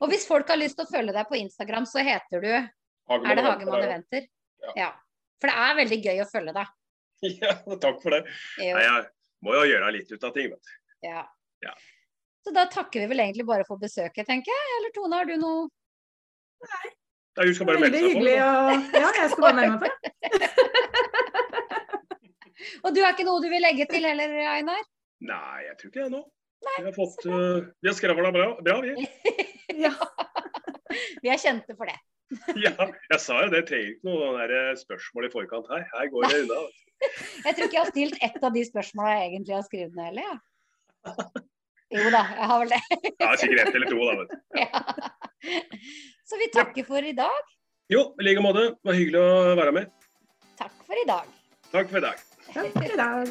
Og 0.04 0.10
hvis 0.12 0.26
folk 0.28 0.50
har 0.52 0.58
lyst 0.60 0.76
til 0.76 0.84
å 0.84 0.90
følge 0.90 1.12
deg 1.16 1.24
på 1.24 1.38
Instagram, 1.38 1.86
så 1.88 2.02
heter 2.04 2.42
du 2.42 2.50
Er 2.52 2.66
Hagemann 3.08 3.38
det 3.38 3.44
og 3.46 3.46
Hagemann 3.46 3.80
Venter, 3.80 3.86
Eventer? 3.88 4.26
Ja. 4.66 4.74
Ja. 4.76 4.88
For 5.40 5.48
det 5.48 5.62
er 5.62 5.78
veldig 5.78 5.98
gøy 6.04 6.20
å 6.20 6.26
følge 6.28 6.56
deg. 6.58 6.74
Ja, 7.40 7.54
takk 7.80 8.02
for 8.02 8.12
det. 8.12 8.18
Jo, 8.60 8.74
Nei, 8.76 8.82
jeg 8.84 9.06
må 9.46 9.54
jo 9.56 9.62
gjøre 9.70 9.88
litt 9.96 10.12
ut 10.12 10.26
av 10.28 10.34
ting, 10.36 10.50
vet 10.52 10.68
du. 10.68 10.74
ja. 11.08 11.22
Så 12.46 12.52
da 12.54 12.62
takker 12.70 13.02
vi 13.02 13.06
vel 13.10 13.18
egentlig 13.24 13.42
bare 13.48 13.64
for 13.66 13.74
besøket, 13.80 14.22
tenker 14.28 14.52
jeg. 14.52 14.66
Eller 14.78 14.90
Tone, 14.94 15.16
har 15.18 15.26
du 15.26 15.34
noe 15.40 15.66
Ja, 16.62 17.42
hun 17.42 17.54
skal 17.56 17.66
bare 17.66 17.80
melde 17.82 17.98
seg 17.98 18.04
på. 18.06 18.10
hyggelig 18.12 18.36
da. 18.38 18.50
Ja, 18.94 19.08
jeg 19.18 19.28
skal 19.32 19.42
bare 19.42 19.58
melde 19.58 19.74
meg 19.74 19.82
på. 19.82 19.88
Og 22.86 22.90
du 22.94 23.00
har 23.02 23.10
ikke 23.16 23.26
noe 23.26 23.42
du 23.42 23.48
vil 23.50 23.64
legge 23.66 23.82
til 23.90 24.06
heller, 24.06 24.30
Einar? 24.52 24.78
Nei, 25.26 25.58
jeg 25.66 25.74
tror 25.80 25.90
ikke 25.90 26.04
det 26.04 26.12
nå. 26.14 26.22
Vi 26.66 26.84
har 26.86 26.94
fått 26.94 27.26
uh, 27.26 27.58
Vi 27.82 27.86
har 27.90 27.96
skravla 27.98 28.30
bra, 28.34 28.46
bra, 28.62 28.76
vi. 28.84 28.90
Ja. 29.86 29.92
Vi 31.22 31.28
er 31.34 31.38
kjente 31.42 31.74
for 31.74 31.86
det. 31.90 31.98
Ja, 32.62 32.70
jeg 33.10 33.20
sa 33.22 33.34
jo 33.42 33.48
det. 33.52 33.66
Trenger 33.66 33.88
ikke 33.90 34.06
noe 34.08 34.46
eh, 34.46 34.70
spørsmål 34.78 35.26
i 35.26 35.30
forkant 35.34 35.66
her. 35.74 35.82
Her 35.90 36.06
går 36.14 36.22
det 36.30 36.38
unna. 36.44 36.58
Jeg 37.02 37.52
tror 37.58 37.66
ikke 37.66 37.76
jeg 37.76 37.82
har 37.82 37.90
stilt 37.90 38.16
ett 38.30 38.38
av 38.46 38.52
de 38.54 38.62
spørsmåla 38.70 39.10
jeg 39.18 39.26
egentlig 39.32 39.54
har 39.58 39.66
skrevet 39.66 39.94
ned 39.98 40.06
heller, 40.12 40.24
ja. 40.30 40.36
Jo 41.94 42.08
da, 42.10 42.22
jeg 42.34 42.48
har 42.50 42.62
vel 42.62 42.72
det. 42.74 42.80
Ja, 43.20 43.28
sikkert 43.38 43.60
ett 43.62 43.76
eller 43.78 43.90
to, 43.92 43.98
da, 44.02 44.14
vet 44.18 44.32
du. 44.32 44.38
Ja. 44.64 44.82
Så 46.26 46.38
vi 46.40 46.48
takker 46.50 46.86
for 46.88 47.04
i 47.06 47.12
dag. 47.14 47.52
Jo, 47.92 48.00
i 48.18 48.24
like 48.26 48.42
måte. 48.42 48.64
Det 48.74 48.88
var 48.90 48.96
hyggelig 48.98 49.20
å 49.22 49.52
være 49.60 49.74
med. 49.76 49.92
Takk 50.58 50.74
for 50.88 50.98
i 50.98 51.04
dag. 51.06 51.28
Takk 51.70 51.92
for 51.92 52.00
i 52.00 52.06
dag. 52.08 52.24
Takk 52.50 52.72
for 52.74 52.88
i 52.90 52.98
dag. 52.98 53.30